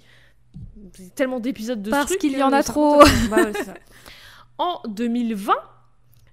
Tellement 1.15 1.41
d'épisodes 1.41 1.83
de 1.83 1.91
ce 1.91 1.91
Parce 1.91 2.17
qu'il 2.17 2.37
y 2.37 2.43
en 2.43 2.53
a 2.53 2.63
trop. 2.63 3.03
Bah 3.31 3.37
ouais, 3.45 3.53
ça. 3.53 3.75
En 4.59 4.81
2020, 4.89 5.55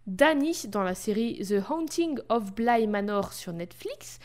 Danny, 0.07 0.65
dans 0.67 0.83
la 0.83 0.95
série 0.95 1.41
The 1.45 1.69
Haunting 1.69 2.19
of 2.29 2.53
Bly 2.53 2.87
Manor 2.87 3.33
sur 3.33 3.53
Netflix, 3.53 4.19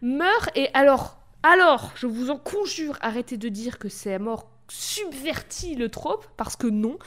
meurt 0.00 0.50
et 0.56 0.68
alors, 0.74 1.18
alors, 1.42 1.92
je 1.96 2.06
vous 2.06 2.30
en 2.30 2.38
conjure, 2.38 2.98
arrêtez 3.00 3.36
de 3.36 3.48
dire 3.48 3.78
que 3.78 3.88
c'est 3.88 4.18
mort 4.18 4.48
subvertit 4.68 5.74
le 5.74 5.88
trope, 5.88 6.26
parce 6.36 6.56
que 6.56 6.66
non, 6.66 6.98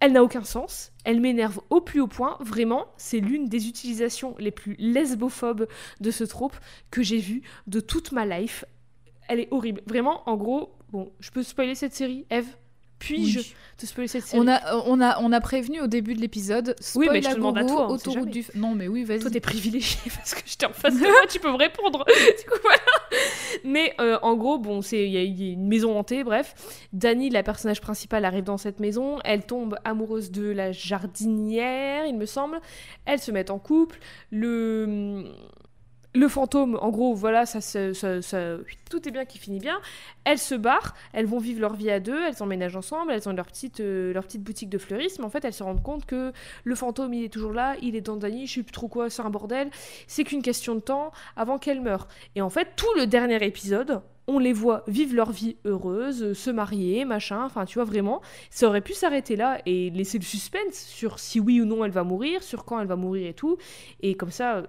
elle 0.00 0.12
n'a 0.12 0.22
aucun 0.22 0.44
sens, 0.44 0.92
elle 1.04 1.20
m'énerve 1.20 1.60
au 1.70 1.80
plus 1.80 2.00
haut 2.00 2.06
point, 2.06 2.36
vraiment, 2.40 2.86
c'est 2.96 3.20
l'une 3.20 3.48
des 3.48 3.68
utilisations 3.68 4.36
les 4.38 4.50
plus 4.50 4.76
lesbophobes 4.78 5.66
de 6.00 6.10
ce 6.10 6.24
trope 6.24 6.56
que 6.90 7.02
j'ai 7.02 7.18
vu 7.18 7.42
de 7.66 7.80
toute 7.80 8.12
ma 8.12 8.26
life. 8.26 8.64
Elle 9.28 9.40
est 9.40 9.48
horrible, 9.50 9.82
vraiment, 9.86 10.28
en 10.28 10.36
gros, 10.36 10.76
bon, 10.94 11.10
je 11.18 11.28
peux 11.32 11.42
spoiler 11.42 11.74
cette 11.74 11.92
série, 11.92 12.24
Eve? 12.30 12.46
Puis-je 13.00 13.40
Oui. 13.40 13.54
te 13.76 13.84
spoiler 13.84 14.06
cette 14.06 14.22
série? 14.22 14.40
On 14.40 14.46
a, 14.46 14.76
on, 14.86 15.00
a, 15.00 15.18
on 15.20 15.32
a 15.32 15.40
prévenu 15.40 15.80
au 15.80 15.88
début 15.88 16.14
de 16.14 16.20
l'épisode. 16.20 16.76
Oui, 16.94 17.08
mais 17.10 17.20
je 17.20 17.30
te 17.30 17.34
demande 17.34 17.58
à 17.58 17.64
toi, 17.64 17.90
autoroute 17.90 18.30
du. 18.30 18.44
Non, 18.54 18.76
mais 18.76 18.86
oui, 18.86 19.02
vas-y. 19.02 19.18
Toi, 19.18 19.30
t'es 19.32 19.40
privilégié 19.40 19.98
parce 20.14 20.34
que 20.36 20.42
j'étais 20.46 20.66
en 20.66 20.72
face 20.72 20.94
de 20.94 21.00
moi, 21.04 21.26
tu 21.28 21.40
peux 21.40 21.50
me 21.50 21.56
répondre. 21.56 22.04
du 22.06 22.48
coup, 22.48 22.58
voilà. 22.62 22.78
Mais 23.64 23.92
euh, 24.00 24.18
en 24.22 24.36
gros, 24.36 24.58
bon, 24.58 24.80
il 24.82 24.98
y, 24.98 25.18
y 25.18 25.48
a 25.48 25.52
une 25.52 25.66
maison 25.66 25.98
hantée, 25.98 26.22
bref. 26.22 26.54
Dani, 26.92 27.28
la 27.28 27.42
personnage 27.42 27.80
principale, 27.80 28.24
arrive 28.24 28.44
dans 28.44 28.56
cette 28.56 28.78
maison. 28.78 29.18
Elle 29.24 29.44
tombe 29.44 29.76
amoureuse 29.84 30.30
de 30.30 30.48
la 30.48 30.70
jardinière, 30.70 32.06
il 32.06 32.16
me 32.16 32.26
semble. 32.26 32.60
Elles 33.04 33.20
se 33.20 33.32
mettent 33.32 33.50
en 33.50 33.58
couple. 33.58 33.98
Le 34.30 35.24
le 36.14 36.28
fantôme, 36.28 36.78
en 36.80 36.90
gros, 36.90 37.12
voilà, 37.14 37.44
ça, 37.44 37.58
tout 38.88 39.08
est 39.08 39.10
bien 39.10 39.24
qui 39.24 39.38
finit 39.38 39.58
bien. 39.58 39.80
Elles 40.24 40.38
se 40.38 40.54
barrent, 40.54 40.94
elles 41.12 41.26
vont 41.26 41.38
vivre 41.38 41.60
leur 41.60 41.74
vie 41.74 41.90
à 41.90 41.98
deux, 41.98 42.22
elles 42.22 42.40
emménagent 42.40 42.76
ensemble, 42.76 43.10
elles 43.10 43.28
ont 43.28 43.32
leur 43.32 43.46
petite, 43.46 43.80
euh, 43.80 44.12
leur 44.12 44.22
petite 44.24 44.42
boutique 44.42 44.70
de 44.70 44.78
fleurisme. 44.78 45.24
En 45.24 45.28
fait, 45.28 45.44
elles 45.44 45.52
se 45.52 45.64
rendent 45.64 45.82
compte 45.82 46.06
que 46.06 46.32
le 46.62 46.74
fantôme, 46.76 47.12
il 47.14 47.24
est 47.24 47.32
toujours 47.32 47.52
là, 47.52 47.74
il 47.82 47.96
est 47.96 48.00
dans 48.00 48.16
Dany, 48.16 48.46
je 48.46 48.54
sais 48.54 48.62
plus 48.62 48.72
trop 48.72 48.86
quoi, 48.86 49.10
c'est 49.10 49.22
un 49.22 49.30
bordel. 49.30 49.70
C'est 50.06 50.22
qu'une 50.22 50.42
question 50.42 50.76
de 50.76 50.80
temps 50.80 51.10
avant 51.34 51.58
qu'elle 51.58 51.80
meure. 51.80 52.06
Et 52.36 52.42
en 52.42 52.50
fait, 52.50 52.68
tout 52.76 52.92
le 52.96 53.08
dernier 53.08 53.44
épisode, 53.44 54.00
on 54.28 54.38
les 54.38 54.52
voit 54.52 54.84
vivre 54.86 55.16
leur 55.16 55.32
vie 55.32 55.56
heureuse, 55.64 56.22
euh, 56.22 56.34
se 56.34 56.50
marier, 56.50 57.04
machin, 57.04 57.44
enfin, 57.44 57.64
tu 57.64 57.74
vois, 57.74 57.84
vraiment, 57.84 58.22
ça 58.50 58.68
aurait 58.68 58.80
pu 58.80 58.92
s'arrêter 58.92 59.34
là 59.34 59.58
et 59.66 59.90
laisser 59.90 60.18
le 60.18 60.24
suspense 60.24 60.76
sur 60.76 61.18
si 61.18 61.40
oui 61.40 61.60
ou 61.60 61.64
non 61.64 61.84
elle 61.84 61.90
va 61.90 62.04
mourir, 62.04 62.44
sur 62.44 62.64
quand 62.64 62.78
elle 62.78 62.86
va 62.86 62.96
mourir 62.96 63.28
et 63.28 63.34
tout. 63.34 63.58
Et 64.00 64.14
comme 64.14 64.30
ça, 64.30 64.62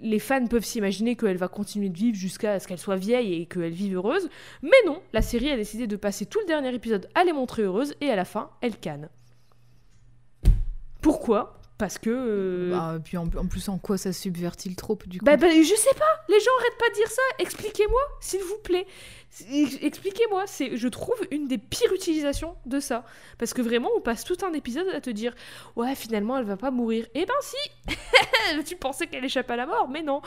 les 0.00 0.18
fans 0.18 0.46
peuvent 0.46 0.64
s'imaginer 0.64 1.14
qu'elle 1.16 1.36
va 1.36 1.48
continuer 1.48 1.88
de 1.88 1.96
vivre 1.96 2.16
jusqu'à 2.16 2.58
ce 2.58 2.66
qu'elle 2.66 2.78
soit 2.78 2.96
vieille 2.96 3.34
et 3.34 3.46
qu'elle 3.46 3.72
vive 3.72 3.96
heureuse. 3.96 4.28
Mais 4.62 4.70
non, 4.86 5.00
la 5.12 5.22
série 5.22 5.50
a 5.50 5.56
décidé 5.56 5.86
de 5.86 5.96
passer 5.96 6.26
tout 6.26 6.40
le 6.40 6.46
dernier 6.46 6.74
épisode 6.74 7.08
à 7.14 7.24
les 7.24 7.32
montrer 7.32 7.62
heureuses 7.62 7.94
et 8.00 8.10
à 8.10 8.16
la 8.16 8.24
fin, 8.24 8.50
elle 8.62 8.76
canne. 8.78 9.08
Pourquoi? 11.00 11.58
Parce 11.78 11.98
que... 11.98 12.10
euh, 12.10 12.70
Bah, 12.70 12.98
puis 13.02 13.16
en, 13.16 13.24
en 13.24 13.46
plus, 13.46 13.68
en 13.68 13.78
quoi 13.78 13.98
ça 13.98 14.12
subvertit 14.12 14.68
le 14.68 14.76
trope 14.76 15.08
du 15.08 15.18
coup? 15.18 15.24
bah, 15.24 15.36
bah, 15.36 15.48
je 15.50 15.74
sais 15.74 15.94
pas, 15.98 16.24
les 16.28 16.38
gens 16.38 16.50
arrêtent 16.60 16.78
pas 16.78 16.88
de 16.90 16.94
dire 16.94 17.08
ça. 17.10 17.22
Expliquez-moi, 17.40 18.00
s'il 18.20 18.40
vous 18.42 18.58
plaît. 18.62 18.86
Ex- 19.50 19.78
Expliquez-moi, 19.80 20.44
c'est, 20.46 20.76
je 20.76 20.88
trouve, 20.88 21.16
une 21.30 21.48
des 21.48 21.58
pires 21.58 21.92
utilisations 21.92 22.54
de 22.66 22.80
ça. 22.80 23.04
Parce 23.38 23.54
que 23.54 23.62
vraiment, 23.62 23.88
on 23.96 24.00
passe 24.00 24.24
tout 24.24 24.36
un 24.46 24.52
épisode 24.52 24.88
à 24.88 25.00
te 25.00 25.10
dire 25.10 25.34
Ouais, 25.76 25.94
finalement, 25.94 26.36
elle 26.38 26.44
va 26.44 26.56
pas 26.56 26.70
mourir. 26.70 27.06
Eh 27.14 27.24
ben 27.24 27.34
si 27.40 27.94
Tu 28.66 28.76
pensais 28.76 29.06
qu'elle 29.06 29.24
échappe 29.24 29.50
à 29.50 29.56
la 29.56 29.66
mort, 29.66 29.88
mais 29.88 30.02
non. 30.02 30.20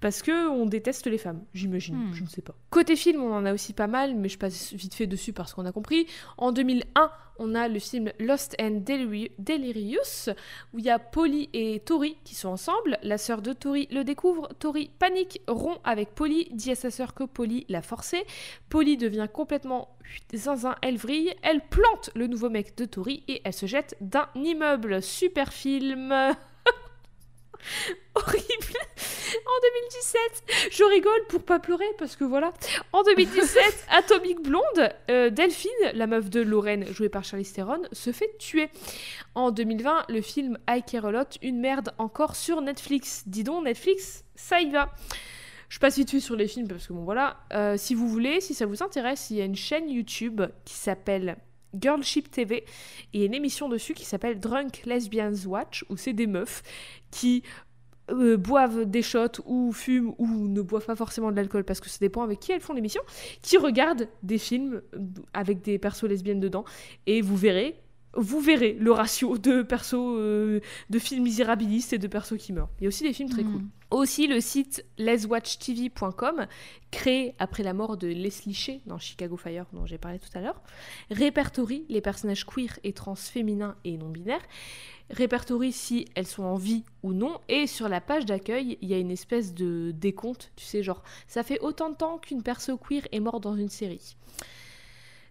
Parce 0.00 0.22
que 0.22 0.48
on 0.48 0.66
déteste 0.66 1.06
les 1.06 1.18
femmes, 1.18 1.42
j'imagine. 1.54 1.96
Hmm. 1.96 2.14
Je 2.14 2.22
ne 2.22 2.28
sais 2.28 2.42
pas. 2.42 2.54
Côté 2.70 2.96
film, 2.96 3.22
on 3.22 3.32
en 3.32 3.44
a 3.46 3.52
aussi 3.52 3.72
pas 3.72 3.86
mal, 3.86 4.14
mais 4.14 4.28
je 4.28 4.38
passe 4.38 4.72
vite 4.72 4.94
fait 4.94 5.06
dessus 5.06 5.32
parce 5.32 5.54
qu'on 5.54 5.66
a 5.66 5.72
compris. 5.72 6.06
En 6.36 6.50
2001, 6.52 7.10
on 7.40 7.54
a 7.54 7.68
le 7.68 7.78
film 7.78 8.10
Lost 8.18 8.56
and 8.60 8.82
Deliri- 8.84 9.30
Delirious, 9.38 10.30
où 10.74 10.78
il 10.80 10.84
y 10.86 10.90
a 10.90 10.98
Polly 10.98 11.48
et 11.52 11.78
Tori 11.80 12.16
qui 12.24 12.34
sont 12.34 12.48
ensemble. 12.48 12.98
La 13.02 13.16
sœur 13.18 13.42
de 13.42 13.52
Tori 13.52 13.86
le 13.92 14.02
découvre. 14.02 14.48
Tori 14.58 14.90
panique, 14.98 15.40
rompt 15.46 15.78
avec 15.84 16.14
Polly, 16.14 16.48
dit 16.52 16.72
à 16.72 16.74
sa 16.74 16.90
sœur 16.90 17.14
que 17.14 17.24
Polly 17.24 17.64
l'a 17.68 17.82
forcé. 17.82 18.24
Polly 18.68 18.96
devient 18.96 19.28
complètement 19.32 19.96
zinzin, 20.32 20.76
elle 20.82 20.96
vrille, 20.96 21.34
elle 21.42 21.60
plante 21.60 22.10
le 22.14 22.26
nouveau 22.26 22.50
mec 22.50 22.76
de 22.76 22.84
Tori 22.84 23.24
et 23.28 23.42
elle 23.44 23.52
se 23.52 23.66
jette 23.66 23.96
d'un 24.00 24.28
immeuble. 24.34 25.02
Super 25.02 25.52
film 25.52 26.12
Horrible 28.14 28.78
En 29.46 29.58
2017, 29.62 30.70
je 30.72 30.84
rigole 30.84 31.26
pour 31.28 31.42
pas 31.42 31.58
pleurer 31.58 31.86
parce 31.98 32.16
que 32.16 32.24
voilà. 32.24 32.52
En 32.92 33.02
2017, 33.02 33.86
Atomic 33.90 34.40
Blonde, 34.42 34.92
euh, 35.10 35.30
Delphine, 35.30 35.70
la 35.94 36.06
meuf 36.06 36.30
de 36.30 36.40
Lorraine, 36.40 36.86
jouée 36.92 37.08
par 37.08 37.24
Charlize 37.24 37.52
Theron, 37.52 37.82
se 37.92 38.12
fait 38.12 38.36
tuer. 38.38 38.70
En 39.34 39.50
2020, 39.50 40.04
le 40.08 40.20
film 40.20 40.58
I 40.68 40.82
Care 40.82 41.06
A 41.06 41.12
Lot, 41.12 41.38
une 41.42 41.60
merde 41.60 41.92
encore 41.98 42.36
sur 42.36 42.60
Netflix. 42.60 43.24
Dis 43.26 43.44
donc, 43.44 43.64
Netflix, 43.64 44.24
ça 44.34 44.60
y 44.60 44.70
va. 44.70 44.90
Je 45.68 45.78
passe 45.78 45.96
vite 45.96 46.10
fait 46.10 46.20
sur 46.20 46.36
les 46.36 46.48
films 46.48 46.68
parce 46.68 46.86
que 46.86 46.92
bon 46.92 47.04
voilà. 47.04 47.38
Euh, 47.52 47.76
si 47.76 47.94
vous 47.94 48.08
voulez, 48.08 48.40
si 48.40 48.54
ça 48.54 48.66
vous 48.66 48.82
intéresse, 48.82 49.30
il 49.30 49.36
y 49.36 49.40
a 49.40 49.44
une 49.44 49.56
chaîne 49.56 49.88
YouTube 49.88 50.42
qui 50.64 50.74
s'appelle 50.74 51.36
Girlship 51.78 52.30
TV 52.30 52.64
et 53.12 53.26
une 53.26 53.34
émission 53.34 53.68
dessus 53.68 53.94
qui 53.94 54.04
s'appelle 54.04 54.40
Drunk 54.40 54.82
Lesbians 54.86 55.46
Watch 55.46 55.84
où 55.90 55.96
c'est 55.96 56.14
des 56.14 56.26
meufs 56.26 56.62
qui 57.10 57.42
euh, 58.10 58.38
boivent 58.38 58.86
des 58.86 59.02
shots 59.02 59.42
ou 59.44 59.72
fument 59.72 60.14
ou 60.16 60.48
ne 60.48 60.62
boivent 60.62 60.86
pas 60.86 60.96
forcément 60.96 61.30
de 61.30 61.36
l'alcool 61.36 61.64
parce 61.64 61.80
que 61.80 61.90
ça 61.90 61.98
dépend 62.00 62.22
avec 62.22 62.40
qui 62.40 62.52
elles 62.52 62.60
font 62.60 62.72
l'émission, 62.72 63.02
qui 63.42 63.58
regardent 63.58 64.08
des 64.22 64.38
films 64.38 64.80
avec 65.34 65.60
des 65.60 65.78
persos 65.78 66.08
lesbiennes 66.08 66.40
dedans 66.40 66.64
et 67.06 67.20
vous 67.20 67.36
verrez 67.36 67.76
vous 68.14 68.40
verrez 68.40 68.72
le 68.80 68.90
ratio 68.92 69.38
de 69.38 69.62
persos 69.62 69.94
euh, 70.16 70.60
de 70.90 70.98
films 70.98 71.22
misérabilistes 71.24 71.92
et 71.92 71.98
de 71.98 72.06
persos 72.06 72.36
qui 72.38 72.52
meurent. 72.52 72.70
Il 72.80 72.84
y 72.84 72.86
a 72.86 72.88
aussi 72.88 73.04
des 73.04 73.12
films 73.12 73.28
très 73.30 73.42
Mm. 73.44 73.52
cool. 73.52 73.62
Aussi 73.90 74.26
le 74.26 74.40
site 74.40 74.84
leswatchtv.com, 74.98 76.46
créé 76.90 77.34
après 77.38 77.62
la 77.62 77.72
mort 77.72 77.96
de 77.96 78.06
Leslie 78.08 78.52
Shea 78.54 78.80
dans 78.86 78.98
Chicago 78.98 79.36
Fire 79.36 79.64
dont 79.72 79.86
j'ai 79.86 79.96
parlé 79.98 80.18
tout 80.18 80.28
à 80.34 80.40
l'heure, 80.40 80.60
répertorie 81.10 81.84
les 81.88 82.00
personnages 82.00 82.44
queer 82.44 82.78
et 82.84 82.92
trans 82.92 83.14
féminins 83.14 83.76
et 83.84 83.96
non 83.96 84.10
binaires, 84.10 84.42
répertorie 85.10 85.72
si 85.72 86.06
elles 86.14 86.26
sont 86.26 86.42
en 86.44 86.56
vie 86.56 86.84
ou 87.02 87.14
non, 87.14 87.38
et 87.48 87.66
sur 87.66 87.88
la 87.88 88.00
page 88.02 88.26
d'accueil, 88.26 88.76
il 88.82 88.88
y 88.90 88.94
a 88.94 88.98
une 88.98 89.10
espèce 89.10 89.54
de 89.54 89.92
décompte, 89.96 90.52
tu 90.56 90.64
sais, 90.66 90.82
genre 90.82 91.02
ça 91.26 91.42
fait 91.42 91.58
autant 91.60 91.88
de 91.88 91.96
temps 91.96 92.18
qu'une 92.18 92.42
perso 92.42 92.76
queer 92.76 93.06
est 93.12 93.20
morte 93.20 93.42
dans 93.42 93.56
une 93.56 93.70
série. 93.70 94.16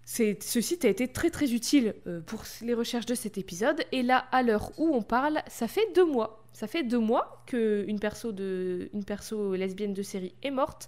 Ce 0.07 0.61
site 0.61 0.85
a 0.85 0.87
été 0.87 1.09
très 1.09 1.29
très 1.29 1.51
utile 1.51 1.93
euh, 2.07 2.21
pour 2.21 2.43
les 2.61 2.73
recherches 2.73 3.05
de 3.05 3.13
cet 3.13 3.37
épisode. 3.37 3.83
Et 3.91 4.03
là, 4.03 4.25
à 4.31 4.41
l'heure 4.41 4.71
où 4.77 4.95
on 4.95 5.01
parle, 5.01 5.41
ça 5.47 5.67
fait 5.67 5.85
deux 5.93 6.05
mois. 6.05 6.45
Ça 6.53 6.65
fait 6.65 6.83
deux 6.83 6.97
mois 6.97 7.43
qu'une 7.45 7.99
perso, 7.99 8.31
de, 8.31 8.89
une 8.93 9.03
perso 9.03 9.53
lesbienne 9.53 9.93
de 9.93 10.01
série 10.01 10.33
est 10.43 10.49
morte. 10.49 10.87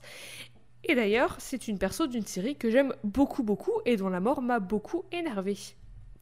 Et 0.86 0.96
d'ailleurs, 0.96 1.36
c'est 1.40 1.68
une 1.68 1.78
perso 1.78 2.08
d'une 2.08 2.26
série 2.26 2.56
que 2.56 2.72
j'aime 2.72 2.96
beaucoup 3.04 3.44
beaucoup 3.44 3.74
et 3.86 3.98
dont 3.98 4.08
la 4.08 4.22
mort 4.22 4.42
m'a 4.42 4.60
beaucoup 4.60 5.04
énervé. 5.12 5.58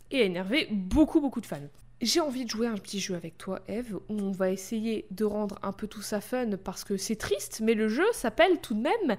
Et 0.09 0.21
a 0.21 0.23
énervé 0.23 0.67
beaucoup 0.71 1.21
beaucoup 1.21 1.39
de 1.39 1.45
fans. 1.45 1.69
J'ai 2.01 2.19
envie 2.19 2.45
de 2.45 2.49
jouer 2.49 2.65
un 2.65 2.77
petit 2.77 2.99
jeu 2.99 3.13
avec 3.13 3.37
toi, 3.37 3.61
Eve, 3.67 3.99
où 4.09 4.19
on 4.19 4.31
va 4.31 4.49
essayer 4.49 5.05
de 5.11 5.23
rendre 5.23 5.59
un 5.61 5.71
peu 5.71 5.85
tout 5.85 6.01
ça 6.01 6.19
fun 6.19 6.49
parce 6.63 6.83
que 6.83 6.97
c'est 6.97 7.15
triste, 7.15 7.61
mais 7.63 7.75
le 7.75 7.89
jeu 7.89 8.05
s'appelle 8.11 8.59
tout 8.59 8.73
de 8.73 8.81
même 8.81 9.17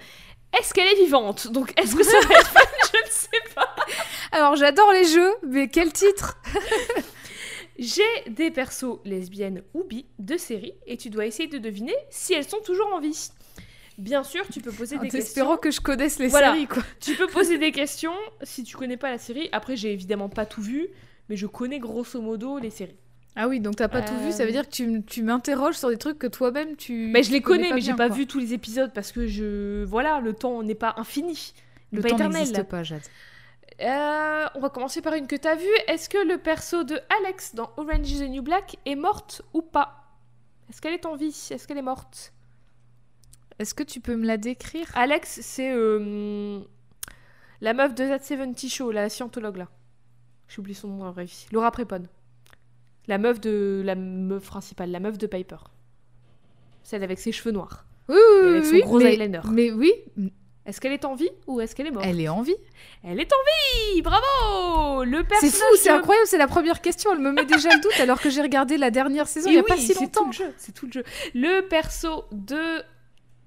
Est-ce 0.59 0.75
qu'elle 0.75 0.89
est 0.89 1.03
vivante? 1.05 1.53
Donc 1.53 1.73
est-ce 1.81 1.95
que 1.95 2.05
ça 2.05 2.21
va 2.29 2.35
être 2.35 2.49
fun? 2.49 2.68
ne 3.33 3.47
sais 3.49 3.55
pas. 3.55 3.75
Alors 4.33 4.57
j'adore 4.57 4.93
les 4.93 5.05
jeux, 5.05 5.35
mais 5.47 5.69
quel 5.69 5.93
titre 5.93 6.39
J'ai 7.79 8.03
des 8.31 8.51
persos 8.51 8.99
lesbiennes 9.05 9.63
ou 9.73 9.85
bi 9.85 10.05
de 10.19 10.37
série 10.37 10.73
et 10.87 10.97
tu 10.97 11.11
dois 11.11 11.27
essayer 11.27 11.49
de 11.49 11.59
deviner 11.59 11.95
si 12.11 12.35
elles 12.35 12.49
sont 12.49 12.59
toujours 12.61 12.93
en 12.93 12.99
vie. 13.01 13.31
Bien 13.99 14.25
sûr, 14.25 14.45
tu 14.53 14.61
peux 14.61 14.73
poser 14.73 14.97
En 14.97 15.01
des 15.03 15.17
espérant 15.17 15.57
questions. 15.57 15.59
que 15.59 15.71
je 15.71 15.81
connaisse 15.81 16.19
les 16.19 16.29
Voilà. 16.29 16.53
séries, 16.53 16.67
quoi. 16.67 16.83
Tu 17.01 17.15
peux 17.15 17.27
poser 17.29 17.59
des 17.59 17.71
questions 17.73 18.15
si 18.43 18.63
tu 18.65 18.77
connais 18.77 18.97
pas 18.97 19.11
la 19.11 19.19
série. 19.19 19.49
Après, 19.53 19.77
j'ai 19.77 19.93
évidemment 19.93 20.29
pas 20.29 20.47
tout 20.47 20.63
vu, 20.63 20.89
mais 21.29 21.37
je 21.37 21.47
connais 21.47 21.79
grosso 21.79 22.21
modo 22.21 22.59
les 22.59 22.71
séries. 22.71 22.97
Ah 23.37 23.47
oui, 23.47 23.61
donc 23.61 23.77
t'as 23.77 23.87
pas 23.89 24.03
tout 24.03 24.17
vu, 24.25 24.33
ça 24.33 24.43
veut 24.45 24.49
Euh. 24.49 24.53
dire 24.53 24.67
que 24.67 24.73
tu, 24.73 25.03
tu 25.05 25.23
m'interroges 25.23 25.77
sur 25.77 25.89
des 25.91 25.97
trucs 25.97 26.19
que 26.19 26.27
toi-même 26.27 26.75
tu. 26.77 27.09
Mais 27.13 27.23
je 27.23 27.31
les 27.31 27.41
connais 27.41 27.65
connais, 27.69 27.75
mais 27.77 27.81
j'ai 27.81 27.95
pas 27.95 28.09
quoi. 28.09 28.17
vu 28.17 28.27
tous 28.27 28.41
les 28.41 28.53
épisodes 28.55 28.91
parce 28.93 29.13
que 29.13 29.29
je 29.29 29.85
voilà, 29.85 30.19
le 30.21 30.33
temps 30.33 30.63
n'est 30.65 30.75
pas 30.75 30.95
infini, 30.97 31.53
Le 31.93 32.03
pas 32.03 32.11
temps 32.11 32.29
n'existe 32.29 32.63
pas, 32.65 32.83
Jade. 32.83 33.03
Euh, 33.81 34.47
on 34.55 34.61
va 34.61 34.71
commencer 34.71 35.01
par 35.03 35.15
une 35.15 35.27
que 35.27 35.37
t'as 35.37 35.55
vue. 35.55 35.67
Est-ce 35.87 36.09
que 36.09 36.19
le 36.19 36.39
perso 36.39 36.83
de 36.85 36.99
Alex 37.21 37.55
dans 37.55 37.71
Orange 37.77 38.11
is 38.11 38.19
the 38.19 38.29
New 38.29 38.43
Black 38.43 38.77
est 38.85 38.97
morte 38.97 39.43
ou 39.55 39.63
pas? 39.63 40.05
Est-ce 40.69 40.81
qu'elle 40.81 40.95
est 40.95 41.07
en 41.07 41.17
vie? 41.17 41.49
Est-ce 41.51 41.67
qu'elle 41.69 41.79
est 41.79 41.83
morte? 41.83 42.33
Est-ce 43.59 43.75
que 43.75 43.83
tu 43.83 44.01
peux 44.01 44.17
me 44.17 44.27
la 44.27 44.37
décrire? 44.37 44.91
Alex, 44.95 45.41
c'est 45.43 45.73
euh, 45.73 46.61
la 47.61 47.73
meuf 47.73 47.95
de 47.95 48.07
That 48.07 48.21
70 48.23 48.69
Show, 48.69 48.91
la 48.91 49.09
scientologue 49.09 49.57
là. 49.57 49.69
J'ai 50.49 50.61
oublié 50.61 50.75
son 50.75 50.89
nom 50.89 51.05
en 51.05 51.11
vrai. 51.11 51.27
Laura 51.53 51.71
Prepon. 51.71 52.05
La 53.07 53.19
meuf 53.19 53.41
de 53.41 53.83
la 53.85 53.95
meuf 53.95 54.47
principale, 54.47 54.91
la 54.91 55.01
meuf 55.01 55.19
de 55.19 55.27
Piper. 55.27 55.57
Celle 56.83 57.03
avec 57.03 57.19
ses 57.19 57.33
cheveux 57.33 57.53
noirs. 57.53 57.85
Oui, 58.09 58.17
oui, 58.17 58.47
Et 58.47 58.49
avec 58.49 58.63
oui, 58.63 58.69
son 58.69 58.75
oui, 58.75 58.81
gros 58.83 58.99
mais, 58.99 59.15
eyeliner. 59.15 59.41
Mais 59.51 59.71
oui, 59.73 59.93
Est-ce 60.69 60.83
qu'elle 60.83 60.93
est 60.93 61.07
en 61.07 61.15
vie 61.15 61.31
ou 61.47 61.63
est-ce 61.63 61.75
qu'elle 61.75 61.87
est 61.87 61.91
morte 61.91 62.05
elle 62.07 62.21
est 62.21 62.29
en 62.29 62.43
vie. 62.43 62.55
Elle 63.03 63.19
est 63.19 63.33
en 63.33 63.95
vie 63.95 64.03
Bravo 64.03 65.03
Le 65.03 65.19
C'est 65.23 65.25
personnage 65.25 65.55
fou, 65.55 65.77
c'est 65.77 65.89
incroyable, 65.89 66.27
c'est 66.29 66.37
la 66.37 66.47
première 66.47 66.83
question. 66.83 67.11
Elle 67.15 67.21
me 67.21 67.33
met 67.33 67.47
déjà 67.47 67.71
le 67.75 67.81
doute 67.81 67.99
alors 68.01 68.21
que 68.21 68.29
j'ai 68.29 68.43
regardé 68.43 68.77
la 68.77 68.91
dernière 68.91 69.27
saison 69.29 69.49
il 69.49 69.55
Et 69.55 69.57
y 69.57 69.59
a 69.61 69.63
oui, 69.63 69.67
pas 69.67 69.77
si 69.79 69.87
c'est 69.87 69.95
tout 69.95 70.03
longtemps. 70.03 70.27
le 70.27 70.33
jeu, 70.33 70.55
c'est 70.59 70.73
tout 70.75 70.85
le 70.85 70.93
jeu. 70.93 71.05
Le 71.35 71.63
perso 71.63 72.27
de 72.33 72.83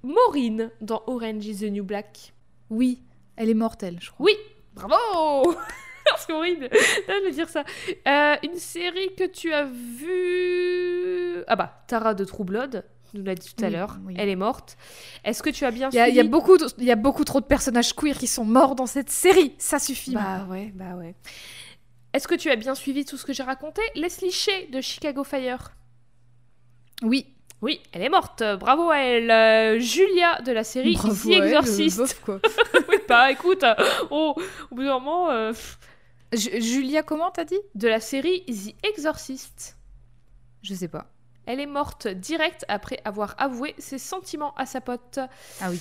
Maureen 0.01 0.72
dans 0.82 1.03
Orange 1.05 1.45
is 1.45 1.57
the 1.59 1.72
New 1.72 1.84
Black. 1.84 2.34
Oui, 2.72 3.03
elle 3.36 3.51
est 3.51 3.53
mortelle, 3.53 3.97
je 4.01 4.09
crois. 4.09 4.26
Oui, 4.26 4.34
bravo 4.74 5.55
C'est 6.17 6.34
horrible 6.34 6.69
de 6.69 7.28
me 7.28 7.32
dire 7.32 7.47
ça. 7.49 7.63
Euh, 8.07 8.36
une 8.43 8.55
série 8.57 9.13
que 9.15 9.26
tu 9.28 9.53
as 9.53 9.65
vue... 9.65 11.43
Ah 11.47 11.55
bah, 11.55 11.84
Tara 11.88 12.15
de 12.15 12.26
True 12.26 12.43
Blood, 12.45 12.84
nous 13.14 13.24
l'a 13.24 13.36
dit 13.36 13.53
tout 13.55 13.64
à 13.64 13.68
Oui, 13.68 13.74
l'heure. 13.74 13.97
oui. 14.05 14.14
Elle 14.18 14.30
est 14.30 14.36
morte. 14.36 14.78
Est-ce 15.24 15.41
que 15.43 15.49
tu 15.49 15.66
as 15.66 15.72
bien 15.72 15.89
Il 15.91 15.95
y, 15.95 15.99
a, 15.99 16.09
y 16.09 16.24
beaucoup 16.28 16.57
il 16.78 16.84
y 16.84 16.91
a 16.91 16.95
beaucoup 16.95 17.24
trop 17.24 17.39
de 17.41 17.45
personnages 17.45 17.93
queer 17.95 18.18
qui 18.18 18.28
sont 18.28 18.45
morts 18.45 18.76
dans 18.76 18.86
cette 18.86 19.09
série. 19.09 19.53
Ça 19.57 19.80
suffit. 19.80 20.14
Bah 20.14 20.45
ouais, 20.49 20.72
bah 20.76 20.95
ouais. 20.95 21.16
Est-ce 22.14 22.28
que 22.28 22.36
tu 22.36 22.49
as 22.51 22.55
bien 22.55 22.76
suivi 22.76 23.05
tout 23.05 23.18
ce 23.18 23.26
que 23.26 23.34
j'ai 23.34 23.43
raconté? 23.43 23.82
Leslie 23.95 24.32
Shea 24.32 24.68
de 24.72 24.82
Chicago 24.82 25.24
Fire. 25.24 25.72
oui. 27.03 27.26
Oui, 27.64 27.80
elle 27.91 28.01
est 28.01 28.09
morte. 28.09 28.41
Bravo 28.59 28.89
à 28.89 28.97
elle. 28.97 29.30
Euh, 29.30 29.80
Julia 29.80 30.41
de 30.41 30.51
la 30.51 30.64
série 30.64 30.93
Bravo 30.95 31.30
The 31.30 31.34
elle, 31.34 31.43
Exorcist. 31.43 31.97
bof, 31.99 32.20
quoi. 32.22 32.39
oui, 32.89 32.95
bah 33.07 33.32
écoute, 33.32 33.64
oh, 34.09 34.34
au 34.72 34.76
bout 34.76 34.82
d'un 34.84 34.93
moment, 34.97 35.30
euh, 35.30 35.53
Julia, 36.34 37.03
comment 37.03 37.30
t'as 37.30 37.43
dit? 37.43 37.59
De 37.76 37.88
la 37.88 37.99
série 37.99 38.43
The 38.47 38.74
Exorcist. 38.88 39.78
Je 40.64 40.74
sais 40.74 40.88
pas. 40.88 41.05
Elle 41.46 41.60
est 41.60 41.66
morte 41.66 42.08
direct 42.08 42.66
après 42.68 43.00
avoir 43.06 43.36
avoué 43.38 43.74
ses 43.78 43.98
sentiments 43.98 44.54
à 44.56 44.66
sa 44.66 44.80
pote. 44.82 45.20
Ah 45.60 45.70
oui. 45.70 45.80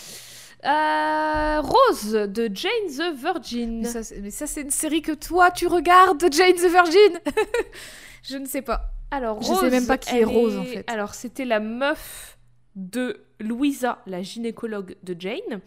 Euh, 0.65 1.61
Rose 1.63 2.13
de 2.13 2.51
Jane 2.53 2.71
the 2.89 3.15
Virgin. 3.17 3.81
Mais 3.81 4.31
ça, 4.31 4.47
c'est- 4.47 4.61
une 4.63 4.71
série 4.71 5.01
que 5.03 5.13
toi, 5.13 5.51
tu 5.51 5.67
regardes, 5.67 6.25
Jane 6.33 6.55
the 6.55 6.71
Virgin 6.71 7.21
Je 8.23 8.37
ne 8.37 8.45
sais 8.47 8.61
pas. 8.63 8.83
Alors, 9.11 9.41
Je 9.43 9.49
Rose, 9.49 9.61
sais 9.61 9.71
même 9.71 9.87
pas 9.87 9.97
qui 9.99 10.19
est 10.19 10.25
Rose, 10.25 10.57
en 10.59 10.65
fait. 10.65 10.85
Alors, 10.91 11.15
c'était 11.15 11.45
la 11.47 11.61
meuf 11.61 12.37
de 12.77 13.25
Louisa, 13.41 13.99
la 14.07 14.23
gynécologue 14.23 14.97
de 15.03 15.17
Jane. 15.19 15.61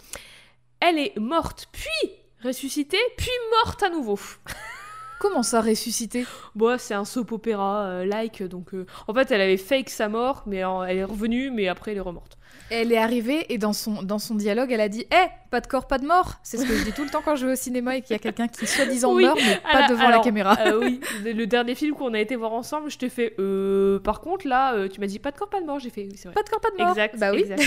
Elle 0.79 0.99
est 0.99 1.17
morte, 1.17 1.67
puis 1.71 2.11
ressuscitée, 2.43 2.97
puis 3.17 3.29
morte 3.63 3.81
à 3.83 3.89
nouveau. 3.89 4.19
Comment 5.23 5.41
ça, 5.41 5.61
ressusciter 5.61 6.25
Bon, 6.53 6.77
c'est 6.77 6.93
un 6.93 7.05
soap 7.05 7.31
opéra 7.31 7.85
euh, 7.85 8.05
like, 8.05 8.43
donc 8.43 8.73
euh, 8.73 8.85
en 9.07 9.13
fait, 9.13 9.31
elle 9.31 9.39
avait 9.39 9.55
fake 9.55 9.89
sa 9.89 10.09
mort, 10.09 10.43
mais 10.45 10.65
euh, 10.65 10.83
elle 10.83 10.97
est 10.97 11.03
revenue, 11.05 11.49
mais 11.49 11.69
après, 11.69 11.91
elle 11.91 11.97
est 11.97 12.01
remorte. 12.01 12.37
Elle 12.69 12.91
est 12.91 12.97
arrivée 12.97 13.45
et 13.47 13.57
dans 13.57 13.71
son, 13.71 14.03
dans 14.03 14.19
son 14.19 14.35
dialogue, 14.35 14.69
elle 14.73 14.81
a 14.81 14.89
dit 14.89 15.05
Eh, 15.13 15.27
pas 15.49 15.61
de 15.61 15.67
corps, 15.67 15.87
pas 15.87 15.97
de 15.97 16.05
mort 16.05 16.33
C'est 16.43 16.57
ce 16.57 16.65
que 16.65 16.75
je 16.75 16.83
dis 16.83 16.91
tout 16.91 17.05
le 17.05 17.09
temps 17.09 17.21
quand 17.23 17.37
je 17.37 17.45
vais 17.45 17.53
au 17.53 17.55
cinéma 17.55 17.95
et 17.95 18.01
qu'il 18.01 18.11
y 18.11 18.15
a 18.15 18.19
quelqu'un 18.19 18.49
qui 18.49 18.67
soi-disant 18.67 19.13
Oui, 19.13 19.23
meurt, 19.23 19.37
mais 19.41 19.61
pas 19.61 19.77
Alors- 19.77 19.89
devant 19.91 20.03
la 20.03 20.07
alors, 20.09 20.23
caméra. 20.25 20.57
euh, 20.65 20.79
oui, 20.81 20.99
le 21.23 21.31
le 21.31 21.47
dernier 21.47 21.75
film 21.75 21.95
qu'on 21.95 22.13
a 22.13 22.19
été 22.19 22.35
voir 22.35 22.51
ensemble, 22.51 22.89
je 22.91 22.97
t'ai 22.97 23.07
fait. 23.09 23.33
Euh, 23.39 23.99
par 23.99 24.19
contre, 24.19 24.45
là, 24.45 24.73
euh, 24.73 24.89
tu 24.89 24.99
m'as 24.99 25.07
dit 25.07 25.19
pas 25.19 25.31
de 25.31 25.37
corps, 25.37 25.49
pas 25.49 25.61
de 25.61 25.65
mort. 25.65 25.79
J'ai 25.79 25.89
fait. 25.89 26.03
Oui, 26.03 26.15
c'est 26.17 26.27
vrai. 26.27 26.33
Pas 26.35 26.43
de 26.43 26.49
corps, 26.49 26.59
pas 26.59 26.71
de 26.71 26.77
mort 26.77 26.89
Exact. 26.89 27.17
Bah 27.17 27.31
oui. 27.31 27.39
exact. 27.39 27.63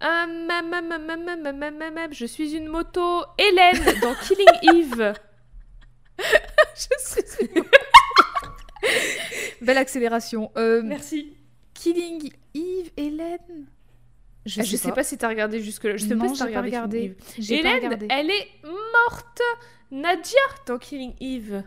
Ah, 0.00 0.26
mam, 0.26 0.68
mam, 0.68 0.88
mam, 0.88 1.06
mam, 1.06 1.58
mam, 1.78 1.94
mam, 1.94 2.12
je 2.12 2.26
suis 2.26 2.56
une 2.56 2.66
moto. 2.66 3.22
Hélène 3.38 4.00
dans 4.02 4.14
Killing 4.14 4.80
Eve. 4.92 5.12
Je 6.74 6.88
suis 7.04 7.48
Belle 9.60 9.78
accélération. 9.78 10.50
Euh, 10.56 10.82
Merci. 10.84 11.34
Killing 11.74 12.32
Eve, 12.54 12.90
Hélène 12.96 13.66
Je, 14.46 14.60
Ah, 14.60 14.64
Je 14.64 14.76
sais 14.76 14.92
pas 14.92 15.04
si 15.04 15.16
t'as 15.18 15.28
regardé 15.28 15.60
jusque-là. 15.62 15.96
Je 15.96 16.04
sais 16.06 16.14
Non, 16.14 16.26
pas 16.28 16.34
si 16.34 16.38
t'as 16.40 16.46
pas 16.52 16.62
regardé. 16.62 17.10
pas 17.10 17.42
Hélène, 17.54 17.84
regardé. 17.84 18.06
elle 18.10 18.30
est 18.30 18.48
morte. 18.64 19.40
Nadia 19.90 20.40
dans 20.66 20.78
Killing 20.78 21.14
Eve. 21.20 21.62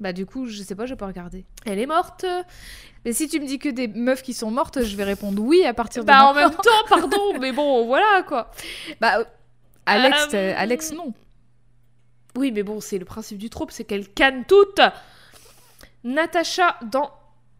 Bah 0.00 0.12
du 0.12 0.26
coup, 0.26 0.46
je 0.46 0.62
sais 0.62 0.74
pas, 0.76 0.86
j'ai 0.86 0.96
pas 0.96 1.06
regardé. 1.06 1.44
Elle 1.66 1.78
est 1.78 1.86
morte. 1.86 2.24
Mais 3.04 3.12
si 3.12 3.28
tu 3.28 3.40
me 3.40 3.46
dis 3.46 3.58
que 3.58 3.68
des 3.68 3.88
meufs 3.88 4.22
qui 4.22 4.32
sont 4.32 4.50
mortes, 4.50 4.82
je 4.84 4.96
vais 4.96 5.04
répondre 5.04 5.42
oui 5.42 5.64
à 5.64 5.74
partir 5.74 6.02
de 6.02 6.06
Bah 6.06 6.24
en 6.26 6.34
même 6.34 6.50
temps, 6.50 6.84
pardon, 6.88 7.38
mais 7.40 7.52
bon, 7.52 7.84
voilà 7.86 8.22
quoi. 8.26 8.50
Bah, 9.00 9.18
euh, 9.20 9.24
Alex, 9.86 10.28
euh, 10.34 10.54
Alex, 10.56 10.92
non. 10.92 11.12
Oui, 12.36 12.52
mais 12.52 12.62
bon, 12.62 12.80
c'est 12.80 12.98
le 12.98 13.04
principe 13.04 13.38
du 13.38 13.50
trope, 13.50 13.70
c'est 13.70 13.84
qu'elle 13.84 14.08
canne 14.08 14.44
toutes. 14.44 14.80
Natasha 16.04 16.76
dans 16.82 17.10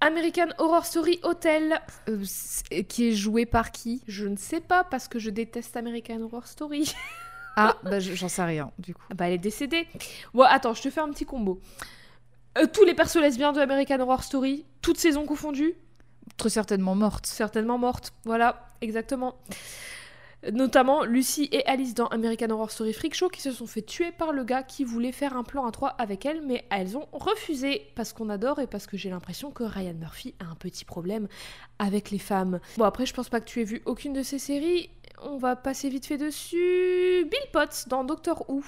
American 0.00 0.48
Horror 0.58 0.84
Story 0.86 1.18
Hotel. 1.22 1.80
Euh, 2.08 2.24
qui 2.88 3.08
est 3.08 3.12
joué 3.12 3.46
par 3.46 3.72
qui? 3.72 4.02
Je 4.06 4.26
ne 4.26 4.36
sais 4.36 4.60
pas 4.60 4.84
parce 4.84 5.08
que 5.08 5.18
je 5.18 5.30
déteste 5.30 5.76
American 5.76 6.20
Horror 6.22 6.46
Story. 6.46 6.94
Ah, 7.56 7.76
bah 7.82 7.98
je- 7.98 8.14
j'en 8.14 8.28
sais 8.28 8.44
rien, 8.44 8.70
du 8.78 8.94
coup. 8.94 9.02
bah, 9.16 9.26
elle 9.26 9.32
est 9.34 9.38
décédée. 9.38 9.88
Bon, 10.32 10.44
attends, 10.44 10.74
je 10.74 10.82
te 10.82 10.90
fais 10.90 11.00
un 11.00 11.10
petit 11.10 11.24
combo. 11.24 11.60
Euh, 12.56 12.66
tous 12.72 12.84
les 12.84 12.94
persos 12.94 13.16
lesbiens 13.20 13.52
de 13.52 13.58
American 13.60 13.98
Horror 13.98 14.22
Story, 14.22 14.64
toutes 14.80 14.98
saisons 14.98 15.26
confondues, 15.26 15.74
Très 16.36 16.50
certainement 16.50 16.94
morte. 16.94 17.26
certainement 17.26 17.78
mortes. 17.78 18.12
Voilà, 18.24 18.68
exactement. 18.80 19.34
Notamment 20.52 21.05
Lucy 21.05 21.48
et 21.51 21.66
Alice 21.66 21.94
dans 21.94 22.06
American 22.06 22.51
Horror 22.51 22.70
Story 22.70 22.93
Freak 22.93 23.15
Show 23.15 23.28
qui 23.28 23.43
se 23.43 23.51
sont 23.51 23.66
fait 23.66 23.82
tuer 23.82 24.12
par 24.12 24.32
le 24.32 24.44
gars 24.44 24.62
qui 24.62 24.85
voulait 24.85 25.10
faire 25.10 25.36
un 25.36 25.43
plan 25.43 25.66
à 25.66 25.73
trois 25.73 25.90
avec 25.98 26.24
elles, 26.27 26.43
mais 26.47 26.65
elles 26.70 26.97
ont 26.97 27.06
refusé 27.12 27.90
parce 27.97 28.12
qu'on 28.12 28.28
adore 28.28 28.60
et 28.60 28.69
parce 28.69 28.86
que 28.86 28.97
j'ai 28.97 29.10
l'impression 29.10 29.51
que 29.51 29.65
Ryan 29.65 29.94
Murphy 29.94 30.35
a 30.39 30.44
un 30.44 30.55
petit 30.55 30.85
problème 30.85 31.27
avec 31.81 32.12
les 32.12 32.19
femmes. 32.19 32.60
Bon, 32.77 32.85
après, 32.85 33.05
je 33.05 33.15
pense 33.15 33.28
pas 33.28 33.40
que 33.40 33.47
tu 33.47 33.60
aies 33.60 33.65
vu 33.65 33.82
aucune 33.85 34.12
de 34.12 34.23
ces 34.23 34.39
séries. 34.39 34.90
On 35.23 35.39
va 35.39 35.56
passer 35.56 35.89
vite 35.89 36.06
fait 36.06 36.19
dessus. 36.19 37.27
Bill 37.28 37.51
Potts 37.52 37.89
dans 37.89 38.05
Doctor 38.05 38.48
Who. 38.48 38.62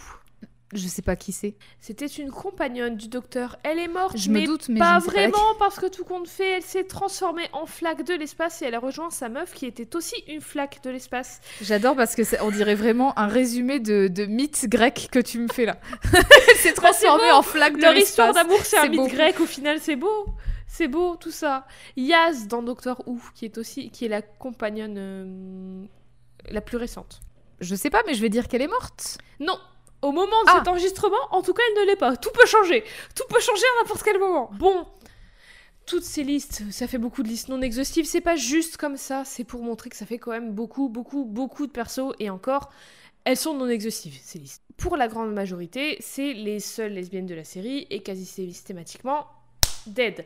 Je 0.72 0.86
sais 0.86 1.02
pas 1.02 1.16
qui 1.16 1.32
c'est. 1.32 1.54
C'était 1.80 2.06
une 2.06 2.30
compagnonne 2.30 2.96
du 2.96 3.08
docteur. 3.08 3.56
Elle 3.64 3.80
est 3.80 3.88
morte, 3.88 4.16
Je 4.16 4.30
mais 4.30 4.42
me 4.42 4.46
doute, 4.46 4.68
mais 4.68 4.78
pas 4.78 5.00
je 5.00 5.06
ne 5.06 5.10
sais 5.10 5.14
pas 5.14 5.20
vraiment 5.30 5.54
parce 5.58 5.80
que 5.80 5.86
tout 5.86 6.04
compte 6.04 6.28
fait, 6.28 6.58
elle 6.58 6.62
s'est 6.62 6.84
transformée 6.84 7.48
en 7.52 7.66
flaque 7.66 8.04
de 8.04 8.14
l'espace 8.14 8.62
et 8.62 8.66
elle 8.66 8.74
a 8.76 8.78
rejoint 8.78 9.10
sa 9.10 9.28
meuf 9.28 9.52
qui 9.52 9.66
était 9.66 9.96
aussi 9.96 10.14
une 10.28 10.40
flaque 10.40 10.80
de 10.84 10.90
l'espace. 10.90 11.40
J'adore 11.60 11.96
parce 11.96 12.14
que 12.14 12.22
on 12.44 12.50
dirait 12.52 12.76
vraiment 12.76 13.18
un 13.18 13.26
résumé 13.26 13.80
de, 13.80 14.06
de 14.06 14.26
mythes 14.26 14.66
grecs 14.68 15.08
que 15.10 15.18
tu 15.18 15.40
me 15.40 15.48
fais 15.48 15.64
là. 15.64 15.78
Elle 16.12 16.56
s'est 16.58 16.72
transformée 16.72 17.30
beau. 17.30 17.36
en 17.38 17.42
flaque 17.42 17.76
de 17.76 17.82
Leur 17.82 17.96
histoire 17.96 18.28
l'espace. 18.28 18.44
d'amour, 18.46 18.60
c'est 18.64 18.78
un 18.78 18.88
mythe 18.88 19.12
grec 19.12 19.40
au 19.40 19.46
final, 19.46 19.78
c'est 19.80 19.96
beau. 19.96 20.26
C'est 20.68 20.86
beau 20.86 21.16
tout 21.16 21.32
ça. 21.32 21.66
Yaz 21.96 22.46
dans 22.46 22.62
Doctor 22.62 23.02
Who, 23.08 23.18
qui 23.34 23.44
est 23.44 23.58
aussi 23.58 23.90
qui 23.90 24.04
est 24.04 24.08
la 24.08 24.22
compagnonne 24.22 24.94
euh, 24.98 25.84
la 26.48 26.60
plus 26.60 26.76
récente. 26.76 27.20
Je 27.60 27.74
sais 27.74 27.90
pas, 27.90 28.02
mais 28.06 28.14
je 28.14 28.22
vais 28.22 28.28
dire 28.28 28.46
qu'elle 28.46 28.62
est 28.62 28.68
morte. 28.68 29.18
Non, 29.40 29.58
au 30.02 30.12
moment 30.12 30.26
de 30.44 30.48
Ah. 30.48 30.54
cet 30.58 30.68
enregistrement, 30.68 31.16
en 31.30 31.42
tout 31.42 31.52
cas, 31.52 31.62
elle 31.68 31.82
ne 31.82 31.86
l'est 31.86 31.96
pas. 31.96 32.16
Tout 32.16 32.30
peut 32.32 32.46
changer. 32.46 32.84
Tout 33.14 33.24
peut 33.28 33.40
changer 33.40 33.64
à 33.64 33.82
n'importe 33.82 34.02
quel 34.02 34.18
moment. 34.18 34.50
Bon, 34.58 34.86
toutes 35.86 36.04
ces 36.04 36.22
listes, 36.24 36.62
ça 36.70 36.86
fait 36.86 36.98
beaucoup 36.98 37.22
de 37.22 37.28
listes 37.28 37.48
non 37.48 37.60
exhaustives. 37.62 38.06
C'est 38.06 38.20
pas 38.20 38.36
juste 38.36 38.76
comme 38.76 38.96
ça. 38.96 39.24
C'est 39.24 39.44
pour 39.44 39.62
montrer 39.62 39.90
que 39.90 39.96
ça 39.96 40.06
fait 40.06 40.18
quand 40.18 40.30
même 40.30 40.52
beaucoup, 40.52 40.88
beaucoup, 40.88 41.24
beaucoup 41.24 41.66
de 41.66 41.72
persos. 41.72 42.12
Et 42.18 42.30
encore, 42.30 42.70
elles 43.24 43.36
sont 43.36 43.54
non 43.54 43.68
exhaustives, 43.68 44.18
ces 44.22 44.38
listes. 44.38 44.62
Pour 44.76 44.96
la 44.96 45.08
grande 45.08 45.32
majorité, 45.34 45.96
c'est 46.00 46.32
les 46.32 46.60
seules 46.60 46.92
lesbiennes 46.92 47.26
de 47.26 47.34
la 47.34 47.44
série 47.44 47.86
et 47.90 48.02
quasi 48.02 48.24
systématiquement 48.24 49.26
dead. 49.86 50.24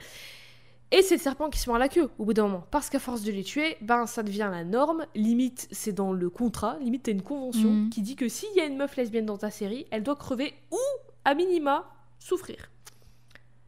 Et 0.91 1.03
c'est 1.03 1.17
le 1.17 1.21
serpent 1.21 1.51
qui 1.51 1.59
se 1.59 1.69
mord 1.69 1.79
la 1.79 1.89
queue 1.89 2.09
au 2.19 2.25
bout 2.25 2.35
d'un 2.35 2.45
moment. 2.45 2.67
Parce 2.71 2.89
qu'à 2.89 2.99
force 3.01 3.23
de 3.23 3.33
les 3.33 3.43
tuer, 3.43 3.77
ben 3.81 4.07
ça 4.07 4.23
devient 4.23 4.49
la 4.51 4.63
norme. 4.65 5.07
Limite, 5.15 5.67
c'est 5.73 5.93
dans 5.93 6.13
le 6.13 6.31
contrat. 6.31 6.77
Limite, 6.81 7.05
t'as 7.05 7.13
une 7.13 7.23
convention 7.23 7.71
Mhm. 7.71 7.91
qui 7.91 8.01
dit 8.03 8.15
que 8.17 8.29
s'il 8.29 8.55
y 8.55 8.61
a 8.61 8.65
une 8.67 8.77
meuf 8.77 8.97
lesbienne 8.97 9.27
dans 9.27 9.39
ta 9.39 9.51
série, 9.51 9.87
elle 9.91 10.03
doit 10.05 10.15
crever 10.17 10.55
ou, 10.71 10.79
à 11.25 11.35
minima, 11.35 11.91
souffrir. 12.21 12.71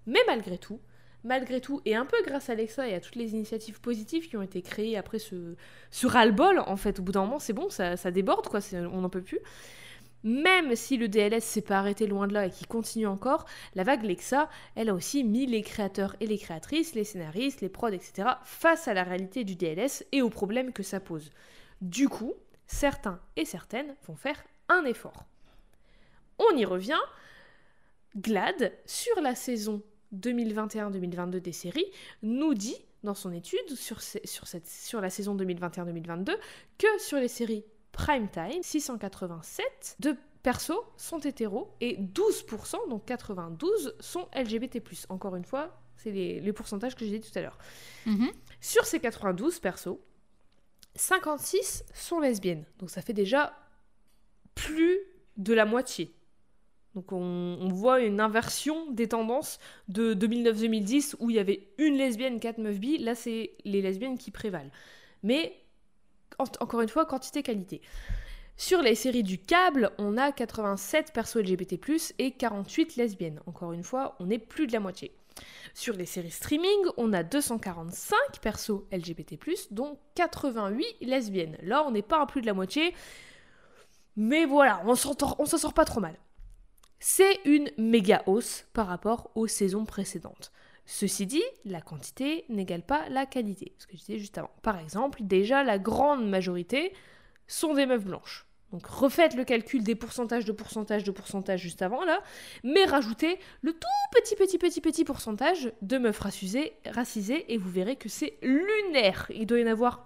Mais 0.07 0.21
malgré 0.29 0.57
tout, 0.57 0.79
malgré 1.25 1.61
tout, 1.61 1.81
et 1.85 1.97
un 1.97 2.05
peu 2.05 2.17
grâce 2.25 2.49
à 2.49 2.53
Alexa 2.53 2.87
et 2.89 2.95
à 2.95 3.01
toutes 3.01 3.17
les 3.17 3.33
initiatives 3.33 3.81
positives 3.81 4.29
qui 4.29 4.37
ont 4.37 4.43
été 4.43 4.63
créées 4.63 4.97
après 4.97 5.19
ce, 5.19 5.57
ce 5.91 6.07
ras-le-bol, 6.07 6.61
en 6.65 6.77
fait, 6.77 7.01
au 7.01 7.03
bout 7.03 7.11
d'un 7.13 7.23
moment, 7.25 7.41
c'est 7.41 7.53
bon, 7.55 7.69
ça, 7.71 7.97
ça 7.97 8.13
déborde, 8.13 8.47
quoi, 8.47 8.61
on 8.73 9.01
n'en 9.01 9.09
peut 9.09 9.23
plus. 9.23 9.41
Même 10.27 10.75
si 10.75 10.97
le 10.97 11.07
DLS 11.07 11.41
s'est 11.41 11.61
pas 11.61 11.79
arrêté 11.79 12.09
loin 12.09 12.27
de 12.27 12.35
là 12.35 12.47
et 12.47 12.51
qui 12.51 12.65
continue 12.65 13.07
encore, 13.07 13.47
la 13.77 13.85
vague 13.85 14.03
Lexa, 14.03 14.51
elle 14.75 14.89
a 14.89 14.95
aussi 14.95 15.23
mis 15.23 15.47
les 15.47 15.63
créateurs 15.63 16.17
et 16.19 16.27
les 16.27 16.37
créatrices, 16.37 16.97
les 16.97 17.05
scénaristes, 17.05 17.61
les 17.61 17.69
prods, 17.69 17.91
etc., 17.91 18.31
face 18.43 18.89
à 18.89 18.95
la 18.95 19.05
réalité 19.05 19.45
du 19.45 19.55
DLS 19.55 20.05
et 20.11 20.23
aux 20.23 20.29
problèmes 20.29 20.73
que 20.73 20.83
ça 20.83 20.99
pose. 20.99 21.31
Du 21.81 22.09
coup, 22.09 22.35
certains 22.67 23.21
et 23.37 23.45
certaines 23.45 23.95
vont 24.09 24.17
faire 24.17 24.45
un 24.69 24.85
effort. 24.85 25.27
On 26.41 26.57
y 26.57 26.65
revient. 26.65 26.99
Glad, 28.17 28.73
sur 28.85 29.21
la 29.21 29.37
saison 29.37 29.81
2021-2022 30.13 31.39
des 31.39 31.53
séries, 31.53 31.87
nous 32.25 32.55
dit 32.55 32.85
dans 33.05 33.15
son 33.15 33.31
étude 33.31 33.77
sur, 33.77 34.01
sur 34.03 35.01
la 35.01 35.11
saison 35.11 35.37
2021-2022 35.37 36.35
que 36.79 36.99
sur 36.99 37.19
les 37.19 37.29
séries 37.29 37.65
Prime 37.97 38.29
Time, 38.29 38.63
687 38.63 39.97
de 40.01 40.17
persos 40.43 40.79
sont 40.99 41.19
hétéros 41.19 41.75
et 41.81 41.97
12%, 41.97 42.89
donc 42.91 43.09
92%, 43.09 43.91
sont 44.01 44.29
LGBT+. 44.37 44.83
Encore 45.09 45.35
une 45.35 45.47
fois, 45.47 45.81
c'est 45.97 46.13
les, 46.13 46.41
les 46.41 46.53
pourcentages 46.53 46.95
que 46.95 47.07
j'ai 47.07 47.19
dit 47.19 47.31
tout 47.31 47.37
à 47.39 47.43
l'heure. 47.43 47.59
Sur 48.61 48.85
ces 48.85 49.01
92 49.01 49.61
persos, 49.61 49.99
56 50.95 51.85
sont 51.95 52.21
lesbiennes. 52.21 52.67
Donc 52.79 52.91
ça 52.91 53.01
fait 53.01 53.15
déjà 53.15 53.55
plus 54.55 54.99
de 55.39 55.55
la 55.55 55.65
moitié. 55.65 56.15
Donc 56.95 57.13
on, 57.13 57.19
on 57.19 57.69
voit 57.69 58.01
une 58.01 58.21
inversion 58.21 58.91
des 58.91 59.09
tendances 59.09 59.59
de 59.89 60.15
2009-2010 60.15 61.17
où 61.19 61.31
il 61.31 61.37
y 61.37 61.39
avait 61.39 61.69
une 61.79 61.97
lesbienne, 61.97 62.41
quatre 62.41 62.59
meufs 62.59 62.79
bi. 62.79 62.99
Là, 62.99 63.15
c'est 63.15 63.55
les 63.65 63.81
lesbiennes 63.81 64.19
qui 64.19 64.31
prévalent. 64.31 64.71
Mais 65.23 65.66
encore 66.39 66.81
une 66.81 66.89
fois, 66.89 67.07
quantité-qualité. 67.07 67.81
Sur 68.57 68.81
les 68.81 68.95
séries 68.95 69.23
du 69.23 69.39
câble, 69.39 69.91
on 69.99 70.17
a 70.17 70.33
87 70.33 71.13
persos 71.13 71.37
LGBT+, 71.37 71.79
et 72.19 72.33
48 72.33 72.97
lesbiennes. 72.97 73.41
Encore 73.47 73.73
une 73.73 73.83
fois, 73.83 74.17
on 74.19 74.31
est 74.31 74.39
plus 74.39 74.67
de 74.67 74.73
la 74.73 74.81
moitié. 74.81 75.15
Sur 75.75 75.95
les 75.95 76.07
séries 76.07 76.31
streaming, 76.31 76.87
on 76.97 77.13
a 77.13 77.23
245 77.23 78.17
persos 78.41 78.85
LGBT+, 78.91 79.39
dont 79.71 79.99
88 80.15 80.87
lesbiennes. 81.03 81.59
Là, 81.63 81.85
on 81.87 81.91
n'est 81.91 82.01
pas 82.01 82.23
à 82.23 82.27
plus 82.27 82.41
de 82.41 82.47
la 82.47 82.55
moitié, 82.55 82.95
mais 84.17 84.47
voilà, 84.47 84.83
on 84.87 84.95
s'en 84.95 85.59
sort 85.59 85.75
pas 85.75 85.85
trop 85.85 86.01
mal. 86.01 86.17
C'est 86.99 87.41
une 87.45 87.71
méga 87.77 88.23
hausse 88.25 88.65
par 88.73 88.87
rapport 88.87 89.31
aux 89.35 89.47
saisons 89.47 89.85
précédentes. 89.85 90.51
Ceci 90.87 91.27
dit, 91.27 91.43
la 91.65 91.81
quantité 91.81 92.45
n'égale 92.49 92.83
pas 92.83 93.09
la 93.09 93.27
qualité, 93.27 93.75
ce 93.79 93.87
que 93.87 93.95
je 93.97 93.99
disais 93.99 94.19
juste 94.19 94.39
avant. 94.39 94.51
Par 94.63 94.79
exemple, 94.79 95.19
déjà 95.23 95.65
la 95.65 95.79
grande 95.79 96.29
majorité 96.29 96.93
sont 97.49 97.75
des 97.75 97.87
meufs 97.87 98.05
blanches. 98.05 98.47
Donc 98.73 98.87
refaites 98.87 99.35
le 99.35 99.45
calcul 99.45 99.83
des 99.83 99.95
pourcentages 99.95 100.45
de 100.45 100.53
pourcentage 100.53 101.05
de 101.05 101.11
pourcentage 101.13 101.61
juste 101.61 101.83
avant 101.83 102.05
là, 102.05 102.21
mais 102.65 102.85
rajoutez 102.85 103.39
le 103.63 103.73
tout 103.73 103.87
petit 104.13 104.35
petit 104.37 104.59
petit 104.59 104.81
petit 104.81 105.05
pourcentage 105.05 105.73
de 105.83 105.99
meufs 105.99 106.19
racisées, 106.19 106.73
racisées 106.87 107.53
et 107.53 107.59
vous 107.59 107.71
verrez 107.71 107.97
que 107.97 108.09
c'est 108.09 108.39
lunaire. 108.43 109.27
Il 109.31 109.47
doit 109.47 109.61
y 109.61 109.65
en 109.65 109.71
avoir, 109.71 110.03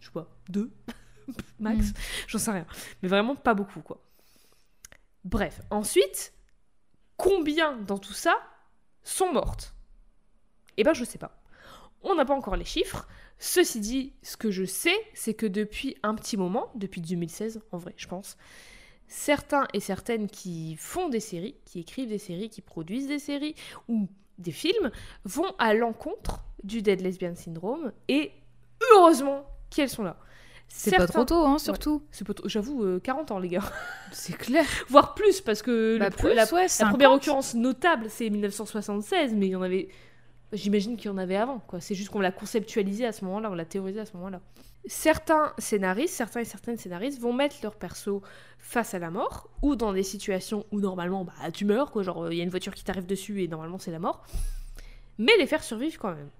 je 0.00 0.06
sais 0.06 0.12
pas, 0.12 0.28
deux 0.48 0.70
max, 1.60 1.88
Mm. 1.90 1.94
j'en 2.26 2.38
sais 2.38 2.50
rien, 2.50 2.66
mais 3.02 3.08
vraiment 3.08 3.36
pas 3.36 3.54
beaucoup 3.54 3.80
quoi. 3.80 4.00
Bref, 5.24 5.60
ensuite, 5.70 6.32
combien 7.16 7.76
dans 7.76 7.98
tout 7.98 8.12
ça 8.12 8.34
sont 9.04 9.32
mortes? 9.32 9.74
Eh 10.80 10.84
ben 10.84 10.94
je 10.94 11.04
sais 11.04 11.18
pas. 11.18 11.38
On 12.02 12.14
n'a 12.14 12.24
pas 12.24 12.34
encore 12.34 12.56
les 12.56 12.64
chiffres. 12.64 13.06
Ceci 13.38 13.80
dit, 13.80 14.14
ce 14.22 14.36
que 14.38 14.50
je 14.50 14.64
sais, 14.64 14.96
c'est 15.12 15.34
que 15.34 15.44
depuis 15.46 15.96
un 16.02 16.14
petit 16.14 16.36
moment, 16.38 16.70
depuis 16.74 17.02
2016 17.02 17.60
en 17.72 17.76
vrai, 17.78 17.92
je 17.98 18.06
pense, 18.08 18.38
certains 19.06 19.66
et 19.74 19.80
certaines 19.80 20.26
qui 20.28 20.76
font 20.76 21.08
des 21.10 21.20
séries, 21.20 21.56
qui 21.66 21.80
écrivent 21.80 22.08
des 22.08 22.18
séries, 22.18 22.48
qui 22.48 22.62
produisent 22.62 23.08
des 23.08 23.18
séries 23.18 23.54
ou 23.88 24.08
des 24.38 24.52
films, 24.52 24.90
vont 25.24 25.52
à 25.58 25.74
l'encontre 25.74 26.44
du 26.64 26.80
Dead 26.80 27.00
Lesbian 27.02 27.34
Syndrome 27.34 27.92
et 28.08 28.32
heureusement 28.94 29.44
qu'elles 29.68 29.90
sont 29.90 30.02
là. 30.02 30.16
C'est 30.72 30.96
pas 30.96 31.08
trop 31.08 31.24
tôt, 31.24 31.44
hein, 31.44 31.58
surtout. 31.58 32.04
C'est 32.12 32.24
J'avoue, 32.46 32.84
euh, 32.84 33.00
40 33.00 33.32
ans 33.32 33.40
les 33.40 33.48
gars. 33.48 33.64
C'est 34.12 34.36
clair. 34.36 34.64
Voire 34.88 35.14
plus, 35.14 35.40
parce 35.40 35.62
que 35.62 35.98
Bah, 35.98 36.06
le 36.06 36.10
pro- 36.12 36.28
plus, 36.28 36.34
la, 36.34 36.44
ouais, 36.54 36.62
la 36.62 36.68
50. 36.68 36.92
première 36.92 37.12
occurrence 37.12 37.54
notable, 37.54 38.06
c'est 38.08 38.30
1976, 38.30 39.34
mais 39.34 39.48
il 39.48 39.50
y 39.50 39.56
en 39.56 39.62
avait. 39.62 39.88
J'imagine 40.52 40.96
qu'il 40.96 41.06
y 41.06 41.08
en 41.14 41.18
avait 41.18 41.36
avant, 41.36 41.60
quoi. 41.60 41.80
C'est 41.80 41.94
juste 41.94 42.10
qu'on 42.10 42.20
l'a 42.20 42.32
conceptualisé 42.32 43.06
à 43.06 43.12
ce 43.12 43.24
moment-là, 43.24 43.50
on 43.50 43.54
l'a 43.54 43.64
théorisé 43.64 44.00
à 44.00 44.06
ce 44.06 44.16
moment-là. 44.16 44.40
Certains 44.86 45.52
scénaristes, 45.58 46.14
certains 46.14 46.40
et 46.40 46.44
certaines 46.44 46.76
scénaristes 46.76 47.20
vont 47.20 47.32
mettre 47.32 47.56
leur 47.62 47.76
perso 47.76 48.22
face 48.58 48.94
à 48.94 48.98
la 48.98 49.10
mort, 49.10 49.48
ou 49.62 49.76
dans 49.76 49.92
des 49.92 50.02
situations 50.02 50.66
où 50.72 50.80
normalement, 50.80 51.24
bah, 51.24 51.50
tu 51.52 51.64
meurs, 51.64 51.92
quoi. 51.92 52.02
Genre, 52.02 52.32
il 52.32 52.38
y 52.38 52.40
a 52.40 52.44
une 52.44 52.50
voiture 52.50 52.74
qui 52.74 52.82
t'arrive 52.82 53.06
dessus 53.06 53.42
et 53.42 53.48
normalement 53.48 53.78
c'est 53.78 53.92
la 53.92 54.00
mort. 54.00 54.24
Mais 55.18 55.36
les 55.38 55.46
faire 55.46 55.62
survivre 55.62 55.98
quand 55.98 56.14
même. 56.14 56.30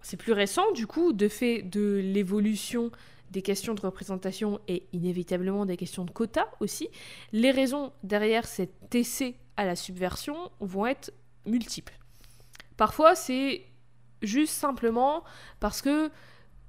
C'est 0.00 0.16
plus 0.16 0.32
récent, 0.32 0.72
du 0.72 0.86
coup, 0.86 1.12
de 1.12 1.28
fait 1.28 1.62
de 1.62 2.00
l'évolution 2.02 2.90
des 3.30 3.42
questions 3.42 3.74
de 3.74 3.80
représentation 3.80 4.60
et 4.68 4.86
inévitablement 4.92 5.66
des 5.66 5.76
questions 5.76 6.04
de 6.04 6.10
quotas 6.10 6.46
aussi, 6.60 6.88
les 7.32 7.50
raisons 7.50 7.92
derrière 8.02 8.46
cet 8.46 8.94
essai 8.94 9.34
à 9.56 9.66
la 9.66 9.76
subversion 9.76 10.36
vont 10.60 10.86
être 10.86 11.12
multiples. 11.44 11.98
Parfois, 12.76 13.14
c'est 13.14 13.62
juste 14.22 14.54
simplement 14.54 15.24
parce 15.60 15.82
que, 15.82 16.10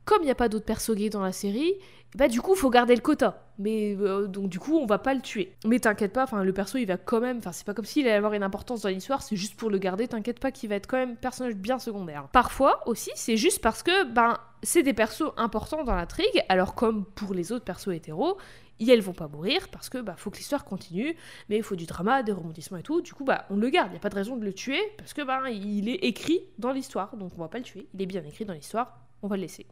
comme 0.05 0.21
il 0.21 0.25
n'y 0.25 0.31
a 0.31 0.35
pas 0.35 0.49
d'autres 0.49 0.65
persos 0.65 0.95
gays 0.95 1.09
dans 1.09 1.21
la 1.21 1.31
série, 1.31 1.73
bah 2.15 2.27
du 2.27 2.41
coup, 2.41 2.55
faut 2.55 2.69
garder 2.69 2.95
le 2.95 3.01
quota. 3.01 3.43
Mais 3.59 3.95
euh, 3.99 4.27
donc 4.27 4.49
du 4.49 4.59
coup, 4.59 4.77
on 4.77 4.85
va 4.85 4.99
pas 4.99 5.13
le 5.13 5.21
tuer. 5.21 5.53
Mais 5.65 5.79
t'inquiète 5.79 6.13
pas, 6.13 6.27
le 6.31 6.53
perso, 6.53 6.77
il 6.77 6.85
va 6.85 6.97
quand 6.97 7.19
même, 7.19 7.39
enfin 7.39 7.51
c'est 7.51 7.65
pas 7.65 7.73
comme 7.73 7.85
s'il 7.85 8.05
allait 8.07 8.15
avoir 8.15 8.33
une 8.33 8.43
importance 8.43 8.81
dans 8.81 8.89
l'histoire, 8.89 9.21
c'est 9.21 9.35
juste 9.35 9.55
pour 9.55 9.69
le 9.69 9.77
garder. 9.77 10.07
T'inquiète 10.07 10.39
pas 10.39 10.51
qu'il 10.51 10.69
va 10.69 10.75
être 10.75 10.87
quand 10.87 10.97
même 10.97 11.15
personnage 11.15 11.55
bien 11.55 11.79
secondaire. 11.79 12.27
Parfois 12.31 12.87
aussi, 12.87 13.11
c'est 13.15 13.37
juste 13.37 13.61
parce 13.61 13.83
que 13.83 14.03
ben 14.05 14.37
c'est 14.63 14.83
des 14.83 14.93
persos 14.93 15.31
importants 15.37 15.83
dans 15.83 15.95
l'intrigue. 15.95 16.43
Alors 16.49 16.75
comme 16.75 17.05
pour 17.05 17.33
les 17.33 17.51
autres 17.51 17.65
persos 17.65 17.93
hétéros, 17.93 18.37
et 18.79 18.89
elles 18.89 19.01
vont 19.01 19.13
pas 19.13 19.27
mourir 19.27 19.69
parce 19.69 19.89
que 19.89 19.99
bah 19.99 20.15
faut 20.17 20.29
que 20.29 20.37
l'histoire 20.37 20.65
continue, 20.65 21.15
mais 21.49 21.57
il 21.57 21.63
faut 21.63 21.75
du 21.75 21.85
drama, 21.85 22.23
des 22.23 22.31
rebondissements 22.31 22.77
et 22.77 22.83
tout. 22.83 23.01
Du 23.01 23.13
coup 23.13 23.23
bah 23.23 23.45
on 23.49 23.55
le 23.55 23.69
garde, 23.69 23.91
il 23.91 23.93
y 23.93 23.97
a 23.97 24.01
pas 24.01 24.09
de 24.09 24.15
raison 24.15 24.37
de 24.37 24.45
le 24.45 24.53
tuer 24.53 24.81
parce 24.97 25.13
que 25.13 25.21
bah 25.21 25.49
il 25.49 25.89
est 25.89 26.03
écrit 26.05 26.41
dans 26.57 26.71
l'histoire, 26.71 27.15
donc 27.17 27.33
on 27.37 27.41
va 27.41 27.47
pas 27.47 27.57
le 27.57 27.63
tuer. 27.63 27.87
Il 27.93 28.01
est 28.01 28.05
bien 28.05 28.23
écrit 28.23 28.45
dans 28.45 28.53
l'histoire, 28.53 28.99
on 29.21 29.27
va 29.27 29.35
le 29.35 29.41
laisser. 29.41 29.65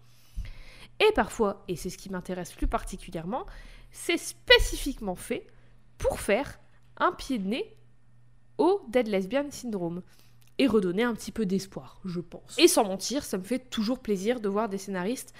Et 0.99 1.11
parfois, 1.13 1.63
et 1.67 1.75
c'est 1.75 1.89
ce 1.89 1.97
qui 1.97 2.09
m'intéresse 2.09 2.53
plus 2.53 2.67
particulièrement, 2.67 3.45
c'est 3.91 4.17
spécifiquement 4.17 5.15
fait 5.15 5.47
pour 5.97 6.19
faire 6.19 6.59
un 6.97 7.11
pied 7.11 7.37
de 7.37 7.47
nez 7.47 7.77
au 8.57 8.81
Dead 8.89 9.07
Lesbian 9.07 9.51
Syndrome 9.51 10.01
et 10.57 10.67
redonner 10.67 11.03
un 11.03 11.13
petit 11.13 11.31
peu 11.31 11.45
d'espoir, 11.45 11.99
je 12.05 12.21
pense. 12.21 12.57
Et 12.57 12.67
sans 12.67 12.85
mentir, 12.85 13.23
ça 13.23 13.37
me 13.37 13.43
fait 13.43 13.59
toujours 13.59 13.99
plaisir 13.99 14.39
de 14.39 14.47
voir 14.47 14.69
des 14.69 14.77
scénaristes 14.77 15.33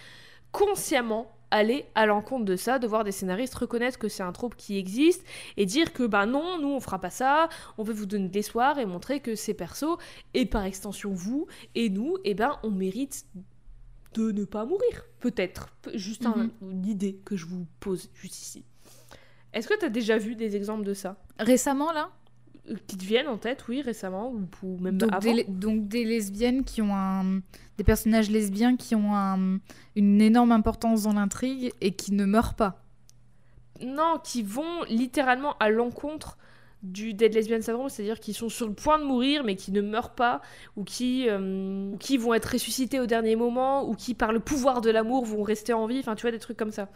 consciemment 0.52 1.35
aller 1.52 1.86
à 1.96 2.06
l'encontre 2.06 2.46
de 2.46 2.56
ça, 2.56 2.80
de 2.80 2.88
voir 2.88 3.04
des 3.04 3.12
scénaristes 3.12 3.56
reconnaître 3.56 3.98
que 4.00 4.08
c'est 4.10 4.24
un 4.24 4.32
trope 4.32 4.56
qui 4.56 4.78
existe 4.78 5.24
et 5.58 5.66
dire 5.66 5.94
que 5.94 6.04
bah 6.04 6.26
non, 6.26 6.60
nous 6.60 6.70
on 6.70 6.80
fera 6.80 7.00
pas 7.00 7.10
ça, 7.10 7.50
on 7.78 7.84
veut 7.84 7.94
vous 7.94 8.06
donner 8.06 8.28
des 8.30 8.42
soirs 8.42 8.80
et 8.80 8.86
montrer 8.86 9.20
que 9.20 9.36
ces 9.36 9.54
persos 9.54 9.98
et 10.34 10.46
par 10.46 10.64
extension 10.66 11.12
vous 11.14 11.48
et 11.76 11.90
nous, 11.90 12.18
eh 12.24 12.34
ben 12.34 12.58
on 12.64 12.72
mérite 12.72 13.26
de 14.14 14.32
ne 14.32 14.46
pas 14.46 14.66
mourir, 14.66 15.04
peut-être. 15.20 15.68
Juste 15.94 16.26
un- 16.26 16.50
une 16.62 16.86
idée 16.86 17.20
que 17.26 17.36
je 17.36 17.46
vous 17.46 17.66
pose 17.82 18.10
juste 18.14 18.42
ici. 18.42 18.64
Est-ce 19.54 19.68
que 19.68 19.78
tu 19.78 19.86
as 19.86 19.90
déjà 19.90 20.18
vu 20.18 20.36
des 20.36 20.56
exemples 20.56 20.84
de 20.86 20.94
ça? 20.94 21.18
Récemment, 21.40 21.92
là? 21.92 22.10
Qui 22.88 22.98
te 22.98 23.04
viennent 23.06 23.28
en 23.28 23.38
tête, 23.38 23.66
oui, 23.68 23.82
récemment, 23.82 24.34
ou, 24.64 24.78
même 24.80 24.98
donc 24.98 25.14
avant 25.14 25.34
des, 25.34 25.44
donc 25.44 25.88
des 25.88 26.04
lesbiennes 26.04 26.64
qui 26.64 26.82
ont 26.82 26.96
un... 26.96 27.42
Des 27.78 27.84
personnages 27.84 28.32
lesbiens 28.32 28.76
qui 28.76 28.96
ont 28.96 29.14
un- 29.14 29.60
une 29.96 30.22
énorme 30.22 30.52
importance 30.52 31.04
dans 31.04 31.14
l'intrigue 31.14 31.72
et 31.82 31.92
qui 31.92 32.12
ne 32.14 32.26
meurent 32.26 32.56
pas. 32.56 32.82
Non, 33.84 34.16
qui 34.24 34.42
vont 34.42 34.84
littéralement 34.90 35.56
à 35.60 35.70
l'encontre 35.70 36.38
du 36.82 37.14
Dead 37.14 37.34
Lesbian 37.34 37.62
Syndrome, 37.62 37.90
c'est-à-dire 37.90 38.20
qui 38.20 38.34
sont 38.34 38.48
sur 38.50 38.68
le 38.68 38.74
point 38.74 38.98
de 39.00 39.04
mourir 39.04 39.44
mais 39.44 39.56
qui 39.56 39.72
ne 39.72 39.82
meurent 39.82 40.16
pas, 40.16 40.42
ou 40.76 40.84
qui, 40.84 41.28
euh, 41.30 41.92
ou 41.92 41.98
qui 41.98 42.18
vont 42.18 42.34
être 42.34 42.46
ressuscités 42.54 43.00
au 43.00 43.06
dernier 43.06 43.36
moment, 43.36 43.88
ou 43.90 43.96
qui 43.96 44.14
par 44.14 44.32
le 44.32 44.40
pouvoir 44.40 44.82
de 44.82 44.90
l'amour 44.90 45.26
vont 45.26 45.44
rester 45.44 45.74
en 45.74 45.86
vie, 45.88 46.00
enfin 46.00 46.16
tu 46.16 46.22
vois, 46.22 46.32
des 46.32 46.40
trucs 46.40 46.58
comme 46.58 46.72
ça. 46.72 46.90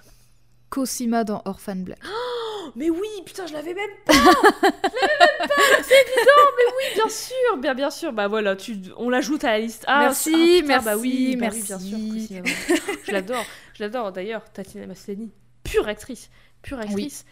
Cosima 0.69 1.23
dans 1.23 1.41
Orphan 1.45 1.75
Black. 1.77 1.99
Oh, 2.05 2.71
mais 2.75 2.89
oui, 2.89 3.07
putain, 3.25 3.47
je 3.47 3.53
l'avais 3.53 3.73
même 3.73 3.89
pas 4.05 4.13
Je 4.17 4.19
l'avais 4.19 4.33
même 4.33 5.47
pas 5.47 5.83
C'est 5.83 6.01
évident, 6.01 6.45
mais 6.57 6.73
oui, 6.77 6.95
bien 6.95 7.09
sûr 7.09 7.57
Bien, 7.57 7.73
bien 7.73 7.89
sûr, 7.89 8.13
bah 8.13 8.27
voilà, 8.27 8.55
tu, 8.55 8.77
on 8.97 9.09
l'ajoute 9.09 9.43
à 9.43 9.51
la 9.51 9.59
liste. 9.59 9.83
Ah, 9.87 9.99
Merci, 10.01 10.31
putain, 10.61 10.67
merci, 10.67 10.85
bah 10.85 10.97
oui, 10.97 11.35
bah 11.35 11.47
merci. 11.51 11.59
oui, 11.59 11.65
bien 11.67 11.79
sûr, 11.79 12.43
Ricci. 12.43 12.85
Je 13.07 13.11
l'adore, 13.11 13.45
je 13.73 13.83
l'adore 13.83 14.11
d'ailleurs, 14.11 14.43
Tatiana 14.51 14.87
Maslany, 14.87 15.31
pure 15.63 15.87
actrice, 15.87 16.29
pure 16.61 16.79
actrice. 16.79 17.25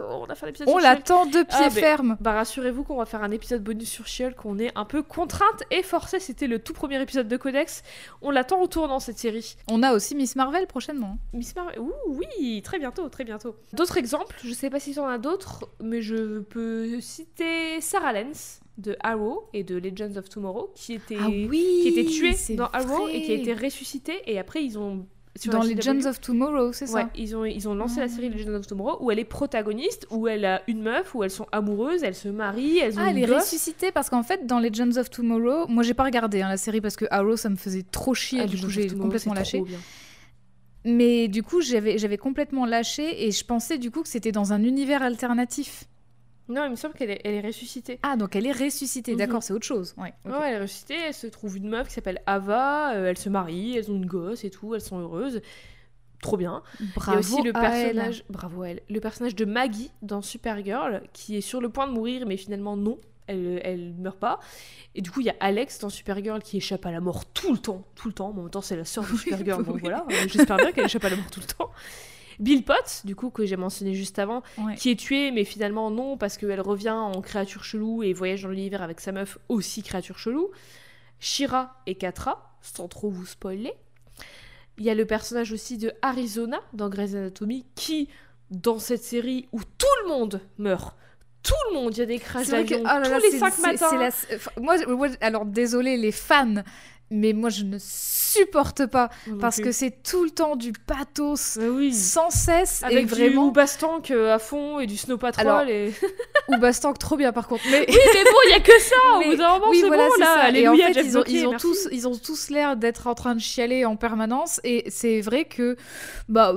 On 0.00 0.26
On 0.66 0.78
l'attend 0.78 1.26
de 1.26 1.42
pied 1.42 1.46
Ah, 1.52 1.70
mais- 1.74 1.80
ferme. 1.80 2.16
Bah 2.20 2.32
rassurez-vous 2.32 2.84
qu'on 2.84 2.96
va 2.96 3.06
faire 3.06 3.22
un 3.22 3.30
épisode 3.30 3.62
bonus 3.62 3.90
sur 3.90 4.06
She-Hulk, 4.06 4.34
qu'on 4.34 4.58
est 4.58 4.72
un 4.76 4.84
peu 4.84 5.02
contrainte 5.02 5.62
et 5.70 5.82
forcée, 5.82 6.20
c'était 6.20 6.46
le 6.46 6.58
tout 6.58 6.72
premier 6.72 7.00
épisode 7.00 7.28
de 7.28 7.36
Codex. 7.36 7.82
On 8.22 8.30
l'attend 8.30 8.60
au 8.60 8.66
tournant 8.66 8.98
cette 8.98 9.18
série. 9.18 9.56
On 9.70 9.82
a 9.82 9.92
aussi 9.92 10.14
Miss 10.14 10.36
Marvel 10.36 10.66
prochainement. 10.66 11.18
Miss 11.32 11.54
Marvel, 11.54 11.78
oui, 12.08 12.62
très 12.62 12.78
bientôt, 12.78 13.08
très 13.08 13.24
bientôt. 13.24 13.56
D'autres 13.72 13.98
exemples, 13.98 14.36
je 14.42 14.52
sais 14.52 14.70
pas 14.70 14.80
si 14.80 14.98
en 14.98 15.06
a 15.06 15.18
d'autres, 15.18 15.68
mais 15.82 16.02
je 16.02 16.40
peux 16.40 17.00
citer 17.00 17.80
Sarah 17.80 18.12
Lance 18.12 18.60
de 18.78 18.96
Arrow 19.02 19.48
et 19.52 19.64
de 19.64 19.76
Legends 19.76 20.16
of 20.16 20.28
Tomorrow, 20.28 20.72
qui 20.74 20.94
était, 20.94 21.16
Ah 21.20 21.28
oui 21.28 21.80
qui 21.82 21.88
était 21.88 22.54
dans 22.54 22.66
Arrow 22.66 23.08
et 23.08 23.22
qui 23.22 23.32
a 23.32 23.34
été 23.34 23.54
ressuscitée, 23.54 24.20
et 24.26 24.38
après 24.38 24.62
ils 24.62 24.78
ont... 24.78 25.06
sur 25.36 25.52
Dans 25.52 25.62
Legends 25.62 26.04
of 26.08 26.20
Tomorrow, 26.20 26.72
c'est 26.72 26.90
Ouais, 26.90 27.02
ça? 27.02 27.10
ils 27.16 27.36
ont, 27.36 27.44
ils 27.44 27.68
ont 27.68 27.74
lancé 27.74 28.00
la 28.00 28.06
Ah. 28.06 28.08
série 28.08 28.28
Legends 28.28 28.54
of 28.54 28.66
Tomorrow 28.66 28.98
où 29.04 29.10
elle 29.10 29.18
est 29.18 29.24
protagoniste, 29.24 30.06
où 30.10 30.28
elle 30.28 30.44
a 30.44 30.62
une 30.68 30.82
meuf, 30.82 31.14
où 31.14 31.22
elles 31.22 31.30
sont 31.30 31.46
amoureuses, 31.52 32.02
elles 32.02 32.14
se 32.14 32.28
marient, 32.28 32.78
elles 32.78 32.98
ont 32.98 33.02
Ah, 33.04 33.10
elle 33.10 33.18
est 33.18 33.26
ressuscitée 33.26 33.92
parce 33.92 34.10
qu'en 34.10 34.22
fait, 34.22 34.46
dans 34.46 34.60
Legends 34.60 34.96
of 34.96 35.10
Tomorrow, 35.10 35.66
moi 35.68 35.82
j'ai 35.82 35.94
pas 35.94 36.04
regardé 36.04 36.42
hein, 36.42 36.48
la 36.48 36.56
série 36.56 36.80
parce 36.80 36.96
que 36.96 37.04
Arrow 37.10 37.36
ça 37.36 37.48
me 37.48 37.56
faisait 37.56 37.84
trop 37.90 38.14
chier, 38.14 38.40
Ah, 38.42 38.46
du 38.46 38.56
coup 38.60 38.68
j'ai 38.68 38.88
complètement 38.88 39.34
lâché. 39.34 39.62
Mais 40.84 41.26
du 41.28 41.42
coup, 41.42 41.60
j'avais 41.60 41.98
j'avais 41.98 42.16
complètement 42.18 42.64
lâché 42.64 43.26
et 43.26 43.32
je 43.32 43.44
pensais 43.44 43.76
du 43.76 43.90
coup 43.90 44.02
que 44.02 44.08
c'était 44.08 44.30
dans 44.32 44.52
un 44.52 44.62
univers 44.62 45.02
alternatif. 45.02 45.84
Non, 46.48 46.64
il 46.64 46.70
me 46.70 46.76
semble 46.76 46.94
qu'elle 46.94 47.10
est, 47.10 47.20
elle 47.24 47.34
est 47.34 47.40
ressuscitée. 47.46 47.98
Ah, 48.02 48.16
donc 48.16 48.36
elle 48.36 48.46
est 48.46 48.52
ressuscitée, 48.52 49.12
Mhm. 49.12 49.18
d'accord, 49.18 49.42
c'est 49.42 49.52
autre 49.52 49.66
chose. 49.66 49.94
Ouais, 49.96 50.12
ok. 50.24 50.32
Ouais, 50.32 50.48
elle 50.50 50.54
est 50.54 50.60
ressuscitée, 50.60 50.96
elle 51.08 51.14
se 51.14 51.26
trouve 51.26 51.56
une 51.56 51.68
meuf 51.68 51.88
qui 51.88 51.94
s'appelle 51.94 52.22
Ava, 52.26 52.94
euh, 52.94 53.06
elles 53.06 53.18
se 53.18 53.28
marient, 53.28 53.76
elles 53.76 53.90
ont 53.90 53.96
une 53.96 54.06
gosse 54.06 54.44
et 54.44 54.50
tout, 54.50 54.74
elles 54.74 54.80
sont 54.80 54.98
heureuses. 54.98 55.40
Trop 56.22 56.36
bien. 56.36 56.62
Bravo 56.94 57.16
a 57.16 57.20
aussi 57.20 57.42
le 57.42 57.56
à 57.56 57.76
elle. 57.76 57.94
personnage, 57.94 58.24
bravo 58.30 58.62
à 58.62 58.68
elle, 58.70 58.82
le 58.88 59.00
personnage 59.00 59.34
de 59.34 59.44
Maggie 59.44 59.90
dans 60.02 60.22
Supergirl 60.22 61.02
qui 61.12 61.36
est 61.36 61.40
sur 61.42 61.60
le 61.60 61.68
point 61.68 61.86
de 61.86 61.92
mourir, 61.92 62.24
mais 62.26 62.36
finalement 62.36 62.76
non, 62.76 62.98
elle, 63.26 63.60
elle 63.64 63.92
meurt 63.94 64.18
pas. 64.18 64.40
Et 64.94 65.02
du 65.02 65.10
coup, 65.10 65.20
il 65.20 65.26
y 65.26 65.30
a 65.30 65.36
Alex 65.40 65.80
dans 65.80 65.90
Supergirl 65.90 66.40
qui 66.42 66.56
échappe 66.56 66.86
à 66.86 66.90
la 66.92 67.00
mort 67.00 67.26
tout 67.26 67.52
le 67.52 67.58
temps, 67.58 67.84
tout 67.96 68.08
le 68.08 68.14
temps. 68.14 68.28
En 68.30 68.32
même 68.32 68.50
temps, 68.50 68.62
c'est 68.62 68.76
la 68.76 68.84
sœur 68.86 69.04
de 69.04 69.08
Supergirl, 69.16 69.62
donc 69.64 69.78
voilà. 69.80 70.06
J'espère 70.28 70.56
bien 70.56 70.72
qu'elle 70.72 70.84
échappe 70.86 71.04
à 71.04 71.10
la 71.10 71.16
mort 71.16 71.30
tout 71.30 71.40
le 71.40 71.46
temps. 71.46 71.70
Bill 72.38 72.64
Potts, 72.64 73.02
du 73.04 73.14
coup, 73.16 73.30
que 73.30 73.46
j'ai 73.46 73.56
mentionné 73.56 73.94
juste 73.94 74.18
avant, 74.18 74.42
Ouais. 74.58 74.74
qui 74.76 74.90
est 74.90 74.96
tuée, 74.96 75.30
mais 75.30 75.44
finalement 75.44 75.90
non, 75.90 76.16
parce 76.16 76.36
qu'elle 76.36 76.60
revient 76.60 76.90
en 76.90 77.20
créature 77.22 77.64
chelou 77.64 78.02
et 78.02 78.12
voyage 78.12 78.42
dans 78.42 78.48
l'univers 78.50 78.82
avec 78.82 79.00
sa 79.00 79.12
meuf, 79.12 79.38
aussi 79.48 79.82
créature 79.82 80.18
chelou. 80.18 80.50
Shira 81.18 81.80
et 81.86 81.94
Katra, 81.94 82.54
sans 82.60 82.88
trop 82.88 83.08
vous 83.10 83.26
spoiler. 83.26 83.72
Il 84.78 84.84
y 84.84 84.90
a 84.90 84.94
le 84.94 85.06
personnage 85.06 85.52
aussi 85.52 85.78
de 85.78 85.92
Arizona 86.02 86.60
dans 86.74 86.90
Grey's 86.90 87.14
Anatomy, 87.14 87.64
qui, 87.74 88.08
dans 88.50 88.78
cette 88.78 89.02
série 89.02 89.48
où 89.52 89.60
tout 89.62 89.86
le 90.04 90.08
monde 90.10 90.40
meurt, 90.58 90.94
tout 91.42 91.54
le 91.70 91.76
monde, 91.76 91.94
il 91.96 92.00
y 92.00 92.02
a 92.02 92.06
des 92.06 92.18
crashs 92.18 92.48
d'avion 92.48 92.82
oh 92.84 92.88
tous 93.04 93.10
les 93.22 93.30
c'est- 93.30 93.38
cinq 93.38 93.54
c'est- 93.54 93.62
matins. 93.62 93.86
c'est 93.88 93.96
la- 93.98 94.36
enfin, 94.36 94.50
moi, 94.60 94.76
moi, 94.88 95.08
alors 95.22 95.46
désolé 95.46 95.96
les 95.96 96.12
fans, 96.12 96.62
mais 97.10 97.32
moi 97.32 97.48
je 97.50 97.64
ne 97.64 97.78
supporte 98.36 98.86
pas 98.86 99.10
Non 99.26 99.38
parce 99.38 99.56
plus. 99.56 99.64
que 99.64 99.72
c'est 99.72 100.02
tout 100.02 100.24
le 100.24 100.30
temps 100.30 100.56
du 100.56 100.72
pathos 100.72 101.58
Bah 101.58 101.64
oui. 101.70 101.92
sans 101.92 102.30
cesse 102.30 102.82
Avec 102.82 102.98
et 102.98 103.04
vraiment 103.04 103.46
du 103.46 103.52
Bastank 103.52 104.10
à 104.10 104.38
fond 104.38 104.80
et 104.80 104.86
du 104.86 104.96
Snow 104.96 105.18
Patrol. 105.18 105.46
Alors, 105.46 105.62
et... 105.68 105.92
ou 106.48 106.56
Bastank 106.58 106.98
trop 106.98 107.16
bien 107.16 107.32
par 107.32 107.48
contre. 107.48 107.64
Mais 107.70 107.86
oui, 107.88 107.96
mais 108.14 108.24
bon, 108.24 108.36
il 108.46 108.50
y 108.50 108.54
a 108.54 108.60
que 108.60 108.78
ça. 108.80 108.94
Au 109.14 109.18
Mais- 109.18 109.26
bout 109.30 109.36
d'un 109.36 109.52
moment, 109.54 109.66
oui, 109.70 109.78
c'est 109.80 109.86
voilà, 109.88 110.08
bon 110.08 110.14
là. 110.20 110.26
ça. 110.42 110.50
Et 110.50 110.68
en 110.68 110.76
fait, 110.76 110.92
Jeff 110.94 111.06
ils 111.06 111.18
ont, 111.18 111.24
ils 111.26 111.56
tous, 111.58 111.88
ils 111.92 112.06
ont 112.08 112.16
tous 112.16 112.50
l'air 112.50 112.76
d'être 112.76 113.06
en 113.06 113.14
train 113.14 113.34
de 113.34 113.40
chialer 113.40 113.84
en 113.84 113.96
permanence. 113.96 114.60
Et 114.64 114.84
c'est 114.90 115.20
vrai 115.20 115.44
que, 115.44 115.76
bah, 116.28 116.54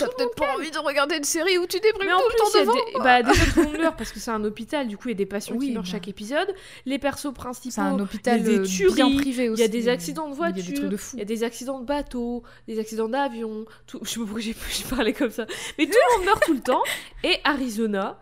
t'as 0.00 0.08
peut-être 0.08 0.34
pas 0.34 0.54
envie 0.56 0.70
de 0.70 0.78
regarder 0.78 1.16
une 1.16 1.24
série 1.24 1.58
où 1.58 1.66
tu 1.66 1.78
déprimes 1.80 2.06
Mais 2.08 2.12
en 2.12 2.18
tout 2.18 2.24
plus, 2.28 2.60
le 2.60 2.66
temps 2.66 2.72
devant. 2.72 2.74
des... 2.74 3.04
bah, 3.04 3.22
déjà, 3.22 3.44
tout 3.52 3.60
le 3.60 3.64
monde 3.66 3.78
meurt 3.80 3.96
parce 3.96 4.12
que 4.12 4.18
c'est 4.20 4.30
un 4.30 4.42
hôpital. 4.44 4.88
Du 4.88 4.96
coup, 4.96 5.08
il 5.08 5.12
y 5.12 5.14
a 5.14 5.18
des 5.18 5.26
patients 5.26 5.54
Oui, 5.56 5.68
qui 5.68 5.72
meurent 5.72 5.82
bah. 5.84 5.88
chaque 5.90 6.08
épisode. 6.08 6.54
Les 6.86 6.98
persos 6.98 7.32
principaux. 7.34 7.70
c'est 7.74 7.80
un 7.80 7.98
hôpital 7.98 8.40
il 8.40 8.46
y 8.46 8.48
a 8.48 8.52
des 8.52 8.58
euh, 8.60 8.64
tueries, 8.64 8.94
bien 8.94 9.16
privé 9.16 9.44
Il 9.44 9.50
aussi. 9.50 9.62
y 9.62 9.64
a 9.64 9.68
des 9.68 9.88
accidents 9.88 10.28
de 10.28 10.34
Il 10.34 10.40
y 10.40 10.44
a 10.44 10.52
des 10.52 10.60
voiture, 10.62 10.74
trucs 10.74 10.90
de 10.90 10.96
fou. 10.96 11.16
il 11.16 11.18
y 11.18 11.22
a 11.22 11.26
des 11.26 11.42
accidents 11.44 11.80
de 11.80 11.86
bateau, 11.86 12.42
des 12.68 12.78
accidents 12.78 13.08
d'avion. 13.08 13.64
Tout... 13.86 14.00
Je 14.02 14.08
sais 14.10 14.18
pas 14.18 14.24
pourquoi 14.24 14.40
j'ai 14.40 14.54
j'ai 14.70 14.84
parlé 14.84 15.12
comme 15.12 15.30
ça. 15.30 15.46
Mais 15.78 15.86
tout 15.86 15.92
le 15.92 16.16
monde 16.18 16.26
meurt 16.26 16.42
tout 16.44 16.54
le 16.54 16.60
temps. 16.60 16.82
Et 17.24 17.36
Arizona, 17.44 18.18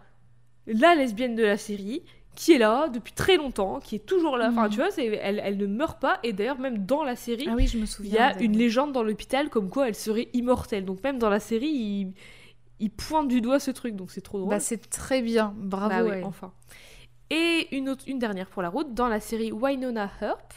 la 0.66 0.94
lesbienne 0.94 1.34
de 1.34 1.44
la 1.44 1.56
série, 1.56 2.02
qui 2.40 2.52
est 2.52 2.58
là 2.58 2.88
depuis 2.88 3.12
très 3.12 3.36
longtemps, 3.36 3.80
qui 3.80 3.96
est 3.96 4.06
toujours 4.06 4.36
là. 4.36 4.48
Enfin, 4.52 4.66
Mhm. 4.66 4.70
tu 4.70 4.76
vois. 4.76 4.88
Elle, 4.96 5.42
elle 5.44 5.56
ne 5.56 5.66
meurt 5.66 6.00
pas. 6.00 6.20
Et 6.22 6.32
d'ailleurs, 6.32 6.60
même 6.60 6.86
dans 6.86 7.02
la 7.02 7.16
série, 7.16 7.48
Ah 7.50 7.54
oui, 7.56 7.66
je 7.66 7.76
me 7.78 7.82
il 7.82 7.88
souviens. 7.88 8.14
y 8.14 8.18
a 8.18 8.34
de- 8.34 8.44
une 8.44 8.56
légende 8.56 8.92
dans 8.92 9.02
l'hôpital 9.02 9.48
comme 9.50 9.68
quoi 9.70 9.88
elle 9.88 9.96
serait 9.96 10.28
immortelle. 10.34 10.84
Donc 10.84 11.02
même 11.02 11.18
dans 11.18 11.30
la 11.30 11.40
série, 11.40 11.66
il, 11.66 12.12
il 12.78 12.90
pointe 12.90 13.26
du 13.26 13.40
doigt 13.40 13.58
ce 13.58 13.72
truc. 13.72 13.96
Donc 13.96 14.12
c'est 14.12 14.20
trop 14.20 14.38
drôle. 14.38 14.50
Bah, 14.50 14.60
c'est 14.60 14.88
très 14.88 15.20
bien. 15.20 15.52
Bravo. 15.56 15.88
Bah 15.88 16.04
ouais. 16.04 16.22
enfin. 16.22 16.52
Et 17.30 17.66
une, 17.76 17.88
autre, 17.88 18.04
une 18.06 18.20
dernière 18.20 18.48
pour 18.48 18.62
la 18.62 18.68
route, 18.68 18.94
dans 18.94 19.08
la 19.08 19.18
série 19.18 19.50
Winona 19.50 20.08
Earp, 20.22 20.52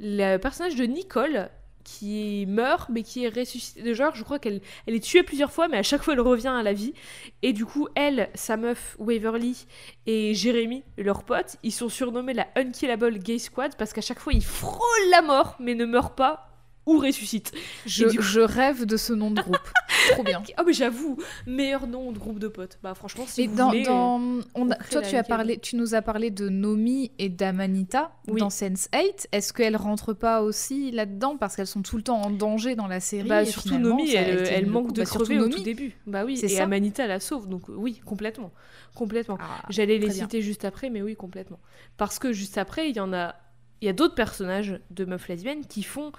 le 0.00 0.36
personnage 0.38 0.74
de 0.74 0.84
Nicole 0.84 1.48
qui 1.84 2.46
meurt 2.48 2.88
mais 2.88 3.02
qui 3.02 3.24
est 3.24 3.28
ressuscité. 3.28 3.82
De 3.82 3.94
genre 3.94 4.14
je 4.14 4.24
crois 4.24 4.38
qu'elle 4.38 4.60
elle 4.86 4.94
est 4.94 5.04
tuée 5.04 5.22
plusieurs 5.22 5.52
fois 5.52 5.68
mais 5.68 5.78
à 5.78 5.82
chaque 5.82 6.02
fois 6.02 6.14
elle 6.14 6.20
revient 6.20 6.48
à 6.48 6.62
la 6.62 6.72
vie. 6.72 6.94
Et 7.42 7.52
du 7.52 7.64
coup 7.64 7.88
elle 7.94 8.28
sa 8.34 8.56
meuf 8.56 8.96
Waverly 8.98 9.66
et 10.06 10.34
Jérémy 10.34 10.84
leur 10.98 11.24
pote 11.24 11.56
ils 11.62 11.72
sont 11.72 11.88
surnommés 11.88 12.34
la 12.34 12.46
Unkillable 12.56 13.18
Gay 13.18 13.38
Squad 13.38 13.76
parce 13.76 13.92
qu'à 13.92 14.00
chaque 14.00 14.20
fois 14.20 14.32
ils 14.32 14.44
frôlent 14.44 15.10
la 15.10 15.22
mort 15.22 15.56
mais 15.58 15.74
ne 15.74 15.84
meurent 15.84 16.14
pas 16.14 16.51
ou 16.86 16.98
ressuscitent 16.98 17.52
Je, 17.86 18.04
coup- 18.06 18.52
rêve 18.52 18.86
de 18.86 18.96
ce 18.96 19.12
nom 19.12 19.30
de 19.30 19.40
groupe. 19.40 19.56
Trop 20.12 20.24
bien. 20.24 20.42
ah 20.56 20.62
mais 20.66 20.72
j'avoue 20.72 21.16
meilleur 21.46 21.86
nom 21.86 22.10
de 22.10 22.18
groupe 22.18 22.38
de 22.40 22.48
potes 22.48 22.78
bah 22.82 22.94
franchement 22.94 23.24
si 23.26 23.46
vous 23.46 23.54
dans, 23.54 23.68
voulez 23.68 23.82
euh, 23.82 23.86
dans- 23.86 24.20
on 24.56 24.70
a- 24.70 24.74
crée 24.74 24.90
toi, 24.90 25.02
tu 25.02 25.14
as 25.16 25.22
parlé, 25.22 25.58
tu 25.58 25.76
nous 25.76 25.94
as 25.94 26.02
parlé 26.02 26.30
de 26.30 26.48
Nomi 26.48 27.12
et 27.20 27.28
d'Amanita 27.28 28.10
Oui. 28.26 28.40
dans 28.40 28.48
Sense8. 28.48 29.26
Est-ce 29.30 29.52
qu'elles 29.52 29.76
rentrent 29.76 30.12
pas 30.14 30.42
aussi 30.42 30.90
là-dedans 30.90 31.36
parce 31.36 31.54
qu'elles 31.54 31.66
sont 31.68 31.82
tout 31.82 31.96
le 31.96 32.02
temps 32.02 32.20
en 32.20 32.30
danger 32.30 32.74
dans 32.74 32.88
la 32.88 32.98
série 33.00 33.28
Bah, 33.28 33.42
et 33.42 33.46
surtout 33.46 33.78
Nomi, 33.78 34.08
ça- 34.08 34.18
elle, 34.20 34.66
manque 34.66 34.86
coup. 34.88 34.92
de 34.92 35.02
Bah, 35.02 35.06
crever 35.06 35.38
au 35.38 35.48
tout 35.48 35.62
début. 35.62 35.92
Bah 36.06 36.24
oui, 36.24 36.40
et 36.42 36.48
ça. 36.48 36.64
Amanita 36.64 37.06
la 37.06 37.20
sauve, 37.20 37.48
donc 37.48 37.62
oui, 37.68 38.00
complètement. 38.04 38.50
Complètement. 38.94 39.38
Ah, 39.40 39.62
J'allais 39.70 39.98
les 39.98 40.06
bien. 40.08 40.14
citer 40.14 40.42
juste 40.42 40.64
après, 40.64 40.90
mais 40.90 41.00
oui, 41.02 41.14
complètement. 41.16 41.60
Parce 41.96 42.18
que 42.18 42.32
juste 42.32 42.58
après, 42.58 42.90
il 42.90 42.96
y 42.96 43.00
en 43.00 43.12
a... 43.12 43.34
Il 43.80 43.86
y 43.86 43.88
a 43.88 43.92
d'autres 43.92 44.14
personnages 44.14 44.78
de 44.90 45.04
meufs 45.04 45.26
lesbiennes 45.28 45.66
qui 45.66 45.82
font 45.82 46.12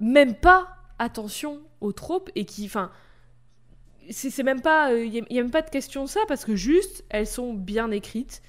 même 0.00 0.34
pas 0.34 0.68
attention 0.98 1.60
aux 1.80 1.92
tropes 1.92 2.30
et 2.34 2.44
qui... 2.44 2.66
Enfin, 2.66 2.90
c'est 4.10 4.42
même 4.42 4.60
pas... 4.62 4.92
Il 4.94 5.10
n'y 5.10 5.20
a, 5.20 5.24
y 5.30 5.38
a 5.38 5.42
même 5.42 5.50
pas 5.50 5.62
de 5.62 5.70
question 5.70 6.04
de 6.04 6.08
ça, 6.08 6.20
parce 6.28 6.44
que 6.44 6.56
juste, 6.56 7.04
elles 7.10 7.26
sont 7.26 7.52
bien 7.54 7.90
écrites 7.90 8.42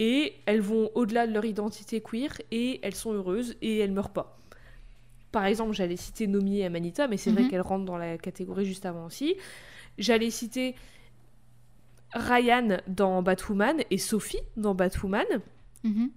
et 0.00 0.34
elles 0.46 0.60
vont 0.60 0.90
au-delà 0.94 1.26
de 1.26 1.32
leur 1.32 1.44
identité 1.44 2.00
queer 2.00 2.32
et 2.50 2.80
elles 2.82 2.94
sont 2.96 3.12
heureuses 3.12 3.56
et 3.62 3.78
elles 3.78 3.92
meurent 3.92 4.12
pas. 4.12 4.38
Par 5.30 5.44
exemple, 5.46 5.72
j'allais 5.72 5.96
citer 5.96 6.26
Nomi 6.26 6.58
et 6.60 6.64
Amanita, 6.66 7.06
mais 7.08 7.16
c'est 7.16 7.30
vrai 7.30 7.42
Mhm. 7.42 7.50
qu'elles 7.50 7.60
rentrent 7.60 7.84
dans 7.84 7.96
la 7.98 8.18
catégorie 8.18 8.66
juste 8.66 8.86
avant 8.86 9.06
aussi. 9.06 9.34
J'allais 9.98 10.30
citer 10.30 10.74
Ryan 12.12 12.78
dans 12.86 13.22
Batwoman 13.22 13.82
et 13.90 13.98
Sophie 13.98 14.38
dans 14.56 14.74
Batwoman. 14.74 15.26
Mhm. 15.82 16.10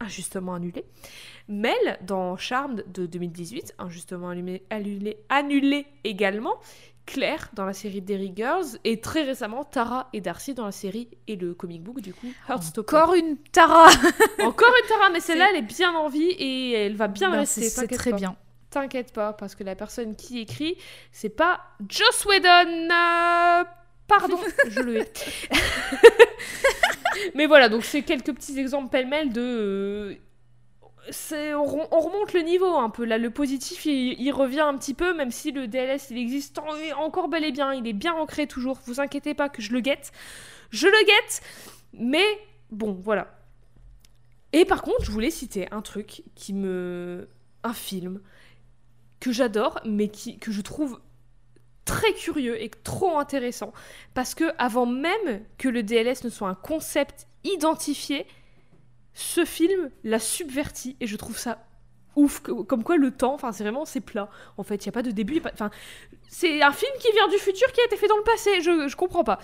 Injustement 0.00 0.54
annulé. 0.54 0.84
Mel, 1.48 1.74
dans 2.02 2.36
Charmed 2.36 2.84
de 2.92 3.06
2018, 3.06 3.74
injustement 3.78 4.28
annulé, 4.30 4.62
annulé, 4.70 5.18
annulé 5.28 5.86
également. 6.04 6.54
Claire 7.06 7.50
dans 7.54 7.64
la 7.64 7.72
série 7.72 8.00
Derry 8.02 8.32
Girls 8.34 8.66
et 8.82 9.00
très 9.00 9.22
récemment 9.22 9.62
Tara 9.62 10.08
et 10.12 10.20
Darcy 10.20 10.54
dans 10.54 10.64
la 10.64 10.72
série 10.72 11.08
et 11.28 11.36
le 11.36 11.54
comic 11.54 11.80
book 11.80 12.00
du 12.00 12.12
coup 12.12 12.26
Heartstopper. 12.48 12.96
Encore 12.96 13.14
une 13.14 13.36
Tara 13.52 13.86
Encore 14.40 14.72
une 14.82 14.88
Tara, 14.88 15.10
mais 15.10 15.20
celle-là 15.20 15.46
elle 15.50 15.58
est 15.58 15.62
bien 15.62 15.94
en 15.94 16.08
vie 16.08 16.30
et 16.30 16.72
elle 16.72 16.96
va 16.96 17.06
bien 17.06 17.30
Ben, 17.30 17.36
rester. 17.38 17.62
c'est- 17.68 17.86
très 17.86 18.10
pas. 18.10 18.16
bien. 18.16 18.36
T'inquiète 18.70 19.12
pas, 19.12 19.32
parce 19.32 19.54
que 19.54 19.62
la 19.62 19.76
personne 19.76 20.16
qui 20.16 20.40
écrit, 20.40 20.76
c'est 21.12 21.28
pas 21.28 21.60
Joss 21.88 22.24
Whedon. 22.26 22.88
Pardon, 24.08 24.38
je 24.68 24.80
le 24.80 24.96
hais. 24.98 25.12
Mais 27.34 27.46
voilà, 27.46 27.68
donc 27.68 27.84
c'est 27.84 28.02
quelques 28.02 28.32
petits 28.34 28.58
exemples 28.58 28.90
pêle-mêle 28.90 29.32
de. 29.32 29.40
euh, 29.40 30.14
c'est- 31.10 31.54
on, 31.54 31.88
on 31.94 32.00
remonte 32.00 32.32
le 32.32 32.40
niveau 32.40 32.76
un 32.76 32.90
peu. 32.90 33.04
Là, 33.04 33.18
le 33.18 33.30
positif, 33.30 33.84
il, 33.86 34.20
il 34.20 34.30
revient 34.32 34.60
un 34.60 34.76
petit 34.76 34.94
peu, 34.94 35.14
même 35.14 35.30
si 35.30 35.50
le 35.52 35.66
DLS, 35.66 36.10
il 36.10 36.18
existe 36.18 36.58
en- 36.58 37.00
encore 37.02 37.28
bel 37.28 37.44
et 37.44 37.52
bien. 37.52 37.72
Il 37.72 37.86
est 37.86 37.92
bien 37.92 38.12
ancré 38.14 38.46
toujours. 38.46 38.78
Vous 38.86 39.00
inquiétez 39.00 39.34
pas 39.34 39.48
que 39.48 39.62
je 39.62 39.72
le 39.72 39.80
guette. 39.80 40.12
Je 40.70 40.86
le 40.86 41.06
guette. 41.06 41.40
Mais 41.94 42.24
bon, 42.70 42.92
voilà. 43.02 43.28
Et 44.52 44.64
par 44.64 44.82
contre, 44.82 45.04
je 45.04 45.10
voulais 45.10 45.30
citer 45.30 45.68
un 45.72 45.82
truc 45.82 46.22
qui 46.34 46.52
me. 46.52 47.28
Un 47.64 47.72
film 47.74 48.20
que 49.18 49.32
j'adore, 49.32 49.80
mais 49.84 50.08
qui, 50.08 50.38
que 50.38 50.52
je 50.52 50.60
trouve 50.60 51.00
très 51.86 52.12
curieux 52.12 52.60
et 52.62 52.68
trop 52.84 53.18
intéressant. 53.18 53.72
Parce 54.12 54.34
que 54.34 54.44
avant 54.58 54.84
même 54.84 55.42
que 55.56 55.68
le 55.70 55.82
DLS 55.82 56.22
ne 56.24 56.28
soit 56.28 56.48
un 56.48 56.54
concept 56.54 57.26
identifié, 57.44 58.26
ce 59.14 59.46
film 59.46 59.90
l'a 60.04 60.18
subverti 60.18 60.96
et 61.00 61.06
je 61.06 61.16
trouve 61.16 61.38
ça 61.38 61.64
ouf. 62.16 62.40
Comme 62.40 62.82
quoi 62.84 62.96
le 62.98 63.10
temps, 63.10 63.32
enfin 63.34 63.52
c'est 63.52 63.62
vraiment 63.62 63.84
c'est 63.86 64.00
plat. 64.00 64.28
En 64.58 64.62
fait, 64.62 64.76
il 64.84 64.86
y 64.86 64.88
a 64.88 64.92
pas 64.92 65.02
de 65.02 65.10
début, 65.10 65.40
enfin 65.52 65.70
c'est 66.28 66.60
un 66.62 66.72
film 66.72 66.92
qui 67.00 67.10
vient 67.12 67.28
du 67.28 67.36
futur 67.38 67.70
qui 67.72 67.80
a 67.80 67.84
été 67.84 67.96
fait 67.96 68.08
dans 68.08 68.16
le 68.16 68.22
passé. 68.24 68.60
Je, 68.60 68.88
je 68.88 68.96
comprends 68.96 69.24
pas. 69.24 69.38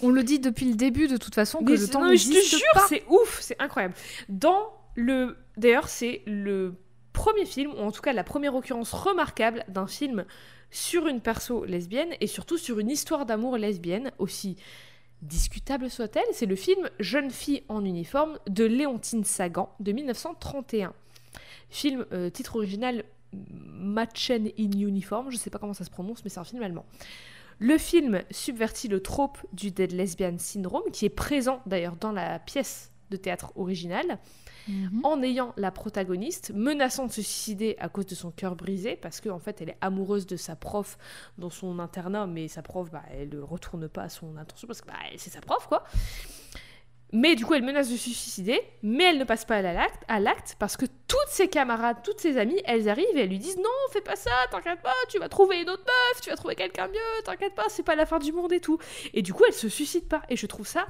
On 0.00 0.08
le 0.10 0.22
dit 0.22 0.38
depuis 0.38 0.66
le 0.66 0.74
début 0.76 1.08
de 1.08 1.16
toute 1.16 1.34
façon 1.34 1.58
que 1.58 1.64
Mais 1.64 1.70
le 1.72 1.76
c'est- 1.78 1.90
temps 1.92 2.04
non, 2.04 2.14
je 2.14 2.28
te 2.28 2.46
jure, 2.46 2.86
c'est 2.88 3.04
ouf, 3.08 3.38
c'est 3.40 3.60
incroyable. 3.60 3.94
Dans 4.28 4.72
le, 4.94 5.36
d'ailleurs, 5.56 5.88
c'est 5.88 6.22
le 6.26 6.74
premier 7.12 7.44
film, 7.46 7.72
ou 7.72 7.78
en 7.80 7.90
tout 7.90 8.00
cas 8.02 8.12
la 8.12 8.24
première 8.24 8.54
occurrence 8.54 8.92
remarquable 8.92 9.64
d'un 9.68 9.86
film 9.86 10.24
sur 10.70 11.06
une 11.06 11.20
perso 11.20 11.64
lesbienne 11.64 12.14
et 12.20 12.26
surtout 12.26 12.58
sur 12.58 12.78
une 12.78 12.90
histoire 12.90 13.26
d'amour 13.26 13.56
lesbienne 13.56 14.12
aussi 14.18 14.56
discutable 15.22 15.90
soit-elle. 15.90 16.26
C'est 16.32 16.46
le 16.46 16.56
film 16.56 16.88
Jeune 17.00 17.30
fille 17.30 17.62
en 17.68 17.84
uniforme 17.84 18.38
de 18.48 18.64
Léontine 18.64 19.24
Sagan 19.24 19.74
de 19.80 19.92
1931. 19.92 20.92
Film 21.70 22.06
euh, 22.12 22.30
titre 22.30 22.56
original 22.56 23.04
Machen 23.32 24.48
in 24.58 24.70
Uniform, 24.72 25.30
je 25.30 25.36
sais 25.36 25.50
pas 25.50 25.58
comment 25.58 25.74
ça 25.74 25.84
se 25.84 25.90
prononce, 25.90 26.24
mais 26.24 26.30
c'est 26.30 26.40
un 26.40 26.44
film 26.44 26.62
allemand. 26.62 26.86
Le 27.58 27.76
film 27.76 28.22
subvertit 28.30 28.88
le 28.88 29.02
trope 29.02 29.38
du 29.52 29.70
dead 29.70 29.92
lesbian 29.92 30.38
syndrome, 30.38 30.90
qui 30.92 31.04
est 31.04 31.10
présent 31.10 31.60
d'ailleurs 31.66 31.96
dans 31.96 32.12
la 32.12 32.38
pièce 32.38 32.92
de 33.10 33.16
théâtre 33.16 33.52
originale, 33.56 34.18
Mhm. 34.68 35.00
en 35.04 35.22
ayant 35.22 35.54
la 35.56 35.70
protagoniste 35.70 36.52
menaçant 36.54 37.06
de 37.06 37.12
se 37.12 37.22
suicider 37.22 37.76
à 37.78 37.88
cause 37.88 38.06
de 38.06 38.14
son 38.14 38.30
cœur 38.30 38.54
brisé, 38.54 38.96
parce 38.96 39.20
qu'en 39.20 39.38
fait 39.38 39.60
elle 39.60 39.70
est 39.70 39.78
amoureuse 39.80 40.26
de 40.26 40.36
sa 40.36 40.56
prof 40.56 40.98
dans 41.38 41.50
son 41.50 41.78
internat, 41.78 42.26
mais 42.26 42.48
sa 42.48 42.62
prof, 42.62 42.90
bah, 42.90 43.02
elle 43.10 43.30
ne 43.30 43.40
retourne 43.40 43.88
pas 43.88 44.02
à 44.02 44.08
son 44.08 44.36
intention, 44.36 44.66
parce 44.66 44.80
que 44.80 44.86
bah, 44.86 44.94
c'est 45.16 45.30
sa 45.30 45.40
prof, 45.40 45.66
quoi. 45.66 45.84
Mais 47.10 47.36
du 47.36 47.46
coup, 47.46 47.54
elle 47.54 47.62
menace 47.62 47.88
de 47.88 47.96
se 47.96 48.10
suicider, 48.10 48.60
mais 48.82 49.04
elle 49.04 49.18
ne 49.18 49.24
passe 49.24 49.46
pas 49.46 49.56
à 49.56 50.20
l'acte, 50.20 50.56
parce 50.58 50.76
que 50.76 50.84
toutes 50.84 51.28
ses 51.28 51.48
camarades, 51.48 51.96
toutes 52.04 52.20
ses 52.20 52.36
amies, 52.36 52.60
elles 52.66 52.86
arrivent 52.90 53.06
et 53.16 53.20
elles 53.20 53.30
lui 53.30 53.38
disent 53.38 53.56
non, 53.56 53.64
fais 53.92 54.02
pas 54.02 54.16
ça, 54.16 54.30
t'inquiète 54.50 54.82
pas, 54.82 54.92
tu 55.08 55.18
vas 55.18 55.30
trouver 55.30 55.62
une 55.62 55.70
autre 55.70 55.84
meuf, 55.86 56.20
tu 56.20 56.28
vas 56.28 56.36
trouver 56.36 56.54
quelqu'un 56.54 56.86
mieux, 56.88 57.22
t'inquiète 57.24 57.54
pas, 57.54 57.64
c'est 57.70 57.82
pas 57.82 57.94
la 57.96 58.04
fin 58.04 58.18
du 58.18 58.32
monde 58.32 58.52
et 58.52 58.60
tout. 58.60 58.78
Et 59.14 59.22
du 59.22 59.32
coup, 59.32 59.44
elle 59.46 59.54
se 59.54 59.70
suicide 59.70 60.06
pas. 60.06 60.20
Et 60.28 60.36
je 60.36 60.44
trouve 60.46 60.66
ça 60.66 60.86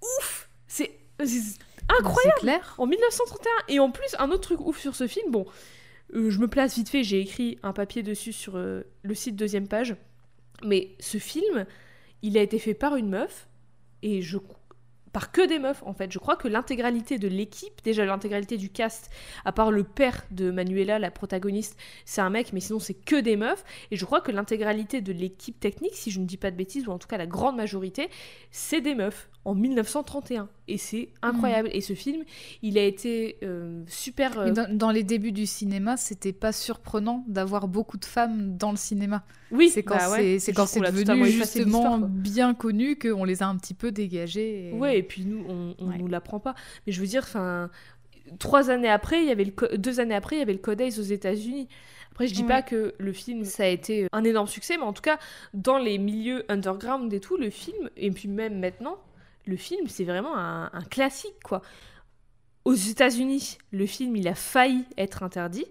ouf, 0.00 0.48
c'est 0.68 0.92
incroyable 1.88 2.40
clair. 2.40 2.74
en 2.78 2.86
1931. 2.86 3.50
Et 3.68 3.80
en 3.80 3.90
plus, 3.90 4.14
un 4.18 4.30
autre 4.30 4.42
truc 4.42 4.60
ouf 4.60 4.78
sur 4.78 4.94
ce 4.94 5.06
film, 5.06 5.30
bon, 5.30 5.46
euh, 6.14 6.30
je 6.30 6.38
me 6.38 6.48
place 6.48 6.76
vite 6.76 6.88
fait, 6.88 7.02
j'ai 7.02 7.20
écrit 7.20 7.58
un 7.62 7.72
papier 7.72 8.02
dessus 8.02 8.32
sur 8.32 8.56
euh, 8.56 8.82
le 9.02 9.14
site 9.14 9.36
deuxième 9.36 9.68
page, 9.68 9.96
mais 10.62 10.90
ce 11.00 11.18
film, 11.18 11.66
il 12.22 12.38
a 12.38 12.42
été 12.42 12.58
fait 12.58 12.74
par 12.74 12.96
une 12.96 13.08
meuf, 13.08 13.48
et 14.02 14.22
je 14.22 14.38
par 15.16 15.32
que 15.32 15.46
des 15.46 15.58
meufs 15.58 15.82
en 15.86 15.94
fait. 15.94 16.12
Je 16.12 16.18
crois 16.18 16.36
que 16.36 16.46
l'intégralité 16.46 17.18
de 17.18 17.26
l'équipe, 17.26 17.82
déjà 17.82 18.04
l'intégralité 18.04 18.58
du 18.58 18.68
cast, 18.68 19.10
à 19.46 19.52
part 19.52 19.70
le 19.70 19.82
père 19.82 20.26
de 20.30 20.50
Manuela, 20.50 20.98
la 20.98 21.10
protagoniste, 21.10 21.78
c'est 22.04 22.20
un 22.20 22.28
mec, 22.28 22.52
mais 22.52 22.60
sinon 22.60 22.78
c'est 22.80 22.92
que 22.92 23.18
des 23.18 23.38
meufs. 23.38 23.64
Et 23.90 23.96
je 23.96 24.04
crois 24.04 24.20
que 24.20 24.30
l'intégralité 24.30 25.00
de 25.00 25.14
l'équipe 25.14 25.58
technique, 25.58 25.94
si 25.94 26.10
je 26.10 26.20
ne 26.20 26.26
dis 26.26 26.36
pas 26.36 26.50
de 26.50 26.56
bêtises, 26.56 26.86
ou 26.86 26.90
en 26.90 26.98
tout 26.98 27.08
cas 27.08 27.16
la 27.16 27.26
grande 27.26 27.56
majorité, 27.56 28.10
c'est 28.50 28.82
des 28.82 28.94
meufs 28.94 29.30
en 29.46 29.54
1931. 29.54 30.48
Et 30.68 30.76
c'est 30.78 31.10
incroyable. 31.22 31.70
Et 31.72 31.80
ce 31.80 31.92
film, 31.94 32.24
il 32.62 32.76
a 32.78 32.82
été 32.84 33.36
euh, 33.44 33.82
super. 33.86 34.38
euh, 34.38 34.50
dans, 34.50 34.76
dans 34.76 34.90
les 34.90 35.04
débuts 35.04 35.32
du 35.32 35.46
cinéma, 35.46 35.96
c'était 35.96 36.32
pas 36.32 36.52
surprenant 36.52 37.24
d'avoir 37.28 37.68
beaucoup 37.68 37.96
de 37.96 38.04
femmes 38.04 38.56
dans 38.56 38.72
le 38.72 38.76
cinéma. 38.76 39.22
Oui, 39.52 39.68
C'est 39.70 39.84
quand 39.84 39.96
bah 39.96 40.10
ouais. 40.10 40.38
c'est 40.40 40.52
devenu 40.52 41.26
justement 41.30 41.98
bien 41.98 42.52
connu 42.54 42.98
qu'on 42.98 43.24
les 43.24 43.42
a 43.42 43.46
un 43.46 43.56
petit 43.56 43.74
peu 43.74 43.92
dégagées. 43.92 44.70
et- 44.70 44.72
Ouais, 44.72 44.98
et 44.98 45.02
puis 45.04 45.24
nous, 45.24 45.44
on, 45.48 45.74
on 45.78 45.88
Ouais. 45.90 45.98
nous 45.98 46.08
l'apprend 46.08 46.40
pas. 46.40 46.54
Mais 46.86 46.92
je 46.92 47.00
veux 47.00 47.06
dire, 47.06 47.22
enfin, 47.22 47.70
trois 48.40 48.70
années 48.70 48.88
après, 48.90 49.22
il 49.22 49.28
y 49.28 49.30
avait 49.30 49.44
le 49.44 49.78
deux 49.78 50.00
années 50.00 50.16
après, 50.16 50.36
il 50.36 50.38
y 50.40 50.42
avait 50.42 50.52
le 50.52 50.58
Codex 50.58 50.98
aux 50.98 51.02
États-Unis. 51.02 51.68
Après, 52.10 52.26
je 52.26 52.34
dis 52.34 52.42
Ouais. 52.42 52.48
pas 52.48 52.62
que 52.62 52.94
le 52.98 53.12
film 53.12 53.44
ça 53.44 53.64
a 53.64 53.66
été 53.66 54.08
un 54.10 54.24
énorme 54.24 54.46
succès, 54.48 54.76
mais 54.78 54.84
en 54.84 54.92
tout 54.94 55.02
cas, 55.02 55.18
dans 55.54 55.76
les 55.78 55.98
milieux 55.98 56.44
underground 56.48 57.12
et 57.12 57.20
tout, 57.20 57.36
le 57.36 57.50
film, 57.50 57.88
et 57.96 58.10
puis 58.10 58.26
même 58.26 58.58
maintenant, 58.58 58.96
le 59.46 59.56
film, 59.56 59.86
c'est 59.88 60.04
vraiment 60.04 60.36
un, 60.36 60.82
classique, 60.90 61.42
quoi. 61.44 61.62
Aux 62.64 62.74
États-Unis, 62.74 63.58
le 63.70 63.86
film, 63.86 64.16
il 64.16 64.26
a 64.26 64.34
failli 64.34 64.84
être 64.98 65.22
interdit, 65.22 65.66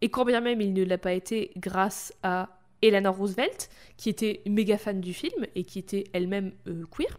et 0.00 0.10
quand 0.10 0.24
bien 0.24 0.40
même 0.40 0.60
il 0.60 0.72
ne 0.72 0.84
l'a 0.84 0.98
pas 0.98 1.12
été 1.12 1.52
grâce 1.56 2.12
à 2.22 2.48
Eleanor 2.82 3.16
Roosevelt, 3.16 3.70
qui 3.96 4.10
était 4.10 4.42
méga 4.46 4.76
fan 4.76 5.00
du 5.00 5.14
film 5.14 5.46
et 5.54 5.64
qui 5.64 5.78
était 5.78 6.04
elle-même 6.12 6.52
euh, 6.66 6.84
queer. 6.90 7.18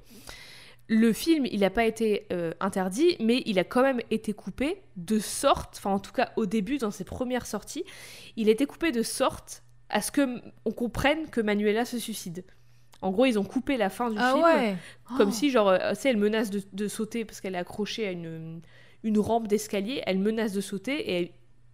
Le 0.90 1.12
film, 1.12 1.46
il 1.46 1.62
n'a 1.62 1.70
pas 1.70 1.86
été 1.86 2.28
euh, 2.32 2.54
interdit, 2.60 3.18
mais 3.20 3.44
il 3.46 3.60
a 3.60 3.64
quand 3.64 3.82
même 3.82 4.00
été 4.12 4.34
coupé 4.34 4.82
de 4.96 5.20
sorte, 5.20 5.76
enfin 5.78 5.92
en 5.92 6.00
tout 6.00 6.14
cas 6.14 6.32
au 6.36 6.46
début, 6.46 6.78
dans 6.78 6.92
ses 6.92 7.04
premières 7.04 7.46
sorties, 7.46 7.84
il 8.36 8.48
a 8.48 8.52
été 8.52 8.66
coupé 8.66 8.92
de 8.92 9.04
sorte 9.04 9.64
à 9.90 10.02
ce 10.02 10.12
que 10.12 10.42
on 10.66 10.72
comprenne 10.72 11.30
que 11.30 11.42
Manuela 11.42 11.86
se 11.86 11.98
suicide. 11.98 12.44
En 13.02 13.12
gros, 13.12 13.26
ils 13.26 13.38
ont 13.38 13.44
coupé 13.44 13.78
la 13.78 13.90
fin 13.90 14.10
du 14.10 14.18
Ah 14.20 14.34
film 14.34 14.44
ouais 14.46 14.76
comme 15.18 15.30
Oh. 15.30 15.32
si, 15.32 15.50
genre, 15.52 15.70
euh, 15.70 15.92
tu 15.94 16.02
sais, 16.02 16.10
elle 16.10 16.18
menace 16.18 16.50
de, 16.50 16.62
de 16.74 16.88
sauter 16.88 17.26
parce 17.26 17.42
qu'elle 17.42 17.56
est 17.56 17.60
accrochée 17.60 18.08
à 18.08 18.12
une, 18.12 18.62
une 19.04 19.20
rampe 19.20 19.48
d'escalier. 19.48 20.02
Elle 20.08 20.20
menace 20.20 20.52
de 20.54 20.62
sauter 20.62 21.12
et 21.12 21.18
elle- 21.20 21.30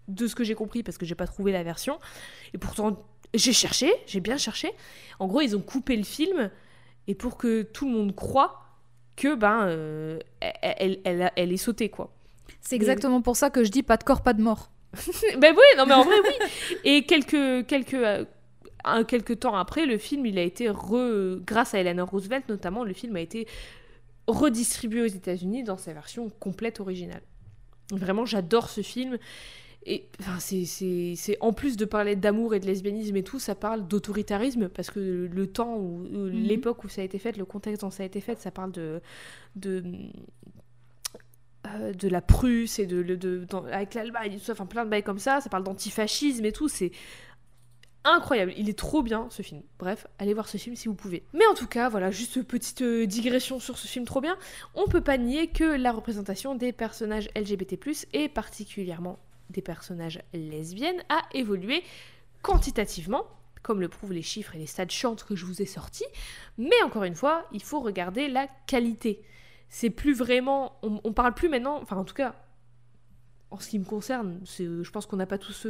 de 0.10 0.28
ce 0.28 0.36
que 0.36 0.44
j'ai 0.44 0.54
compris, 0.56 0.84
parce 0.84 0.98
que 0.98 1.06
j'ai 1.06 1.16
pas 1.16 1.28
trouvé 1.28 1.54
la 1.54 1.64
version, 1.64 1.98
et 2.54 2.58
pourtant 2.58 3.06
j'ai 3.34 3.54
cherché, 3.54 3.90
j'ai 4.06 4.20
bien 4.20 4.36
cherché. 4.38 4.70
En 5.18 5.28
gros, 5.28 5.40
ils 5.40 5.56
ont 5.56 5.62
coupé 5.62 5.96
le 5.96 6.04
film 6.04 6.52
et 7.08 7.16
pour 7.16 7.38
que 7.38 7.62
tout 7.64 7.86
le 7.88 7.94
monde 7.96 8.14
croit 8.14 8.60
que 9.16 9.34
ben 9.34 9.62
euh, 9.68 10.20
elle, 10.42 10.76
elle, 10.80 11.00
elle 11.06 11.22
a- 11.22 11.32
elle 11.38 11.54
est 11.54 11.58
sautée 11.58 11.88
quoi. 11.90 12.14
C'est 12.60 12.76
exactement 12.76 13.22
pour 13.22 13.38
ça 13.38 13.50
que 13.50 13.64
je 13.64 13.70
dis 13.72 13.82
pas 13.84 13.96
de 13.96 14.04
corps, 14.04 14.24
pas 14.24 14.34
de 14.34 14.42
mort. 14.42 14.72
ben 15.38 15.56
oui, 15.56 15.78
non 15.78 15.86
mais 15.86 15.94
en 15.94 16.04
vrai 16.04 16.16
oui. 16.24 16.48
Et 16.84 17.04
quelques 17.06 17.66
quelques 17.68 17.94
euh, 17.94 18.26
un, 18.84 19.04
quelques 19.04 19.40
temps 19.40 19.56
après, 19.56 19.86
le 19.86 19.98
film 19.98 20.26
il 20.26 20.38
a 20.38 20.44
été 20.44 20.70
re, 20.70 21.40
grâce 21.46 21.74
à 21.74 21.80
Eleanor 21.80 22.10
Roosevelt 22.10 22.48
notamment, 22.50 22.84
le 22.84 22.94
film 22.94 23.16
a 23.16 23.22
été 23.22 23.48
redistribué 24.28 25.02
aux 25.02 25.08
États-Unis 25.08 25.64
dans 25.64 25.78
sa 25.78 25.94
version 25.94 26.30
complète 26.40 26.80
originale. 26.80 27.22
Vraiment, 27.92 28.26
j'adore 28.26 28.70
ce 28.70 28.82
film. 28.82 29.18
Et 29.86 30.08
enfin, 30.22 30.40
c'est, 30.40 31.38
en 31.42 31.52
plus 31.52 31.76
de 31.76 31.84
parler 31.84 32.16
d'amour 32.16 32.56
et 32.56 32.62
de 32.62 32.66
lesbianisme 32.66 33.18
et 33.18 33.24
tout, 33.24 33.38
ça 33.38 33.54
parle 33.54 33.86
d'autoritarisme 33.86 34.70
parce 34.70 34.90
que 34.90 35.28
le 35.30 35.48
temps 35.48 35.76
ou 35.76 36.08
l'époque 36.32 36.86
où 36.86 36.88
ça 36.88 37.02
a 37.02 37.04
été 37.04 37.20
fait, 37.20 37.36
le 37.36 37.44
contexte 37.44 37.82
dont 37.82 37.92
ça 37.92 38.04
a 38.04 38.06
été 38.06 38.22
fait, 38.22 38.40
ça 38.40 38.50
parle 38.50 38.72
de 38.72 39.02
de 39.58 39.84
euh, 41.68 41.92
de 41.94 42.08
la 42.08 42.22
Prusse 42.22 42.80
et 42.80 42.86
de, 42.86 43.04
de, 43.04 43.16
de- 43.16 43.46
dans- 43.50 43.66
avec 43.66 43.94
l'Allemagne, 43.94 44.38
enfin 44.50 44.66
plein 44.66 44.86
de 44.86 44.90
bails 44.90 45.04
comme 45.04 45.20
ça. 45.20 45.42
Ça 45.42 45.50
parle 45.50 45.64
d'antifascisme 45.66 46.46
et 46.46 46.54
tout. 46.54 46.70
C'est 46.70 46.92
incroyable. 48.04 48.54
Il 48.58 48.70
est 48.70 48.78
trop 48.78 49.02
bien 49.04 49.28
ce 49.30 49.42
film. 49.42 49.62
Bref, 49.80 50.08
allez 50.20 50.34
voir 50.34 50.48
ce 50.48 50.58
film 50.58 50.76
si 50.76 50.88
vous 50.88 50.96
pouvez. 50.96 51.24
Mais 51.34 51.46
en 51.48 51.54
tout 51.54 51.68
cas, 51.68 51.90
voilà, 51.90 52.12
juste 52.12 52.42
petite 52.44 52.82
euh, 52.82 53.06
digression 53.06 53.60
sur 53.60 53.78
ce 53.78 53.88
film 53.88 54.06
trop 54.06 54.22
bien. 54.22 54.38
On 54.76 54.88
peut 54.88 55.02
pas 55.02 55.18
nier 55.18 55.48
que 55.48 55.64
la 55.64 55.92
représentation 55.92 56.56
des 56.56 56.72
personnages 56.72 57.30
LGBT+, 57.36 57.78
et 58.14 58.30
particulièrement 58.30 59.20
des 59.50 59.62
personnages 59.62 60.22
lesbiennes, 60.34 61.04
a 61.10 61.22
évolué 61.34 61.84
quantitativement, 62.42 63.24
comme 63.62 63.80
le 63.80 63.88
prouvent 63.88 64.14
les 64.14 64.22
chiffres 64.22 64.56
et 64.56 64.60
les 64.60 64.68
stats 64.68 64.88
chiantes 64.88 65.24
que 65.24 65.36
je 65.36 65.46
vous 65.46 65.62
ai 65.62 65.66
sortis. 65.66 66.06
Mais 66.58 66.82
encore 66.84 67.04
une 67.04 67.16
fois, 67.16 67.48
il 67.52 67.64
faut 67.64 67.80
regarder 67.80 68.28
la 68.28 68.48
qualité. 68.68 69.22
C'est 69.70 69.90
plus 69.90 70.14
vraiment, 70.14 70.78
on, 70.84 71.00
on 71.04 71.14
parle 71.14 71.34
plus 71.34 71.50
maintenant, 71.50 71.80
enfin 71.82 71.98
en 71.98 72.04
tout 72.04 72.14
cas, 72.14 72.36
en 73.54 73.60
ce 73.60 73.70
qui 73.70 73.78
me 73.78 73.86
concerne, 73.86 74.40
je 74.46 74.90
pense 74.90 75.06
qu'on 75.06 75.18
n'a 75.18 75.28
pas 75.28 75.38
tous 75.38 75.68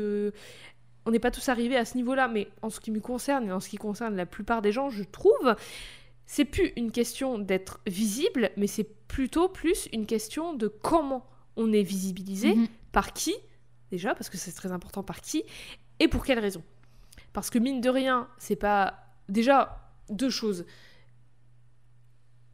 on 1.06 1.12
n'est 1.12 1.20
pas 1.20 1.32
tous 1.32 1.50
arrivés 1.50 1.78
à 1.78 1.86
ce 1.86 1.98
niveau-là, 1.98 2.28
mais 2.28 2.48
en 2.62 2.70
ce 2.70 2.80
qui 2.80 2.92
me 2.92 3.00
concerne 3.00 3.48
et 3.48 3.52
en 3.52 3.60
ce 3.60 3.70
qui 3.70 3.78
concerne 3.78 4.16
la 4.16 4.26
plupart 4.26 4.62
des 4.62 4.72
gens, 4.72 4.90
je 4.90 5.04
trouve, 5.04 5.56
c'est 6.26 6.46
plus 6.46 6.72
une 6.76 6.92
question 6.92 7.40
d'être 7.40 7.80
visible, 7.88 8.52
mais 8.58 8.68
c'est 8.68 8.88
plutôt 9.08 9.50
plus 9.50 9.88
une 9.92 10.06
question 10.06 10.54
de 10.54 10.68
comment 10.68 11.26
on 11.56 11.72
est 11.74 11.84
visibilisé, 11.84 12.56
mhm. 12.56 12.68
par 12.92 13.14
qui, 13.14 13.36
déjà, 13.92 14.16
parce 14.16 14.30
que 14.30 14.38
c'est 14.38 14.54
très 14.54 14.72
important 14.72 15.04
par 15.04 15.22
qui, 15.22 15.44
et 16.00 16.08
pour 16.08 16.26
quelle 16.26 16.40
raison. 16.40 16.64
Parce 17.34 17.50
que 17.50 17.60
mine 17.60 17.82
de 17.82 17.90
rien, 17.90 18.28
c'est 18.38 18.56
pas. 18.56 18.96
Déjà, 19.30 19.92
deux 20.10 20.30
choses. 20.30 20.66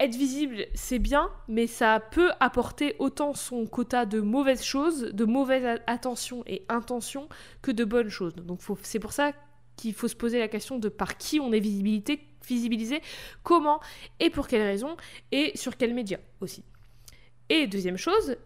Être 0.02 0.16
visible, 0.16 0.66
c'est 0.76 1.00
bien, 1.00 1.30
mais 1.50 1.68
ça 1.68 2.00
peut 2.00 2.32
apporter 2.40 2.96
autant 3.00 3.34
son 3.34 3.66
quota 3.66 4.06
de 4.06 4.22
mauvaises 4.22 4.64
choses, 4.64 5.02
de 5.02 5.26
mauvaises 5.26 5.82
attention 5.88 6.42
et 6.48 6.64
intentions, 6.70 7.28
que 7.62 7.72
de 7.72 7.84
bonnes 7.84 8.10
choses. 8.10 8.34
Donc 8.36 8.62
c'est 8.84 9.00
pour 9.00 9.12
ça 9.12 9.34
qu'il 9.76 9.94
faut 9.94 10.08
se 10.08 10.16
poser 10.16 10.40
la 10.40 10.48
question 10.48 10.80
de 10.80 10.88
par 10.88 11.18
qui 11.18 11.42
on 11.42 11.52
est 11.52 11.60
visibilité, 11.60 12.22
visibilisé, 12.48 13.02
comment 13.44 13.82
et 14.22 14.30
pour 14.30 14.48
quelles 14.48 14.66
raisons, 14.66 14.96
et 15.34 15.52
sur 15.56 15.76
quels 15.76 15.94
médias 15.94 16.20
aussi. 16.40 16.64
Et 17.50 17.68
deuxième 17.68 17.98
chose, 17.98 18.38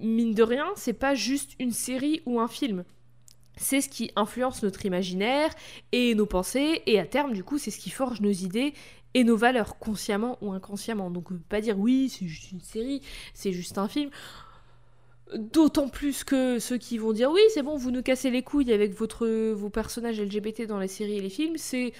mine 0.00 0.34
de 0.34 0.42
rien, 0.42 0.66
c'est 0.74 0.92
pas 0.92 1.14
juste 1.14 1.52
une 1.60 1.72
série 1.72 2.20
ou 2.26 2.40
un 2.40 2.48
film. 2.48 2.84
C'est 3.56 3.80
ce 3.80 3.88
qui 3.88 4.10
influence 4.16 4.62
notre 4.62 4.86
imaginaire 4.86 5.50
et 5.92 6.14
nos 6.14 6.26
pensées, 6.26 6.82
et 6.86 6.98
à 6.98 7.06
terme, 7.06 7.32
du 7.32 7.44
coup, 7.44 7.58
c'est 7.58 7.70
ce 7.70 7.78
qui 7.78 7.90
forge 7.90 8.20
nos 8.20 8.30
idées 8.30 8.72
et 9.14 9.24
nos 9.24 9.36
valeurs, 9.36 9.78
consciemment 9.78 10.38
ou 10.40 10.52
inconsciemment. 10.52 11.10
Donc, 11.10 11.32
pas 11.48 11.60
dire 11.60 11.78
oui, 11.78 12.08
c'est 12.08 12.26
juste 12.26 12.52
une 12.52 12.60
série, 12.60 13.02
c'est 13.34 13.52
juste 13.52 13.78
un 13.78 13.88
film. 13.88 14.10
D'autant 15.36 15.88
plus 15.88 16.24
que 16.24 16.58
ceux 16.58 16.76
qui 16.78 16.98
vont 16.98 17.12
dire 17.12 17.30
oui, 17.30 17.40
c'est 17.54 17.62
bon, 17.62 17.76
vous 17.76 17.90
nous 17.90 18.02
cassez 18.02 18.30
les 18.30 18.42
couilles 18.42 18.72
avec 18.72 18.94
votre, 18.94 19.52
vos 19.52 19.70
personnages 19.70 20.20
LGBT 20.20 20.66
dans 20.66 20.78
les 20.78 20.88
séries 20.88 21.18
et 21.18 21.20
les 21.20 21.30
films, 21.30 21.56
c'est 21.56 21.92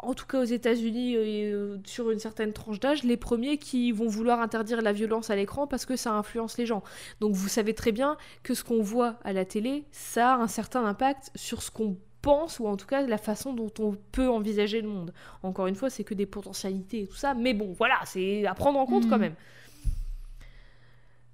en 0.00 0.14
tout 0.14 0.26
cas 0.26 0.40
aux 0.40 0.44
États-Unis, 0.44 1.14
et 1.14 1.50
euh, 1.50 1.78
sur 1.84 2.10
une 2.10 2.18
certaine 2.18 2.52
tranche 2.52 2.80
d'âge, 2.80 3.02
les 3.02 3.16
premiers 3.16 3.58
qui 3.58 3.92
vont 3.92 4.06
vouloir 4.06 4.40
interdire 4.40 4.80
la 4.80 4.92
violence 4.92 5.30
à 5.30 5.36
l'écran 5.36 5.66
parce 5.66 5.86
que 5.86 5.96
ça 5.96 6.12
influence 6.12 6.58
les 6.58 6.66
gens. 6.66 6.82
Donc 7.20 7.34
vous 7.34 7.48
savez 7.48 7.74
très 7.74 7.92
bien 7.92 8.16
que 8.42 8.54
ce 8.54 8.64
qu'on 8.64 8.82
voit 8.82 9.18
à 9.24 9.32
la 9.32 9.44
télé, 9.44 9.84
ça 9.90 10.34
a 10.34 10.36
un 10.36 10.46
certain 10.46 10.84
impact 10.84 11.30
sur 11.34 11.62
ce 11.62 11.70
qu'on 11.70 11.96
pense 12.22 12.58
ou 12.58 12.66
en 12.66 12.76
tout 12.76 12.86
cas 12.86 13.02
la 13.02 13.18
façon 13.18 13.52
dont 13.52 13.72
on 13.78 13.96
peut 14.12 14.28
envisager 14.28 14.80
le 14.80 14.88
monde. 14.88 15.12
Encore 15.42 15.66
une 15.66 15.74
fois, 15.74 15.90
c'est 15.90 16.04
que 16.04 16.14
des 16.14 16.26
potentialités 16.26 17.02
et 17.02 17.06
tout 17.06 17.16
ça, 17.16 17.34
mais 17.34 17.54
bon, 17.54 17.72
voilà, 17.76 17.98
c'est 18.04 18.46
à 18.46 18.54
prendre 18.54 18.78
en 18.78 18.86
compte 18.86 19.08
quand 19.08 19.16
mhm. 19.16 19.22
même. 19.22 19.34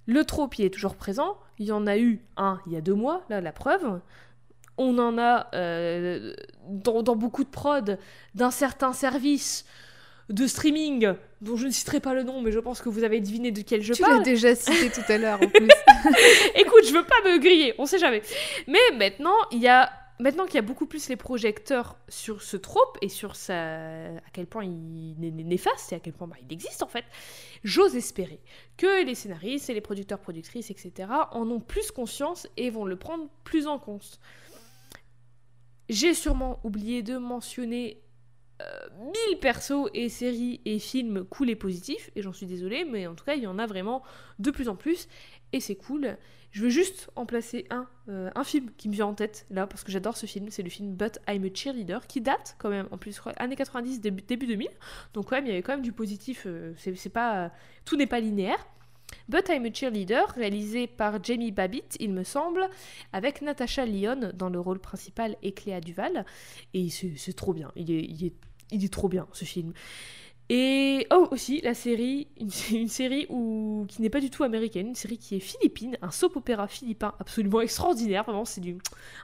Le 0.07 0.23
trope, 0.23 0.57
il 0.59 0.65
est 0.65 0.69
toujours 0.69 0.95
présent. 0.95 1.37
Il 1.57 1.65
y 1.65 1.71
en 1.71 1.87
a 1.87 1.97
eu 1.97 2.21
un 2.37 2.59
il 2.67 2.73
y 2.73 2.75
a 2.75 2.81
deux 2.81 2.93
mois, 2.93 3.23
là, 3.29 3.41
la 3.41 3.51
preuve. 3.51 3.99
On 4.77 4.97
en 4.99 5.17
a 5.17 5.47
euh, 5.55 6.33
dans, 6.67 7.15
beaucoup 7.15 7.43
de 7.43 7.49
prod 7.49 7.97
d'un 8.35 8.51
certain 8.51 8.93
service 8.93 9.65
de 10.29 10.47
streaming 10.47 11.13
dont 11.41 11.55
je 11.55 11.67
ne 11.67 11.71
citerai 11.71 11.99
pas 11.99 12.13
le 12.13 12.23
nom, 12.23 12.41
mais 12.41 12.51
je 12.51 12.59
pense 12.59 12.81
que 12.81 12.89
vous 12.89 13.03
avez 13.03 13.19
deviné 13.19 13.51
de 13.51 13.61
quel 13.61 13.81
je 13.81 13.93
parle. 13.93 14.13
Tu 14.13 14.17
l'as 14.17 14.23
déjà 14.23 14.55
cité 14.55 14.89
tout 14.89 15.11
à 15.11 15.17
l'heure 15.17 15.39
en 15.41 15.47
plus. 15.47 15.69
Écoute, 16.55 16.83
je 16.87 16.93
veux 16.93 17.05
pas 17.05 17.15
me 17.25 17.39
griller, 17.39 17.73
on 17.77 17.85
sait 17.85 17.99
jamais. 17.99 18.21
Mais 18.67 18.79
maintenant, 18.97 19.35
il 19.51 19.59
y 19.59 19.67
a 19.67 19.89
maintenant 20.19 20.45
qu'il 20.45 20.55
y 20.55 20.59
a 20.59 20.63
beaucoup 20.63 20.85
plus 20.85 21.09
les 21.09 21.15
projecteurs 21.15 21.97
sur 22.07 22.41
ce 22.41 22.57
trope 22.57 22.97
et 23.01 23.09
sur 23.09 23.35
sa... 23.35 24.07
à 24.15 24.29
quel 24.33 24.47
point 24.47 24.63
il 24.63 25.23
est 25.23 25.31
néfaste 25.31 25.91
et 25.91 25.95
à 25.95 25.99
quel 25.99 26.13
point 26.13 26.27
bah, 26.27 26.37
il 26.41 26.51
existe 26.51 26.83
en 26.83 26.87
fait, 26.87 27.05
j'ose 27.63 27.95
espérer 27.95 28.39
que 28.77 29.05
les 29.05 29.15
scénaristes 29.15 29.69
et 29.69 29.73
les 29.73 29.81
producteurs, 29.81 30.19
productrices, 30.19 30.71
etc. 30.71 31.09
en 31.31 31.49
ont 31.49 31.59
plus 31.59 31.91
conscience 31.91 32.47
et 32.57 32.69
vont 32.69 32.85
le 32.85 32.97
prendre 32.97 33.29
plus 33.43 33.67
en 33.67 33.79
compte. 33.79 34.19
J'ai 35.89 36.13
sûrement 36.13 36.59
oublié 36.63 37.03
de 37.03 37.17
mentionner 37.17 38.01
euh, 38.61 38.87
mille 38.97 39.39
persos 39.39 39.89
et 39.93 40.07
séries 40.07 40.61
et 40.63 40.79
films 40.79 41.25
cool 41.25 41.49
et 41.49 41.55
positifs, 41.55 42.09
et 42.15 42.21
j'en 42.21 42.31
suis 42.31 42.45
désolée, 42.45 42.85
mais 42.85 43.05
en 43.05 43.13
tout 43.13 43.25
cas, 43.25 43.35
il 43.35 43.43
y 43.43 43.47
en 43.47 43.59
a 43.59 43.65
vraiment 43.65 44.01
de 44.39 44.49
plus 44.49 44.69
en 44.69 44.77
plus, 44.77 45.09
et 45.51 45.59
c'est 45.59 45.75
cool. 45.75 46.17
Je 46.55 46.61
veux 46.61 46.69
juste 46.69 47.09
en 47.17 47.25
placer 47.25 47.65
un, 47.69 47.85
euh, 48.07 48.29
un 48.33 48.45
film 48.45 48.69
qui 48.77 48.87
me 48.87 48.93
vient 48.93 49.07
en 49.07 49.13
tête, 49.13 49.45
là, 49.49 49.67
parce 49.67 49.83
que 49.83 49.91
j'adore 49.91 50.15
ce 50.15 50.25
film, 50.25 50.49
c'est 50.49 50.63
le 50.63 50.69
film 50.69 50.95
But 50.95 51.19
I'm 51.27 51.43
a 51.43 51.53
Cheerleader, 51.53 52.07
qui 52.07 52.21
date 52.21 52.55
quand 52.59 52.69
même, 52.69 52.87
en 52.91 52.97
plus, 52.97 53.19
années 53.35 53.57
90, 53.57 53.99
début, 53.99 54.21
début 54.21 54.47
2000, 54.47 54.69
donc 55.13 55.25
quand 55.25 55.35
même, 55.35 55.47
il 55.47 55.49
y 55.49 55.51
avait 55.51 55.61
quand 55.61 55.73
même 55.73 55.81
du 55.81 55.91
positif, 55.91 56.43
euh, 56.45 56.71
c'est 56.77 57.09
pas... 57.09 57.51
Tout 57.83 57.97
n'est 57.97 58.07
pas 58.07 58.21
linéaire. 58.21 58.65
But 59.27 59.49
I'm 59.49 59.65
a 59.65 59.73
Cheerleader, 59.73 60.29
réalisé 60.29 60.87
par 60.87 61.21
Jamie 61.21 61.51
Babbitt, 61.51 61.97
il 61.99 62.13
me 62.13 62.23
semble, 62.23 62.69
avec 63.11 63.41
Natasha 63.41 63.85
Lyon 63.85 64.31
dans 64.33 64.47
le 64.47 64.61
rôle 64.61 64.79
principal 64.79 65.35
et 65.43 65.51
Cléa 65.51 65.81
Duval. 65.81 66.25
Et 66.73 66.87
c'est 66.89 67.33
trop 67.33 67.53
bien, 67.53 67.73
il 67.75 68.31
est 68.71 68.93
trop 68.93 69.09
bien 69.09 69.27
ce 69.33 69.43
film. 69.43 69.73
Et 70.49 71.07
oh 71.11 71.27
aussi 71.31 71.59
la 71.61 71.73
série, 71.73 72.27
une, 72.71 72.87
série 72.87 73.25
où, 73.29 73.85
qui 73.87 74.01
n'est 74.03 74.11
pas 74.11 74.19
du 74.19 74.29
tout 74.29 74.43
américaine, 74.43 74.89
une 74.89 74.95
série 74.95 75.17
qui 75.17 75.35
est 75.35 75.39
philippine, 75.39 75.97
un 76.03 76.11
soap 76.11 76.35
opéra 76.35 76.67
philippin 76.67 77.15
absolument 77.19 77.61
extraordinaire, 77.61 78.23
vraiment 78.23 78.45
c'est 78.45 78.61
du 78.61 78.77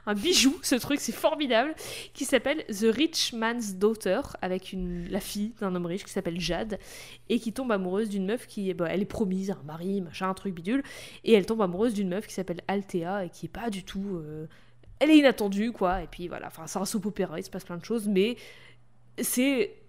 un 0.06 0.14
bijou 0.14 0.58
ce 0.62 0.74
truc, 0.74 0.98
c'est 0.98 1.12
formidable, 1.12 1.74
qui 2.12 2.24
s'appelle 2.24 2.64
The 2.66 2.92
Rich 2.92 3.34
Man's 3.34 3.76
Daughter 3.76 4.20
avec 4.40 4.72
une 4.72 5.08
la 5.10 5.20
fille 5.20 5.52
d'un 5.60 5.72
homme 5.76 5.86
riche 5.86 6.02
qui 6.02 6.10
s'appelle 6.10 6.40
Jade 6.40 6.80
et 7.28 7.38
qui 7.38 7.52
tombe 7.52 7.70
amoureuse 7.70 8.08
d'une 8.08 8.26
meuf 8.26 8.48
qui 8.48 8.74
bah, 8.74 8.88
elle 8.90 9.02
est 9.02 9.04
promise 9.04 9.52
à 9.52 9.54
un 9.54 9.62
mari, 9.62 10.00
machin, 10.00 10.28
un 10.28 10.34
truc 10.34 10.54
bidule, 10.54 10.82
et 11.22 11.34
elle 11.34 11.46
tombe 11.46 11.62
amoureuse 11.62 11.94
d'une 11.94 12.08
meuf 12.08 12.26
qui 12.26 12.34
s'appelle 12.34 12.62
Althea 12.66 13.24
et 13.24 13.30
qui 13.30 13.46
est 13.46 13.48
pas 13.48 13.70
du 13.70 13.84
tout, 13.84 14.16
euh, 14.16 14.48
elle 14.98 15.10
est 15.10 15.18
inattendue 15.18 15.70
quoi, 15.70 16.02
et 16.02 16.08
puis 16.08 16.26
voilà, 16.26 16.48
enfin 16.48 16.66
c'est 16.66 16.80
un 16.80 16.84
soap 16.84 17.06
opéra, 17.06 17.38
il 17.38 17.44
se 17.44 17.50
passe 17.50 17.64
plein 17.64 17.76
de 17.76 17.84
choses, 17.84 18.08
mais 18.08 18.36
c'est 19.18 19.81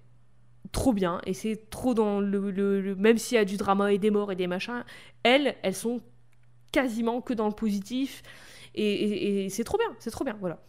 trop 0.71 0.93
bien 0.93 1.21
et 1.25 1.33
c'est 1.33 1.69
trop 1.69 1.93
dans 1.93 2.19
le, 2.19 2.95
même 2.95 3.17
s'il 3.17 3.35
y 3.35 3.39
a 3.39 3.45
du 3.45 3.57
drama 3.57 3.91
et 3.91 3.97
des 3.97 4.11
morts 4.11 4.31
et 4.31 4.35
des 4.35 4.47
machins 4.47 4.83
elles 5.23 5.55
elles 5.61 5.75
sont 5.75 6.01
quasiment 6.71 7.21
que 7.21 7.33
dans 7.33 7.47
le 7.47 7.53
positif 7.53 8.23
et, 8.75 9.47
c'est 9.49 9.63
trop 9.63 9.77
bien 9.77 9.95
c'est 9.99 10.11
trop 10.11 10.23
bien 10.23 10.37
voilà 10.39 10.59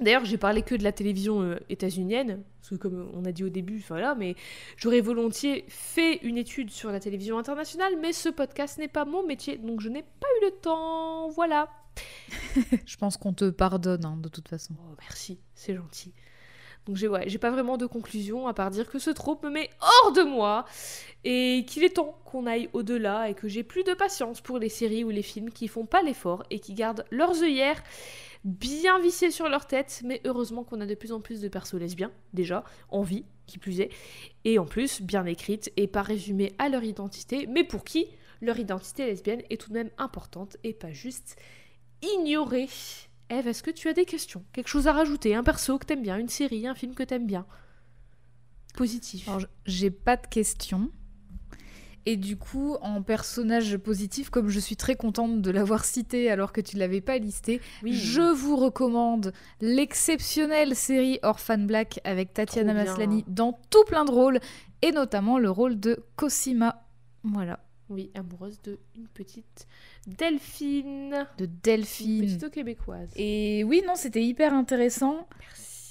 D'ailleurs, 0.00 0.24
j'ai 0.24 0.38
parlé 0.38 0.62
que 0.62 0.74
de 0.74 0.82
la 0.82 0.90
télévision 0.90 1.42
euh, 1.42 1.56
états-unienne, 1.68 2.42
parce 2.58 2.70
que 2.70 2.74
comme 2.74 3.10
on 3.14 3.24
a 3.24 3.30
dit 3.30 3.44
au 3.44 3.48
début, 3.48 3.82
voilà, 3.86 4.16
mais 4.16 4.34
j'aurais 4.76 5.00
volontiers 5.00 5.64
fait 5.68 6.16
une 6.24 6.36
étude 6.36 6.70
sur 6.70 6.90
la 6.90 6.98
télévision 6.98 7.38
internationale, 7.38 7.92
mais 8.00 8.12
ce 8.12 8.28
podcast 8.28 8.78
n'est 8.78 8.88
pas 8.88 9.04
mon 9.04 9.24
métier, 9.24 9.56
donc 9.56 9.80
je 9.80 9.88
n'ai 9.88 10.02
pas 10.02 10.26
eu 10.40 10.46
le 10.46 10.50
temps, 10.50 11.28
voilà. 11.28 11.68
je 12.86 12.96
pense 12.96 13.16
qu'on 13.16 13.34
te 13.34 13.50
pardonne, 13.50 14.04
hein, 14.04 14.16
de 14.20 14.28
toute 14.28 14.48
façon. 14.48 14.74
Oh, 14.80 14.96
merci, 14.98 15.38
c'est 15.54 15.76
gentil. 15.76 16.12
Donc 16.86 16.96
j'ai 16.96 17.38
pas 17.38 17.50
vraiment 17.50 17.76
de 17.76 17.86
conclusion 17.86 18.46
à 18.46 18.54
part 18.54 18.70
dire 18.70 18.88
que 18.90 18.98
ce 18.98 19.10
trope 19.10 19.42
me 19.42 19.50
met 19.50 19.70
hors 19.80 20.12
de 20.12 20.22
moi 20.22 20.66
et 21.24 21.64
qu'il 21.66 21.82
est 21.82 21.96
temps 21.96 22.18
qu'on 22.24 22.46
aille 22.46 22.68
au-delà 22.74 23.30
et 23.30 23.34
que 23.34 23.48
j'ai 23.48 23.62
plus 23.62 23.84
de 23.84 23.94
patience 23.94 24.40
pour 24.40 24.58
les 24.58 24.68
séries 24.68 25.04
ou 25.04 25.10
les 25.10 25.22
films 25.22 25.50
qui 25.50 25.68
font 25.68 25.86
pas 25.86 26.02
l'effort 26.02 26.44
et 26.50 26.58
qui 26.58 26.74
gardent 26.74 27.04
leurs 27.10 27.42
œillères 27.42 27.82
bien 28.44 28.98
vissées 28.98 29.30
sur 29.30 29.48
leur 29.48 29.66
tête. 29.66 30.02
Mais 30.04 30.20
heureusement 30.24 30.64
qu'on 30.64 30.80
a 30.80 30.86
de 30.86 30.94
plus 30.94 31.12
en 31.12 31.20
plus 31.20 31.40
de 31.40 31.48
persos 31.48 31.74
lesbiens, 31.74 32.12
déjà, 32.34 32.64
en 32.90 33.02
vie, 33.02 33.24
qui 33.46 33.58
plus 33.58 33.80
est, 33.80 33.90
et 34.44 34.58
en 34.58 34.66
plus 34.66 35.02
bien 35.02 35.24
écrites 35.24 35.72
et 35.76 35.86
pas 35.86 36.02
résumées 36.02 36.52
à 36.58 36.68
leur 36.68 36.84
identité, 36.84 37.46
mais 37.46 37.64
pour 37.64 37.84
qui 37.84 38.06
leur 38.40 38.58
identité 38.58 39.06
lesbienne 39.06 39.42
est 39.48 39.60
tout 39.60 39.70
de 39.70 39.74
même 39.74 39.90
importante 39.96 40.58
et 40.64 40.74
pas 40.74 40.92
juste 40.92 41.36
ignorée. 42.02 42.68
Eve, 43.34 43.48
est-ce 43.48 43.62
que 43.62 43.70
tu 43.70 43.88
as 43.88 43.92
des 43.92 44.04
questions? 44.04 44.44
Quelque 44.52 44.68
chose 44.68 44.86
à 44.86 44.92
rajouter? 44.92 45.34
Un 45.34 45.42
perso 45.42 45.78
que 45.78 45.86
t'aimes 45.86 46.02
bien? 46.02 46.16
Une 46.18 46.28
série? 46.28 46.66
Un 46.66 46.74
film 46.74 46.94
que 46.94 47.02
t'aimes 47.02 47.26
bien? 47.26 47.46
Positif. 48.74 49.28
j'ai 49.66 49.90
pas 49.90 50.16
de 50.16 50.26
questions. 50.26 50.90
Et 52.06 52.16
du 52.16 52.36
coup, 52.36 52.76
en 52.82 53.02
personnage 53.02 53.78
positif, 53.78 54.28
comme 54.28 54.50
je 54.50 54.60
suis 54.60 54.76
très 54.76 54.94
contente 54.94 55.40
de 55.40 55.50
l'avoir 55.50 55.86
cité 55.86 56.30
alors 56.30 56.52
que 56.52 56.60
tu 56.60 56.76
l'avais 56.76 57.00
pas 57.00 57.16
listé, 57.16 57.62
je 57.82 58.20
vous 58.20 58.56
recommande 58.56 59.32
l'exceptionnelle 59.62 60.76
série 60.76 61.18
Orphan 61.22 61.58
Black 61.58 62.00
avec 62.04 62.34
Tatiana 62.34 62.74
Maslany 62.74 63.24
dans 63.26 63.58
tout 63.70 63.84
plein 63.84 64.04
de 64.04 64.10
rôles, 64.10 64.38
et 64.82 64.92
notamment 64.92 65.38
le 65.38 65.50
rôle 65.50 65.80
de 65.80 66.04
Cosima. 66.16 66.84
Voilà. 67.22 67.60
Oui, 67.90 68.10
amoureuse 68.14 68.60
de 68.62 68.78
une 68.96 69.08
petite 69.08 69.66
Delphine. 70.06 71.26
De 71.38 71.46
Delphine. 71.62 72.24
Une 72.24 72.38
petite 72.38 72.50
québécoise. 72.50 73.10
Et 73.16 73.62
oui, 73.64 73.82
non, 73.86 73.94
c'était 73.94 74.22
hyper 74.22 74.54
intéressant. 74.54 75.28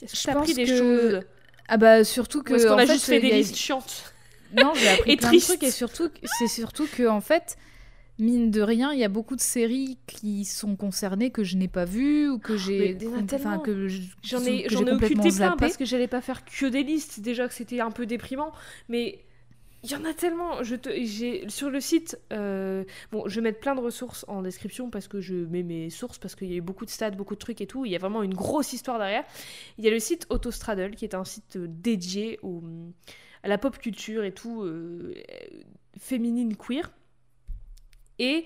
Merci. 0.02 0.06
Je 0.12 0.30
appris 0.32 0.54
des 0.54 0.66
choses? 0.66 1.22
Ah 1.68 1.78
bah 1.78 2.04
surtout 2.04 2.42
que. 2.44 2.52
Parce 2.52 2.66
qu'on 2.66 2.78
a 2.78 2.86
juste 2.86 3.06
fait 3.06 3.20
des 3.20 3.32
listes 3.32 3.56
chiantes? 3.56 4.14
Non, 4.56 4.74
j'ai 4.76 4.90
appris 4.90 5.16
plein 5.18 5.32
de 5.32 5.40
trucs 5.40 5.64
et 5.64 5.72
surtout, 5.72 6.10
c'est 6.38 6.48
surtout 6.48 6.88
que 6.88 7.08
en 7.08 7.22
fait, 7.22 7.58
mine 8.20 8.52
de 8.52 8.62
rien, 8.62 8.92
il 8.92 9.00
y 9.00 9.04
a 9.04 9.10
beaucoup 9.10 9.36
de 9.36 9.42
séries 9.42 9.98
qui 10.08 10.46
sont 10.46 10.76
concernées 10.76 11.32
que 11.32 11.44
je 11.44 11.58
n'ai 11.58 11.68
pas 11.68 11.86
vues 11.86 12.30
ou 12.30 12.40
que 12.40 12.58
j'ai, 12.58 12.98
enfin 13.34 13.60
que 13.60 13.88
j'en 14.24 14.44
ai, 14.44 14.66
j'en 14.70 14.86
ai 14.86 14.92
occulté 14.92 15.30
plein 15.30 15.56
parce 15.58 15.78
que 15.78 15.86
j'allais 15.86 16.08
pas 16.08 16.22
faire 16.22 16.44
que 16.46 16.66
des 16.66 16.84
listes. 16.84 17.20
Déjà 17.20 17.48
que 17.48 17.54
c'était 17.54 17.80
un 17.80 17.92
peu 17.92 18.06
déprimant, 18.06 18.52
mais 18.90 19.24
il 19.84 19.92
y 19.92 19.96
en 19.96 20.06
a 20.06 20.14
tellement. 20.14 20.64
Je 20.64 20.76
te, 20.76 21.50
sur 21.50 21.70
le 21.70 21.82
site. 21.82 22.18
euh, 22.32 22.86
bon, 23.12 23.28
je 23.28 23.36
vais 23.36 23.42
mettre 23.42 23.60
plein 23.60 23.76
de 23.76 23.82
ressources 23.82 24.26
en 24.30 24.42
description 24.42 24.90
parce 24.90 25.10
que 25.10 25.20
je 25.20 25.36
mets 25.36 25.64
mes 25.64 25.90
sources 25.90 26.18
parce 26.18 26.36
qu'il 26.36 26.50
y 26.50 26.54
a 26.54 26.58
eu 26.58 26.62
beaucoup 26.62 26.86
de 26.86 26.90
stats, 26.90 27.12
beaucoup 27.12 27.36
de 27.36 27.40
trucs 27.40 27.60
et 27.60 27.68
tout. 27.68 27.86
Il 27.86 27.92
y 27.92 27.96
a 27.96 28.00
vraiment 28.00 28.24
une 28.24 28.34
grosse 28.34 28.72
histoire 28.72 28.98
derrière. 28.98 29.26
Il 29.78 29.84
y 29.84 29.88
a 29.90 29.92
le 29.92 30.00
site 30.00 30.26
Autostraddle 30.30 30.96
qui 30.96 31.04
est 31.04 31.16
un 31.16 31.26
site 31.26 31.58
euh, 31.58 31.68
dédié 31.68 32.40
à 33.44 33.48
la 33.50 33.58
pop 33.58 33.78
culture 33.78 34.24
et 34.24 34.32
tout 34.32 34.64
euh, 34.64 35.14
féminine 35.98 36.56
queer 36.56 36.90
et 38.20 38.46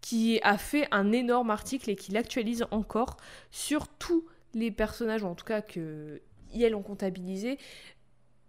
qui 0.00 0.38
a 0.42 0.56
fait 0.56 0.86
un 0.92 1.10
énorme 1.10 1.50
article 1.50 1.90
et 1.90 1.96
qui 1.96 2.12
l'actualise 2.12 2.64
encore 2.70 3.16
sur 3.50 3.88
tous 3.88 4.24
les 4.54 4.70
personnages, 4.70 5.24
ou 5.24 5.26
en 5.26 5.34
tout 5.34 5.44
cas 5.44 5.62
que 5.62 6.20
elles 6.54 6.74
ont 6.74 6.82
comptabilisé, 6.82 7.58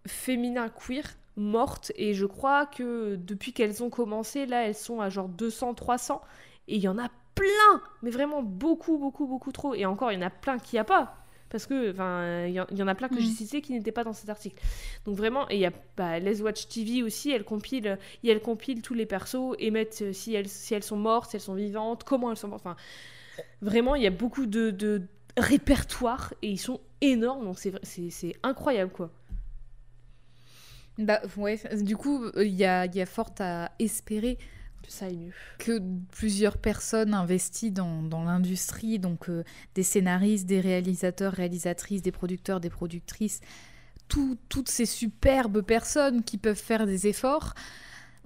féminins 0.05 0.69
queer 0.69 1.03
mortes. 1.37 1.91
Et 1.95 2.13
je 2.13 2.25
crois 2.25 2.65
que 2.65 3.15
depuis 3.15 3.53
qu'elles 3.53 3.83
ont 3.83 3.89
commencé 3.89 4.45
là 4.45 4.67
elles 4.67 4.75
sont 4.75 4.99
à 5.01 5.09
genre 5.09 5.29
200 5.29 5.73
300 5.75 6.21
et 6.67 6.75
il 6.75 6.81
y 6.81 6.87
en 6.87 6.97
a 6.97 7.07
plein 7.35 7.81
mais 8.01 8.09
vraiment 8.09 8.41
beaucoup 8.43 8.97
beaucoup 8.97 9.27
beaucoup 9.27 9.51
trop. 9.51 9.73
Et 9.75 9.85
encore 9.85 10.11
il 10.11 10.15
y 10.15 10.23
en 10.23 10.25
a 10.27 10.29
plein 10.31 10.57
qu'il 10.59 10.75
n'y 10.77 10.81
a 10.81 10.83
pas. 10.83 11.13
Parce 11.49 11.65
que 11.65 11.91
enfin 11.91 12.45
il 12.45 12.51
y, 12.53 12.59
en- 12.59 12.65
il 12.71 12.77
y 12.77 12.83
en 12.83 12.89
a 12.89 12.95
plein 12.95 13.07
que 13.07 13.15
Mm. 13.15 13.19
j'ai 13.19 13.27
cités 13.31 13.61
qui 13.61 13.71
n'étaient 13.71 13.93
pas 13.93 14.03
dans 14.03 14.11
cet 14.11 14.29
article. 14.29 14.61
Donc 15.05 15.15
vraiment 15.15 15.49
et 15.49 15.55
il 15.55 15.59
y 15.61 15.65
a 15.65 15.71
bah, 15.95 16.19
Les 16.19 16.41
Watch 16.41 16.67
TV 16.67 17.03
aussi 17.03 17.31
elle 17.31 17.45
compile 17.45 17.97
et 18.23 18.29
elle 18.29 18.41
compile 18.41 18.81
tous 18.81 18.93
les 18.93 19.05
persos 19.05 19.55
et 19.59 19.71
mettent 19.71 20.01
euh, 20.01 20.11
si 20.11 20.33
elles 20.33 20.49
si 20.49 20.73
elles 20.73 20.83
sont 20.83 20.97
mortes 20.97 21.29
si 21.29 21.37
elles 21.37 21.41
sont 21.41 21.53
vivantes 21.53 22.03
comment 22.03 22.31
elles 22.31 22.37
sont 22.37 22.49
mortes. 22.49 22.63
Enfin 22.65 22.75
vraiment 23.61 23.95
il 23.95 24.03
y 24.03 24.07
a 24.07 24.11
beaucoup 24.11 24.45
de, 24.45 24.71
de 24.71 25.03
répertoires 25.37 26.33
et 26.41 26.49
ils 26.49 26.57
sont 26.57 26.81
énormes. 27.01 27.45
Donc 27.45 27.59
c'est 27.59 28.35
incroyable 28.43 28.91
quoi 28.91 29.09
Bah 30.97 31.21
ouais, 31.37 31.59
du 31.81 31.95
coup, 31.95 32.23
euh, 32.23 32.43
il 32.45 32.55
y 32.55 32.65
a, 32.65 32.85
y 32.87 33.01
a 33.01 33.05
fort 33.05 33.33
à 33.39 33.71
espérer 33.79 34.37
que 34.81 34.91
ça 34.91 35.05
aille 35.05 35.17
mieux 35.17 35.33
que 35.59 35.81
plusieurs 36.11 36.57
personnes 36.57 37.13
investies 37.13 37.71
dans, 37.71 38.01
dans 38.03 38.23
l'industrie, 38.23 38.99
donc 38.99 39.29
euh, 39.29 39.43
des 39.75 39.83
scénaristes, 39.83 40.45
des 40.47 40.59
réalisateurs, 40.59 41.33
réalisatrices, 41.33 42.01
des 42.01 42.11
producteurs, 42.11 42.59
des 42.59 42.69
productrices, 42.69 43.41
tout- 44.07 44.37
toutes 44.49 44.69
ces 44.69 44.85
superbes 44.85 45.61
personnes 45.61 46.23
qui 46.23 46.37
peuvent 46.37 46.55
faire 46.55 46.85
des 46.87 47.07
efforts 47.07 47.53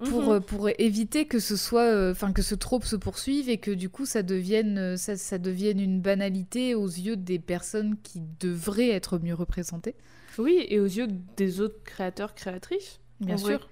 pour, 0.04 0.22
Mhm. 0.22 0.34
euh, 0.34 0.40
pour 0.40 0.70
éviter 0.80 1.26
que 1.28 1.40
ce 1.40 1.56
soit, 1.56 1.84
euh, 1.84 2.12
enfin 2.12 2.34
que 2.34 2.42
ce 2.42 2.56
trope 2.56 2.86
se 2.86 2.96
poursuive 2.96 3.50
et 3.50 3.58
que 3.60 3.72
du 3.72 3.90
coup 3.90 4.06
ça 4.06 4.24
devienne, 4.24 4.98
ça, 4.98 5.18
ça 5.18 5.38
devienne 5.38 5.80
une 5.80 6.02
banalité 6.02 6.76
aux 6.76 6.88
yeux 6.88 7.18
des 7.18 7.40
personnes 7.40 7.98
qui 8.04 8.22
devraient 8.40 8.90
être 8.90 9.20
mieux 9.20 9.36
représentées. 9.36 9.96
Oui, 10.38 10.66
et 10.70 10.80
aux 10.80 10.86
yeux 10.86 11.08
des 11.38 11.62
autres 11.62 11.84
créateurs, 11.84 12.34
créatrices. 12.36 13.00
Bien 13.20 13.36
vrai. 13.36 13.58
sûr. 13.58 13.70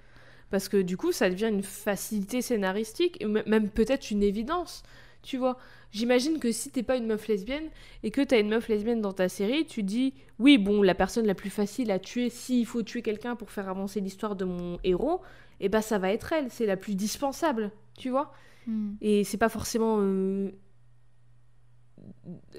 Parce 0.50 0.68
que 0.68 0.76
du 0.78 0.96
coup, 0.96 1.12
ça 1.12 1.30
devient 1.30 1.48
une 1.48 1.62
facilité 1.62 2.42
scénaristique, 2.42 3.16
et 3.22 3.26
même 3.26 3.70
peut-être 3.70 4.10
une 4.10 4.22
évidence. 4.22 4.82
Tu 5.22 5.36
vois, 5.36 5.58
j'imagine 5.92 6.38
que 6.38 6.50
si 6.50 6.70
t'es 6.70 6.82
pas 6.82 6.96
une 6.96 7.06
meuf 7.06 7.28
lesbienne 7.28 7.68
et 8.02 8.10
que 8.10 8.22
t'as 8.22 8.40
une 8.40 8.48
meuf 8.48 8.68
lesbienne 8.68 9.00
dans 9.00 9.12
ta 9.12 9.28
série, 9.28 9.66
tu 9.66 9.82
dis 9.82 10.14
oui, 10.38 10.56
bon, 10.58 10.82
la 10.82 10.94
personne 10.94 11.26
la 11.26 11.34
plus 11.34 11.50
facile 11.50 11.90
à 11.90 11.98
tuer, 11.98 12.30
s'il 12.30 12.64
faut 12.66 12.82
tuer 12.82 13.02
quelqu'un 13.02 13.36
pour 13.36 13.50
faire 13.50 13.68
avancer 13.68 14.00
l'histoire 14.00 14.34
de 14.34 14.44
mon 14.46 14.78
héros, 14.82 15.20
et 15.60 15.68
bah 15.68 15.82
ça 15.82 15.98
va 15.98 16.10
être 16.10 16.32
elle, 16.32 16.50
c'est 16.50 16.66
la 16.66 16.76
plus 16.78 16.94
dispensable, 16.94 17.70
tu 17.98 18.08
vois. 18.10 18.32
Hmm. 18.66 18.92
Et 19.02 19.24
c'est 19.24 19.36
pas 19.38 19.50
forcément. 19.50 19.98
euh, 20.00 20.50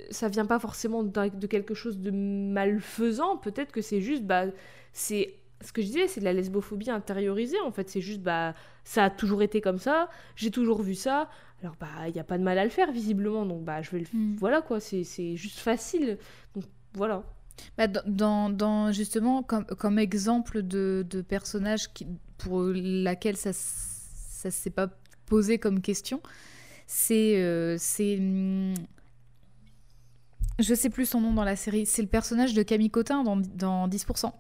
Ça 0.10 0.28
vient 0.30 0.46
pas 0.46 0.60
forcément 0.60 1.04
de 1.04 1.48
quelque 1.48 1.74
chose 1.74 2.00
de 2.00 2.12
malfaisant. 2.12 3.38
Peut-être 3.38 3.72
que 3.72 3.82
c'est 3.82 4.02
juste. 4.02 4.24
Bah, 4.24 4.46
c'est. 4.94 5.36
Ce 5.64 5.72
que 5.72 5.82
je 5.82 5.88
disais, 5.88 6.08
c'est 6.08 6.20
de 6.22 6.26
la 6.26 6.34
lesbophobie 6.34 6.90
intériorisée. 6.90 7.60
En 7.62 7.72
fait, 7.72 7.90
c'est 7.90 8.02
juste. 8.02 8.22
Bah, 8.22 8.54
ça 8.84 9.06
a 9.06 9.10
toujours 9.10 9.42
été 9.44 9.62
comme 9.62 9.78
ça. 9.78 10.10
J'ai 10.36 10.52
toujours 10.52 10.82
vu 10.82 10.96
ça. 10.96 11.30
Alors, 11.62 11.76
bah, 11.80 11.88
il 12.08 12.14
n'y 12.14 12.20
a 12.20 12.24
pas 12.24 12.38
de 12.40 12.44
mal 12.44 12.58
à 12.58 12.64
le 12.64 12.70
faire, 12.72 12.92
visiblement. 12.92 13.46
Donc, 13.46 13.64
bah, 13.64 13.82
je 13.82 13.92
vais 13.92 14.00
le. 14.00 14.06
Hmm. 14.12 14.36
Voilà, 14.38 14.62
quoi. 14.62 14.80
C'est 14.80 15.04
c'est 15.04 15.36
juste 15.36 15.60
facile. 15.60 16.18
Donc, 16.56 16.64
voilà. 16.94 17.24
Bah, 17.78 17.88
dans, 17.88 18.50
dans- 18.50 18.92
justement, 18.92 19.44
comme, 19.44 19.66
comme 19.66 20.00
exemple 20.00 20.64
de, 20.64 21.06
de 21.08 21.22
personnage 21.22 21.94
qui, 21.94 22.08
pour 22.40 22.64
laquelle 22.74 23.38
ça 23.38 23.50
ne 23.50 24.50
s'est 24.52 24.70
pas 24.72 24.90
posé 25.28 25.60
comme 25.60 25.82
question, 25.82 26.22
c'est. 26.88 27.38
euh, 27.42 27.76
c'est 27.78 28.18
hum, 28.18 28.74
je 30.62 30.74
sais 30.74 30.90
plus 30.90 31.06
son 31.06 31.22
nom 31.22 31.34
dans 31.34 31.44
la 31.44 31.56
série. 31.56 31.86
C'est 31.86 32.02
le 32.02 32.08
personnage 32.08 32.54
de 32.54 32.64
Camille 32.64 32.90
Cotin 32.90 33.24
dans, 33.24 33.38
dans 33.38 33.88
10%. 33.88 34.32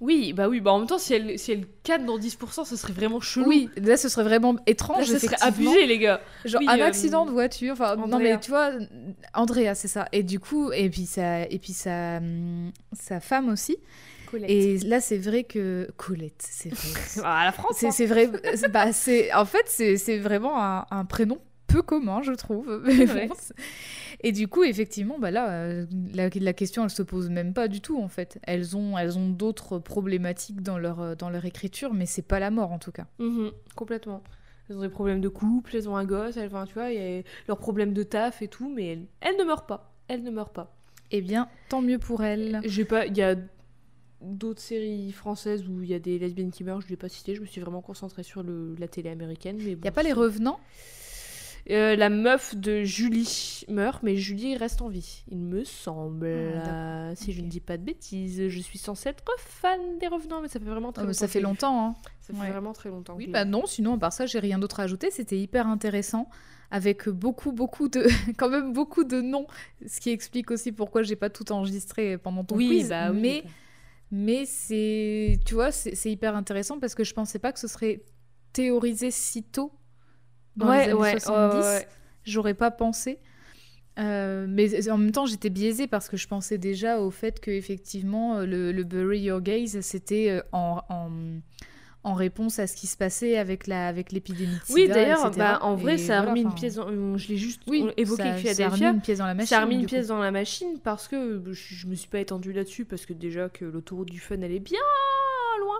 Oui, 0.00 0.32
bah 0.32 0.48
oui. 0.48 0.60
Bah, 0.60 0.72
en 0.72 0.80
même 0.80 0.88
temps, 0.88 0.98
si 0.98 1.14
elle, 1.14 1.38
si 1.38 1.52
elle 1.52 1.66
cadre 1.82 2.04
dans 2.04 2.18
10%, 2.18 2.64
ce 2.64 2.76
serait 2.76 2.92
vraiment 2.92 3.20
chelou. 3.20 3.48
Oui, 3.48 3.70
là 3.76 3.96
ce 3.96 4.08
serait 4.08 4.24
vraiment 4.24 4.56
étrange. 4.66 5.10
Là, 5.10 5.18
ce 5.18 5.26
serait 5.26 5.40
abusé, 5.40 5.86
les 5.86 5.98
gars. 5.98 6.20
Genre 6.44 6.60
Oui, 6.60 6.68
un 6.68 6.78
euh, 6.78 6.84
accident 6.84 7.24
de 7.24 7.30
voiture. 7.30 7.72
Enfin, 7.72 7.96
non 7.96 8.18
mais 8.18 8.38
tu 8.40 8.50
vois, 8.50 8.72
Andrea, 9.34 9.74
c'est 9.74 9.88
ça. 9.88 10.06
Et 10.12 10.22
du 10.22 10.40
coup, 10.40 10.72
et 10.72 10.90
puis 10.90 11.06
sa, 11.06 11.42
et 11.44 11.58
puis 11.58 11.72
sa, 11.72 12.20
sa 12.92 13.20
femme 13.20 13.48
aussi. 13.48 13.78
Colette. 14.30 14.50
Et 14.50 14.78
là, 14.78 15.00
c'est 15.00 15.18
vrai 15.18 15.44
que 15.44 15.88
Colette, 15.96 16.42
c'est 16.50 16.74
vrai. 16.74 17.00
Ah, 17.24 17.44
la 17.44 17.52
France. 17.52 17.76
C'est 17.78 18.04
hein. 18.04 18.06
vrai. 18.06 18.30
Bah, 18.70 18.92
c'est 18.92 19.32
en 19.32 19.44
fait 19.44 19.64
c'est 19.66 19.96
c'est 19.96 20.18
vraiment 20.18 20.62
un, 20.62 20.86
un 20.90 21.04
prénom 21.04 21.38
peu 21.66 21.82
commun, 21.82 22.20
je 22.22 22.32
trouve. 22.32 22.82
Mais 22.84 23.04
vrai. 23.04 23.26
bon, 23.28 23.34
et 24.24 24.32
du 24.32 24.48
coup, 24.48 24.64
effectivement, 24.64 25.18
bah 25.18 25.30
là, 25.30 25.50
euh, 25.50 25.86
la, 26.14 26.28
la 26.28 26.52
question, 26.54 26.82
elle 26.82 26.90
se 26.90 27.02
pose 27.02 27.28
même 27.28 27.52
pas 27.52 27.68
du 27.68 27.80
tout 27.80 28.00
en 28.00 28.08
fait. 28.08 28.38
Elles 28.44 28.74
ont 28.76 28.96
elles 28.96 29.18
ont 29.18 29.28
d'autres 29.28 29.78
problématiques 29.78 30.62
dans 30.62 30.78
leur 30.78 31.00
euh, 31.00 31.14
dans 31.14 31.28
leur 31.28 31.44
écriture, 31.44 31.92
mais 31.92 32.06
c'est 32.06 32.22
pas 32.26 32.40
la 32.40 32.50
mort 32.50 32.72
en 32.72 32.78
tout 32.78 32.90
cas. 32.90 33.06
Mhm, 33.18 33.50
complètement. 33.76 34.22
Elles 34.68 34.78
ont 34.78 34.80
des 34.80 34.88
problèmes 34.88 35.20
de 35.20 35.28
couple, 35.28 35.76
elles 35.76 35.90
ont 35.90 35.96
un 35.96 36.06
gosse, 36.06 36.38
elles, 36.38 36.46
enfin, 36.46 36.64
tu 36.64 36.72
vois, 36.72 36.90
il 36.90 36.98
y 36.98 37.18
a 37.18 37.22
leurs 37.48 37.58
problèmes 37.58 37.92
de 37.92 38.02
taf 38.02 38.40
et 38.40 38.48
tout, 38.48 38.70
mais 38.74 38.86
elles, 38.86 39.06
elles 39.20 39.36
ne 39.36 39.44
meurent 39.44 39.66
pas. 39.66 39.92
Elles 40.08 40.22
ne 40.22 40.30
meurent 40.30 40.52
pas. 40.52 40.74
Eh 41.10 41.20
bien, 41.20 41.48
tant 41.68 41.82
mieux 41.82 41.98
pour 41.98 42.24
elles. 42.24 42.60
J'ai 42.64 42.86
pas, 42.86 43.04
il 43.04 43.16
y 43.16 43.22
a 43.22 43.36
d'autres 44.22 44.62
séries 44.62 45.12
françaises 45.12 45.68
où 45.68 45.82
il 45.82 45.90
y 45.90 45.94
a 45.94 45.98
des 45.98 46.18
lesbiennes 46.18 46.50
qui 46.50 46.64
meurent, 46.64 46.80
je 46.80 46.88
l'ai 46.88 46.96
pas 46.96 47.10
cité, 47.10 47.34
je 47.34 47.42
me 47.42 47.46
suis 47.46 47.60
vraiment 47.60 47.82
concentrée 47.82 48.22
sur 48.22 48.42
le, 48.42 48.74
la 48.78 48.88
télé 48.88 49.10
américaine. 49.10 49.58
Mais 49.58 49.72
Y 49.72 49.88
a 49.88 49.92
pas 49.92 50.02
les 50.02 50.14
revenants? 50.14 50.58
Euh, 51.70 51.96
la 51.96 52.10
meuf 52.10 52.54
de 52.54 52.82
Julie 52.84 53.62
meurt, 53.68 54.02
mais 54.02 54.16
Julie 54.16 54.54
reste 54.56 54.82
en 54.82 54.88
vie, 54.88 55.24
il 55.28 55.38
me 55.38 55.64
semble. 55.64 56.26
Ah, 56.26 57.08
Euh, 57.08 57.12
si 57.16 57.32
je 57.32 57.40
ne 57.40 57.48
dis 57.48 57.60
pas 57.60 57.78
de 57.78 57.82
bêtises, 57.82 58.48
je 58.48 58.60
suis 58.60 58.78
censée 58.78 59.08
être 59.08 59.24
fan 59.38 59.80
des 59.98 60.06
revenants, 60.08 60.42
mais 60.42 60.48
ça 60.48 60.58
fait 60.60 60.66
vraiment 60.66 60.92
très 60.92 61.02
Oh, 61.02 61.06
longtemps. 61.06 61.18
Ça 61.18 61.28
fait 61.28 61.40
longtemps. 61.40 61.86
Hein. 61.86 61.94
Ça 62.20 62.34
fait 62.34 62.40
Ouais. 62.40 62.50
vraiment 62.50 62.74
très 62.74 62.90
longtemps. 62.90 63.14
Oui, 63.16 63.28
bah 63.28 63.44
non, 63.46 63.64
sinon, 63.66 63.94
à 63.94 63.98
part 63.98 64.12
ça, 64.12 64.26
j'ai 64.26 64.40
rien 64.40 64.58
d'autre 64.58 64.80
à 64.80 64.82
ajouter. 64.82 65.10
C'était 65.10 65.38
hyper 65.38 65.66
intéressant, 65.66 66.28
avec 66.70 67.08
beaucoup, 67.08 67.52
beaucoup 67.52 67.88
de. 67.88 68.04
quand 68.36 68.50
même 68.50 68.74
beaucoup 68.74 69.04
de 69.04 69.22
noms, 69.22 69.46
ce 69.86 70.00
qui 70.00 70.10
explique 70.10 70.50
aussi 70.50 70.70
pourquoi 70.70 71.02
j'ai 71.02 71.16
pas 71.16 71.30
tout 71.30 71.50
enregistré 71.50 72.18
pendant 72.18 72.44
ton 72.44 72.56
oui, 72.56 72.68
quiz. 72.68 72.88
bah 72.90 73.10
oui. 73.10 73.20
mais 73.22 73.44
mais 74.10 74.44
c'est. 74.44 75.40
Tu 75.46 75.54
vois, 75.54 75.72
c'est 75.72 75.94
c'est 75.94 76.10
hyper 76.12 76.36
intéressant 76.36 76.78
parce 76.78 76.94
que 76.94 77.04
je 77.04 77.14
pensais 77.14 77.38
pas 77.38 77.52
que 77.52 77.58
ce 77.58 77.68
serait 77.68 78.02
théorisé 78.52 79.10
si 79.10 79.42
tôt 79.42 79.72
dans 80.56 80.68
Ouais, 80.68 80.86
les 80.86 80.90
années 80.92 80.94
ouais, 80.94 81.12
ouais, 81.14 81.20
70. 81.20 81.58
ouais. 81.66 81.88
J'aurais 82.24 82.54
pas 82.54 82.70
pensé. 82.70 83.18
Euh, 83.98 84.46
mais 84.48 84.88
en 84.90 84.98
même 84.98 85.12
temps, 85.12 85.26
j'étais 85.26 85.50
biaisée 85.50 85.86
parce 85.86 86.08
que 86.08 86.16
je 86.16 86.26
pensais 86.26 86.58
déjà 86.58 86.98
au 87.00 87.10
fait 87.10 87.38
que 87.38 87.50
effectivement 87.52 88.40
le, 88.40 88.72
le 88.72 88.82
Bury 88.84 89.20
Your 89.20 89.40
Gaze, 89.40 89.80
c'était 89.82 90.30
euh, 90.30 90.42
en, 90.50 90.80
en, 90.88 91.10
en 92.02 92.14
réponse 92.14 92.58
à 92.58 92.66
ce 92.66 92.74
qui 92.74 92.88
se 92.88 92.96
passait 92.96 93.36
avec 93.38 93.68
la 93.68 93.86
avec 93.86 94.10
l'épidémie 94.10 94.58
Oui, 94.70 94.88
d'ailleurs, 94.88 95.30
bah, 95.30 95.60
en 95.62 95.76
vrai, 95.76 95.94
Et 95.94 95.98
ça 95.98 96.14
a 96.14 96.22
voilà, 96.22 96.30
remis 96.32 96.42
une 96.42 96.54
pièce. 96.54 96.74
Dans... 96.74 96.88
euh, 96.90 97.16
Je 97.18 97.28
l'ai 97.28 97.36
juste 97.36 97.62
Oui, 97.68 97.86
évoqué 97.96 98.24
ça, 98.42 98.54
ça 98.54 98.66
a 98.66 98.68
remis 98.70 98.84
une 98.84 99.00
pièce 99.00 99.18
dans 99.18 99.26
la 99.26 99.34
machine. 99.34 99.48
Ça 99.48 99.58
a 99.60 99.64
remis 99.64 99.76
une 99.76 99.86
pièce 99.86 100.06
coup. 100.06 100.12
dans 100.12 100.18
la 100.18 100.32
machine 100.32 100.80
parce 100.82 101.06
que 101.06 101.40
je, 101.52 101.52
je 101.74 101.86
me 101.86 101.94
suis 101.94 102.08
pas 102.08 102.18
étendue 102.18 102.52
là-dessus 102.52 102.84
parce 102.86 103.06
que 103.06 103.12
déjà 103.12 103.48
que 103.48 103.64
l'autoroute 103.64 104.10
du 104.10 104.18
fun 104.18 104.36
elle 104.42 104.50
est 104.52 104.58
bien 104.58 104.80
loin. 105.60 105.78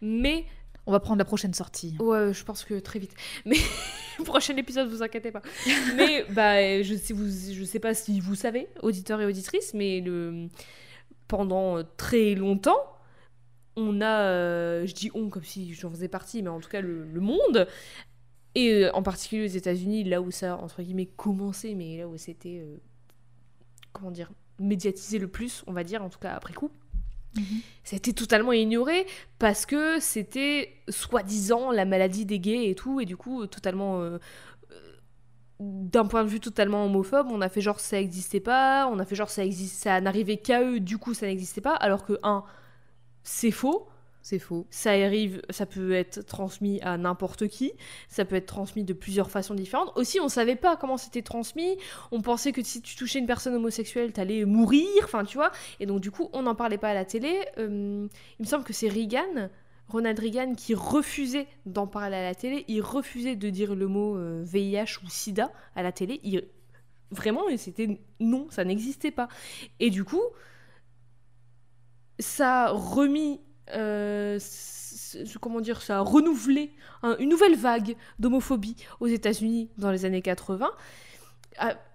Mais 0.00 0.44
On 0.88 0.92
va 0.92 1.00
prendre 1.00 1.18
la 1.18 1.24
prochaine 1.24 1.52
sortie. 1.52 1.96
ouais, 2.00 2.32
je 2.32 2.44
pense 2.44 2.64
que 2.64 2.78
très 2.80 2.98
vite. 2.98 3.14
Mais 3.44 3.58
prochain 4.24 4.56
épisode, 4.56 4.88
vous 4.88 5.02
inquiétez 5.02 5.30
pas. 5.30 5.42
Mais 5.96 6.24
bah 6.30 6.82
je 6.82 6.94
sais 6.94 7.12
vous 7.12 7.28
je 7.28 7.62
sais 7.64 7.78
pas 7.78 7.94
si 7.94 8.20
vous 8.20 8.34
savez 8.34 8.68
auditeurs 8.82 9.20
et 9.20 9.26
auditrices, 9.26 9.74
mais 9.74 10.00
le 10.00 10.48
pendant 11.28 11.84
très 11.96 12.34
longtemps 12.34 12.80
on 13.76 14.00
a, 14.00 14.22
euh, 14.22 14.86
je 14.86 14.94
dis 14.94 15.10
on 15.14 15.28
comme 15.28 15.44
si 15.44 15.72
j'en 15.74 15.90
faisais 15.90 16.08
partie, 16.08 16.42
mais 16.42 16.48
en 16.48 16.58
tout 16.58 16.68
cas 16.68 16.80
le, 16.80 17.04
le 17.04 17.20
monde, 17.20 17.68
et 18.54 18.84
euh, 18.84 18.90
en 18.92 19.02
particulier 19.02 19.44
aux 19.44 19.56
États-Unis, 19.56 20.04
là 20.04 20.20
où 20.20 20.30
ça, 20.30 20.56
entre 20.56 20.82
guillemets, 20.82 21.06
commençait, 21.06 21.74
mais 21.74 21.98
là 21.98 22.08
où 22.08 22.16
c'était, 22.16 22.60
euh, 22.60 22.76
comment 23.92 24.10
dire, 24.10 24.32
médiatisé 24.58 25.18
le 25.18 25.28
plus, 25.28 25.62
on 25.66 25.72
va 25.72 25.84
dire, 25.84 26.02
en 26.02 26.08
tout 26.08 26.18
cas 26.18 26.32
après 26.32 26.54
coup, 26.54 26.70
A 27.92 27.96
été 27.96 28.12
totalement 28.12 28.52
ignoré 28.52 29.06
parce 29.38 29.64
que 29.66 29.98
c'était 30.00 30.74
soi-disant 30.88 31.70
la 31.70 31.84
maladie 31.84 32.26
des 32.26 32.38
gays 32.40 32.68
et 32.70 32.74
tout, 32.74 33.00
et 33.00 33.04
du 33.06 33.16
coup, 33.16 33.42
euh, 33.42 33.46
totalement. 33.46 34.00
euh, 34.00 34.18
euh, 34.72 34.92
d'un 35.60 36.06
point 36.06 36.22
de 36.24 36.28
vue 36.28 36.40
totalement 36.40 36.84
homophobe, 36.84 37.28
on 37.30 37.40
a 37.40 37.48
fait 37.48 37.60
genre 37.60 37.80
ça 37.80 38.00
existait 38.00 38.40
pas, 38.40 38.88
on 38.92 38.98
a 38.98 39.04
fait 39.04 39.16
genre 39.16 39.30
ça 39.30 39.44
existe, 39.44 39.82
ça 39.82 40.00
n'arrivait 40.00 40.36
qu'à 40.36 40.62
eux, 40.62 40.80
du 40.80 40.98
coup 40.98 41.14
ça 41.14 41.26
n'existait 41.26 41.60
pas, 41.60 41.74
alors 41.74 42.04
que 42.04 42.18
un, 42.22 42.44
c'est 43.24 43.50
faux. 43.50 43.88
C'est 44.28 44.38
faux. 44.38 44.66
Ça 44.68 44.90
arrive, 44.90 45.40
ça 45.48 45.64
peut 45.64 45.94
être 45.94 46.20
transmis 46.20 46.82
à 46.82 46.98
n'importe 46.98 47.48
qui, 47.48 47.72
ça 48.10 48.26
peut 48.26 48.36
être 48.36 48.44
transmis 48.44 48.84
de 48.84 48.92
plusieurs 48.92 49.30
façons 49.30 49.54
différentes. 49.54 49.90
Aussi, 49.96 50.20
on 50.20 50.28
savait 50.28 50.54
pas 50.54 50.76
comment 50.76 50.98
c'était 50.98 51.22
transmis. 51.22 51.78
On 52.12 52.20
pensait 52.20 52.52
que 52.52 52.62
si 52.62 52.82
tu 52.82 52.94
touchais 52.94 53.20
une 53.20 53.26
personne 53.26 53.54
homosexuelle, 53.54 54.12
t'allais 54.12 54.44
mourir, 54.44 54.84
enfin 55.02 55.24
tu 55.24 55.38
vois. 55.38 55.50
Et 55.80 55.86
donc 55.86 56.02
du 56.02 56.10
coup, 56.10 56.28
on 56.34 56.42
n'en 56.42 56.54
parlait 56.54 56.76
pas 56.76 56.90
à 56.90 56.94
la 56.94 57.06
télé. 57.06 57.40
Euh, 57.56 58.06
il 58.38 58.42
me 58.42 58.46
semble 58.46 58.64
que 58.64 58.74
c'est 58.74 58.90
Reagan, 58.90 59.48
Ronald 59.88 60.18
Reagan, 60.18 60.54
qui 60.54 60.74
refusait 60.74 61.46
d'en 61.64 61.86
parler 61.86 62.16
à 62.16 62.22
la 62.22 62.34
télé. 62.34 62.66
Il 62.68 62.82
refusait 62.82 63.34
de 63.34 63.48
dire 63.48 63.74
le 63.74 63.86
mot 63.86 64.14
VIH 64.42 64.76
euh, 64.82 65.06
ou 65.06 65.08
SIDA 65.08 65.50
à 65.74 65.82
la 65.82 65.90
télé. 65.90 66.20
Il... 66.22 66.44
Vraiment, 67.12 67.44
c'était 67.56 67.98
non, 68.20 68.46
ça 68.50 68.66
n'existait 68.66 69.10
pas. 69.10 69.28
Et 69.80 69.88
du 69.88 70.04
coup, 70.04 70.20
ça 72.18 72.64
a 72.64 72.72
remis 72.72 73.40
euh, 73.74 74.38
comment 75.40 75.60
dire, 75.60 75.82
ça 75.82 75.98
a 75.98 76.00
renouvelé 76.00 76.72
une 77.18 77.28
nouvelle 77.28 77.56
vague 77.56 77.96
d'homophobie 78.18 78.76
aux 79.00 79.06
États-Unis 79.06 79.70
dans 79.78 79.90
les 79.90 80.04
années 80.04 80.22
80 80.22 80.70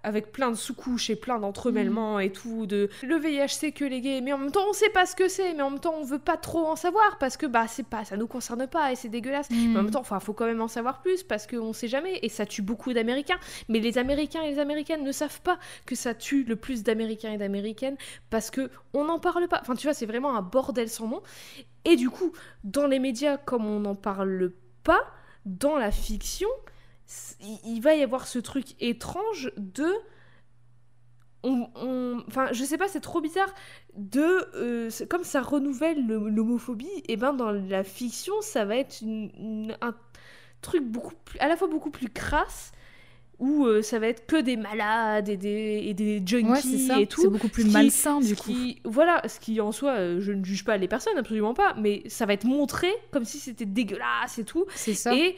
avec 0.02 0.32
plein 0.32 0.50
de 0.50 0.56
sous-couches 0.56 1.10
et 1.10 1.16
plein 1.16 1.38
d'entremêlements 1.38 2.18
et 2.18 2.30
tout 2.30 2.66
de 2.66 2.90
le 3.02 3.16
VIH 3.16 3.48
c'est 3.48 3.72
que 3.72 3.84
les 3.84 4.00
gays 4.00 4.20
mais 4.20 4.32
en 4.32 4.38
même 4.38 4.50
temps 4.50 4.64
on 4.68 4.72
sait 4.72 4.90
pas 4.90 5.06
ce 5.06 5.16
que 5.16 5.28
c'est 5.28 5.54
mais 5.54 5.62
en 5.62 5.70
même 5.70 5.80
temps 5.80 5.94
on 5.98 6.04
veut 6.04 6.18
pas 6.18 6.36
trop 6.36 6.66
en 6.66 6.76
savoir 6.76 7.18
parce 7.18 7.36
que 7.36 7.46
bah 7.46 7.66
c'est 7.68 7.86
pas 7.86 8.04
ça 8.04 8.16
nous 8.16 8.26
concerne 8.26 8.66
pas 8.66 8.92
et 8.92 8.96
c'est 8.96 9.08
dégueulasse. 9.08 9.48
Mais 9.50 9.78
en 9.78 9.82
même 9.82 9.90
temps 9.90 10.00
enfin 10.00 10.20
faut 10.20 10.32
quand 10.32 10.46
même 10.46 10.60
en 10.60 10.68
savoir 10.68 11.00
plus 11.00 11.22
parce 11.22 11.46
qu'on 11.46 11.72
sait 11.72 11.88
jamais 11.88 12.18
et 12.22 12.28
ça 12.28 12.46
tue 12.46 12.62
beaucoup 12.62 12.92
d'américains. 12.92 13.38
Mais 13.68 13.80
les 13.80 13.98
américains 13.98 14.42
et 14.42 14.50
les 14.50 14.58
américaines 14.58 15.04
ne 15.04 15.12
savent 15.12 15.40
pas 15.40 15.58
que 15.86 15.94
ça 15.94 16.14
tue 16.14 16.44
le 16.44 16.56
plus 16.56 16.82
d'américains 16.82 17.32
et 17.32 17.38
d'américaines 17.38 17.96
parce 18.30 18.50
que 18.50 18.70
on 18.92 19.04
n'en 19.04 19.18
parle 19.18 19.48
pas. 19.48 19.60
Enfin 19.60 19.74
tu 19.74 19.86
vois 19.86 19.94
c'est 19.94 20.06
vraiment 20.06 20.36
un 20.36 20.42
bordel 20.42 20.88
sans 20.88 21.08
nom. 21.08 21.22
Et 21.84 21.96
du 21.96 22.10
coup 22.10 22.32
dans 22.64 22.86
les 22.86 22.98
médias 22.98 23.36
comme 23.36 23.66
on 23.66 23.80
n'en 23.80 23.94
parle 23.94 24.52
pas 24.82 25.04
dans 25.46 25.76
la 25.76 25.90
fiction 25.90 26.48
il 27.66 27.80
va 27.80 27.94
y 27.94 28.02
avoir 28.02 28.26
ce 28.26 28.38
truc 28.38 28.74
étrange 28.80 29.52
de 29.56 29.86
enfin 31.42 32.46
je 32.52 32.64
sais 32.64 32.78
pas 32.78 32.88
c'est 32.88 33.00
trop 33.00 33.20
bizarre 33.20 33.52
de 33.96 34.48
euh, 34.54 34.90
comme 35.10 35.24
ça 35.24 35.42
renouvelle 35.42 36.06
l'homophobie 36.06 36.86
et 36.86 37.12
eh 37.12 37.16
ben 37.16 37.34
dans 37.34 37.52
la 37.52 37.84
fiction 37.84 38.32
ça 38.40 38.64
va 38.64 38.76
être 38.76 39.02
un 39.04 39.94
truc 40.62 40.84
beaucoup 40.84 41.14
plus, 41.24 41.38
à 41.40 41.48
la 41.48 41.56
fois 41.56 41.68
beaucoup 41.68 41.90
plus 41.90 42.08
crasse 42.08 42.72
où 43.38 43.66
euh, 43.66 43.82
ça 43.82 43.98
va 43.98 44.06
être 44.08 44.26
que 44.26 44.40
des 44.40 44.56
malades 44.56 45.28
et 45.28 45.36
des, 45.36 45.82
et 45.86 45.94
des 45.94 46.22
junkies 46.24 46.88
et 46.98 47.06
tout. 47.06 47.22
C'est 47.22 47.28
beaucoup 47.28 47.48
plus 47.48 47.64
malsain 47.70 48.20
du 48.20 48.36
coup. 48.36 48.52
voilà, 48.84 49.22
ce 49.26 49.40
qui 49.40 49.60
en 49.60 49.72
soi, 49.72 49.92
euh, 49.92 50.20
je 50.20 50.32
ne 50.32 50.44
juge 50.44 50.64
pas 50.64 50.76
les 50.76 50.88
personnes, 50.88 51.18
absolument 51.18 51.54
pas, 51.54 51.74
mais 51.74 52.02
ça 52.06 52.26
va 52.26 52.32
être 52.32 52.44
montré 52.44 52.88
comme 53.10 53.24
si 53.24 53.38
c'était 53.38 53.66
dégueulasse 53.66 54.38
et 54.38 54.44
tout. 54.44 54.66
C'est 54.74 54.94
ça. 54.94 55.14
Et 55.14 55.36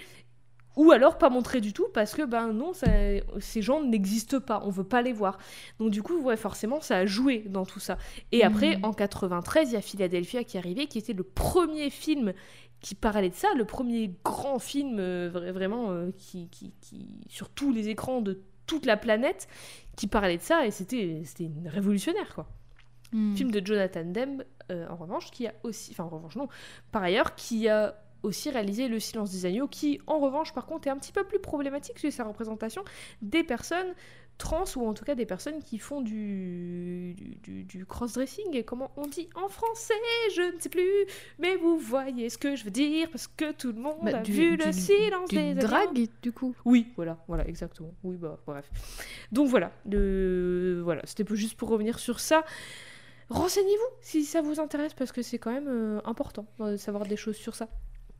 ou 0.76 0.92
alors 0.92 1.18
pas 1.18 1.30
montrer 1.30 1.60
du 1.60 1.72
tout 1.72 1.86
parce 1.92 2.14
que 2.14 2.22
ben 2.22 2.52
non, 2.52 2.72
ces 2.74 3.62
gens 3.62 3.82
n'existent 3.82 4.40
pas, 4.40 4.62
on 4.64 4.70
veut 4.70 4.84
pas 4.84 5.02
les 5.02 5.12
voir. 5.12 5.38
Donc 5.78 5.90
du 5.90 6.02
coup, 6.02 6.20
ouais, 6.20 6.36
forcément, 6.36 6.80
ça 6.80 6.98
a 6.98 7.06
joué 7.06 7.44
dans 7.48 7.64
tout 7.64 7.80
ça. 7.80 7.98
Et 8.30 8.44
après, 8.44 8.76
hmm. 8.76 8.84
en 8.84 8.92
93, 8.92 9.70
il 9.70 9.74
y 9.74 9.76
a 9.76 9.80
Philadelphia 9.80 10.44
qui 10.44 10.56
est 10.56 10.60
arrivé, 10.60 10.86
qui 10.86 10.98
était 10.98 11.14
le 11.14 11.22
premier 11.22 11.90
film 11.90 12.34
qui 12.80 12.94
parlait 12.94 13.30
de 13.30 13.34
ça, 13.34 13.48
le 13.56 13.64
premier 13.64 14.12
grand 14.22 14.58
film 14.58 14.98
euh, 14.98 15.30
vraiment 15.32 15.90
euh, 15.90 16.10
qui, 16.18 16.48
qui, 16.48 16.72
sur 17.28 17.48
tous 17.48 17.72
les 17.72 17.88
écrans 17.88 18.20
de 18.20 18.42
toute 18.66 18.84
la 18.84 18.96
planète 18.96 19.48
qui 19.96 20.06
parlait 20.06 20.36
de 20.36 20.42
ça 20.42 20.66
et 20.66 20.70
c'était 20.70 21.22
révolutionnaire 21.64 22.34
quoi. 22.34 22.46
Hmm. 23.12 23.34
Film 23.34 23.50
de 23.50 23.64
Jonathan 23.64 24.04
Demme, 24.04 24.44
euh, 24.70 24.86
en 24.88 24.96
revanche, 24.96 25.30
qui 25.30 25.46
a 25.46 25.54
aussi, 25.62 25.92
enfin 25.92 26.04
en 26.04 26.08
revanche 26.08 26.36
non, 26.36 26.48
par 26.92 27.02
ailleurs, 27.02 27.34
qui 27.34 27.68
a 27.68 27.94
aussi 28.22 28.51
réalisé 28.51 28.88
Le 28.88 29.01
silence 29.01 29.30
des 29.30 29.47
agneaux, 29.47 29.68
qui 29.68 30.01
en 30.06 30.18
revanche 30.18 30.52
par 30.52 30.66
contre 30.66 30.88
est 30.88 30.90
un 30.90 30.98
petit 30.98 31.12
peu 31.12 31.24
plus 31.24 31.38
problématique 31.38 31.98
sur 31.98 32.12
sa 32.12 32.24
représentation 32.24 32.82
des 33.22 33.43
personnes 33.43 33.94
trans 34.38 34.64
ou 34.76 34.86
en 34.86 34.94
tout 34.94 35.05
cas 35.05 35.14
des 35.14 35.26
personnes 35.26 35.62
qui 35.62 35.78
font 35.78 36.01
du, 36.01 37.14
du, 37.43 37.86
cross-dressing 37.86 38.55
et 38.55 38.64
comment 38.64 38.90
on 38.97 39.06
dit 39.06 39.28
en 39.34 39.48
français, 39.48 39.94
je 40.34 40.55
ne 40.55 40.60
sais 40.60 40.68
plus, 40.68 41.06
mais 41.38 41.56
vous 41.56 41.78
voyez 41.78 42.28
ce 42.28 42.38
que 42.38 42.56
je 42.56 42.64
veux 42.64 42.70
dire 42.70 43.09
parce 43.10 43.28
que 43.28 43.52
tout 43.52 43.72
le 43.72 43.80
monde 43.80 43.98
bah, 44.02 44.18
a 44.18 44.22
vu 44.22 44.56
le 44.56 44.72
silence 44.72 45.30
des 45.30 45.55
drague 45.55 46.09
du 46.22 46.32
coup. 46.32 46.55
Oui, 46.64 46.88
voilà, 46.97 47.18
voilà, 47.28 47.47
exactement. 47.48 47.94
Oui, 48.02 48.16
bah 48.16 48.38
bref. 48.47 48.68
Donc 49.32 49.48
voilà, 49.48 49.72
le, 49.88 50.80
voilà, 50.84 51.02
c'était 51.05 51.24
juste 51.34 51.56
pour 51.56 51.68
revenir 51.68 51.98
sur 51.98 52.20
ça. 52.20 52.44
Renseignez-vous 53.28 53.97
si 54.02 54.24
ça 54.24 54.40
vous 54.40 54.60
intéresse 54.60 54.94
parce 54.94 55.12
que 55.12 55.22
c'est 55.22 55.38
quand 55.38 55.52
même 55.52 55.68
euh, 55.68 56.01
important 56.05 56.47
de 56.60 56.76
savoir 56.76 57.06
des 57.06 57.16
choses 57.16 57.36
sur 57.36 57.55
ça. 57.55 57.68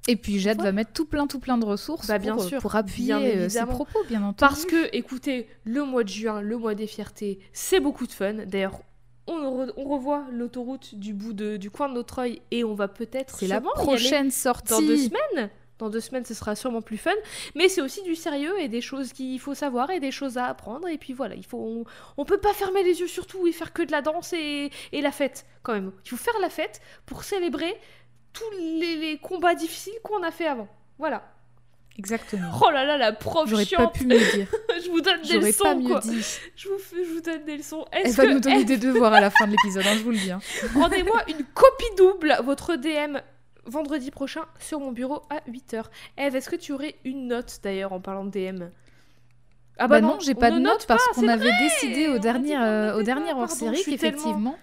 Et 0.09 0.17
puis 0.17 0.39
Jade 0.39 0.63
va 0.63 0.73
mettre 0.73 0.93
tout 0.93 1.05
plein, 1.05 1.27
tout 1.27 1.41
plein 1.41 1.59
de 1.59 1.65
ressources 1.65 2.07
bah, 2.07 2.19
bien 2.19 2.35
pour, 2.35 2.45
sûr. 2.45 2.61
pour 2.61 2.77
appuyer 2.77 3.15
euh, 3.15 3.49
ses 3.49 3.67
propos, 3.67 3.99
bien 4.09 4.21
entendu. 4.23 4.37
Parce 4.39 4.65
que, 4.65 4.89
écoutez, 4.95 5.49
le 5.65 5.85
mois 5.85 6.05
de 6.05 6.09
juin, 6.09 6.41
le 6.41 6.57
mois 6.57 6.75
des 6.75 6.87
fiertés, 6.87 7.41
c'est 7.53 7.81
beaucoup 7.81 8.07
de 8.07 8.13
fun. 8.13 8.35
D'ailleurs, 8.47 8.81
on, 9.27 9.67
revoit 9.77 10.25
l'autoroute 10.31 10.95
du 10.95 11.13
bout 11.13 11.33
de, 11.33 11.57
du 11.57 11.71
coin 11.71 11.89
de 11.89 11.95
notre 11.95 12.21
œil 12.21 12.41
et 12.51 12.65
on 12.65 12.75
va 12.75 12.89
peut-être. 12.89 13.37
C'est 13.39 13.49
la 13.49 13.61
prochaine 13.61 14.31
sortie. 14.31 14.71
Dans 14.71 14.81
deux 14.81 14.97
semaines. 14.97 15.51
Dans 15.79 15.91
deux 15.91 16.01
semaines, 16.01 16.25
ce 16.25 16.33
sera 16.33 16.55
sûrement 16.55 16.81
plus 16.81 16.97
fun. 16.97 17.11
Mais 17.55 17.69
c'est 17.69 17.83
aussi 17.83 18.03
du 18.03 18.15
sérieux 18.15 18.55
et 18.61 18.69
des 18.69 18.81
choses 18.81 19.13
qu'il 19.13 19.39
faut 19.39 19.55
savoir 19.55 19.91
et 19.91 20.01
des 20.01 20.11
choses 20.11 20.39
à 20.39 20.47
apprendre. 20.47 20.89
Et 20.89 20.97
puis 20.97 21.13
voilà, 21.13 21.35
il 21.35 21.45
faut, 21.45 21.59
on, 21.59 21.85
on 22.17 22.25
peut 22.25 22.39
pas 22.39 22.55
fermer 22.55 22.83
les 22.83 23.01
yeux 23.01 23.09
sur 23.09 23.27
tout 23.27 23.47
et 23.47 23.53
faire 23.53 23.73
que 23.75 23.83
de 23.83 23.93
la 23.93 24.01
danse 24.01 24.33
et, 24.33 24.71
et 24.93 25.03
la 25.03 25.13
fête 25.13 25.45
quand 25.63 25.75
même. 25.75 25.93
Il 26.05 26.11
faut 26.11 26.17
faire 26.17 26.39
la 26.41 26.49
fête 26.49 26.81
pour 27.05 27.25
célébrer 27.25 27.75
tous 28.37 28.51
les, 28.59 29.19
combats 29.19 29.55
difficiles 29.55 29.95
qu'on 30.03 30.23
a 30.23 30.31
fait 30.31 30.47
avant. 30.47 30.69
Voilà. 30.99 31.23
Exactement. 31.99 32.51
Oh 32.63 32.71
là 32.71 32.85
là, 32.85 32.99
la 32.99 33.13
prof 33.13 33.49
J'aurais 33.49 33.65
pas 33.65 33.87
pu 33.87 34.07
me 34.07 34.19
dire. 34.19 34.47
je 34.85 34.91
vous 34.91 35.01
donne 35.01 35.23
des 35.23 35.39
leçons. 35.39 35.65
Pas 35.65 35.75
mieux 35.75 35.89
quoi. 35.89 36.01
Dit. 36.01 36.23
Je, 36.55 36.69
vous, 36.69 36.75
je 36.93 37.15
vous 37.15 37.21
donne 37.23 37.45
des 37.45 37.57
leçons. 37.57 37.87
Elle 37.91 38.11
va 38.11 38.27
nous 38.27 38.41
donner 38.41 38.65
des 38.65 38.77
devoirs 38.77 39.15
à 39.15 39.21
la 39.21 39.31
fin 39.31 39.47
de 39.47 39.53
l'épisode, 39.53 39.85
hein, 39.87 39.95
je 39.97 40.03
vous 40.03 40.11
le 40.11 40.19
dis. 40.19 40.31
Hein. 40.31 40.41
Rendez-moi 40.75 41.23
une 41.29 41.43
copie 41.55 41.95
double, 41.97 42.37
votre 42.45 42.77
DM, 42.77 43.17
vendredi 43.65 44.11
prochain 44.11 44.45
sur 44.59 44.79
mon 44.79 44.93
bureau 44.93 45.23
à 45.31 45.39
8h. 45.51 45.85
Eve, 46.19 46.37
est-ce 46.37 46.51
que 46.51 46.57
tu 46.57 46.73
aurais 46.73 46.97
une 47.05 47.29
note 47.29 47.61
d'ailleurs 47.63 47.95
en 47.95 48.01
parlant 48.01 48.25
de 48.27 48.31
DM 48.31 48.65
ah 49.79 49.89
bah, 49.89 50.01
bah 50.01 50.07
non, 50.07 50.19
j'ai 50.21 50.35
pas 50.35 50.51
de 50.51 50.59
note, 50.59 50.87
parce 50.87 51.07
qu'on 51.09 51.29
avait 51.29 51.53
décidé 51.61 52.09
au 52.09 52.19
dernier, 52.19 52.57
euh, 52.57 52.97
au 52.97 53.03
dernier 53.03 53.35
hors 53.35 53.51
série 53.51 53.83
qu'effectivement 53.85 54.57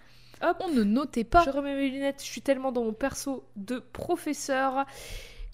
Hop, 0.44 0.62
on 0.66 0.70
ne 0.70 0.84
notait 0.84 1.24
pas. 1.24 1.44
Je 1.46 1.50
remets 1.50 1.76
mes 1.76 1.90
lunettes, 1.90 2.20
je 2.20 2.30
suis 2.30 2.42
tellement 2.42 2.72
dans 2.72 2.84
mon 2.84 2.94
perso 2.94 3.46
de 3.56 3.80
professeur 3.80 4.86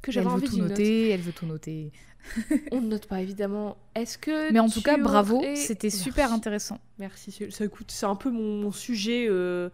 que 0.01 0.11
j'avais 0.11 0.27
envie 0.27 0.49
de 0.49 0.57
noter. 0.57 1.09
Elle 1.09 1.21
veut 1.21 1.31
tout 1.31 1.45
noter. 1.45 1.91
on 2.71 2.81
ne 2.81 2.87
note 2.87 3.05
pas 3.05 3.21
évidemment. 3.21 3.77
Est-ce 3.95 4.17
que 4.17 4.51
Mais 4.51 4.59
en 4.59 4.69
tout 4.69 4.81
cas, 4.81 4.97
bravo, 4.97 5.43
c'était 5.55 5.89
super 5.89 6.33
intéressant. 6.33 6.79
Merci. 6.97 7.31
Ça 7.49 7.65
écoute, 7.65 7.91
c'est 7.91 8.05
un 8.05 8.15
peu 8.15 8.29
mon, 8.29 8.71
sujet. 8.71 9.27
Euh, 9.29 9.69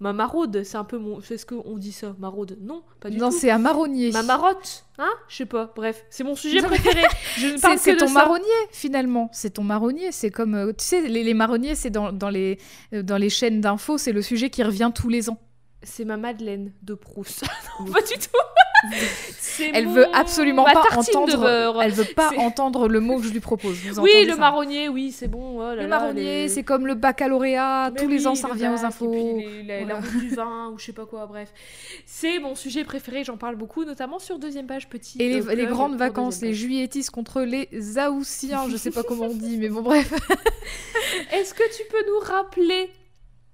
ma 0.00 0.12
maraude, 0.14 0.62
c'est 0.64 0.76
un 0.76 0.84
peu 0.84 0.98
mon. 0.98 1.20
Est-ce 1.20 1.46
qu'on 1.46 1.76
dit 1.76 1.92
ça 1.92 2.14
Maraude 2.18 2.58
Non, 2.60 2.82
pas 3.00 3.10
du 3.10 3.16
tout. 3.16 3.22
Non, 3.22 3.30
c'est 3.30 3.50
un 3.50 3.58
marronnier. 3.58 4.10
Ma 4.12 4.22
marotte 4.22 4.86
Hein 4.98 5.10
Je 5.28 5.36
sais 5.36 5.46
pas. 5.46 5.72
Bref, 5.76 6.04
c'est 6.10 6.24
mon 6.24 6.34
sujet 6.34 6.62
préféré. 6.62 7.02
c'est 7.78 7.96
ton 7.96 8.10
marronnier, 8.10 8.44
finalement. 8.70 9.28
C'est 9.32 9.50
ton 9.50 9.62
marronnier. 9.62 10.10
C'est 10.12 10.30
comme. 10.30 10.54
Euh, 10.54 10.72
tu 10.72 10.84
sais, 10.84 11.06
les, 11.06 11.34
marronniers, 11.34 11.74
c'est 11.74 11.90
dans, 11.90 12.12
dans, 12.12 12.30
les, 12.30 12.58
euh, 12.94 13.02
dans 13.02 13.16
les 13.18 13.30
chaînes 13.30 13.60
d'infos, 13.60 13.98
c'est 13.98 14.12
le 14.12 14.22
sujet 14.22 14.50
qui 14.50 14.62
revient 14.62 14.90
tous 14.94 15.08
les 15.08 15.30
ans. 15.30 15.38
C'est 15.82 16.04
ma 16.04 16.16
Madeleine 16.16 16.72
de 16.82 16.94
Proust. 16.94 17.44
non, 17.80 17.90
pas 17.90 18.02
du 18.02 18.14
tout 18.14 18.38
elle 19.74 19.88
veut 19.88 20.06
absolument 20.14 20.64
pas 20.64 20.84
entendre. 20.96 21.80
Elle 21.82 21.92
veut 21.92 22.14
pas 22.14 22.30
entendre 22.38 22.88
le 22.88 23.00
mot 23.00 23.18
que 23.18 23.26
je 23.26 23.32
lui 23.32 23.40
propose. 23.40 23.76
oui, 23.98 24.24
le 24.26 24.36
marronnier, 24.36 24.88
oui, 24.88 25.12
c'est 25.12 25.28
bon. 25.28 25.60
Oh 25.60 25.74
le 25.74 25.86
marronnier, 25.86 26.48
c'est 26.48 26.62
comme 26.62 26.86
le 26.86 26.94
baccalauréat. 26.94 27.92
tous 27.96 28.08
les 28.08 28.26
ans, 28.26 28.34
ça 28.34 28.48
revient 28.48 28.70
aux 28.74 28.84
infos. 28.84 29.40
la, 29.66 29.96
route 29.96 30.20
du 30.20 30.34
vin 30.34 30.70
ou 30.72 30.78
je 30.78 30.86
sais 30.86 30.92
pas 30.92 31.06
quoi. 31.06 31.26
Bref, 31.26 31.52
c'est 32.06 32.38
mon 32.38 32.54
sujet 32.54 32.84
préféré. 32.84 33.24
J'en 33.24 33.36
parle 33.36 33.56
beaucoup, 33.56 33.84
notamment 33.84 34.18
sur 34.18 34.38
deuxième 34.38 34.66
page 34.66 34.88
petit. 34.88 35.20
Et 35.20 35.40
les, 35.40 35.66
grandes 35.66 35.96
vacances, 35.96 36.40
les 36.40 36.54
juilletistes 36.54 37.10
contre 37.10 37.42
les 37.42 37.68
Aoussiens. 37.98 38.68
je 38.70 38.76
sais 38.76 38.90
pas 38.90 39.02
comment 39.02 39.26
on 39.26 39.34
dit, 39.34 39.58
mais 39.58 39.68
bon, 39.68 39.82
bref. 39.82 40.12
Est-ce 41.32 41.54
que 41.54 41.64
tu 41.76 41.82
peux 41.90 42.04
nous 42.06 42.20
rappeler 42.20 42.90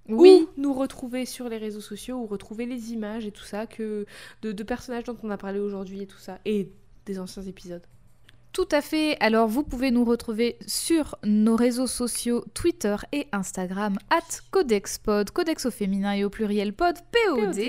oui. 0.09 0.47
nous 0.57 0.73
retrouver 0.73 1.27
sur 1.27 1.49
les 1.49 1.59
réseaux 1.59 1.81
sociaux 1.81 2.16
ou 2.16 2.27
retrouver 2.27 2.66
les 2.66 2.93
images 2.93 3.27
et 3.27 3.33
tout 3.33 3.45
ça 3.45 3.66
que 3.66 4.07
de, 4.43 4.62
personnages 4.62 5.05
dont 5.05 5.16
on 5.23 5.31
a 5.31 5.37
parlé 5.37 5.61
aujourd'hui 5.61 6.03
et 6.03 6.07
tout 6.07 6.19
ça 6.19 6.39
et 6.45 6.70
des 7.05 7.19
anciens 7.19 7.43
épisodes. 7.43 7.83
Tout 8.53 8.69
à 8.73 8.81
fait. 8.81 9.16
Alors 9.20 9.49
vous 9.49 9.62
pouvez 9.62 9.91
nous 9.91 10.05
retrouver 10.05 10.57
sur 10.66 11.16
nos 11.24 11.57
réseaux 11.57 11.87
sociaux 11.87 12.45
Twitter 12.55 12.97
et 13.12 13.27
Instagram 13.33 13.99
at 14.11 14.41
CodexPod, 14.51 15.31
Codex 15.31 15.66
au 15.66 15.70
féminin 15.70 16.12
et 16.12 16.24
au 16.24 16.31
pluriel 16.31 16.73
pod 16.73 16.97
POD. 17.12 17.61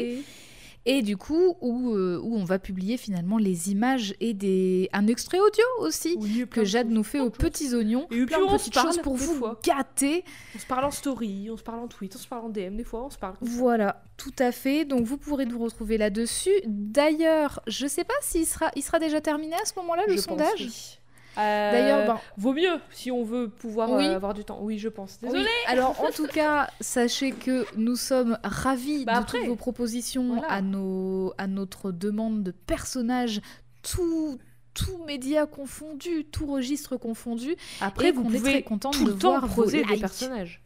Et 0.90 1.02
du 1.02 1.18
coup, 1.18 1.58
où, 1.60 1.94
euh, 1.94 2.18
où 2.24 2.38
on 2.38 2.46
va 2.46 2.60
publier 2.60 2.96
finalement 2.96 3.38
les 3.38 3.70
images 3.72 4.16
et 4.22 4.34
des... 4.34 4.90
un 4.94 5.06
extrait 5.08 5.38
audio 5.38 5.66
aussi 5.80 6.18
que 6.50 6.64
Jade 6.64 6.90
nous 6.90 7.04
fait 7.04 7.20
aux 7.20 7.30
petits 7.30 7.76
oignons. 7.76 8.08
Et 8.10 8.26
puis 8.26 8.36
on 8.36 8.58
se 8.58 8.70
parle 8.70 8.88
choses 8.88 9.02
pour 9.02 9.16
vous 9.18 9.34
fois. 9.34 9.60
gâter. 9.62 10.24
On 10.56 10.60
se 10.60 10.66
parle 10.66 10.86
en 10.86 10.92
story, 10.92 11.50
on 11.52 11.58
se 11.58 11.64
parle 11.64 11.80
en 11.80 11.88
tweet, 11.90 12.16
on 12.16 12.20
se 12.20 12.28
parle 12.28 12.46
en 12.46 12.50
DM, 12.50 12.78
des 12.78 12.86
fois 12.86 13.04
on 13.04 13.10
se 13.10 13.18
parle. 13.18 13.36
Voilà, 13.42 14.02
tout 14.16 14.32
à 14.40 14.54
fait. 14.54 14.86
Donc 14.86 15.06
vous 15.06 15.18
pourrez 15.18 15.46
nous 15.46 15.60
retrouver 15.60 15.98
là-dessus. 15.98 16.56
D'ailleurs, 16.66 17.60
je 17.68 17.86
sais 17.86 18.06
pas 18.06 18.14
s'il 18.22 18.46
sera, 18.46 18.72
il 18.78 18.82
sera 18.82 19.00
déjà 19.00 19.20
terminé 19.20 19.56
à 19.56 19.66
ce 19.66 19.74
moment-là 19.76 20.04
le 20.08 20.14
Je 20.14 20.22
pense, 20.22 20.26
sondage? 20.26 20.62
oui. 20.62 21.00
Euh, 21.38 21.72
D'ailleurs, 21.72 22.08
ben, 22.08 22.20
vaut 22.38 22.54
mieux 22.54 22.80
si 22.92 23.12
on 23.12 23.24
veut 23.24 23.50
pouvoir 23.50 23.92
Oui. 23.92 24.06
euh, 24.08 24.16
avoir 24.16 24.34
du 24.34 24.44
temps. 24.44 24.60
Oui, 24.62 24.80
je 24.80 24.90
pense. 24.90 25.20
Désolée. 25.22 25.42
Oui, 25.44 25.48
Alors 25.68 26.00
en 26.02 26.12
tout 26.16 26.28
cas, 26.28 26.70
sachez 26.82 27.32
que 27.32 27.66
nous 27.78 27.96
sommes 27.96 28.38
ravis 28.44 29.06
Bah 29.06 29.14
de 29.14 29.18
après, 29.20 29.38
toutes 29.40 29.48
vos 29.48 29.56
propositions 29.56 30.28
voilà. 30.38 30.48
à, 30.52 30.62
nos, 30.62 31.34
à 31.38 31.48
notre 31.48 31.92
demande 31.92 32.44
de 32.44 32.52
personnages, 32.52 33.42
tout, 33.84 34.38
tout 34.74 34.98
média 35.06 35.46
confondu, 35.46 36.26
tout 36.26 36.46
registre 36.48 36.98
confondu. 36.98 37.56
Après, 37.82 38.10
et 38.10 38.12
vous 38.12 38.24
qu'on 38.24 38.34
est 38.34 38.40
très 38.40 38.64
contente 38.64 38.94
tout 38.94 39.06
de 39.06 39.12
le 39.12 39.18
temps 39.18 39.30
voir 39.32 39.48
vos 39.48 39.62
creuser 39.64 39.84
des 39.84 39.98
personnages. 39.98 40.62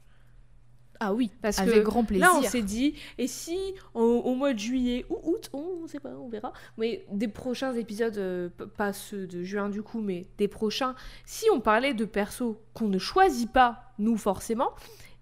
Ah 1.04 1.14
oui, 1.14 1.32
Parce 1.42 1.58
avec 1.58 1.74
que 1.74 1.80
grand 1.80 2.04
plaisir. 2.06 2.28
Là, 2.28 2.34
on 2.38 2.44
s'est 2.44 2.62
dit, 2.62 2.94
et 3.18 3.26
si 3.26 3.58
au, 3.96 4.02
au 4.04 4.36
mois 4.36 4.54
de 4.54 4.60
juillet 4.60 5.04
ou 5.10 5.18
août, 5.24 5.50
on 5.52 5.82
ne 5.82 5.88
sait 5.88 6.00
pas, 6.00 6.12
on 6.12 6.30
verra, 6.30 6.54
mais 6.78 7.04
des 7.12 7.28
prochains 7.28 7.74
épisodes, 7.74 8.18
euh, 8.20 8.50
pas 8.78 8.94
ceux 8.94 9.26
de 9.26 9.42
juin 9.42 9.70
du 9.70 9.82
coup, 9.82 10.00
mais 10.00 10.28
des 10.38 10.48
prochains, 10.48 10.94
si 11.26 11.46
on 11.52 11.60
parlait 11.60 11.96
de 11.96 12.06
persos 12.06 12.56
qu'on 12.76 12.88
ne 12.88 13.00
choisit 13.00 13.52
pas, 13.52 13.94
nous 13.98 14.16
forcément, 14.16 14.70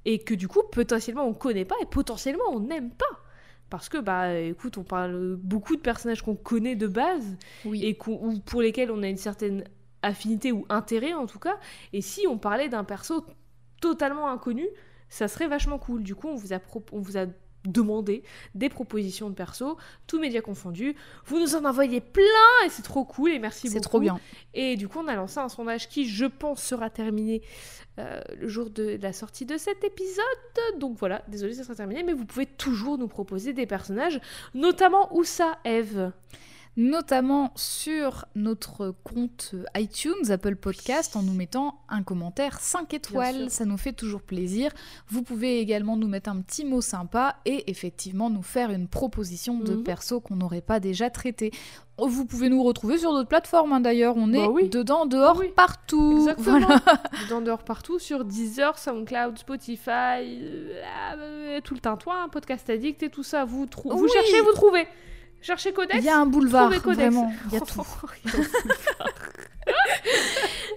et 0.03 0.19
que 0.19 0.33
du 0.33 0.49
coup, 0.49 0.63
potentiellement, 0.69 1.25
on 1.25 1.33
connaît 1.33 1.63
pas, 1.65 1.75
et 1.81 1.85
potentiellement, 1.85 2.43
on 2.51 2.59
n'aime 2.59 2.91
pas. 2.91 3.05
Parce 3.69 3.87
que, 3.87 3.99
bah, 3.99 4.33
écoute, 4.37 4.77
on 4.77 4.83
parle 4.83 5.37
beaucoup 5.37 5.75
de 5.77 5.81
personnages 5.81 6.23
qu'on 6.23 6.35
connaît 6.35 6.75
de 6.75 6.87
base, 6.87 7.37
oui. 7.63 7.85
et 7.85 7.95
qu'on- 7.95 8.19
ou 8.21 8.39
pour 8.39 8.61
lesquels 8.61 8.91
on 8.91 9.01
a 9.03 9.07
une 9.07 9.15
certaine 9.15 9.63
affinité 10.01 10.51
ou 10.51 10.65
intérêt 10.69 11.13
en 11.13 11.25
tout 11.25 11.39
cas. 11.39 11.57
Et 11.93 12.01
si 12.01 12.25
on 12.27 12.37
parlait 12.37 12.67
d'un 12.67 12.83
perso 12.83 13.25
totalement 13.81 14.29
inconnu, 14.29 14.65
ça 15.09 15.27
serait 15.27 15.47
vachement 15.47 15.77
cool. 15.77 16.03
Du 16.03 16.15
coup, 16.15 16.27
on 16.27 16.35
vous 16.35 16.53
a, 16.53 16.59
on 16.91 16.99
vous 16.99 17.17
a 17.17 17.25
demandé 17.65 18.23
des 18.55 18.69
propositions 18.69 19.29
de 19.29 19.35
perso, 19.35 19.77
tous 20.07 20.19
médias 20.19 20.41
confondus. 20.41 20.95
Vous 21.25 21.39
nous 21.39 21.55
en 21.55 21.65
envoyez 21.65 22.01
plein 22.01 22.23
et 22.65 22.69
c'est 22.69 22.83
trop 22.83 23.03
cool 23.03 23.31
et 23.31 23.39
merci 23.39 23.67
beaucoup. 23.67 23.73
c'est 23.73 23.81
trop 23.81 23.99
bien. 23.99 24.19
Et 24.53 24.77
du 24.77 24.87
coup, 24.87 24.99
on 24.99 25.07
a 25.07 25.15
lancé 25.15 25.39
un 25.39 25.49
sondage 25.49 25.89
qui, 25.89 26.07
je 26.07 26.25
pense, 26.25 26.61
sera 26.61 26.89
terminé 26.89 27.41
euh, 27.99 28.21
le 28.37 28.47
jour 28.47 28.69
de 28.69 28.97
la 29.01 29.13
sortie 29.13 29.45
de 29.45 29.57
cet 29.57 29.83
épisode. 29.83 30.79
Donc 30.79 30.97
voilà, 30.97 31.23
désolé, 31.27 31.53
ça 31.53 31.63
sera 31.63 31.75
terminé, 31.75 32.03
mais 32.03 32.13
vous 32.13 32.25
pouvez 32.25 32.45
toujours 32.45 32.97
nous 32.97 33.07
proposer 33.07 33.53
des 33.53 33.65
personnages, 33.65 34.21
notamment 34.53 35.13
où 35.15 35.23
ça, 35.23 35.57
Eve 35.65 36.11
Notamment 36.81 37.51
sur 37.57 38.23
notre 38.35 38.95
compte 39.03 39.53
iTunes, 39.75 40.29
Apple 40.31 40.55
Podcast, 40.55 41.17
en 41.17 41.23
nous 41.23 41.33
mettant 41.33 41.81
un 41.89 42.03
commentaire 42.03 42.61
5 42.61 42.93
étoiles. 42.93 43.49
Ça 43.49 43.65
nous 43.65 43.75
fait 43.75 43.91
toujours 43.91 44.21
plaisir. 44.21 44.71
Vous 45.09 45.21
pouvez 45.21 45.59
également 45.59 45.97
nous 45.97 46.07
mettre 46.07 46.29
un 46.29 46.39
petit 46.39 46.63
mot 46.63 46.79
sympa 46.79 47.35
et 47.43 47.69
effectivement 47.69 48.29
nous 48.29 48.43
faire 48.43 48.71
une 48.71 48.87
proposition 48.87 49.59
de 49.59 49.73
Mhm. 49.73 49.83
perso 49.83 50.21
qu'on 50.21 50.37
n'aurait 50.37 50.61
pas 50.61 50.79
déjà 50.79 51.09
traité. 51.09 51.51
Vous 51.97 52.25
pouvez 52.25 52.47
nous 52.47 52.63
retrouver 52.63 52.97
sur 52.97 53.11
d'autres 53.11 53.27
plateformes 53.27 53.73
hein, 53.73 53.81
d'ailleurs. 53.81 54.15
On 54.15 54.27
Bah 54.27 54.37
est 54.37 54.47
oui. 54.47 54.69
dedans, 54.69 55.05
dehors, 55.05 55.35
Oui. 55.37 55.49
partout. 55.53 56.19
Exactement. 56.29 56.59
Voilà. 56.59 56.79
Dedans 57.25 57.41
dehors 57.41 57.63
partout 57.65 57.99
sur 57.99 58.23
Deezer, 58.23 58.77
SoundCloud, 58.79 59.37
Spotify, 59.37 59.89
euh, 59.91 60.81
euh, 61.17 61.59
tout 61.61 61.73
le 61.73 61.81
tintouin, 61.81 62.29
Podcast 62.29 62.69
Addict 62.69 63.03
et 63.03 63.09
tout 63.09 63.23
ça. 63.23 63.43
Vous, 63.43 63.65
vous 63.83 64.07
cherchez, 64.07 64.39
vous 64.39 64.53
trouvez. 64.53 64.87
Cherchez 65.41 65.71
Codex. 65.73 65.97
Il 65.99 66.05
y 66.05 66.09
a 66.09 66.17
un 66.17 66.25
boulevard, 66.25 66.69
vraiment. 66.69 67.31
Il 67.47 67.53
y 67.53 67.57
a 67.57 67.59
tout. 67.65 67.81
Boulevard. 67.81 68.15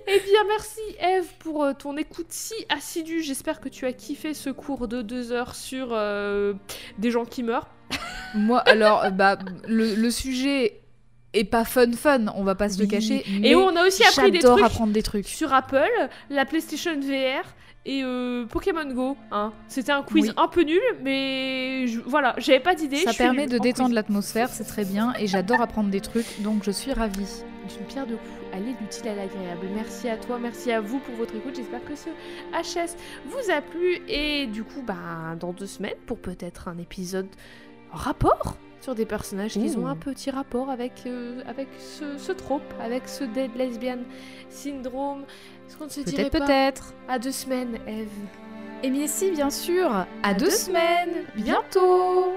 Eh 0.07 0.21
bien, 0.21 0.45
merci 0.49 0.81
Eve 1.01 1.27
pour 1.39 1.65
euh, 1.65 1.73
ton 1.73 1.97
écoute 1.97 2.27
si 2.31 2.55
assidue. 2.69 3.23
J'espère 3.23 3.61
que 3.61 3.69
tu 3.69 3.87
as 3.87 3.93
kiffé 3.93 4.35
ce 4.35 4.51
cours 4.51 4.89
de 4.89 5.01
deux 5.01 5.33
heures 5.33 5.55
sur 5.55 5.89
euh, 5.93 6.55
des 6.99 7.11
gens 7.11 7.25
qui 7.25 7.43
meurent. 7.43 7.69
Moi, 8.35 8.59
alors, 8.61 9.11
bah, 9.13 9.39
le, 9.67 9.95
le 9.95 10.11
sujet 10.11 10.81
est 11.33 11.45
pas 11.45 11.65
fun 11.65 11.93
fun, 11.93 12.27
on 12.35 12.45
va 12.45 12.55
pas 12.55 12.69
se 12.69 12.77
le 12.79 12.85
Oui. 12.85 12.89
cacher. 12.91 13.25
Et 13.27 13.41
mais 13.41 13.55
on 13.55 13.75
a 13.77 13.87
aussi 13.87 14.05
appris 14.05 14.31
des 14.31 14.41
trucs 14.41 14.63
apprendre 14.63 14.93
des 14.93 15.03
trucs. 15.03 15.27
sur 15.27 15.53
Apple, 15.55 15.89
la 16.29 16.45
PlayStation 16.45 16.99
VR 17.01 17.47
et 17.85 18.03
euh, 18.05 18.47
Pokémon 18.47 18.85
Go. 18.93 19.17
Hein. 19.31 19.53
C'était 19.69 19.93
un 19.93 20.03
quiz 20.03 20.27
Oui. 20.29 20.33
un 20.37 20.49
peu 20.49 20.63
nul, 20.63 20.81
mais 21.03 21.87
je- 21.87 22.01
voilà, 22.01 22.35
j'avais 22.39 22.61
pas 22.61 22.75
d'idée. 22.75 22.99
Ça 22.99 23.13
permet 23.13 23.47
de 23.47 23.59
en 23.59 23.63
détendre 23.63 23.95
l'atmosphère, 23.95 24.49
c'est 24.49 24.65
très 24.65 24.85
bien, 24.85 25.13
et 25.19 25.27
j'adore 25.27 25.61
apprendre 25.61 25.91
des 25.91 26.01
trucs, 26.01 26.41
donc 26.43 26.63
je 26.65 26.71
suis 26.71 26.93
ravie. 26.93 27.43
D'une 27.69 27.87
pierre 27.87 28.07
deux 28.07 28.17
coups, 28.17 28.31
aller 28.53 28.75
l'utile 28.81 29.09
à 29.09 29.15
l'agréable. 29.15 29.67
Merci 29.75 30.09
à 30.09 30.17
toi, 30.17 30.39
merci 30.41 30.73
à 30.73 30.81
vous 30.81 30.99
pour 30.99 31.15
votre 31.15 31.35
écoute. 31.37 31.55
J'espère 31.57 31.85
que 31.85 31.95
ce 31.95 32.09
HS 32.53 32.97
vous 33.27 33.51
a 33.53 33.61
plu. 33.61 34.01
Et 34.09 34.47
du 34.47 34.65
coup, 34.65 34.83
bah, 34.85 35.37
dans 35.39 35.53
deux 35.53 35.67
semaines, 35.67 35.95
pour 36.07 36.19
peut-être 36.19 36.67
un 36.69 36.77
épisode 36.79 37.29
en 37.93 37.97
rapport 37.97 38.57
sur 38.83 38.95
des 38.95 39.07
personnages 39.07 39.53
qui 39.53 39.75
ont 39.77 39.85
Ouh. 39.85 39.87
un 39.87 39.97
petit 39.97 40.31
rapport 40.31 40.69
avec, 40.69 41.05
euh, 41.07 41.41
avec 41.47 41.69
ce, 41.79 42.19
ce 42.19 42.33
trope, 42.33 42.75
avec 42.81 43.09
ce 43.09 43.25
dead 43.25 43.51
lesbian 43.57 43.99
syndrome. 44.51 45.23
Est-ce 45.67 45.77
qu'on 45.77 45.85
ne 45.85 45.91
se 45.91 46.01
dirait 46.01 46.29
Peut-être, 46.31 46.93
à 47.09 47.19
deux 47.19 47.33
semaines, 47.33 47.79
Eve? 47.87 48.09
Et 48.83 48.91
bien 48.91 49.07
si, 49.07 49.31
bien 49.31 49.51
sûr. 49.51 49.91
À, 49.93 50.07
À 50.25 50.35
deux, 50.35 50.47
deux 50.47 50.51
semaines. 50.51 51.27
Bientôt. 51.37 52.33